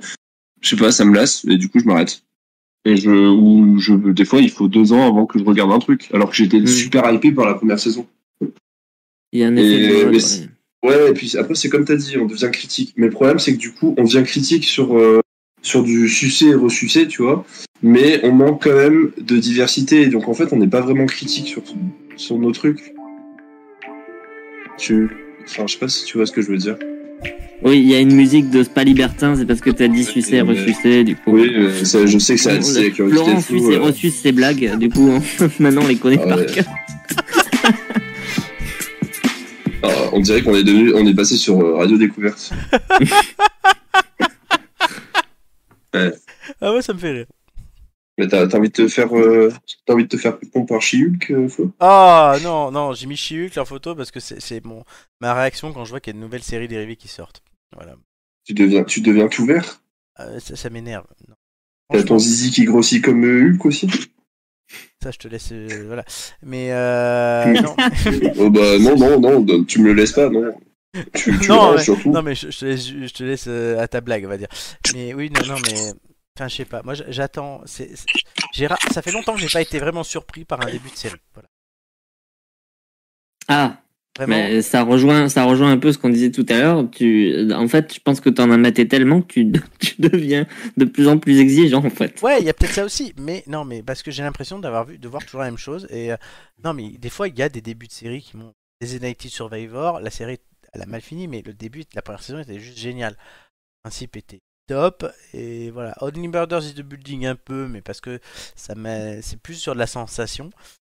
je 0.62 0.70
sais 0.70 0.76
pas, 0.76 0.92
ça 0.92 1.06
me 1.06 1.16
lasse, 1.16 1.46
et 1.50 1.58
du 1.58 1.70
coup, 1.70 1.80
je 1.80 1.86
m'arrête. 1.86 2.24
Et 2.86 2.96
je, 2.96 3.10
ou 3.10 3.78
je, 3.80 3.94
des 3.94 4.26
fois, 4.26 4.40
il 4.40 4.50
faut 4.50 4.68
deux 4.68 4.94
ans 4.94 5.06
avant 5.08 5.26
que 5.26 5.38
je 5.40 5.44
regarde 5.44 5.72
un 5.72 5.80
truc, 5.80 6.10
alors 6.14 6.30
que 6.30 6.36
j'étais 6.36 6.66
super 6.66 7.12
hypé 7.12 7.32
par 7.32 7.46
la 7.46 7.54
première 7.56 7.80
saison. 7.80 8.08
Il 9.32 9.40
y 9.40 9.44
a 9.44 9.48
un 9.48 9.56
Et- 9.58 9.62
effet 9.62 10.06
de 10.06 10.10
mais 10.10 10.90
ouais. 10.90 11.10
et 11.10 11.14
puis 11.14 11.36
après, 11.38 11.56
c'est 11.56 11.70
comme 11.70 11.86
t'as 11.86 11.96
dit, 11.98 12.18
on 12.18 12.26
devient 12.26 12.50
critique. 12.52 12.94
Mais 12.98 13.08
le 13.08 13.12
problème, 13.12 13.38
c'est 13.38 13.54
que 13.54 13.60
du 13.60 13.72
coup, 13.74 13.94
on 13.98 14.04
devient 14.04 14.24
critique 14.26 14.64
sur, 14.64 14.98
euh, 14.98 15.20
sur 15.62 15.84
du 15.84 16.08
sucé 16.10 16.48
et 16.48 16.56
resucé, 16.56 17.08
tu 17.08 17.22
vois. 17.22 17.46
Mais 17.84 18.22
on 18.24 18.32
manque 18.32 18.64
quand 18.64 18.76
même 18.76 19.12
de 19.20 19.38
diversité. 19.38 20.02
Et 20.04 20.08
donc, 20.08 20.28
en 20.28 20.34
fait, 20.34 20.52
on 20.54 20.58
n'est 20.58 20.68
pas 20.68 20.82
vraiment 20.82 21.06
critique 21.06 21.48
sur, 21.48 21.62
sur 22.16 22.40
nos 22.40 22.52
trucs. 22.52 22.94
Tu... 24.80 25.10
Enfin, 25.46 25.68
je 25.68 25.74
sais 25.74 25.80
pas 25.80 25.90
si 25.90 26.06
tu 26.06 26.18
vois 26.18 26.26
ce 26.26 26.32
que 26.32 26.42
je 26.42 26.48
veux 26.48 26.58
dire. 26.58 26.78
Oui, 27.62 27.80
il 27.80 27.90
y 27.90 27.96
a 27.96 28.00
une 28.00 28.14
musique 28.16 28.50
de 28.50 28.64
Spa 28.64 28.86
Libertin, 28.86 29.36
c'est 29.36 29.46
parce 29.46 29.60
que 29.60 29.70
t'as 29.70 29.90
dit 29.90 30.06
sucer 30.06 30.38
et 30.38 30.42
ressucer, 30.42 31.04
du 31.04 31.18
coup. 31.18 31.32
Oui, 31.34 31.52
euh, 31.54 31.84
ça, 31.84 32.06
je 32.06 32.18
sais 32.18 32.36
que 32.36 32.42
ça 32.42 32.52
a 32.52 32.54
attisé 32.54 32.84
la 32.84 32.90
curiosité. 32.90 33.20
Laurent 33.26 33.32
et 33.40 33.44
tout, 33.44 33.60
suce 33.60 33.70
et 33.70 33.76
euh. 33.76 33.82
resuce 33.82 34.16
ses 34.16 34.32
blagues, 34.32 34.78
du 34.78 34.88
coup, 34.90 35.12
maintenant 35.60 35.82
on 35.84 35.88
les 35.88 35.98
connaît 35.98 36.20
Ah 36.24 36.28
par 36.28 36.38
ouais. 36.38 36.46
cœur. 36.46 36.66
Ah, 39.82 40.10
on 40.12 40.20
dirait 40.20 40.42
qu'on 40.42 40.56
est 40.56 40.64
devenu, 40.64 40.94
on 40.94 41.08
est 41.08 41.14
passé 41.14 41.38
sur 41.38 41.58
euh, 41.62 41.76
Radio 41.78 41.98
Découverte. 41.98 42.52
Ah 46.62 46.74
ouais, 46.74 46.82
ça 46.82 46.94
me 46.94 47.00
fait 47.00 47.12
rire. 47.12 47.26
Mais 48.20 48.28
t'as 48.28 48.46
envie 48.58 48.68
de 48.68 48.74
te 48.74 48.88
faire, 48.90 49.18
euh, 49.18 49.50
t'as 49.86 49.94
envie 49.94 50.04
de 50.04 50.10
te 50.10 50.18
faire 50.18 50.38
pomper 50.38 50.74
par 50.74 50.82
Chihulk, 50.82 51.32
euh, 51.32 51.48
Flo? 51.48 51.72
Ah 51.80 52.36
non, 52.44 52.70
non, 52.70 52.92
j'ai 52.92 53.08
mis 53.08 53.16
Chihulk 53.16 53.58
en 53.58 53.64
photo 53.64 53.96
parce 53.96 54.12
que 54.12 54.20
c'est 54.20 54.66
mon 54.66 54.84
ma 55.22 55.34
réaction 55.34 55.72
quand 55.72 55.86
je 55.86 55.92
vois 55.92 56.02
qu'il 56.02 56.14
y 56.14 56.18
a 56.18 56.20
de 56.20 56.24
nouvelles 56.26 56.44
séries 56.44 56.68
dérivées 56.68 56.98
qui 56.98 57.08
sortent. 57.08 57.42
Voilà. 57.74 57.96
Tu 58.46 58.54
deviens, 58.54 58.84
tu 58.84 59.00
deviens 59.00 59.30
tout 59.30 59.46
vert? 59.46 59.82
Euh, 60.20 60.38
ça 60.42 60.58
ça 60.58 60.70
m'énerve. 60.70 61.06
T'as 61.90 62.04
ton 62.04 62.20
zizi 62.20 62.52
qui 62.52 62.66
grossit 62.66 63.02
comme 63.02 63.24
euh, 63.24 63.52
Hulk 63.54 63.66
aussi? 63.66 63.88
Ça, 65.02 65.12
je 65.12 65.18
te 65.18 65.30
laisse. 65.30 65.50
euh, 65.54 65.86
voilà. 65.88 66.04
Mais 66.44 66.74
euh, 66.74 67.54
non. 67.62 67.74
Oh 68.38 68.50
bah 68.50 68.78
non, 68.80 68.98
non, 68.98 69.42
non, 69.42 69.64
tu 69.64 69.80
me 69.80 69.86
le 69.88 69.94
laisses 69.94 70.12
pas, 70.12 70.30
non. 70.30 70.54
Tu, 71.16 71.32
tu 71.40 71.48
Non, 71.50 71.74
mais- 71.74 71.84
surtout. 71.84 72.12
Non, 72.12 72.22
mais 72.22 72.36
je, 72.36 72.52
je 72.52 72.60
te 72.60 72.66
laisse, 72.66 72.86
je 72.90 73.14
te 73.14 73.24
laisse 73.24 73.48
à 73.48 73.88
ta 73.88 74.02
blague, 74.02 74.26
on 74.26 74.30
va 74.30 74.38
dire. 74.38 74.50
Mais 74.94 75.14
oui, 75.14 75.32
non, 75.34 75.54
non, 75.54 75.56
mais. 75.66 75.94
Enfin, 76.38 76.48
je 76.48 76.56
sais 76.56 76.66
pas. 76.66 76.82
Moi, 76.84 76.94
j'attends. 76.94 77.62
c'est- 77.66 77.96
Ça 78.92 79.02
fait 79.02 79.12
longtemps 79.12 79.34
que 79.36 79.42
j'ai 79.42 79.50
pas 79.50 79.62
été 79.62 79.80
vraiment 79.80 80.04
surpris 80.04 80.46
par 80.46 80.62
un 80.66 80.72
début 80.72 80.90
de 80.90 80.96
série. 80.96 81.20
Voilà. 81.34 81.50
Ah, 83.48 83.82
Vraiment. 84.18 84.36
mais 84.36 84.62
ça 84.62 84.84
rejoint, 84.84 85.28
ça 85.30 85.44
rejoint 85.46 85.72
un 85.72 85.78
peu 85.78 85.92
ce 85.92 85.98
qu'on 85.98 86.10
disait 86.10 86.32
tout 86.32 86.46
à 86.50 86.58
l'heure. 86.60 86.90
Tu, 86.92 87.52
en 87.54 87.68
fait, 87.68 87.94
je 87.96 88.00
pense 88.00 88.22
que 88.22 88.30
t'en 88.30 88.52
as 88.52 88.58
maté 88.58 88.88
tellement 88.88 89.22
que 89.22 89.34
tu, 89.34 89.52
tu 89.80 89.96
deviens 90.00 90.46
de 90.78 90.86
plus 90.86 91.08
en 91.08 91.18
plus 91.18 91.40
exigeant, 91.40 91.84
en 91.84 91.90
fait. 91.90 92.22
Ouais, 92.22 92.40
il 92.40 92.46
y 92.46 92.50
a 92.50 92.54
peut-être 92.54 92.74
ça 92.74 92.86
aussi, 92.86 93.14
mais 93.18 93.44
non, 93.48 93.66
mais 93.66 93.82
parce 93.82 94.04
que 94.04 94.12
j'ai 94.12 94.24
l'impression 94.24 94.60
d'avoir 94.60 94.86
vu, 94.86 94.98
de 94.98 95.08
voir 95.08 95.24
toujours 95.26 95.42
la 95.42 95.48
même 95.48 95.58
chose. 95.58 95.88
Et 95.90 96.12
euh, 96.12 96.18
non, 96.64 96.74
mais 96.74 96.90
des 96.92 97.10
fois, 97.10 97.28
il 97.28 97.38
y 97.38 97.42
a 97.42 97.50
des 97.50 97.62
débuts 97.62 97.88
de 97.88 97.92
série 97.94 98.22
qui 98.22 98.38
m'ont. 98.38 98.54
Designated 98.82 99.30
Survivor, 99.30 100.00
la 100.00 100.10
série, 100.10 100.38
elle 100.72 100.82
a 100.82 100.86
mal 100.86 101.02
fini, 101.02 101.28
mais 101.28 101.42
le 101.46 101.54
début, 101.54 101.84
la 101.96 102.02
première 102.02 102.24
saison 102.24 102.40
était 102.40 102.60
juste 102.62 102.78
génial. 102.78 103.12
Le 103.12 103.90
principe 103.90 104.16
était 104.16 104.40
top, 104.70 105.06
et 105.34 105.72
voilà. 105.72 105.96
Only 106.02 106.28
Murders 106.28 106.64
is 106.66 106.74
the 106.76 106.82
Building 106.82 107.26
un 107.26 107.36
peu, 107.36 107.68
mais 107.68 107.82
parce 107.82 108.00
que 108.02 108.20
ça 108.56 108.74
c'est 109.22 109.40
plus 109.42 109.56
sur 109.56 109.74
de 109.74 109.80
la 109.80 109.88
sensation. 109.88 110.52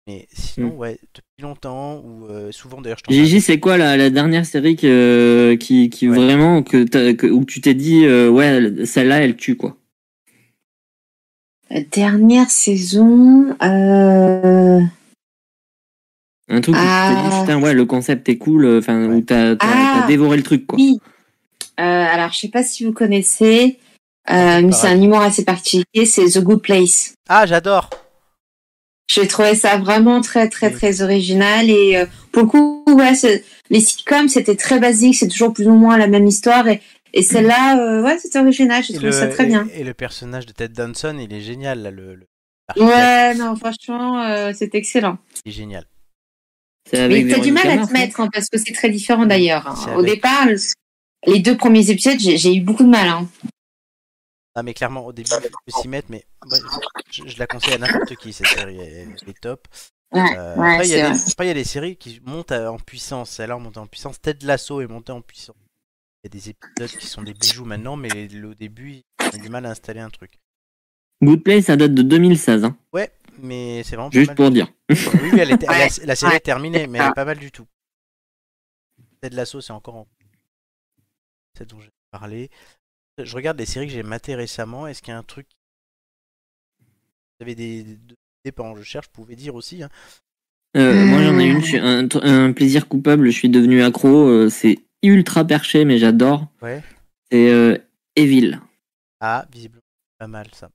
Mais 0.08 0.28
sinon, 0.32 0.68
Mm. 0.68 0.76
ouais, 0.78 0.98
depuis 1.14 1.42
longtemps, 1.42 1.96
ou 2.04 2.26
euh, 2.26 2.52
souvent 2.52 2.80
d'ailleurs, 2.80 2.98
je 3.08 3.12
Gigi, 3.12 3.40
c'est 3.40 3.58
quoi 3.58 3.76
la, 3.76 3.96
la 3.96 4.08
dernière 4.08 4.46
série 4.46 4.76
que, 4.76 5.56
qui, 5.58 5.90
qui 5.90 6.08
Ouais. 6.08 6.16
vraiment 6.16 6.62
que, 6.62 7.26
où 7.30 7.44
tu 7.44 7.60
t'es 7.60 7.74
dit 7.74 8.04
euh, 8.04 8.28
ouais 8.30 8.86
celle-là 8.86 9.20
elle 9.22 9.36
tue 9.36 9.56
quoi? 9.56 9.76
Dernière 11.90 12.48
saison, 12.50 13.56
euh... 13.62 14.80
Un 16.48 16.60
truc 16.60 16.76
où 16.76 16.78
tu 16.78 16.84
t'es 16.84 17.14
dit 17.14 17.28
Ah. 17.32 17.40
putain 17.42 17.60
ouais 17.60 17.74
le 17.74 17.84
concept 17.84 18.28
est 18.28 18.38
cool, 18.38 18.78
enfin 18.78 19.06
où 19.10 19.20
t'as 19.20 19.56
Ah. 19.58 20.04
dévoré 20.06 20.36
le 20.36 20.44
truc 20.44 20.66
quoi. 20.68 20.78
oui. 20.78 20.98
Euh, 21.78 21.82
alors, 21.82 22.32
je 22.32 22.38
sais 22.40 22.48
pas 22.48 22.62
si 22.62 22.84
vous 22.84 22.92
connaissez, 22.92 23.78
euh, 24.30 24.62
mais 24.62 24.72
c'est 24.72 24.88
un 24.88 25.00
humour 25.00 25.20
assez 25.20 25.44
particulier, 25.44 26.06
c'est 26.06 26.24
The 26.30 26.38
Good 26.42 26.62
Place. 26.62 27.14
Ah, 27.28 27.44
j'adore 27.46 27.90
J'ai 29.10 29.26
trouvé 29.28 29.54
ça 29.54 29.76
vraiment 29.78 30.20
très 30.20 30.48
très 30.48 30.70
très 30.70 31.02
original 31.02 31.68
et 31.70 31.96
euh, 31.96 32.06
pour 32.32 32.42
le 32.42 32.48
coup 32.48 32.84
ouais 32.88 33.12
les 33.70 33.80
sitcoms 33.80 34.28
c'était 34.28 34.56
très 34.56 34.78
basique 34.80 35.14
c'est 35.16 35.28
toujours 35.28 35.52
plus 35.52 35.66
ou 35.66 35.74
moins 35.74 35.96
la 35.98 36.06
même 36.08 36.26
histoire 36.26 36.66
et, 36.68 36.80
et 37.12 37.22
celle-là 37.22 37.78
euh, 37.78 38.02
ouais 38.02 38.18
c'était 38.18 38.38
original 38.40 38.82
j'ai 38.82 38.94
trouvé 38.94 39.08
le, 39.08 39.12
ça 39.12 39.26
très 39.28 39.44
et- 39.44 39.46
bien 39.46 39.68
Et, 39.74 39.84
le 39.84 39.94
personnage 39.94 40.46
de 40.46 40.52
Ted 40.52 40.72
Danson, 40.74 41.16
il 41.20 41.32
est 41.32 41.40
génial, 41.40 41.82
là, 41.82 41.90
le. 41.90 42.20
ouais 42.76 43.34
non 43.34 43.54
franchement 43.56 44.22
euh, 44.22 44.52
c'est 44.54 44.74
excellent 44.74 45.18
Il 45.44 45.50
est 45.50 45.54
génial. 45.54 45.84
C'est 46.90 47.08
mais 47.08 47.26
t'as 47.28 47.40
du 47.40 47.52
mal 47.52 47.68
à 47.68 47.86
te 47.86 47.92
mettre 47.92 48.20
hein, 48.20 48.28
parce 48.32 48.48
que 48.48 48.58
c'est 48.58 48.72
très 48.72 48.88
différent 48.88 49.26
d'ailleurs 49.26 49.66
hein. 49.68 49.94
Au 49.96 50.02
départ 50.02 50.46
le- 50.46 50.56
les 51.26 51.40
deux 51.40 51.56
premiers 51.56 51.90
épisodes 51.90 52.18
j'ai 52.18 52.54
eu 52.54 52.60
beaucoup 52.60 52.84
de 52.84 52.88
mal 52.88 53.08
hein. 53.08 53.28
Ah 54.54 54.62
mais 54.62 54.74
clairement 54.74 55.04
au 55.06 55.12
début 55.12 55.28
il 55.66 55.72
faut 55.72 55.80
s'y 55.82 55.88
mettre 55.88 56.08
mais 56.10 56.24
ouais, 56.50 56.58
je, 57.10 57.26
je 57.26 57.38
la 57.38 57.46
conseille 57.46 57.74
à 57.74 57.78
n'importe 57.78 58.16
qui 58.16 58.32
cette 58.32 58.46
série 58.46 58.78
elle, 58.78 59.08
elle 59.22 59.28
est 59.28 59.40
top. 59.40 59.66
ouais, 60.12 60.20
Euh, 60.36 60.56
ouais, 60.56 60.74
après 60.74 60.86
il 60.86 60.90
y 60.90 60.94
a 61.00 61.10
des, 61.54 61.60
a 61.60 61.64
séries 61.64 61.96
qui 61.96 62.20
montent 62.24 62.52
en 62.52 62.78
puissance, 62.78 63.30
celle-là 63.30 63.58
monte 63.58 63.76
en 63.76 63.86
puissance, 63.86 64.20
Ted 64.20 64.46
Lasso 64.46 64.80
est 64.80 64.86
monté 64.86 65.12
en 65.12 65.20
puissance. 65.20 65.56
Il 66.24 66.28
y 66.28 66.28
a 66.28 66.30
des 66.40 66.50
épisodes 66.50 66.98
qui 67.00 67.06
sont 67.06 67.22
des 67.22 67.34
bijoux 67.34 67.64
maintenant 67.66 67.96
mais 67.96 68.08
le- 68.28 68.48
au 68.48 68.54
début 68.54 68.92
ils 69.20 69.38
ont 69.38 69.42
du 69.42 69.48
mal 69.50 69.66
à 69.66 69.70
installer 69.70 70.00
un 70.00 70.10
truc. 70.10 70.38
Good 71.22 71.42
Place 71.42 71.64
ça 71.64 71.76
date 71.76 71.92
de 71.94 72.02
2016 72.02 72.64
hein, 72.64 72.76
Ouais 72.92 73.10
mais 73.38 73.82
c'est 73.84 73.96
vraiment 73.96 74.10
juste 74.10 74.28
pas 74.28 74.34
pour 74.34 74.50
dire. 74.50 74.68
Oui, 74.88 74.96
oui, 75.22 75.30
elle 75.38 75.50
était- 75.50 75.68
Ouais, 75.68 75.88
la, 75.98 76.06
la 76.06 76.16
série 76.16 76.30
ouais. 76.32 76.36
est 76.38 76.40
terminée 76.40 76.86
mais 76.86 76.98
elle 76.98 77.10
est 77.10 77.14
pas 77.14 77.26
mal 77.26 77.38
du 77.38 77.50
tout. 77.50 77.66
Ted 79.20 79.36
Lasso 79.36 79.60
c'est 79.60 79.72
encore 79.74 79.96
en... 79.96 80.06
C'est 81.56 81.68
dont 81.68 81.80
j'ai 81.80 81.90
parlé. 82.10 82.50
Je 83.22 83.34
regarde 83.34 83.58
les 83.58 83.66
séries 83.66 83.86
que 83.86 83.92
j'ai 83.92 84.02
matées 84.02 84.34
récemment. 84.34 84.86
Est-ce 84.86 85.00
qu'il 85.00 85.12
y 85.12 85.14
a 85.14 85.18
un 85.18 85.22
truc 85.22 85.46
Vous 86.80 87.42
avez 87.44 87.54
des, 87.54 87.82
des, 87.82 88.52
je 88.76 88.82
cherche, 88.82 89.06
vous 89.06 89.22
pouvez 89.22 89.36
dire 89.36 89.54
aussi. 89.54 89.82
hein. 89.82 89.88
Euh, 90.76 91.06
Moi 91.06 91.22
j'en 91.22 91.38
ai 91.38 91.46
une, 91.46 91.60
je 91.62 91.66
suis 91.66 91.78
un, 91.78 92.06
un 92.22 92.52
plaisir 92.52 92.86
coupable, 92.88 93.26
je 93.30 93.36
suis 93.38 93.48
devenu 93.48 93.82
accro, 93.82 94.28
euh, 94.28 94.50
c'est 94.50 94.78
ultra 95.02 95.44
perché 95.44 95.84
mais 95.86 95.98
j'adore. 95.98 96.46
Ouais. 96.60 96.82
C'est 97.30 97.50
euh, 97.50 97.78
Evil. 98.14 98.60
Ah, 99.20 99.46
visiblement, 99.50 99.80
pas 100.18 100.26
mal 100.26 100.46
ça. 100.52 100.70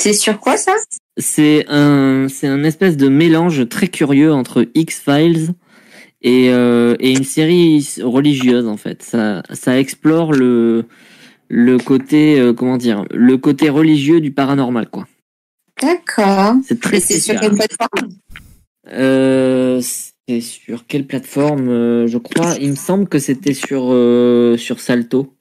c'est 0.00 0.12
sur 0.12 0.38
quoi 0.38 0.58
ça? 0.58 0.74
C'est 1.16 1.64
un, 1.68 2.28
c'est 2.28 2.46
un 2.48 2.62
espèce 2.64 2.96
de 2.98 3.08
mélange 3.08 3.68
très 3.68 3.88
curieux 3.88 4.32
entre 4.32 4.68
X-Files 4.74 5.54
et, 6.22 6.50
euh, 6.50 6.96
et 7.00 7.12
une 7.12 7.24
série 7.24 7.86
religieuse 8.02 8.66
en 8.66 8.76
fait. 8.76 9.02
Ça, 9.02 9.42
ça 9.52 9.78
explore 9.78 10.32
le, 10.32 10.84
le 11.48 11.78
côté, 11.78 12.38
euh, 12.40 12.52
comment 12.52 12.76
dire, 12.76 13.04
le 13.12 13.36
côté 13.38 13.68
religieux 13.70 14.20
du 14.20 14.30
paranormal 14.32 14.88
quoi. 14.90 15.06
d'accord 15.80 16.54
C'est 16.64 16.80
très 16.80 16.98
et 16.98 17.00
c'est 17.00 17.20
sur 17.20 17.34
spécial. 17.36 17.40
quelle 17.40 17.56
plateforme? 17.56 18.08
Euh, 18.92 19.80
c'est 20.28 20.40
sur 20.40 20.86
quelle 20.86 21.06
plateforme 21.06 21.68
euh, 21.68 22.06
Je 22.06 22.18
crois, 22.18 22.54
il 22.60 22.70
me 22.70 22.76
semble 22.76 23.08
que 23.08 23.18
c'était 23.18 23.54
sur 23.54 23.88
euh, 23.92 24.56
sur 24.56 24.80
Salto. 24.80 25.34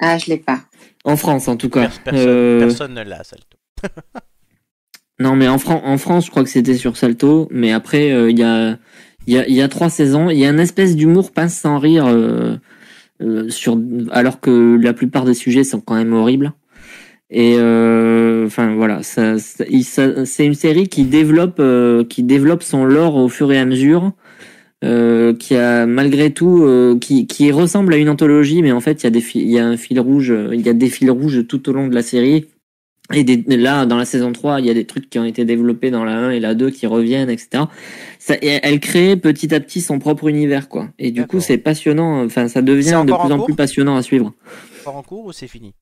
ah 0.00 0.18
je 0.18 0.26
l'ai 0.26 0.36
pas 0.38 0.60
En 1.04 1.16
France 1.16 1.48
en 1.48 1.56
tout 1.56 1.68
cas. 1.70 1.88
Pers- 1.88 2.00
personne, 2.04 2.28
Euh, 2.28 2.60
personne 2.60 2.94
ne 2.94 3.02
l'a, 3.02 3.24
Salto. 3.24 3.56
Non, 5.18 5.36
mais 5.36 5.48
en, 5.48 5.58
Fran- 5.58 5.82
en 5.84 5.98
France, 5.98 6.24
je 6.26 6.30
crois 6.30 6.42
que 6.44 6.48
c'était 6.48 6.76
sur 6.76 6.96
Salto. 6.96 7.46
Mais 7.50 7.72
après, 7.72 8.10
euh, 8.10 8.30
il 8.30 8.38
y, 8.38 8.42
a, 8.42 8.78
il 9.26 9.34
y, 9.34 9.38
a, 9.38 9.46
il 9.48 9.54
y 9.54 9.62
a 9.62 9.68
trois 9.68 9.90
saisons. 9.90 10.30
Il 10.30 10.38
y 10.38 10.44
a 10.46 10.50
une 10.50 10.60
espèce 10.60 10.96
d'humour 10.96 11.30
pince 11.32 11.54
sans 11.54 11.78
rire, 11.78 12.06
euh, 12.06 12.56
euh, 13.22 13.48
sur, 13.48 13.78
alors 14.10 14.40
que 14.40 14.78
la 14.80 14.92
plupart 14.92 15.24
des 15.24 15.34
sujets 15.34 15.64
sont 15.64 15.80
quand 15.80 15.94
même 15.94 16.12
horribles. 16.12 16.52
Et 17.30 17.54
euh, 17.58 18.46
enfin 18.46 18.74
voilà, 18.74 19.02
ça, 19.04 19.38
ça- 19.38 19.64
c'est 20.24 20.46
une 20.46 20.54
série 20.54 20.88
qui 20.88 21.04
développe, 21.04 21.58
euh, 21.60 22.02
qui 22.04 22.22
développe 22.24 22.62
son 22.64 22.84
lore 22.84 23.16
au 23.16 23.28
fur 23.28 23.52
et 23.52 23.58
à 23.58 23.64
mesure. 23.64 24.12
Euh, 24.82 25.34
qui 25.34 25.56
a 25.56 25.84
malgré 25.84 26.30
tout, 26.32 26.62
euh, 26.64 26.98
qui, 26.98 27.26
qui 27.26 27.52
ressemble 27.52 27.92
à 27.92 27.98
une 27.98 28.08
anthologie, 28.08 28.62
mais 28.62 28.72
en 28.72 28.80
fait 28.80 29.02
il 29.02 29.04
y 29.04 29.06
a 29.08 29.10
des, 29.10 29.22
il 29.34 29.50
y 29.50 29.58
a 29.58 29.66
un 29.66 29.76
fil 29.76 30.00
rouge, 30.00 30.32
il 30.52 30.62
y 30.62 30.70
a 30.70 30.72
des 30.72 30.88
fils 30.88 31.10
rouges 31.10 31.46
tout 31.46 31.68
au 31.68 31.72
long 31.74 31.86
de 31.86 31.94
la 31.94 32.00
série. 32.02 32.46
Et 33.12 33.24
des- 33.24 33.56
là, 33.56 33.86
dans 33.86 33.96
la 33.96 34.04
saison 34.04 34.32
3, 34.32 34.60
il 34.60 34.66
y 34.66 34.70
a 34.70 34.74
des 34.74 34.86
trucs 34.86 35.10
qui 35.10 35.18
ont 35.18 35.24
été 35.24 35.44
développés 35.44 35.90
dans 35.90 36.04
la 36.04 36.12
1 36.16 36.30
et 36.30 36.40
la 36.40 36.54
2 36.54 36.70
qui 36.70 36.86
reviennent, 36.86 37.30
etc. 37.30 37.64
Ça, 38.18 38.36
et 38.36 38.60
elle 38.62 38.78
crée 38.80 39.16
petit 39.16 39.52
à 39.54 39.60
petit 39.60 39.80
son 39.80 39.98
propre 39.98 40.28
univers, 40.28 40.68
quoi. 40.68 40.88
Et 40.98 41.10
du 41.10 41.26
coup, 41.26 41.40
c'est 41.40 41.58
passionnant. 41.58 42.24
Enfin, 42.24 42.46
ça 42.48 42.60
C'est 42.60 42.62
devient 42.62 43.02
de 43.06 43.12
en 43.12 43.18
plus 43.26 43.32
en 43.32 43.44
plus 43.44 43.54
passionnant 43.54 43.96
à 43.96 44.02
suivre. 44.02 44.32
Encore 44.82 44.96
en 44.96 45.02
cours 45.02 45.24
ou 45.26 45.32
c'est 45.32 45.48
fini? 45.48 45.74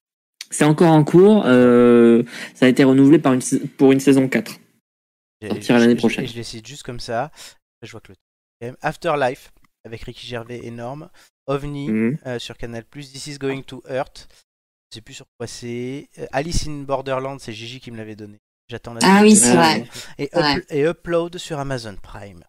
C'est 0.51 0.65
encore 0.65 0.93
en 0.93 1.05
cours. 1.05 1.43
Euh, 1.47 2.23
ça 2.55 2.65
a 2.67 2.69
été 2.71 2.83
renouvelé 2.85 3.19
par 3.19 3.35
une, 3.35 3.43
sa- 3.43 3.59
pour 3.77 3.93
une 3.93 4.01
saison 4.01 4.27
4. 4.29 4.59
J'ai- 5.43 5.49
Sortira 5.49 5.79
l'année 5.79 5.91
je- 5.93 5.97
je- 5.97 6.01
prochaine. 6.01 6.27
Je, 6.27 6.35
les 6.35 6.43
cite 6.43 6.67
juste 6.67 6.83
comme 6.83 7.01
ça. 7.01 7.31
Je 7.83 7.91
vois 7.91 8.01
que 8.01 8.13
le. 8.13 8.75
Afterlife 8.81 9.53
avec 9.85 10.03
Ricky 10.03 10.27
Gervais 10.27 10.61
énorme. 10.65 11.11
OVNI 11.47 11.89
Mhm. 11.91 12.19
euh, 12.27 12.39
sur 12.39 12.57
Canal+. 12.57 12.85
This 12.91 13.27
is 13.27 13.39
Going 13.39 13.63
to 13.63 13.83
Earth. 13.89 14.27
Je 14.91 14.97
sais 14.97 15.01
plus 15.03 15.15
sur 15.15 15.27
quoi 15.37 15.47
c'est. 15.47 16.09
Euh, 16.19 16.27
Alice 16.33 16.67
in 16.67 16.83
Borderland, 16.83 17.39
c'est 17.41 17.53
Gigi 17.53 17.81
qui 17.81 17.91
me 17.91 17.97
l'avait 17.97 18.17
donné. 18.17 18.39
J'attends 18.69 18.95
la 18.95 19.01
Ah 19.03 19.21
oui, 19.23 19.35
c'est 19.37 19.55
vrai. 19.55 19.89
Et, 20.19 20.29
Ouais. 20.35 20.57
Upl- 20.59 20.67
et 20.71 20.83
Upload 20.85 21.39
sur 21.39 21.59
Amazon 21.59 21.97
Prime. 21.97 22.45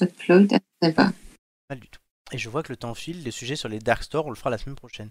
Upload, 0.00 0.52
je 0.52 0.86
sais 0.88 0.92
pas. 0.92 1.12
Mal 1.70 1.80
du 1.80 1.88
tout. 1.88 2.00
Et 2.32 2.38
je 2.38 2.48
vois 2.48 2.62
que 2.62 2.72
le 2.72 2.76
temps 2.76 2.94
file. 2.94 3.22
Les 3.22 3.30
sujets 3.30 3.56
sur 3.56 3.68
les 3.68 3.78
Dark 3.78 4.02
Store, 4.02 4.26
on 4.26 4.30
le 4.30 4.36
fera 4.36 4.50
la 4.50 4.58
semaine 4.58 4.76
prochaine. 4.76 5.10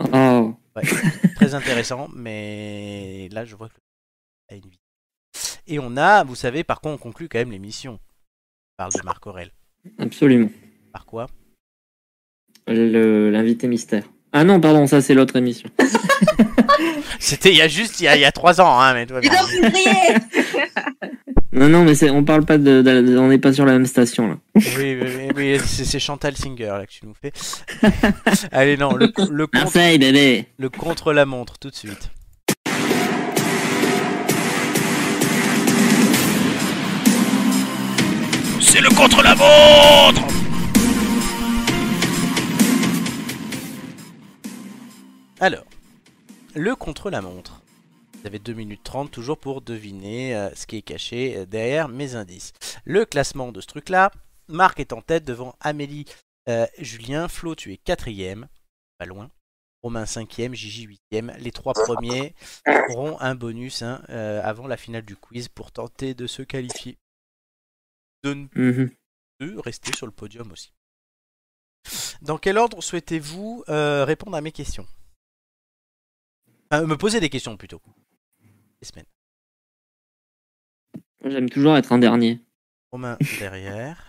Oh. 0.00 0.56
Ouais, 0.74 0.82
très 1.36 1.54
intéressant, 1.54 2.08
mais 2.12 3.28
là 3.30 3.44
je 3.44 3.54
vois 3.54 3.68
que 3.68 3.74
le 4.50 4.54
a 4.54 4.58
une 4.58 4.68
vie. 4.68 4.80
Et 5.68 5.78
on 5.78 5.96
a, 5.96 6.24
vous 6.24 6.34
savez, 6.34 6.64
par 6.64 6.80
quoi 6.80 6.90
on 6.90 6.98
conclut 6.98 7.28
quand 7.28 7.38
même 7.38 7.52
l'émission. 7.52 7.92
On 7.94 8.76
parle 8.76 8.92
de 8.92 9.02
Marc 9.02 9.24
Aurel. 9.28 9.52
Absolument. 9.98 10.50
Par 10.92 11.06
quoi? 11.06 11.28
L'invité 12.68 13.66
mystère. 13.66 14.04
Ah 14.32 14.44
non, 14.44 14.60
pardon, 14.60 14.86
ça 14.86 15.00
c'est 15.00 15.14
l'autre 15.14 15.36
émission. 15.36 15.68
C'était 17.18 17.50
il 17.50 17.56
y 17.56 17.62
a 17.62 17.68
juste 17.68 18.00
il 18.00 18.04
y 18.04 18.08
a, 18.08 18.16
il 18.16 18.20
y 18.20 18.24
a 18.26 18.32
trois 18.32 18.60
ans, 18.60 18.78
hein, 18.80 18.92
mais 18.94 19.06
toi, 19.06 19.20
février 19.22 19.90
Non, 21.52 21.68
non, 21.68 21.82
mais 21.82 21.94
c'est, 21.94 22.10
on 22.10 22.22
parle 22.24 22.44
pas 22.44 22.58
de, 22.58 22.82
de- 22.82 23.18
on 23.18 23.28
n'est 23.28 23.38
pas 23.38 23.52
sur 23.54 23.64
la 23.64 23.72
même 23.72 23.86
station 23.86 24.28
là. 24.28 24.36
Oui, 24.54 24.62
oui, 24.76 24.98
oui, 25.00 25.28
oui, 25.34 25.60
c'est 25.64 25.98
Chantal 25.98 26.36
Singer 26.36 26.66
là 26.66 26.84
que 26.86 26.90
tu 26.92 27.06
nous 27.06 27.14
fais. 27.20 27.32
Allez, 28.52 28.76
non, 28.76 28.92
le, 28.94 29.06
le, 29.30 29.46
contre, 29.46 29.72
bébé. 29.98 30.44
le 30.58 30.68
contre 30.68 31.12
la 31.14 31.24
montre 31.24 31.58
tout 31.58 31.70
de 31.70 31.74
suite. 31.74 32.10
C'est 38.60 38.80
le 38.80 38.88
contre 38.90 39.22
la 39.22 39.34
montre 39.34 40.22
Alors, 45.40 45.64
le 46.54 46.74
contre 46.74 47.10
la 47.10 47.20
montre. 47.20 47.62
Vous 48.14 48.26
avez 48.26 48.38
2 48.40 48.52
minutes 48.52 48.82
30 48.82 49.10
toujours 49.10 49.38
pour 49.38 49.60
deviner 49.62 50.34
euh, 50.34 50.52
ce 50.54 50.66
qui 50.66 50.76
est 50.76 50.82
caché 50.82 51.36
euh, 51.36 51.46
derrière 51.46 51.88
mes 51.88 52.16
indices. 52.16 52.52
Le 52.84 53.04
classement 53.04 53.52
de 53.52 53.60
ce 53.60 53.66
truc-là, 53.66 54.10
Marc 54.48 54.80
est 54.80 54.92
en 54.92 55.00
tête 55.02 55.24
devant 55.24 55.54
Amélie, 55.60 56.04
euh, 56.48 56.66
Julien, 56.78 57.28
Flo, 57.28 57.54
tu 57.54 57.72
es 57.72 57.76
quatrième, 57.76 58.48
pas 58.98 59.06
loin. 59.06 59.30
Romain 59.84 60.04
5ème, 60.04 60.54
Gigi 60.54 60.88
8ème. 61.12 61.36
Les 61.38 61.52
trois 61.52 61.72
premiers 61.72 62.34
auront 62.90 63.20
un 63.20 63.36
bonus 63.36 63.82
hein, 63.82 64.02
euh, 64.08 64.40
avant 64.42 64.66
la 64.66 64.76
finale 64.76 65.04
du 65.04 65.14
quiz 65.14 65.48
pour 65.48 65.70
tenter 65.70 66.14
de 66.14 66.26
se 66.26 66.42
qualifier. 66.42 66.98
De 68.24 68.34
ne 68.34 68.46
Mhm. 68.56 68.90
plus 69.38 69.58
rester 69.60 69.92
sur 69.96 70.06
le 70.06 70.12
podium 70.12 70.50
aussi. 70.50 70.72
Dans 72.22 72.38
quel 72.38 72.58
ordre 72.58 72.82
souhaitez-vous 72.82 73.62
répondre 73.68 74.36
à 74.36 74.40
mes 74.40 74.50
questions? 74.50 74.86
Enfin, 76.70 76.86
Me 76.86 76.96
poser 76.96 77.20
des 77.20 77.30
questions 77.30 77.56
plutôt. 77.56 77.80
Semaines. 78.82 79.06
J'aime 81.24 81.50
toujours 81.50 81.76
être 81.76 81.92
un 81.92 81.98
dernier. 81.98 82.40
Romain 82.92 83.16
derrière, 83.38 84.04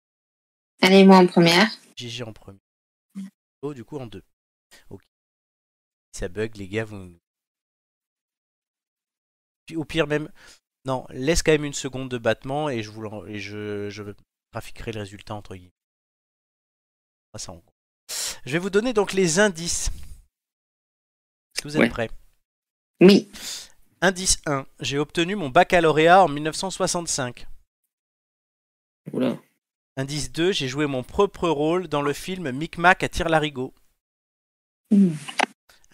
Allez, 0.80 1.04
moi 1.04 1.18
en 1.18 1.26
première. 1.26 1.68
Gigi 1.96 2.22
en 2.24 2.32
premier. 2.32 2.58
Oh, 3.60 3.74
du 3.74 3.84
coup 3.84 3.98
en 3.98 4.06
deux. 4.06 4.24
Ok. 4.90 5.02
Si 6.12 6.20
ça 6.20 6.28
bug, 6.28 6.56
les 6.56 6.66
gars, 6.68 6.84
vous. 6.84 7.14
Puis, 9.66 9.76
au 9.76 9.84
pire 9.84 10.08
même, 10.08 10.28
non, 10.84 11.06
laisse 11.10 11.42
quand 11.44 11.52
même 11.52 11.64
une 11.64 11.72
seconde 11.72 12.10
de 12.10 12.18
battement 12.18 12.68
et 12.68 12.82
je 12.82 12.90
vous 12.90 13.02
l'en- 13.02 13.24
et 13.26 13.38
je, 13.38 13.88
je 13.90 14.02
graphiquerai 14.52 14.90
le 14.92 15.00
résultat 15.00 15.34
entre 15.34 15.54
guillemets. 15.54 15.70
Ah, 17.34 17.38
ça 17.38 17.52
en. 17.52 17.62
Je 18.44 18.50
vais 18.52 18.58
vous 18.58 18.70
donner 18.70 18.92
donc 18.92 19.12
les 19.12 19.38
indices. 19.38 19.90
Est-ce 21.62 21.68
que 21.68 21.68
vous 21.68 21.76
êtes 21.76 21.82
Ouais. 21.82 21.88
prêts 21.90 22.10
Oui. 23.00 23.30
Indice 24.00 24.38
1. 24.46 24.66
J'ai 24.80 24.98
obtenu 24.98 25.36
mon 25.36 25.48
baccalauréat 25.48 26.24
en 26.24 26.28
1965. 26.28 27.46
Oula. 29.12 29.38
Indice 29.96 30.32
2. 30.32 30.50
J'ai 30.50 30.66
joué 30.66 30.86
mon 30.86 31.04
propre 31.04 31.48
rôle 31.48 31.86
dans 31.86 32.02
le 32.02 32.12
film 32.12 32.50
Micmac 32.50 33.04
à 33.04 33.08
Tire-Larigot. 33.08 33.72
Mm. 34.90 35.12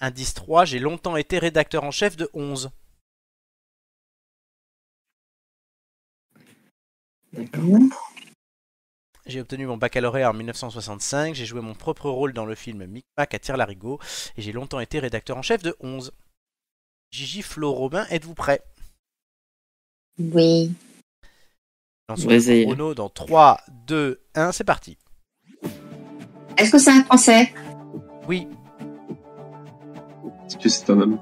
Indice 0.00 0.32
3. 0.32 0.64
J'ai 0.64 0.78
longtemps 0.78 1.16
été 1.16 1.38
rédacteur 1.38 1.84
en 1.84 1.90
chef 1.90 2.16
de 2.16 2.30
11. 2.32 2.70
D'accord. 7.34 7.78
J'ai 9.28 9.42
obtenu 9.42 9.66
mon 9.66 9.76
baccalauréat 9.76 10.30
en 10.30 10.34
1965. 10.34 11.34
J'ai 11.34 11.44
joué 11.44 11.60
mon 11.60 11.74
propre 11.74 12.08
rôle 12.08 12.32
dans 12.32 12.46
le 12.46 12.54
film 12.54 12.86
Micmac 12.86 13.34
à 13.34 13.38
Tire-Larigot. 13.38 13.98
Et 14.36 14.42
j'ai 14.42 14.52
longtemps 14.52 14.80
été 14.80 14.98
rédacteur 14.98 15.36
en 15.36 15.42
chef 15.42 15.62
de 15.62 15.76
11. 15.80 16.12
Gigi, 17.10 17.42
Flo, 17.42 17.72
Robin, 17.72 18.06
êtes-vous 18.10 18.34
prêts 18.34 18.62
Oui. 20.18 20.72
Lançons 22.08 22.28
le 22.28 22.64
chrono 22.64 22.94
dans 22.94 23.10
3, 23.10 23.60
2, 23.86 24.20
1, 24.34 24.52
c'est 24.52 24.64
parti. 24.64 24.96
Est-ce 26.56 26.72
que 26.72 26.78
c'est 26.78 26.90
un 26.90 27.04
français? 27.04 27.52
Oui, 28.26 28.48
Est-ce 30.46 30.56
que 30.56 30.68
c'est 30.70 30.90
un 30.90 31.00
homme? 31.00 31.20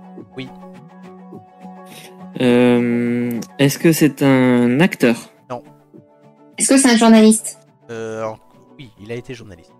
Euh, 2.41 3.41
est-ce 3.59 3.79
que 3.79 3.93
c'est 3.93 4.23
un 4.23 4.79
acteur? 4.81 5.33
Est-ce 6.59 6.69
que 6.69 6.79
c'est 6.79 6.91
un 6.91 6.97
journaliste? 6.97 7.59
Euh, 7.91 8.25
en- 8.25 8.39
oui, 8.79 8.91
il 9.01 9.11
a 9.13 9.15
été 9.15 9.35
journaliste. 9.35 9.73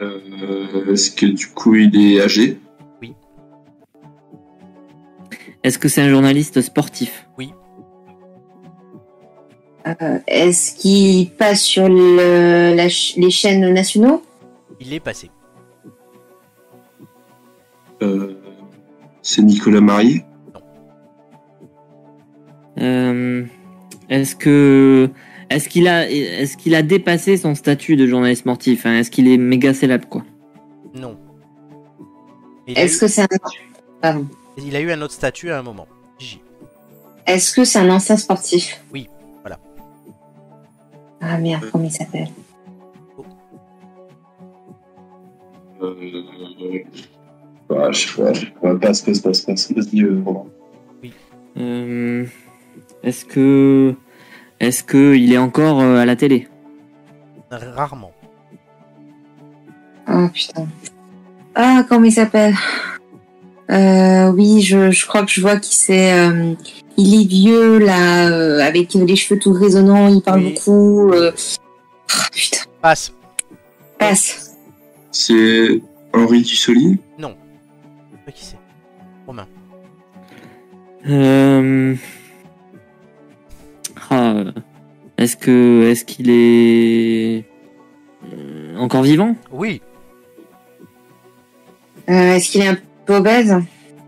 Euh, 0.00 0.92
Est-ce 0.92 1.10
que 1.10 1.26
du 1.26 1.48
coup 1.48 1.74
il 1.74 1.94
est 1.96 2.20
âgé? 2.22 2.58
Est-ce 5.64 5.78
que 5.78 5.88
c'est 5.88 6.00
un 6.02 6.08
journaliste 6.08 6.60
sportif? 6.60 7.28
Euh, 9.86 10.18
Est-ce 10.26 10.74
qu'il 10.76 11.30
passe 11.30 11.62
sur 11.62 11.88
le- 11.88 12.74
la 12.74 12.84
ch- 12.88 13.14
les 13.16 13.30
chaînes 13.30 13.72
nationaux? 13.72 14.22
Il 14.80 14.92
est 14.92 15.00
passé. 15.00 15.30
Euh, 18.02 18.34
C'est 19.22 19.42
Nicolas 19.42 19.80
Marié? 19.80 20.24
Euh, 22.78 23.44
Est-ce 24.12 24.36
que 24.36 25.08
est-ce 25.48 25.70
qu'il 25.70 25.88
a 25.88 26.08
est-ce 26.10 26.58
qu'il 26.58 26.74
a 26.74 26.82
dépassé 26.82 27.38
son 27.38 27.54
statut 27.54 27.96
de 27.96 28.06
journaliste 28.06 28.42
sportif 28.42 28.84
hein? 28.84 28.98
Est-ce 28.98 29.10
qu'il 29.10 29.26
est 29.26 29.38
méga 29.38 29.72
célèbre 29.72 30.06
quoi? 30.06 30.22
Non. 30.94 31.16
Il 32.68 32.76
a, 32.78 32.82
Est-ce 32.82 32.96
eu, 32.96 33.00
que 33.00 33.08
c'est 33.08 33.22
un... 33.22 33.26
Pardon. 34.02 34.26
il 34.58 34.76
a 34.76 34.80
eu 34.80 34.90
un 34.92 35.00
autre 35.00 35.14
statut 35.14 35.50
à 35.50 35.58
un 35.58 35.62
moment. 35.62 35.86
Gigi. 36.18 36.42
Est-ce 37.26 37.54
que 37.54 37.64
c'est 37.64 37.78
un 37.78 37.88
ancien 37.88 38.18
sportif? 38.18 38.84
Oui, 38.92 39.08
voilà. 39.40 39.58
Ah 41.22 41.38
merde, 41.38 41.64
comment 41.72 41.84
il 41.84 41.90
s'appelle? 41.90 42.28
Euh... 45.80 45.94
bah, 47.68 47.90
Je 47.92 47.98
sais 48.06 48.16
pas, 48.22 48.32
je 48.34 48.40
sais 48.40 48.46
pas, 48.60 48.74
passe, 48.76 49.00
passe, 49.00 49.20
passe, 49.20 49.40
passe. 49.40 49.72
Vas-y, 49.72 50.02
euh, 50.02 50.20
Romain. 50.24 50.44
Euh, 51.56 52.26
Est-ce 53.02 53.24
que 53.24 53.94
est-ce 54.60 54.82
que 54.84 55.14
il 55.14 55.32
est 55.32 55.38
encore 55.38 55.80
euh, 55.80 55.96
à 55.98 56.04
la 56.04 56.16
télé? 56.16 56.48
Rarement. 57.50 58.12
Oh 60.08 60.28
putain. 60.32 60.66
Ah, 61.54 61.84
comment 61.88 62.04
il 62.06 62.12
s'appelle? 62.12 62.54
Euh, 63.70 64.30
oui, 64.32 64.60
je, 64.62 64.90
je 64.90 65.06
crois 65.06 65.22
que 65.24 65.30
je 65.30 65.40
vois 65.40 65.56
qui 65.56 65.74
c'est. 65.74 66.12
euh, 66.12 66.54
il 66.98 67.22
est 67.22 67.26
vieux, 67.26 67.78
là, 67.78 68.28
euh, 68.28 68.58
avec 68.60 68.92
les 68.94 69.16
cheveux 69.16 69.38
tout 69.40 69.52
résonnants, 69.52 70.08
il 70.08 70.20
parle 70.20 70.40
Oui. 70.40 70.54
beaucoup. 70.54 71.10
euh. 71.12 71.32
Ah, 72.10 72.28
putain, 72.32 72.58
Passe. 72.82 73.12
passe. 73.98 74.56
C'est 75.10 75.80
Henri 76.12 76.42
Dussoli. 76.42 76.98
Je 77.18 77.24
sais 77.24 77.32
pas 78.26 78.32
qui 78.32 78.44
c'est. 78.44 78.58
Romain. 79.26 79.46
Euh... 81.08 81.94
Ah, 84.14 84.32
euh, 84.34 84.52
est-ce 85.16 85.38
que 85.38 85.88
est-ce 85.88 86.04
qu'il 86.04 86.28
est 86.28 87.46
encore 88.76 89.02
vivant? 89.02 89.34
Oui. 89.50 89.80
Euh, 92.10 92.34
Est-ce 92.34 92.50
qu'il 92.50 92.60
est 92.60 92.66
un 92.66 92.76
peu 93.06 93.16
obèse? 93.16 93.56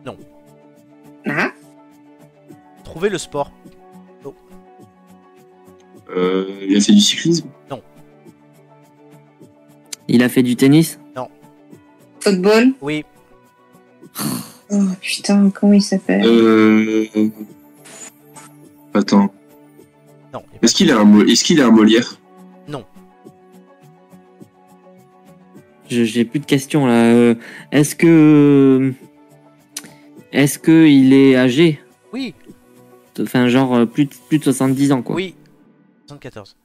Non. 0.05 0.17
Ah, 1.27 1.53
Trouvez 2.85 3.09
le 3.09 3.17
sport. 3.17 3.51
Euh, 6.15 6.51
il 6.69 6.77
a 6.77 6.81
fait 6.81 6.93
du 6.93 7.01
cyclisme? 7.01 7.49
Il 10.07 10.23
a 10.23 10.29
fait 10.29 10.43
du 10.43 10.55
tennis? 10.55 11.01
Football? 12.21 12.75
Oui. 12.83 13.05
Oh 14.71 14.83
putain, 15.01 15.49
comment 15.51 15.73
il 15.73 15.83
s'appelle? 15.83 16.27
Euh... 16.27 17.07
Attends. 18.93 19.33
Non. 20.35 20.43
Est-ce 20.63 20.75
qu'il 20.75 20.91
a 20.91 20.99
un, 20.99 21.27
est-ce 21.27 21.45
qu'il 21.45 21.61
a 21.63 21.67
un 21.67 21.71
Molière? 21.71 22.19
Je- 25.91 26.05
J'ai 26.05 26.25
plus 26.25 26.41
de 26.41 26.47
questions 26.47 26.87
là. 26.87 27.05
Euh, 27.13 27.35
Est-ce 27.71 27.95
que 27.95 28.93
est-ce 30.33 30.59
que 30.59 30.87
il 30.87 31.13
est 31.13 31.37
âgé? 31.37 31.79
Oui. 32.13 32.35
Enfin, 33.21 33.49
genre 33.49 33.75
euh, 33.77 33.85
plus 33.87 34.07
de, 34.07 34.11
plus 34.29 34.39
de 34.39 34.45
70 34.45 34.93
ans 34.93 35.03
quoi. 35.03 35.15
Oui. 35.15 35.35
74. 36.09 36.57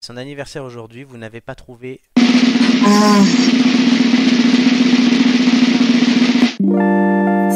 Son 0.00 0.16
anniversaire 0.16 0.64
aujourd'hui, 0.64 1.04
vous 1.04 1.18
n'avez 1.18 1.40
pas 1.42 1.54
trouvé. 1.54 2.00
Ah, 2.16 3.20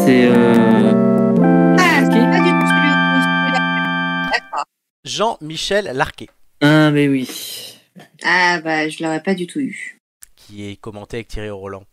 C'est 0.04 0.26
euh... 0.26 0.69
Jean-Michel 5.04 5.86
Larquet, 5.86 6.28
ah 6.60 6.90
mais 6.90 7.08
oui. 7.08 7.28
Ah 8.22 8.60
bah 8.62 8.88
je 8.88 9.02
l'aurais 9.02 9.22
pas 9.22 9.34
du 9.34 9.46
tout 9.46 9.60
eu. 9.60 9.98
qui 10.36 10.68
est 10.68 10.76
commenté 10.76 11.18
avec 11.18 11.28
Thierry 11.28 11.50
Roland. 11.50 11.84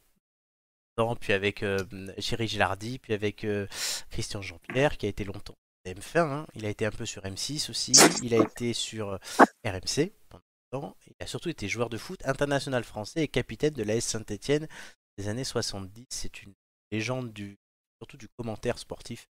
Puis 1.19 1.33
avec 1.33 1.61
euh, 1.61 1.77
Chéri 2.17 2.47
Gilardi, 2.47 2.97
puis 2.97 3.13
avec 3.13 3.43
euh, 3.43 3.67
Christian 4.09 4.41
Jean-Pierre, 4.41 4.97
qui 4.97 5.05
a 5.05 5.09
été 5.09 5.23
longtemps 5.25 5.53
M1. 5.85 6.17
hein. 6.17 6.47
Il 6.55 6.65
a 6.65 6.69
été 6.69 6.87
un 6.87 6.91
peu 6.91 7.05
sur 7.05 7.21
M6 7.23 7.69
aussi. 7.69 7.91
Il 8.23 8.33
a 8.33 8.43
été 8.43 8.73
sur 8.73 9.09
euh, 9.09 9.17
RMC 9.63 10.11
pendant 10.27 10.43
longtemps. 10.73 10.97
Il 11.05 11.13
a 11.23 11.27
surtout 11.27 11.49
été 11.49 11.69
joueur 11.69 11.89
de 11.89 11.97
foot 11.99 12.19
international 12.25 12.83
français 12.83 13.21
et 13.21 13.27
capitaine 13.27 13.75
de 13.75 13.83
l'AS 13.83 14.01
Saint-Etienne 14.05 14.67
des 15.19 15.27
années 15.27 15.43
70. 15.43 16.05
C'est 16.09 16.41
une 16.41 16.53
légende 16.91 17.31
du, 17.31 17.57
surtout 18.01 18.17
du 18.17 18.27
commentaire 18.35 18.79
sportif 18.79 19.27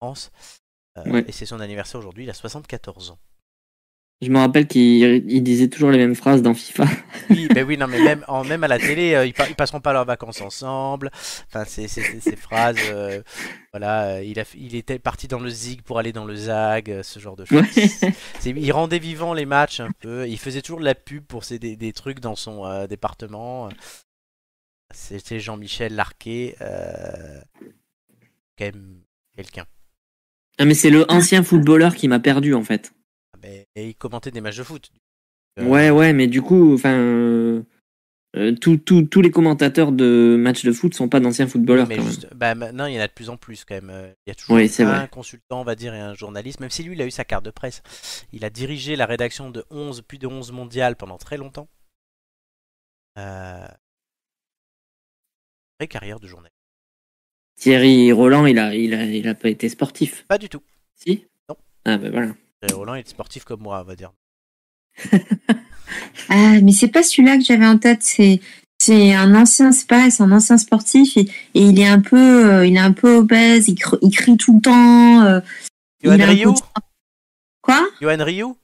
en 0.00 0.06
France. 0.14 0.32
Euh, 1.06 1.10
Ouais. 1.10 1.24
Et 1.28 1.32
c'est 1.32 1.46
son 1.46 1.60
anniversaire 1.60 1.98
aujourd'hui. 2.00 2.24
Il 2.24 2.30
a 2.30 2.34
74 2.34 3.10
ans. 3.12 3.18
Je 4.20 4.30
me 4.30 4.38
rappelle 4.38 4.66
qu'il 4.66 4.82
il 5.30 5.42
disait 5.44 5.68
toujours 5.68 5.90
les 5.92 5.98
mêmes 5.98 6.16
phrases 6.16 6.42
dans 6.42 6.52
FIFA. 6.52 6.86
Oui, 7.30 7.46
ben 7.54 7.64
oui, 7.64 7.76
non, 7.78 7.86
mais 7.86 8.02
même, 8.02 8.24
en, 8.26 8.42
même 8.42 8.64
à 8.64 8.68
la 8.68 8.76
télé, 8.80 9.14
euh, 9.14 9.24
ils, 9.24 9.32
pa- 9.32 9.48
ils 9.48 9.54
passeront 9.54 9.80
pas 9.80 9.92
leurs 9.92 10.06
vacances 10.06 10.40
ensemble. 10.40 11.10
Enfin, 11.46 11.64
c'est 11.64 11.86
ces 11.86 12.34
phrases. 12.34 12.76
euh, 12.90 13.22
voilà, 13.72 14.16
euh, 14.16 14.24
il, 14.24 14.40
a, 14.40 14.44
fait- 14.44 14.58
il 14.58 14.74
était 14.74 14.98
parti 14.98 15.28
dans 15.28 15.38
le 15.38 15.48
zig 15.48 15.82
pour 15.82 16.00
aller 16.00 16.12
dans 16.12 16.24
le 16.24 16.34
zag, 16.34 17.02
ce 17.02 17.20
genre 17.20 17.36
de 17.36 17.44
choses. 17.44 17.62
Ouais. 17.62 18.12
Il 18.56 18.72
rendait 18.72 18.98
vivant 18.98 19.34
les 19.34 19.46
matchs 19.46 19.78
un 19.78 19.92
peu. 20.00 20.26
Il 20.28 20.38
faisait 20.38 20.62
toujours 20.62 20.80
de 20.80 20.84
la 20.84 20.96
pub 20.96 21.24
pour 21.24 21.44
ses, 21.44 21.60
des, 21.60 21.76
des 21.76 21.92
trucs 21.92 22.18
dans 22.18 22.34
son 22.34 22.66
euh, 22.66 22.88
département. 22.88 23.68
C'était 24.92 25.38
Jean-Michel 25.38 25.94
Larquet. 25.94 26.56
Euh, 26.60 27.40
quand 28.58 28.64
même 28.64 29.00
quelqu'un. 29.36 29.64
Ah 30.58 30.64
mais 30.64 30.74
c'est 30.74 30.90
le 30.90 31.10
ancien 31.10 31.42
footballeur 31.42 31.94
qui 31.94 32.08
m'a 32.08 32.18
perdu 32.20 32.54
en 32.54 32.62
fait. 32.64 32.92
Ah, 33.34 33.46
et 33.76 33.88
il 33.88 33.94
commentait 33.94 34.30
des 34.30 34.40
matchs 34.40 34.56
de 34.58 34.64
foot. 34.64 34.90
Euh, 35.58 35.64
Ouais 35.64 35.90
ouais 35.90 36.12
mais 36.12 36.26
du 36.26 36.42
coup 36.42 36.74
enfin 36.74 36.92
euh, 36.92 37.62
euh, 38.36 38.54
tous- 38.54 39.20
les 39.22 39.30
commentateurs 39.30 39.90
de 39.92 40.36
matchs 40.38 40.64
de 40.64 40.72
foot 40.72 40.94
sont 40.94 41.08
pas 41.08 41.18
d'anciens 41.20 41.46
footballeurs 41.46 41.88
Mais 41.88 41.96
quand 41.96 42.04
même. 42.04 42.14
bah, 42.34 42.54
maintenant, 42.54 42.84
il 42.86 42.94
y 42.94 42.98
en 42.98 43.02
a 43.02 43.06
de 43.08 43.12
plus 43.12 43.30
en 43.30 43.36
plus 43.38 43.64
quand 43.64 43.74
même. 43.74 43.90
Euh, 43.90 44.12
Il 44.26 44.30
y 44.30 44.32
a 44.32 44.34
toujours 44.34 44.56
Oui, 44.56 44.70
un 44.80 44.84
vrai. 44.84 45.08
consultant, 45.08 45.60
on 45.60 45.64
va 45.64 45.74
dire, 45.74 45.94
et 45.94 45.98
un 46.00 46.14
journaliste, 46.14 46.60
même 46.60 46.68
si 46.70 46.82
lui, 46.82 46.94
il 46.94 47.00
a 47.02 47.06
eu 47.06 47.10
sa 47.10 47.24
carte 47.24 47.44
de 47.44 47.50
presse. 47.50 47.82
Il 48.32 48.44
a 48.44 48.50
dirigé 48.50 48.96
la 48.96 49.06
rédaction 49.06 49.50
de 49.50 49.64
11, 49.70 50.02
plus 50.02 50.18
de 50.18 50.26
11 50.26 50.52
mondiales 50.52 50.94
pendant 50.96 51.16
très 51.16 51.38
longtemps. 51.38 51.68
Euh... 53.18 53.66
Vraie 55.80 55.88
carrière 55.88 56.20
de 56.20 56.26
journaliste. 56.28 56.57
Thierry 57.58 58.12
Roland 58.12 58.46
il 58.46 58.58
a 58.58 58.74
il 58.74 58.94
a 58.94 59.04
il 59.04 59.26
a 59.28 59.34
pas 59.34 59.48
été 59.48 59.68
sportif. 59.68 60.24
Pas 60.28 60.38
du 60.38 60.48
tout. 60.48 60.62
Si? 60.94 61.24
Non. 61.48 61.56
Ah 61.84 61.98
ben 61.98 62.10
voilà. 62.10 62.28
Euh, 62.64 62.74
Roland 62.76 62.94
est 62.94 63.08
sportif 63.08 63.44
comme 63.44 63.60
moi, 63.62 63.80
on 63.80 63.84
va 63.84 63.96
dire. 63.96 64.12
Ah 66.28 66.60
mais 66.62 66.72
c'est 66.72 66.88
pas 66.88 67.02
celui-là 67.02 67.38
que 67.38 67.44
j'avais 67.44 67.66
en 67.66 67.78
tête. 67.78 68.02
C'est 68.02 68.40
c'est 68.80 69.14
un 69.14 69.34
ancien, 69.34 69.72
c'est 69.72 69.86
pareil, 69.88 70.10
c'est 70.10 70.22
un 70.22 70.30
ancien 70.30 70.58
sportif 70.58 71.16
et, 71.16 71.22
et 71.22 71.62
il 71.62 71.80
est 71.80 71.86
un 71.88 72.00
peu, 72.00 72.52
euh, 72.52 72.66
il 72.66 72.76
est 72.76 72.80
un 72.80 72.92
peu 72.92 73.16
obèse. 73.16 73.68
Il, 73.68 73.74
cr- 73.74 73.98
il 74.02 74.10
crie 74.14 74.36
tout 74.36 74.54
le 74.54 74.60
temps. 74.60 75.22
euh, 75.24 75.40
un 76.04 76.16
Rioux 76.26 76.52
côté- 76.52 76.62
Quoi? 77.62 77.88
Johan 78.00 78.22
Rioux? 78.24 78.56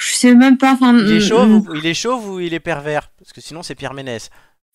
Je 0.00 0.12
sais 0.14 0.34
même 0.34 0.56
pas. 0.58 0.72
Enfin, 0.72 0.96
il 0.98 1.12
est, 1.12 1.18
mm, 1.18 1.20
chauve, 1.20 1.48
mm, 1.48 1.68
ou- 1.68 1.74
il 1.76 1.86
est 1.86 1.94
chauve 1.94 2.28
ou 2.30 2.40
il 2.40 2.54
est 2.54 2.60
pervers? 2.60 3.10
Parce 3.18 3.32
que 3.32 3.40
sinon, 3.40 3.62
c'est 3.62 3.74
Pierre 3.76 3.94
Ménès. 3.94 4.30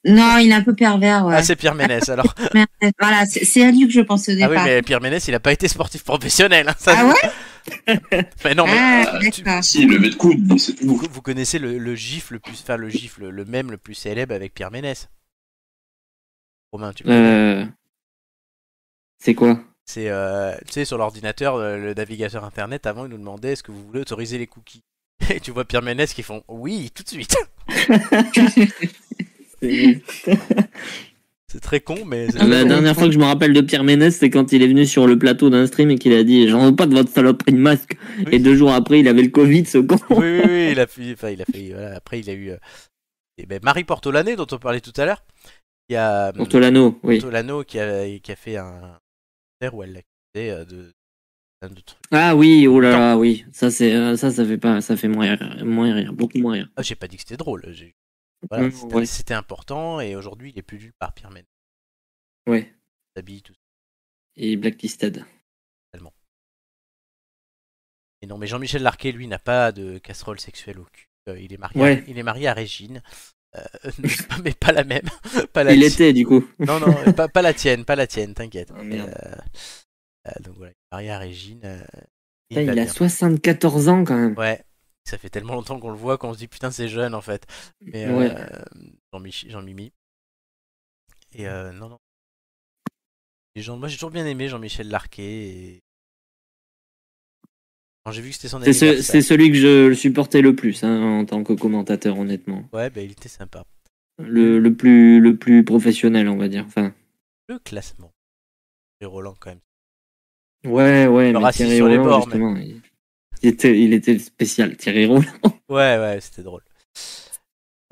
Non, 0.06 0.38
il 0.38 0.50
est 0.52 0.54
un 0.54 0.64
peu 0.64 0.76
pervers. 0.76 1.26
Ouais. 1.26 1.36
Ah, 1.38 1.44
c'est 1.44 1.56
Pierre 1.56 1.76
Ménès 1.76 2.08
alors. 2.10 2.34
Voilà, 3.00 3.26
c'est 3.26 3.64
à 3.64 3.72
lui 3.72 3.88
que 3.88 3.94
je 3.94 4.02
pensais 4.02 4.34
au 4.34 4.36
ah 4.44 4.48
départ. 4.50 4.66
oui, 4.66 4.70
mais 4.72 4.82
Pierre 4.82 5.00
Ménès, 5.02 5.26
il 5.28 5.34
a 5.34 5.40
pas 5.40 5.54
été 5.54 5.68
sportif 5.70 6.04
professionnel. 6.04 6.68
hein, 6.70 6.76
ça- 6.78 6.94
Ah 6.98 7.06
ouais 7.08 8.12
Mais 8.44 8.54
non, 8.56 8.66
mais 8.66 8.74
Ah, 8.78 9.20
tu- 9.32 9.42
d'accord. 9.42 9.64
Si, 9.64 9.86
le 9.86 9.98
met 10.00 10.10
de 10.10 10.16
coude, 10.16 10.60
c'est 10.60 10.78
Vous, 10.84 11.02
tout. 11.02 11.10
vous 11.10 11.22
connaissez 11.22 11.60
le, 11.60 11.78
le 11.78 11.96
gif 11.96 12.32
le 12.32 12.40
plus, 12.40 12.60
enfin 12.62 12.76
le 12.76 12.90
gif, 12.90 13.18
le, 13.20 13.32
le 13.32 13.46
mème 13.46 13.72
le 13.72 13.78
plus 13.78 13.94
célèbre 13.94 14.36
avec 14.36 14.54
Pierre 14.54 14.72
Ménès? 14.72 15.10
Romain, 16.74 16.92
tu 16.92 17.04
Euh... 17.08 17.66
C'est 19.20 19.36
quoi? 19.36 19.58
C'est, 19.86 20.10
euh, 20.10 20.54
tu 20.66 20.74
sais, 20.74 20.86
sur 20.86 20.98
l'ordinateur, 20.98 21.58
le, 21.58 21.82
le 21.82 21.94
navigateur 21.94 22.44
internet, 22.44 22.86
avant, 22.86 23.06
il 23.06 23.12
nous 23.12 23.18
demandait 23.18 23.54
est-ce 23.54 23.64
que 23.64 23.72
vous 23.72 23.86
voulez 23.86 24.02
autoriser 24.02 24.38
les 24.38 24.48
cookies? 24.48 24.84
Et 25.30 25.40
tu 25.40 25.52
vois 25.52 25.64
Pierre 25.64 25.82
Ménès 25.82 26.14
qui 26.14 26.24
font 26.24 26.44
oui, 26.50 26.92
tout 26.94 27.04
de 27.04 27.08
suite. 27.10 27.38
C'est 31.48 31.60
très 31.60 31.82
con, 31.82 31.98
mais. 32.06 32.28
Ah, 32.40 32.48
La 32.48 32.64
dernière 32.64 32.96
fois 32.96 33.06
que 33.08 33.12
je 33.14 33.20
me 33.20 33.26
rappelle 33.26 33.54
de 33.54 33.62
Pierre 33.62 33.84
Ménès, 33.84 34.16
c'est 34.18 34.30
quand 34.32 34.52
il 34.54 34.64
est 34.64 34.68
venu 34.68 34.86
sur 34.88 35.06
le 35.06 35.20
plateau 35.20 35.50
d'un 35.52 35.68
stream 35.68 35.92
et 35.92 35.98
qu'il 36.00 36.14
a 36.14 36.24
dit 36.24 36.48
J'en 36.50 36.66
veux 36.66 36.76
pas 36.76 36.88
de 36.88 36.96
votre 36.96 37.12
saloperie 37.12 37.52
de 37.54 37.58
masque. 37.60 37.96
Oui. 38.20 38.26
Et 38.32 38.40
deux 38.40 38.56
jours 38.56 38.72
après, 38.74 39.00
il 39.02 39.08
avait 39.08 39.22
le 39.22 39.30
Covid, 39.30 39.66
ce 39.66 39.78
con. 39.78 39.98
Oui, 40.10 40.18
oui, 40.20 40.42
oui, 40.46 40.70
il 40.72 40.80
a 40.80 40.88
fait. 40.88 41.14
Enfin, 41.14 41.30
il 41.30 41.42
a 41.42 41.46
fait. 41.46 41.70
Voilà, 41.72 41.96
après, 41.98 42.20
il 42.22 42.30
a 42.30 42.34
eu. 42.34 42.50
euh, 42.52 42.58
et 43.38 43.46
ben, 43.46 43.60
Marie 43.64 43.84
Portolane, 43.84 44.36
dont 44.36 44.48
on 44.52 44.58
parlait 44.58 44.82
tout 44.82 44.94
à 44.98 45.06
l'heure, 45.06 45.24
qui 45.88 45.96
a. 45.96 46.32
Ortolano, 46.40 47.00
oui. 47.04 47.20
Portolano 47.20 47.64
qui 47.64 47.80
a, 47.80 48.18
qui 48.20 48.32
a 48.32 48.36
fait 48.36 48.58
un. 48.58 48.98
où 49.72 49.84
elle 49.84 49.94
l'accusait 49.94 50.52
euh, 50.52 50.66
de. 50.66 50.92
de 51.62 51.82
trucs. 51.82 52.00
Ah 52.12 52.36
oui, 52.36 52.66
oh 52.68 52.80
là 52.80 52.92
là, 52.92 53.18
oui. 53.18 53.46
Ça, 53.52 53.70
c'est, 53.70 53.94
euh, 53.94 54.18
ça, 54.18 54.32
ça 54.32 54.44
fait 54.44 54.58
pas, 54.58 54.82
ça 54.82 54.98
fait 54.98 55.08
moins 55.08 55.36
rire, 55.36 55.64
moins 55.64 55.94
rire, 55.94 56.14
beaucoup 56.14 56.40
moins 56.40 56.54
rire. 56.54 56.70
Ah, 56.78 56.82
j'ai 56.82 56.96
pas 56.96 57.08
dit 57.08 57.18
que 57.18 57.22
c'était 57.22 57.38
drôle. 57.38 57.64
j'ai- 57.72 57.94
Voilà, 58.50 58.68
Mm, 58.68 59.06
c'était, 59.06 59.34
ouais. 59.34 59.38
important 59.40 60.00
et 60.00 60.16
aujourd'hui 60.16 60.52
il 60.52 60.60
est 60.60 60.64
plus 60.64 60.78
lu 60.78 60.94
par 61.00 61.14
Pierre 61.14 61.32
Ménès. 61.32 61.48
Ouais. 62.48 62.72
Il 62.72 63.20
s'habille 63.20 63.42
tout 63.42 63.56
Et 64.36 64.56
Blacklisted. 64.58 65.26
Et 68.22 68.26
non, 68.26 68.38
mais 68.38 68.48
Jean-Michel 68.48 68.82
Larquet, 68.84 69.12
lui, 69.12 69.28
n'a 69.28 69.38
pas 69.40 69.74
de 69.74 69.98
casserole 69.98 70.40
sexuelle 70.40 70.80
au 70.80 70.86
cul. 70.86 71.10
Euh, 71.28 71.38
il, 71.40 71.52
est 71.52 71.58
marié 71.58 71.82
Ouais. 71.82 71.98
à, 71.98 72.10
il 72.10 72.18
est 72.18 72.24
marié 72.24 72.48
à 72.48 72.54
Régine. 72.54 73.02
Euh, 73.58 73.62
mais 74.44 74.54
pas 74.54 74.72
la 74.72 74.86
même. 74.86 75.04
Pas 75.54 75.66
la 75.66 75.74
Il 75.74 75.84
était, 75.84 76.14
du 76.14 76.26
coup. 76.26 76.48
Non, 76.60 76.80
non, 76.80 77.12
pas, 77.14 77.28
pas 77.28 77.42
la 77.42 77.54
tienne, 77.54 77.84
pas 77.86 77.96
la 77.98 78.08
tienne, 78.08 78.34
t'inquiète. 78.34 78.72
Ah. 78.74 78.80
Euh, 78.80 79.14
euh, 80.28 80.32
donc 80.42 80.56
voilà, 80.56 80.72
il 80.72 80.76
est 80.76 80.92
marié 80.94 81.12
à 81.12 81.20
Régine. 81.20 81.62
euh, 81.66 81.84
il 82.50 82.70
a 82.70 82.74
bien. 82.74 82.88
74 82.88 83.90
ans 83.90 84.06
quand 84.06 84.16
même. 84.16 84.38
Ouais, 84.38 84.64
ça 85.06 85.18
fait 85.18 85.30
tellement 85.30 85.54
longtemps 85.54 85.80
qu'on 85.80 85.92
le 85.92 85.98
voit 85.98 86.18
qu'on 86.18 86.34
se 86.34 86.38
dit 86.38 86.48
putain, 86.48 86.72
c'est 86.72 86.88
jeune 86.88 87.14
en 87.14 87.22
fait. 87.22 87.46
Mais 87.82 88.06
euh, 88.06 88.18
Ouais. 88.18 88.36
Jean-Mich- 89.14 89.50
Jean-Mimi. 89.50 89.92
Et 91.34 91.48
euh, 91.48 91.72
non, 91.74 91.90
non. 91.90 92.00
Les 93.56 93.68
moi 93.68 93.88
j'ai 93.88 93.96
toujours 93.98 94.12
bien 94.12 94.26
aimé 94.26 94.48
Jean-Michel 94.48 94.90
Larquet. 94.90 95.24
Et... 95.24 95.84
Quand 98.06 98.12
j'ai 98.12 98.22
vu 98.22 98.30
que 98.30 98.36
c'était 98.36 98.50
son 98.50 98.62
C'est, 98.62 98.74
ce- 98.74 99.22
celui 99.22 99.50
que 99.52 99.58
je 99.58 99.94
supportais 99.94 100.42
le 100.42 100.56
plus 100.56 100.84
hein, 100.84 101.20
en 101.20 101.26
tant 101.26 101.44
que 101.44 101.54
commentateur, 101.54 102.18
honnêtement. 102.18 102.68
Ouais, 102.74 102.90
bah, 102.90 103.02
il 103.02 103.12
était 103.12 103.30
sympa. 103.30 103.64
Le, 104.20 104.60
le 104.60 104.76
plus, 104.76 105.20
le 105.20 105.38
plus 105.38 105.64
professionnel, 105.64 106.28
on 106.28 106.38
va 106.38 106.48
dire. 106.48 106.66
Enfin, 106.68 106.94
Le 107.48 107.60
classement. 107.60 108.12
Roland 109.02 109.36
quand 109.38 109.50
même. 109.50 109.60
Ouais, 110.66 111.08
ouais, 111.08 111.34
Le 111.34 111.40
mais 111.40 111.52
Thierry 111.52 111.76
sur 111.76 111.88
les 111.90 111.98
Roland, 111.98 112.06
bords, 112.10 112.24
justement, 112.24 112.56
il... 112.56 112.82
il 113.44 113.50
était, 113.50 113.80
il 113.80 113.94
était 113.94 114.18
spécial, 114.20 114.76
Thierry 114.78 115.06
Roland. 115.06 115.24
Ouais, 115.70 115.98
ouais, 115.98 116.20
c'était 116.22 116.44
drôle. 116.44 116.62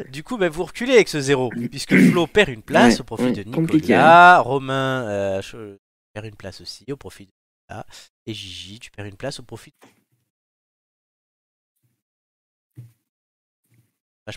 Du 0.09 0.23
coup, 0.23 0.37
bah, 0.37 0.49
vous 0.49 0.63
reculez 0.63 0.93
avec 0.93 1.07
ce 1.07 1.19
zéro, 1.19 1.49
puisque 1.49 1.95
Flo 1.95 2.27
perd 2.27 2.49
une 2.49 2.63
place 2.63 2.95
Ouais, 2.95 3.01
au 3.01 3.03
profit 3.03 3.23
ouais, 3.25 3.31
de 3.31 3.43
compliqué, 3.43 3.93
Nicolas, 3.93 4.39
Romain 4.39 5.07
euh, 5.07 5.77
perd 6.13 6.25
une 6.25 6.35
place 6.35 6.61
aussi 6.61 6.85
au 6.91 6.97
profit 6.97 7.25
de 7.25 7.31
Nicolas, 7.31 7.85
et 8.25 8.33
Gigi, 8.33 8.79
tu 8.79 8.91
perds 8.91 9.05
une 9.05 9.17
place 9.17 9.39
au 9.39 9.43
profit 9.43 9.73
de 9.81 9.87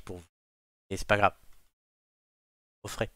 pour 0.04 0.16
vous. 0.16 0.24
Et 0.90 0.96
c'est 0.96 1.06
pas 1.06 1.16
grave. 1.16 1.34
Au 2.82 2.88
frais. 2.88 3.10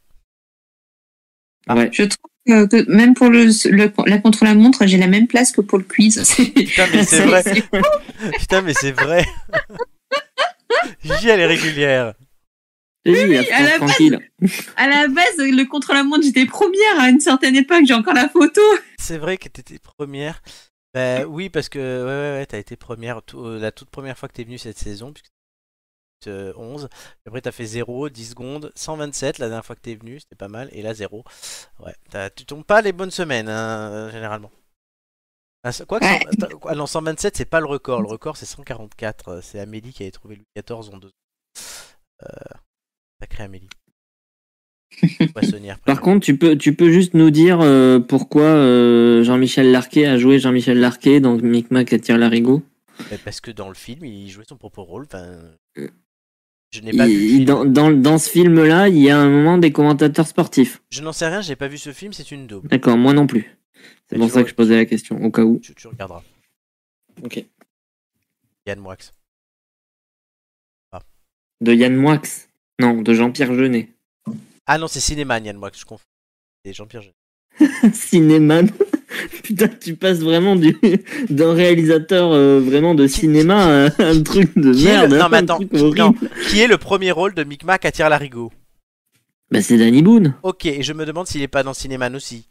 Ouais. 1.76 1.90
Je 1.92 2.04
trouve 2.04 2.30
que, 2.46 2.66
que 2.66 2.90
même 2.90 3.14
pour 3.14 3.28
le, 3.28 3.44
le- 3.70 3.92
la 4.06 4.18
contre-la-montre, 4.18 4.86
j'ai 4.86 4.96
la 4.98 5.06
même 5.06 5.26
place 5.26 5.52
que 5.52 5.60
pour 5.60 5.78
le 5.78 5.84
quiz. 5.84 6.22
Putain, 6.54 6.86
mais 6.92 7.04
c'est 7.04 7.24
vrai. 7.26 7.42
Putain, 8.38 8.62
mais 8.62 8.74
c'est 8.74 8.92
vrai. 8.92 9.26
Gigi, 11.04 11.28
elle 11.28 11.40
est 11.40 11.46
régulière. 11.46 12.14
Oui, 13.06 13.14
la 13.32 13.56
à 13.56 13.62
la 13.62 13.76
tranquille. 13.78 14.18
À 14.76 14.86
la 14.88 15.08
base, 15.08 15.36
le 15.38 15.64
contre-la-montre, 15.64 16.24
j'étais 16.24 16.46
première 16.46 17.00
à 17.00 17.08
une 17.08 17.20
certaine 17.20 17.56
époque. 17.56 17.84
J'ai 17.86 17.94
encore 17.94 18.14
la 18.14 18.28
photo. 18.28 18.60
C'est 18.98 19.18
vrai 19.18 19.38
que 19.38 19.48
t'étais 19.48 19.78
première. 19.78 20.42
Bah 20.94 21.24
oui, 21.26 21.48
parce 21.48 21.68
que 21.68 21.78
ouais, 21.78 22.04
ouais, 22.34 22.38
ouais, 22.40 22.46
t'as 22.46 22.58
été 22.58 22.76
première 22.76 23.22
tout- 23.22 23.44
euh, 23.44 23.58
la 23.60 23.72
toute 23.72 23.90
première 23.90 24.18
fois 24.18 24.28
que 24.28 24.34
t'es 24.34 24.44
venue 24.44 24.58
cette 24.58 24.78
saison, 24.78 25.12
puisque 25.12 25.30
11. 26.26 26.88
Et 27.24 27.28
après, 27.28 27.40
t'as 27.40 27.52
fait 27.52 27.64
0, 27.66 28.08
10 28.08 28.30
secondes, 28.30 28.72
127 28.74 29.38
la 29.38 29.48
dernière 29.48 29.64
fois 29.64 29.76
que 29.76 29.80
t'es 29.80 29.94
venu, 29.94 30.18
c'était 30.20 30.36
pas 30.36 30.48
mal. 30.48 30.68
Et 30.72 30.82
là, 30.82 30.94
0. 30.94 31.22
Ouais, 31.80 31.94
tu 32.34 32.44
tombes 32.44 32.64
pas 32.64 32.82
les 32.82 32.92
bonnes 32.92 33.10
semaines, 33.10 33.48
hein, 33.48 33.90
euh, 33.92 34.10
généralement. 34.10 34.50
Ah, 35.64 35.70
quoi 35.86 36.00
que 36.00 36.04
Ouais. 36.04 36.74
non, 36.76 36.86
127, 36.86 37.36
c'est 37.36 37.44
pas 37.44 37.60
le 37.60 37.66
record. 37.66 38.00
Le 38.02 38.08
record, 38.08 38.36
c'est 38.36 38.46
144. 38.46 39.28
euh, 39.28 39.40
C'est 39.42 39.58
Amélie 39.60 39.92
qui 39.92 40.02
avait 40.02 40.12
trouvé 40.12 40.36
Louis 40.36 40.44
XIV 40.56 40.94
en 40.94 40.98
deux. 40.98 41.10
Euh, 42.22 42.28
sacrée 43.20 43.44
Amélie. 43.44 43.68
Par 45.84 46.00
contre, 46.00 46.24
tu 46.24 46.36
peux, 46.38 46.56
tu 46.56 46.74
peux 46.74 46.90
juste 46.90 47.14
nous 47.14 47.30
dire 47.30 47.60
euh, 47.60 48.00
pourquoi 48.00 48.42
euh, 48.44 49.22
Jean-Michel 49.22 49.70
Larquet 49.70 50.06
a 50.06 50.16
joué 50.16 50.38
Jean-Michel 50.38 50.78
Larquet 50.80 51.20
dans 51.20 51.36
Micmac 51.36 51.92
attire 51.92 52.18
l'arigot 52.18 52.62
parce 53.24 53.40
que 53.40 53.52
dans 53.52 53.68
le 53.68 53.74
film, 53.74 54.04
il 54.04 54.28
jouait 54.28 54.44
son 54.48 54.56
propre 54.56 54.82
rôle. 54.82 55.04
Enfin, 55.04 55.38
Euh, 55.78 55.88
je 56.70 56.80
n'ai 56.80 56.92
pas 56.96 57.06
vu. 57.06 57.12
Il- 57.12 57.44
dans, 57.44 57.64
dans, 57.64 57.90
dans 57.90 58.18
ce 58.18 58.28
film-là, 58.30 58.88
il 58.88 58.98
y 58.98 59.10
a 59.10 59.18
un 59.18 59.28
moment 59.28 59.58
des 59.58 59.72
commentateurs 59.72 60.26
sportifs. 60.26 60.82
Je 60.90 61.02
n'en 61.02 61.12
sais 61.12 61.26
rien, 61.28 61.40
j'ai 61.40 61.56
pas 61.56 61.68
vu 61.68 61.78
ce 61.78 61.92
film, 61.92 62.12
c'est 62.12 62.30
une 62.30 62.46
daube. 62.46 62.66
D'accord, 62.68 62.96
moi 62.96 63.12
non 63.14 63.26
plus. 63.26 63.56
C'est 64.08 64.16
Mais 64.16 64.20
pour 64.24 64.30
ça 64.30 64.42
que 64.42 64.48
je 64.50 64.54
posais 64.54 64.76
la 64.76 64.86
question, 64.86 65.22
au 65.22 65.30
cas 65.30 65.42
où. 65.42 65.58
Tu, 65.60 65.74
tu 65.74 65.86
regarderas. 65.86 66.22
Ok. 67.22 67.44
Yann 68.66 68.78
Moix. 68.80 68.96
De 71.60 71.74
Yann 71.74 71.96
Moix 71.96 72.22
Non, 72.78 73.02
de 73.02 73.12
Jean-Pierre 73.14 73.52
Jeunet. 73.52 73.88
Ah 74.66 74.78
non, 74.78 74.86
c'est 74.86 75.00
Cinéman, 75.00 75.44
Yann 75.44 75.56
Moix, 75.56 75.72
je 75.74 75.84
confonds. 75.84 76.04
C'est 76.64 76.72
Jean-Pierre 76.72 77.02
Jeunet. 77.02 77.92
Cinéman. 77.94 78.68
Putain, 79.42 79.68
tu 79.68 79.96
passes 79.96 80.18
vraiment 80.20 80.54
du 80.56 80.76
d'un 81.30 81.54
réalisateur 81.54 82.30
euh, 82.32 82.60
vraiment 82.60 82.94
de 82.94 83.06
cinéma 83.06 83.86
à 83.86 84.02
un 84.04 84.22
truc 84.22 84.56
de 84.58 84.72
Qui 84.72 84.84
merde. 84.84 85.10
le- 85.12 85.18
non, 85.18 85.28
mais 85.30 85.38
attends, 85.38 85.56
truc 85.72 85.72
non. 85.72 86.08
horrible. 86.08 86.30
Qui 86.50 86.60
est 86.60 86.66
le 86.66 86.76
premier 86.78 87.10
rôle 87.10 87.34
de 87.34 87.42
Micmac 87.44 87.84
à 87.86 87.90
Tire 87.92 88.08
Larigot 88.10 88.52
Bah 89.50 89.62
c'est 89.62 89.78
Danny 89.78 90.02
Boone. 90.02 90.34
Ok, 90.42 90.66
et 90.66 90.82
je 90.82 90.92
me 90.92 91.06
demande 91.06 91.26
s'il 91.26 91.40
est 91.42 91.48
pas 91.48 91.62
dans 91.62 91.72
Cinéman 91.74 92.14
aussi. 92.14 92.46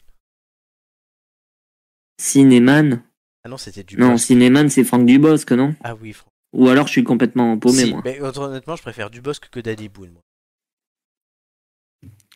Cinéman? 2.19 3.03
Ah 3.43 3.49
non, 3.49 3.57
c'était 3.57 3.83
du 3.83 3.97
Non. 3.97 4.17
Cinéman 4.17 4.69
c'est 4.69 4.83
Franck 4.83 5.05
Dubosc, 5.05 5.51
non? 5.51 5.75
Ah 5.83 5.95
oui, 6.01 6.13
Franck. 6.13 6.31
Ou 6.53 6.69
alors 6.69 6.87
je 6.87 6.93
suis 6.93 7.03
complètement 7.03 7.57
paumé 7.59 7.83
Si, 7.83 7.91
moi. 7.91 8.01
mais 8.03 8.19
honnêtement, 8.21 8.75
je 8.75 8.81
préfère 8.81 9.09
Dubosc 9.09 9.49
que 9.51 9.59
Daddy 9.59 9.89
Boone. 9.89 10.11
moi. 10.13 10.21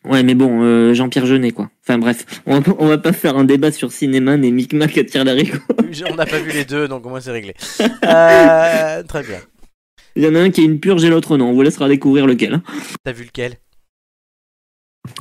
Ouais, 0.03 0.23
mais 0.23 0.33
bon, 0.33 0.63
euh, 0.63 0.93
Jean-Pierre 0.95 1.27
Jeunet 1.27 1.51
quoi. 1.51 1.69
Enfin 1.83 1.99
bref, 1.99 2.41
on 2.47 2.59
va, 2.59 2.73
on 2.79 2.87
va 2.87 2.97
pas 2.97 3.13
faire 3.13 3.37
un 3.37 3.43
débat 3.43 3.71
sur 3.71 3.91
Cinéman 3.91 4.43
et 4.43 4.49
Micmac 4.51 4.97
attire 4.97 5.23
l'arigot. 5.23 5.59
J'ai- 5.91 6.05
On 6.11 6.15
n'a 6.15 6.25
pas 6.25 6.39
vu 6.39 6.51
les 6.51 6.65
deux, 6.65 6.87
donc 6.87 7.05
au 7.05 7.09
moins 7.09 7.21
c'est 7.21 7.31
réglé. 7.31 7.53
Euh, 8.03 9.03
très 9.03 9.23
bien. 9.23 9.39
Il 10.15 10.23
y 10.23 10.27
en 10.27 10.35
a 10.35 10.39
un 10.39 10.49
qui 10.49 10.61
est 10.61 10.65
une 10.65 10.79
purge 10.79 11.03
et 11.05 11.09
l'autre 11.09 11.37
non. 11.37 11.49
On 11.49 11.53
vous 11.53 11.61
laissera 11.61 11.87
découvrir 11.87 12.25
lequel. 12.25 12.61
T'as 13.03 13.11
vu 13.11 13.25
lequel? 13.25 13.57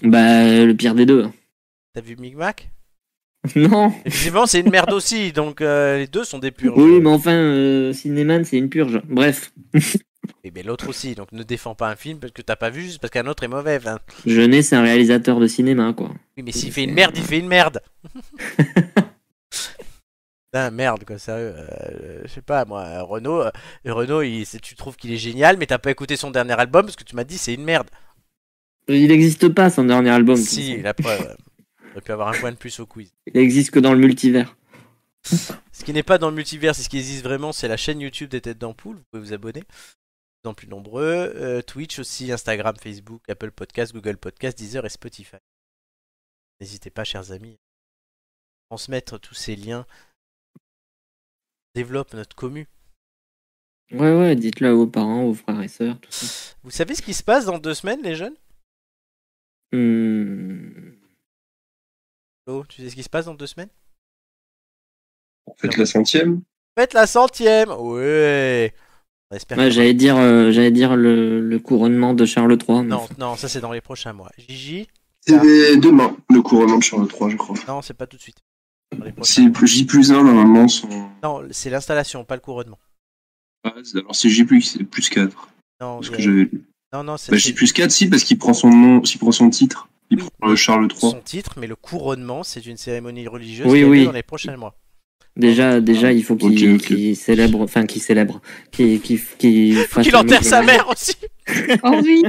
Bah 0.02 0.65
le 0.65 0.73
pire 0.74 0.94
des 0.94 1.07
deux. 1.07 1.27
T'as 1.94 2.01
vu 2.01 2.16
Micmac? 2.16 2.70
Non. 3.57 3.93
Effectivement, 4.05 4.44
c'est 4.47 4.61
une 4.61 4.70
merde 4.70 4.93
aussi, 4.93 5.32
donc 5.32 5.61
euh, 5.62 5.98
les 5.98 6.07
deux 6.07 6.24
sont 6.24 6.39
des 6.39 6.51
purges. 6.51 6.77
Oui, 6.78 7.01
mais 7.01 7.09
enfin, 7.09 7.90
Cinéman 7.94 8.44
c'est 8.44 8.59
une 8.59 8.69
purge. 8.69 9.01
Bref, 9.09 9.52
Et 10.44 10.51
ben, 10.51 10.65
l'autre 10.66 10.89
aussi, 10.89 11.15
donc 11.15 11.32
ne 11.32 11.43
défends 11.43 11.74
pas 11.74 11.89
un 11.90 11.97
film 11.97 12.19
parce 12.19 12.32
que 12.32 12.43
t'as 12.43 12.57
pas 12.57 12.70
vu, 12.70 12.82
juste 12.82 13.01
parce 13.01 13.11
qu'un 13.11 13.27
autre 13.27 13.43
est 13.43 13.48
mauvais. 13.48 13.77
enfin. 13.77 13.98
Jeunet 14.27 14.62
c'est 14.62 14.77
un 14.77 14.82
réalisateur 14.82 15.39
de 15.40 15.47
cinéma 15.47 15.93
quoi. 15.93 16.11
Oui, 16.36 16.43
mais 16.43 16.52
s'il 16.52 16.73
fait 16.73 16.85
une 16.85 16.94
merde, 16.94 17.16
il 17.16 17.23
fait 17.24 17.39
une 17.39 17.48
merde. 17.48 17.81
Putain, 20.52 20.70
merde, 20.73 21.05
quoi, 21.05 21.19
sérieux. 21.19 21.55
euh, 21.57 22.23
je 22.24 22.28
sais 22.28 22.43
pas, 22.43 22.65
moi, 22.65 23.02
Renault, 23.02 23.43
euh, 23.43 23.51
Renault 23.86 24.23
il, 24.23 24.47
tu 24.62 24.74
trouves 24.74 24.97
qu'il 24.97 25.12
est 25.12 25.16
génial, 25.16 25.57
mais 25.57 25.66
t'as 25.66 25.78
pas 25.78 25.90
écouté 25.90 26.16
son 26.16 26.31
dernier 26.31 26.55
album 26.59 26.86
parce 26.86 26.97
que 26.97 27.05
tu 27.05 27.16
m'as 27.16 27.24
dit 27.24 27.39
c'est 27.39 27.55
une 27.55 27.65
merde. 27.65 27.89
Il 28.89 29.09
n'existe 29.09 29.48
pas 29.51 29.70
son 29.70 29.85
dernier 29.85 30.11
album. 30.11 30.36
si, 30.36 30.81
la 30.81 30.94
preuve. 30.94 31.20
euh, 31.20 31.35
On 31.97 32.01
pu 32.01 32.12
avoir 32.12 32.28
un 32.28 32.32
point 32.39 32.51
de 32.51 32.57
plus 32.57 32.81
au 32.81 32.86
quiz. 32.86 33.12
Il 33.32 33.39
existe 33.40 33.70
que 33.70 33.78
dans 33.78 33.93
le 33.93 34.01
multivers. 34.01 34.57
Ce 35.23 35.85
qui 35.85 35.93
n'est 35.93 36.02
pas 36.02 36.19
dans 36.19 36.31
le 36.31 36.35
multivers, 36.36 36.74
c'est 36.74 36.82
ce 36.82 36.89
qui 36.89 36.98
existe 36.98 37.23
vraiment, 37.23 37.52
c'est 37.52 37.69
la 37.69 37.77
chaîne 37.77 38.01
YouTube 38.01 38.31
des 38.31 38.40
Têtes 38.40 38.59
d'Ampoule. 38.59 38.97
Vous 38.97 39.02
pouvez 39.12 39.23
vous 39.23 39.32
abonner. 39.32 39.62
En 40.45 40.55
plus 40.55 40.69
nombreux. 40.69 41.33
Euh, 41.37 41.61
Twitch 41.61 41.99
aussi, 41.99 42.33
Instagram, 42.33 42.75
Facebook, 42.77 43.23
Apple 43.29 43.51
Podcast, 43.51 43.93
Google 43.93 44.17
Podcast, 44.17 44.57
Deezer 44.57 44.85
et 44.87 44.89
Spotify. 44.89 45.37
N'hésitez 46.61 46.91
pas, 46.91 47.05
chers 47.05 47.33
amis, 47.33 47.59
à 48.65 48.71
transmettre 48.71 49.21
tous 49.21 49.35
ces 49.35 49.57
liens. 49.57 49.87
Développe 51.75 52.15
notre 52.15 52.35
commu. 52.35 52.69
Ouais, 53.93 54.17
ouais, 54.17 54.37
dites-le 54.37 54.69
à 54.69 54.73
vos 54.73 54.87
parents, 54.87 55.25
aux 55.25 55.35
frères 55.35 55.61
et 55.61 55.69
sœurs, 55.69 55.99
tout 56.01 56.12
ça. 56.12 56.55
Vous 56.62 56.71
savez 56.71 56.95
ce 56.95 57.03
qui 57.03 57.12
se 57.12 57.23
passe 57.23 57.45
dans 57.45 57.59
deux 57.59 57.75
semaines, 57.75 58.03
les 58.03 58.15
jeunes? 58.15 58.37
Hmm. 59.73 60.93
Oh, 62.47 62.65
tu 62.69 62.83
sais 62.83 62.91
ce 62.91 62.95
qui 62.95 63.03
se 63.03 63.09
passe 63.09 63.27
dans 63.27 63.35
deux 63.35 63.47
semaines? 63.47 63.71
Faites 65.59 65.77
la 65.77 65.87
centième. 65.87 66.43
Faites 66.79 66.95
la 66.95 67.07
centième 67.07 67.71
Ouais 67.71 68.73
Ouais, 69.31 69.70
j'allais 69.70 69.94
dire, 69.94 70.16
euh, 70.16 70.51
j'allais 70.51 70.73
dire 70.73 70.97
le, 70.97 71.40
le 71.40 71.59
couronnement 71.61 72.15
de 72.15 72.24
Charles 72.24 72.52
III. 72.61 72.81
mais 72.81 72.89
Non, 72.89 72.97
enfin, 72.97 73.15
non, 73.19 73.36
ça 73.36 73.48
c'est 73.48 73.61
dans 73.61 73.70
les 73.73 73.81
prochains 73.81 74.12
mois. 74.12 74.31
Gigi 74.36 74.89
C'est 75.20 75.77
demain, 75.78 76.16
le 76.31 76.43
couronnement 76.43 76.78
de 76.78 76.82
Charles 76.82 77.07
III, 77.09 77.31
je 77.31 77.36
crois. 77.36 77.57
Non, 77.69 77.81
c'est 77.81 77.94
pas 77.94 78.07
tout 78.09 78.16
de 78.16 78.23
suite. 78.23 78.39
C'est 79.23 79.43
J 79.66 79.85
plus 79.85 80.11
1 80.11 80.24
normalement. 80.24 80.66
Son... 80.66 80.89
Non, 81.23 81.43
c'est 81.52 81.70
l'installation, 81.70 82.24
pas 82.24 82.35
le 82.35 82.40
couronnement. 82.40 82.78
Ah, 83.62 83.74
c'est- 83.85 83.98
alors 83.98 84.16
c'est 84.16 84.28
J 84.31 84.44
plus, 84.44 84.62
c'est 84.62 84.82
plus 84.82 85.09
4. 85.09 85.48
Non, 85.81 86.02
Ce 86.02 86.11
euh, 86.11 86.16
que 86.16 86.20
j'avais 86.23 86.36
lu. 86.44 86.65
non, 86.93 87.05
non, 87.05 87.16
c'est 87.16 87.31
Bah, 87.31 87.39
J 87.39 87.52
plus 87.52 87.73
4, 87.73 87.89
si, 87.93 88.09
parce 88.09 88.24
qu'il 88.24 88.36
prend 88.36 88.52
son 88.52 88.70
nom, 88.70 89.05
s'il 89.05 89.20
prend 89.20 89.31
son 89.31 89.48
titre. 89.48 89.89
Il 90.11 90.20
Oui. 90.20 90.28
prend 90.40 90.51
euh, 90.51 90.57
Charles 90.57 90.89
III. 90.90 90.98
son 91.12 91.20
titre, 91.20 91.55
mais 91.57 91.69
le 91.69 91.77
couronnement, 91.77 92.43
c'est 92.43 92.66
une 92.66 92.77
cérémonie 92.77 93.28
religieuse 93.28 93.69
Oui, 93.70 93.78
qui 93.78 93.85
oui. 93.85 94.05
dans 94.07 94.12
les 94.12 94.24
prochains 94.24 94.57
mois. 94.57 94.74
Déjà, 95.36 95.81
déjà, 95.81 96.12
il 96.12 96.23
faut 96.24 96.36
qu'il 96.36 97.16
célèbre, 97.16 97.61
enfin, 97.62 97.86
qu'il 97.86 98.02
célèbre, 98.02 98.40
qu'il 98.70 99.01
qu'il 99.01 99.20
qu'il 99.39 99.77
fasse 99.77 100.05
Qu'il 100.05 100.12
la 100.12 100.20
enterre 100.20 100.44
sa 100.44 100.62
mère 100.62 100.89
aussi 100.89 101.15
Oh 101.82 102.01
oui. 102.02 102.23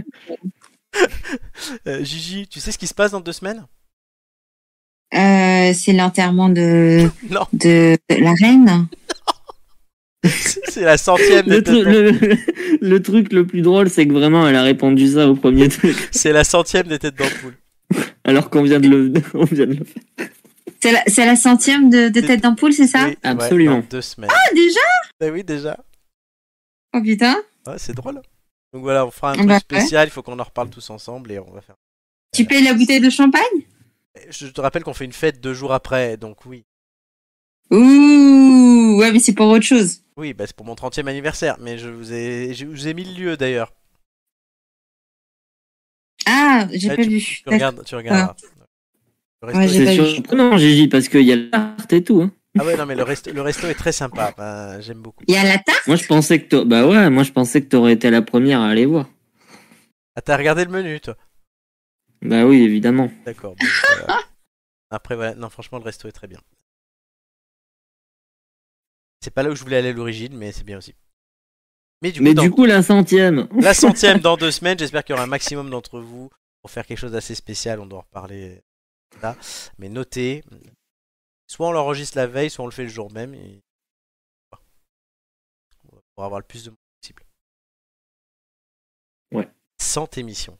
Euh, 1.88 2.03
Gigi, 2.03 2.48
tu 2.49 2.60
sais 2.60 2.72
ce 2.72 2.78
qui 2.78 2.88
se 2.88 2.94
passe 2.94 3.11
dans 3.11 3.22
deux 3.22 3.32
semaines? 3.32 3.65
Euh, 5.14 5.73
c'est 5.73 5.94
l'enterrement 5.94 6.49
de, 6.49 7.07
de 7.53 7.98
la 8.10 8.34
reine. 8.34 8.88
c'est 10.23 10.82
la 10.84 10.98
centième 10.98 11.45
Le, 11.48 11.61
des 11.61 11.72
tru- 11.72 11.84
têtes 11.84 11.86
d'ampoule. 11.86 12.30
le, 12.30 12.38
le 12.90 13.02
truc 13.02 13.34
le 13.34 13.45
plus 13.45 13.61
drôle, 13.61 13.90
c'est 13.90 14.07
que 14.07 14.14
vraiment, 14.14 14.48
elle 14.48 14.56
a 14.56 14.64
répondu 14.64 15.07
ça 15.07 15.28
au 15.30 15.36
premier 15.36 15.68
truc, 15.69 15.95
C'est 16.11 16.32
la 16.32 16.44
centième 16.44 16.88
des 16.88 16.99
têtes 16.99 17.15
d'ampoule. 17.18 17.56
alors 18.23 18.49
qu'on 18.49 18.64
vient 18.64 18.80
de 18.80 18.88
le, 18.88 19.14
on 19.34 19.45
vient 19.45 19.65
de 19.65 19.73
le 19.76 19.84
faire. 19.86 20.28
C'est 20.82 21.26
la, 21.26 21.36
centième 21.36 21.90
de, 21.91 22.10
de 22.10 22.22
tête 22.22 22.41
d'ampoule, 22.41 22.74
c'est 22.74 22.88
ça? 22.88 23.06
Oui, 23.06 23.12
ouais, 23.12 23.18
Absolument. 23.24 23.80
dans 23.80 23.88
deux 23.88 24.02
semaines. 24.02 24.32
Ah, 24.34 24.53
déjà? 24.56 24.80
Bah 25.20 25.28
oui, 25.30 25.44
déjà. 25.44 25.78
Oh 26.95 27.02
putain. 27.02 27.38
Ouais, 27.68 27.78
c'est 27.78 27.94
drôle. 27.94 28.16
Donc 28.74 28.82
voilà, 28.82 29.06
on 29.06 29.12
fera 29.12 29.34
un 29.34 29.45
Bah, 29.45 29.60
truc 29.60 29.72
ouais. 29.72 29.80
spécial, 29.80 30.08
il 30.08 30.12
faut 30.12 30.24
qu'on 30.24 30.40
en 30.40 30.44
reparle 30.44 30.70
tous 30.70 30.90
ensemble 30.90 31.32
et 31.32 31.40
on 31.40 31.52
va 31.52 31.62
faire. 31.62 31.76
Tu 32.34 32.45
payes 32.45 32.64
la 32.64 32.74
bouteille 32.74 32.99
de 32.99 33.10
champagne? 33.10 33.44
Je 34.30 34.48
te 34.48 34.60
rappelle 34.60 34.84
qu'on 34.84 34.94
fait 34.94 35.06
une 35.06 35.14
fête 35.14 35.40
deux 35.40 35.53
jours 35.53 35.74
après, 35.74 36.18
donc 36.18 36.45
oui. 36.45 36.64
Ouh, 37.70 38.98
ouais, 38.99 39.12
mais 39.12 39.20
c'est 39.20 39.34
pour 39.34 39.48
autre 39.48 39.66
chose. 39.66 40.02
Oui, 40.18 40.34
bah 40.34 40.45
c'est 40.48 40.56
pour 40.56 40.66
mon 40.66 40.76
30e 40.76 41.08
anniversaire, 41.08 41.58
mais 41.60 41.78
je 41.78 41.90
vous 41.90 42.12
ai, 42.12 42.53
je 42.53 42.66
vous 42.66 42.88
ai 42.88 42.94
mis 42.94 43.03
le 43.06 43.14
lieu 43.14 43.38
d'ailleurs. 43.38 43.72
Ah, 46.26 46.68
j'ai 46.74 46.90
Ouais, 46.90 46.95
pas 46.98 47.03
vu. 47.03 47.20
Tu 47.22 47.49
regardes, 47.49 47.84
tu 47.86 47.95
regarderas. 47.95 48.36
Ouais, 49.43 49.68
C'est 49.68 49.95
surprenant, 50.13 50.57
Gigi, 50.57 50.88
parce 50.88 51.07
qu'il 51.09 51.23
y 51.23 51.31
a 51.34 51.35
la 51.35 51.47
carte 51.49 51.93
et 51.93 52.03
tout. 52.03 52.22
Hein. 52.22 52.31
Ah 52.59 52.65
ouais, 52.65 52.77
non, 52.77 52.85
mais 52.85 52.95
le 52.95 53.03
resto, 53.03 53.31
le 53.31 53.41
resto 53.41 53.68
est 53.68 53.73
très 53.73 53.91
sympa. 53.91 54.35
J'aime 54.81 55.01
beaucoup. 55.01 55.23
Il 55.27 55.34
y 55.34 55.38
a 55.38 55.43
la 55.43 55.57
tarte? 55.57 55.88
Moi, 55.88 55.95
je 55.95 56.05
pensais 56.05 56.41
que 56.43 56.47
t'a- 56.49 56.63
bah 56.65 56.85
ouais, 56.85 57.09
moi 57.09 57.23
je 57.23 57.31
pensais 57.31 57.61
que 57.61 57.68
t'aurais 57.68 57.93
été 57.93 58.09
la 58.11 58.22
première 58.22 58.59
à 58.61 58.68
aller 58.69 58.85
voir. 58.85 59.09
Ah, 60.15 60.22
t'as 60.22 60.38
regardé 60.38 60.65
le 60.65 60.72
menu, 60.72 60.99
toi? 60.99 61.15
Bah 62.22 62.45
oui, 62.45 62.61
évidemment. 62.61 63.09
D'accord. 63.26 63.55
voilà. 64.05 64.19
Après, 64.91 65.15
voilà. 65.15 65.34
Non, 65.35 65.49
franchement, 65.49 65.80
le 65.80 65.85
resto 65.85 66.07
est 66.07 66.11
très 66.11 66.27
bien. 66.27 66.39
C'est 69.22 69.34
pas 69.34 69.43
là 69.43 69.49
où 69.49 69.55
je 69.55 69.63
voulais 69.63 69.77
aller 69.77 69.89
à 69.89 69.93
l'origine, 69.93 70.35
mais 70.35 70.51
c'est 70.51 70.63
bien 70.65 70.77
aussi. 70.77 70.93
Mais 72.01 72.11
du 72.11 72.19
coup, 72.19 72.23
Mais 72.26 72.34
dans- 72.34 72.41
du 72.43 72.51
coup, 72.51 72.65
la 72.65 72.81
centième. 72.81 73.47
la 73.59 73.73
centième 73.73 74.19
dans 74.19 74.35
deux 74.35 74.51
semaines, 74.51 74.77
j'espère 74.77 75.03
qu'il 75.03 75.13
y 75.13 75.15
aura 75.15 75.23
un 75.23 75.27
maximum 75.27 75.69
d'entre 75.69 75.99
vous 75.99 76.30
pour 76.61 76.72
faire 76.72 76.85
quelque 76.85 76.97
chose 76.97 77.11
d'assez 77.11 77.35
spécial. 77.35 77.80
On 77.80 77.85
doit 77.85 77.99
en 77.99 78.01
reparler 78.01 78.61
là. 79.22 79.36
Mais 79.78 79.90
notez, 79.90 80.44
soit 81.48 81.68
on 81.68 81.72
l'enregistre 81.72 82.18
la 82.18 82.28
veille, 82.28 82.50
soit 82.50 82.64
on 82.64 82.68
le 82.68 82.74
fait 82.74 82.84
le 82.84 82.90
jour 82.90 83.12
même. 83.12 83.34
Et... 83.34 83.62
Pour 86.16 86.26
avoir 86.26 86.40
le 86.40 86.46
plus 86.46 86.66
de 86.66 86.70
monde 86.72 86.78
possible. 87.02 87.24
Ouais. 89.34 89.48
100 89.80 90.18
émissions. 90.18 90.58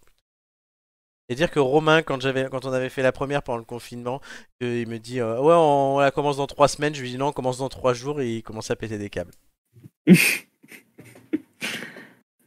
Et 1.30 1.36
dire 1.36 1.52
que 1.52 1.60
Romain, 1.60 2.02
quand, 2.02 2.20
j'avais, 2.20 2.50
quand 2.50 2.66
on 2.66 2.74
avait 2.74 2.90
fait 2.90 3.04
la 3.04 3.12
première 3.14 3.42
pendant 3.44 3.60
le 3.60 3.64
confinement, 3.64 4.20
euh, 4.64 4.82
il 4.82 4.88
me 4.90 5.00
dit 5.00 5.20
euh, 5.22 5.40
Ouais, 5.40 5.54
on, 5.56 6.00
la 6.00 6.12
commence 6.12 6.38
dans 6.38 6.48
3 6.48 6.68
semaines. 6.68 6.94
Je 6.94 7.02
lui 7.02 7.12
dis 7.12 7.18
Non, 7.18 7.28
on 7.28 7.32
commence 7.32 7.60
dans 7.60 7.70
3 7.70 7.94
jours 7.94 8.20
et 8.22 8.38
il 8.38 8.44
commence 8.44 8.70
à 8.72 8.76
péter 8.76 8.98
des 8.98 9.10
câbles. 9.10 9.32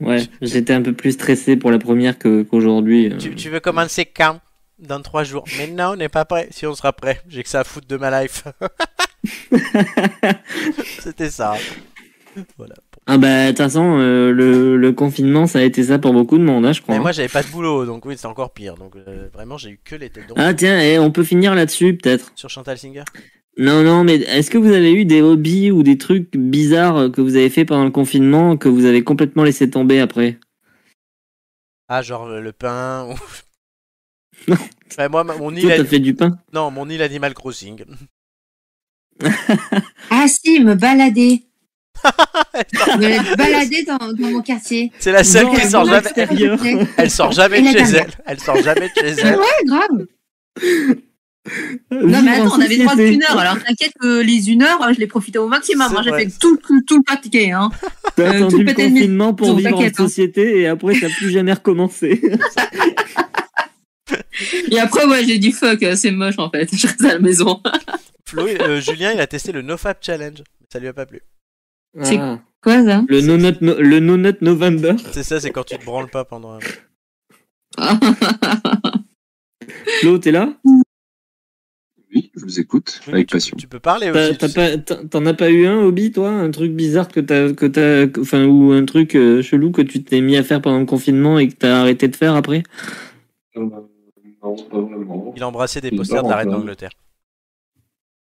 Ouais, 0.00 0.26
j'étais 0.42 0.72
un 0.72 0.82
peu 0.82 0.92
plus 0.92 1.12
stressé 1.12 1.56
pour 1.56 1.70
la 1.70 1.78
première 1.78 2.18
que- 2.18 2.42
qu'aujourd'hui. 2.42 3.12
euh. 3.12 3.16
Tu, 3.16 3.34
tu 3.36 3.48
veux 3.48 3.60
commencer 3.60 4.04
quand 4.04 4.40
Dans 4.86 5.00
3 5.00 5.24
jours. 5.24 5.44
Mais 5.58 5.66
non, 5.66 5.92
on 5.92 5.96
n'est 5.96 6.08
pas 6.10 6.24
prêt. 6.24 6.48
Si 6.50 6.66
on 6.66 6.74
sera 6.74 6.92
prêt, 6.92 7.20
j'ai 7.28 7.42
que 7.42 7.48
ça 7.48 7.60
à 7.60 7.64
foutre 7.64 7.86
de 7.86 7.96
ma 7.96 8.22
life. 8.22 8.44
C'était 11.00 11.30
ça. 11.30 11.56
Voilà. 12.58 12.74
Ah 13.06 13.18
bah 13.18 13.44
de 13.44 13.48
toute 13.50 13.58
façon, 13.58 13.98
euh, 13.98 14.32
le, 14.32 14.76
le 14.76 14.92
confinement, 14.92 15.46
ça 15.46 15.60
a 15.60 15.62
été 15.62 15.84
ça 15.84 15.98
pour 15.98 16.12
beaucoup 16.12 16.38
de 16.38 16.42
monde, 16.42 16.66
hein, 16.66 16.72
je 16.72 16.82
crois. 16.82 16.94
Mais 16.94 17.00
moi, 17.00 17.12
j'avais 17.12 17.28
pas 17.28 17.42
de 17.42 17.48
boulot, 17.48 17.86
donc 17.86 18.04
oui, 18.06 18.16
c'est 18.18 18.26
encore 18.26 18.52
pire. 18.52 18.74
Donc 18.74 18.96
euh, 18.96 19.28
vraiment, 19.32 19.56
j'ai 19.56 19.70
eu 19.70 19.80
que 19.82 19.94
les 19.94 20.10
têtes. 20.10 20.32
Ah 20.36 20.52
tiens, 20.52 20.80
eh, 20.80 20.98
on 20.98 21.10
peut 21.10 21.24
finir 21.24 21.54
là-dessus 21.54 21.96
peut-être. 21.96 22.32
Sur 22.34 22.50
Chantal 22.50 22.76
Singer? 22.76 23.04
Non, 23.56 23.82
non, 23.82 24.04
mais 24.04 24.16
est-ce 24.16 24.50
que 24.50 24.58
vous 24.58 24.72
avez 24.72 24.92
eu 24.92 25.04
des 25.04 25.22
hobbies 25.22 25.70
ou 25.70 25.82
des 25.82 25.96
trucs 25.96 26.36
bizarres 26.36 27.12
que 27.12 27.20
vous 27.20 27.36
avez 27.36 27.50
fait 27.50 27.64
pendant 27.64 27.84
le 27.84 27.90
confinement 27.90 28.56
que 28.56 28.68
vous 28.68 28.84
avez 28.84 29.04
complètement 29.04 29.44
laissé 29.44 29.70
tomber 29.70 30.00
après? 30.00 30.38
Ah, 31.88 32.02
genre 32.02 32.26
le 32.26 32.52
pain 32.52 33.06
ou... 33.10 33.14
Non. 34.48 34.56
Ouais, 34.98 35.08
moi, 35.10 35.24
mon 35.24 35.54
île, 35.54 35.62
Toi, 35.62 35.72
t'as 35.76 35.82
a- 35.82 35.84
fait 35.86 35.98
du 35.98 36.14
pain 36.14 36.38
non, 36.52 36.70
mon 36.70 36.88
île 36.88 37.02
Animal 37.02 37.34
Crossing. 37.34 37.84
Ah 40.10 40.26
si, 40.26 40.60
me 40.60 40.74
balader. 40.74 41.44
me 42.04 43.36
balader 43.36 43.84
dans, 43.84 43.96
dans 44.12 44.28
mon 44.30 44.42
quartier. 44.42 44.90
C'est 44.98 45.12
la 45.12 45.22
seule 45.24 45.50
qui 45.50 45.66
sort 45.68 45.84
jamais. 45.86 45.98
extérieur. 45.98 46.58
Elle 46.96 47.10
sort 47.10 47.30
jamais 47.32 47.62
de 47.62 47.68
chez 47.68 47.96
elle. 47.96 48.10
Elle 48.26 48.40
sort 48.40 48.60
jamais 48.62 48.88
de 48.88 48.92
chez 48.94 49.22
Ouais, 49.22 49.30
elle. 49.60 49.66
grave. 49.68 50.06
Vivre 50.60 52.06
Non, 52.08 52.22
mais 52.22 52.40
en 52.40 52.46
attends, 52.46 52.56
on 52.56 52.60
avait 52.60 52.76
droit 52.78 52.96
qu'une 52.96 53.22
heure. 53.22 53.38
Alors 53.38 53.62
t'inquiète 53.62 53.92
que 54.00 54.20
les 54.20 54.50
une 54.50 54.62
heure, 54.62 54.80
je 54.92 54.98
l'ai 54.98 55.06
profité 55.06 55.38
au 55.38 55.46
maximum. 55.46 55.88
C'est 55.92 55.98
hein. 55.98 56.02
J'ai 56.04 56.24
fait 56.24 56.38
tout, 56.40 56.56
tout, 56.56 56.82
tout 56.82 56.96
le 56.96 57.02
pratiquer. 57.02 57.52
Hein. 57.52 57.70
T'as 58.16 58.22
Euh, 58.24 58.30
attendu 58.38 58.56
tout 58.56 58.62
le 58.62 58.72
confinement 58.74 59.32
pour 59.34 59.54
vivre 59.56 59.78
en 59.78 59.82
hein. 59.84 59.90
société 59.96 60.60
et 60.60 60.66
après 60.66 60.94
t'as 61.00 61.08
plus 61.10 61.30
jamais 61.30 61.52
recommencé. 61.52 62.20
Et 64.70 64.78
après, 64.78 65.06
ouais, 65.06 65.24
j'ai 65.24 65.38
dit 65.38 65.52
fuck, 65.52 65.82
euh, 65.82 65.96
c'est 65.96 66.10
moche 66.10 66.38
en 66.38 66.50
fait. 66.50 66.68
Je 66.76 66.86
reste 66.86 67.04
à 67.04 67.14
la 67.14 67.18
maison. 67.18 67.60
Flo, 68.26 68.46
euh, 68.46 68.80
Julien, 68.80 69.12
il 69.12 69.20
a 69.20 69.26
testé 69.26 69.52
le 69.52 69.62
NoFap 69.62 69.98
Challenge. 70.04 70.38
Mais 70.60 70.66
ça 70.72 70.78
lui 70.78 70.88
a 70.88 70.92
pas 70.92 71.06
plu. 71.06 71.20
C'est- 72.02 72.18
Ah, 72.18 72.40
Quoi 72.62 72.82
ça 72.84 73.04
le 73.06 73.20
no 73.20 73.36
nut 73.36 73.60
no- 73.60 73.78
le 73.78 74.00
no 74.00 74.16
nut 74.16 74.36
November. 74.40 74.94
C'est 75.12 75.22
ça, 75.22 75.38
c'est 75.40 75.50
quand 75.50 75.64
tu 75.64 75.76
te 75.78 75.84
branles 75.84 76.08
pas 76.10 76.24
pendant 76.24 76.52
un. 76.54 76.58
Flo, 80.00 80.18
t'es 80.18 80.30
là 80.32 80.54
Oui, 82.14 82.30
je 82.34 82.40
vous 82.44 82.60
écoute 82.60 83.00
Oui, 83.06 83.14
avec 83.14 83.26
tu, 83.28 83.32
passion. 83.36 83.56
tu 83.56 83.66
peux 83.68 83.80
parler 83.80 84.10
aussi. 84.10 84.36
t'en 85.10 85.26
as 85.26 85.34
pas 85.34 85.50
eu 85.50 85.66
un 85.66 85.78
hobby 85.82 86.10
toi? 86.12 86.30
Un 86.30 86.50
truc 86.50 86.72
bizarre 86.72 87.08
que 87.08 87.20
t'as 87.20 87.52
que 87.52 87.66
t'as 87.66 88.06
que- 88.06 88.20
enfin 88.20 88.44
ou 88.46 88.72
un 88.72 88.84
truc 88.84 89.14
euh, 89.14 89.42
chelou 89.42 89.70
que 89.70 89.82
tu 89.82 90.02
t'es 90.02 90.20
mis 90.20 90.36
à 90.36 90.42
faire 90.42 90.60
pendant 90.62 90.78
le 90.80 90.86
confinement 90.86 91.38
et 91.38 91.48
que 91.48 91.54
t'as 91.54 91.80
arrêté 91.80 92.08
de 92.08 92.16
faire 92.16 92.34
après? 92.34 92.62
Euh, 93.56 93.68
non, 94.44 94.56
pas 94.56 94.80
vraiment. 94.80 95.32
Il 95.36 95.42
a 95.42 95.48
embrassé 95.48 95.80
des 95.80 95.90
posters 95.90 96.22
de 96.22 96.28
la 96.28 96.36
reine 96.36 96.50
d'Angleterre. 96.50 96.90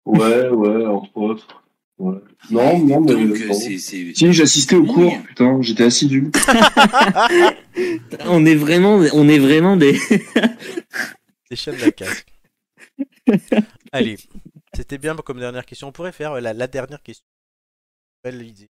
Ouais, 0.06 0.50
ouais, 0.50 0.86
entre 0.86 1.18
autres. 1.18 1.64
Ouais. 1.98 2.18
Non, 2.50 2.80
non, 2.80 3.02
mais. 3.02 3.14
Donc, 3.28 3.40
non. 3.48 3.54
c'est- 3.54 3.78
c'est. 3.78 4.14
Si, 4.14 4.34
j'assistais 4.34 4.76
au 4.76 4.86
cours, 4.86 5.14
putain, 5.24 5.62
j'étais 5.62 5.84
assidu. 5.84 6.32
On 8.26 8.46
est 8.46 8.56
vraiment 8.56 8.96
on 9.14 9.28
est 9.28 9.40
vraiment 9.40 9.78
des 9.78 9.94
Des 11.50 11.56
chaînes 11.56 11.76
de 11.76 11.82
la 11.82 11.92
casse. 11.92 12.26
Allez, 13.92 14.18
c'était 14.76 14.98
bien 14.98 15.16
comme 15.16 15.40
dernière 15.40 15.66
question. 15.66 15.88
On 15.88 15.92
pourrait 15.92 16.12
faire 16.12 16.40
la, 16.42 16.54
la 16.54 16.68
dernière 16.68 17.02
question. 17.02 17.26
Belle 18.24 18.42
idée. 18.42 18.70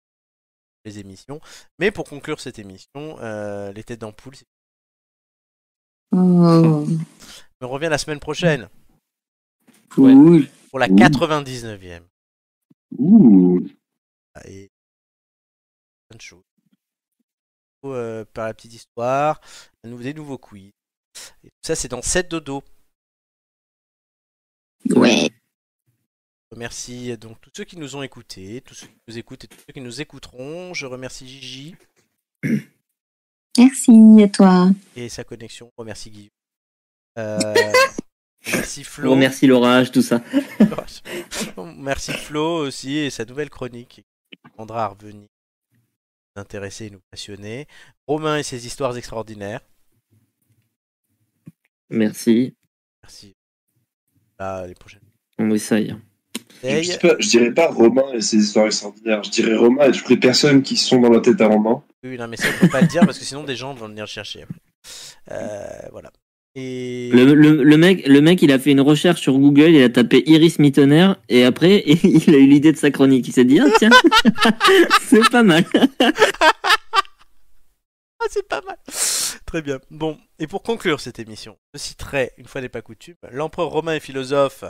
Les 0.86 1.00
émissions. 1.00 1.40
Mais 1.80 1.92
pour 1.92 2.10
conclure 2.10 2.40
cette 2.40 2.58
émission, 2.60 3.18
euh, 3.22 3.72
les 3.72 3.84
têtes 3.84 4.02
d'ampoule, 4.02 4.36
c'est- 4.36 4.48
Oh. 6.14 6.86
on 7.62 7.68
revient 7.70 7.88
la 7.90 7.98
semaine 7.98 8.20
prochaine 8.20 8.70
Cool. 9.90 10.48
pour 10.70 10.80
la 10.80 10.88
Ouh. 10.88 10.96
99e. 10.96 12.02
Ouh. 12.98 13.62
Et 14.46 14.70
plein 16.10 16.18
de 16.18 16.22
choses. 16.22 16.44
Euh, 17.86 18.26
par 18.34 18.46
la 18.46 18.54
petite 18.54 18.74
histoire, 18.74 19.42
des 19.84 20.14
nouveaux 20.14 20.38
quiz. 20.38 20.72
Et 21.44 21.48
tout 21.50 21.56
ça, 21.64 21.76
c'est 21.76 21.88
dans 21.88 22.02
7 22.02 22.30
dodo. 22.30 22.64
Ouais. 24.90 25.30
Je 26.50 26.56
remercie 26.56 27.18
donc 27.18 27.40
tous 27.42 27.52
ceux 27.56 27.64
qui 27.64 27.78
nous 27.78 27.96
ont 27.96 28.04
écoutés, 28.04 28.62
tous 28.62 28.76
ceux 28.76 28.88
qui 28.88 29.00
nous 29.08 29.18
écoutent 29.18 29.44
et 29.46 29.48
tous 29.48 29.58
ceux 29.66 29.74
qui 29.74 29.82
nous 29.82 30.02
écouteront. 30.02 30.74
Je 30.74 30.86
remercie 30.86 31.28
Gigi 31.28 31.76
Merci 33.58 33.92
à 34.24 34.28
toi. 34.30 34.70
et 34.96 35.10
sa 35.10 35.24
connexion. 35.24 35.72
Remercie 35.78 36.10
Guillaume. 36.10 36.30
Euh, 37.18 37.54
merci 38.54 38.86
Flo. 38.86 39.12
Remercie 39.12 39.46
l'orage 39.46 39.92
tout 39.92 40.02
ça. 40.02 40.24
Merci 41.76 42.14
Flo 42.14 42.66
aussi 42.66 42.96
et 42.96 43.10
sa 43.10 43.26
nouvelle 43.26 43.50
chronique 43.50 43.90
qui 43.90 44.04
prendra 44.54 44.86
à 44.86 44.88
revenir 44.88 45.16
nous 46.36 46.42
intéresser 46.42 46.86
et 46.86 46.90
nous 46.90 47.02
passionner. 47.12 47.68
Romain 48.08 48.38
et 48.38 48.44
ses 48.44 48.66
histoires 48.66 48.96
extraordinaires. 48.96 49.60
Merci. 51.90 52.56
Merci. 53.04 53.36
À 54.40 54.66
les 54.66 54.76
prochaines. 54.76 55.02
On 55.38 55.52
essaye. 55.52 55.94
Je, 56.64 56.98
pas- 57.00 57.16
je 57.20 57.30
dirais 57.30 57.52
pas 57.52 57.68
Romain 57.68 58.12
et 58.14 58.22
ses 58.22 58.38
histoires 58.38 58.68
extraordinaires. 58.68 59.24
Je 59.24 59.30
dirais 59.32 59.56
Romain 59.56 59.90
et 59.90 59.92
toutes 59.92 60.10
les 60.10 60.18
personnes 60.18 60.62
qui 60.62 60.78
sont 60.78 61.00
dans 61.02 61.10
la 61.10 61.20
tête 61.22 61.40
à 61.42 61.48
Romain. 61.48 61.84
Oui, 62.04 62.18
non, 62.18 62.28
mais 62.28 62.38
ça, 62.38 62.48
il 62.48 62.54
faut 62.54 62.68
pas 62.68 62.82
le 62.82 62.88
dire 62.88 63.06
parce 63.06 63.18
que 63.20 63.26
sinon 63.26 63.44
des 63.44 63.56
gens 63.56 63.74
vont 63.74 63.88
venir 63.88 64.08
chercher. 64.08 64.46
Euh, 65.32 65.58
voilà. 65.92 66.12
Et 66.56 67.10
Le, 67.14 67.34
le, 67.34 67.64
le 67.64 67.78
mec 67.78 68.06
le 68.06 68.20
mec 68.20 68.42
il 68.42 68.52
a 68.52 68.60
fait 68.60 68.72
une 68.72 68.82
recherche 68.82 69.22
sur 69.22 69.38
Google, 69.40 69.70
il 69.70 69.82
a 69.84 69.88
tapé 69.90 70.22
Iris 70.26 70.60
Mittener 70.60 71.14
et 71.30 71.46
après 71.46 71.82
il 71.86 72.36
a 72.36 72.38
eu 72.38 72.46
l'idée 72.46 72.74
de 72.74 72.78
sa 72.78 72.92
chronique. 72.92 73.26
Il 73.30 73.34
s'est 73.34 73.46
dit 73.46 73.60
ah 73.62 73.68
tiens 73.80 73.90
c'est 75.02 75.30
pas 75.30 75.44
mal. 75.44 75.64
Ah, 78.24 78.28
c'est 78.30 78.48
pas 78.48 78.62
mal. 78.62 78.78
Très 79.48 79.62
bien. 79.64 79.80
Bon, 79.90 80.18
et 80.38 80.46
pour 80.46 80.62
conclure 80.62 81.00
cette 81.00 81.18
émission, 81.18 81.58
je 81.74 81.80
citerai, 81.80 82.32
une 82.38 82.46
fois 82.46 82.62
n'est 82.62 82.70
pas 82.70 82.82
coutume, 82.84 83.16
l'empereur 83.32 83.70
romain 83.70 83.96
et 83.96 84.00
philosophe. 84.00 84.64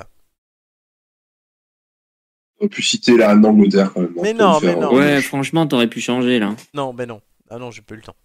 On 2.62 2.66
aurait 2.66 2.70
pu 2.70 2.84
citer 2.84 3.18
la 3.18 3.30
reine 3.30 3.42
d'Angleterre 3.42 3.92
quand 3.92 4.02
même. 4.02 4.14
Mais 4.22 4.30
On 4.34 4.38
peut 4.38 4.44
non, 4.44 4.60
mais 4.62 4.70
hein. 4.70 4.80
non. 4.80 4.94
Ouais 4.94 5.22
franchement 5.22 5.66
t'aurais 5.66 5.88
pu 5.88 6.00
changer 6.00 6.38
là. 6.38 6.56
Non, 6.76 6.94
ben 6.94 7.08
non. 7.08 7.22
Ah 7.50 7.58
non, 7.58 7.72
j'ai 7.72 7.82
pas 7.82 7.96
eu 7.96 7.98
le 7.98 8.04
temps. 8.04 8.16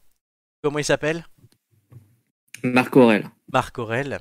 Comment 0.63 0.79
il 0.79 0.85
s'appelle? 0.85 1.27
Marc 2.63 2.95
Aurel. 2.97 3.31
Marc 3.51 3.79
Aurel. 3.79 4.19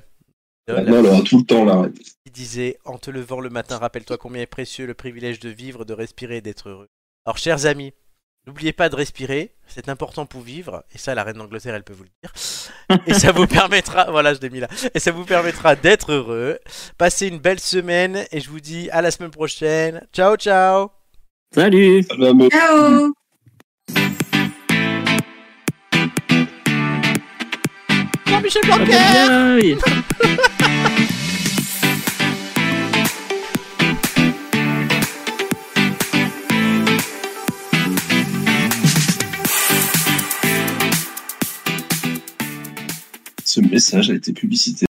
Ah, 0.68 0.80
Non, 0.82 1.22
tout 1.22 1.38
le 1.38 1.44
temps 1.44 1.64
reine. 1.82 1.92
Il 2.24 2.32
disait 2.32 2.78
En 2.84 2.96
te 2.98 3.10
levant 3.10 3.40
le 3.40 3.50
matin, 3.50 3.76
rappelle-toi 3.76 4.16
combien 4.16 4.42
est 4.42 4.46
précieux 4.46 4.86
le 4.86 4.94
privilège 4.94 5.38
de 5.38 5.50
vivre, 5.50 5.84
de 5.84 5.92
respirer 5.92 6.38
et 6.38 6.40
d'être 6.40 6.70
heureux. 6.70 6.88
Alors, 7.26 7.38
chers 7.38 7.66
amis, 7.66 7.92
n'oubliez 8.46 8.72
pas 8.72 8.88
de 8.88 8.96
respirer, 8.96 9.52
c'est 9.66 9.88
important 9.88 10.26
pour 10.26 10.40
vivre, 10.40 10.84
et 10.94 10.98
ça, 10.98 11.14
la 11.14 11.24
reine 11.24 11.36
d'Angleterre, 11.36 11.74
elle 11.74 11.82
peut 11.82 11.92
vous 11.92 12.04
le 12.04 12.10
dire. 12.22 12.32
Et 13.06 13.14
ça 13.14 13.32
vous 13.32 13.46
permettra, 13.48 14.10
voilà, 14.10 14.34
je 14.34 14.40
l'ai 14.40 14.50
mis 14.50 14.60
là, 14.60 14.68
et 14.94 15.00
ça 15.00 15.10
vous 15.10 15.24
permettra 15.24 15.74
d'être 15.76 16.12
heureux. 16.12 16.58
Passez 16.98 17.28
une 17.28 17.38
belle 17.38 17.60
semaine, 17.60 18.24
et 18.30 18.40
je 18.40 18.48
vous 18.48 18.60
dis 18.60 18.88
à 18.90 19.02
la 19.02 19.10
semaine 19.10 19.30
prochaine. 19.30 20.06
Ciao, 20.12 20.36
ciao 20.36 20.90
Salut. 21.54 22.04
Ciao 22.04 23.12
Jean-Michel 28.26 28.62
Ah, 29.28 29.56
Ce 43.56 43.62
message 43.62 44.10
a 44.10 44.14
été 44.14 44.34
publicité 44.34 44.84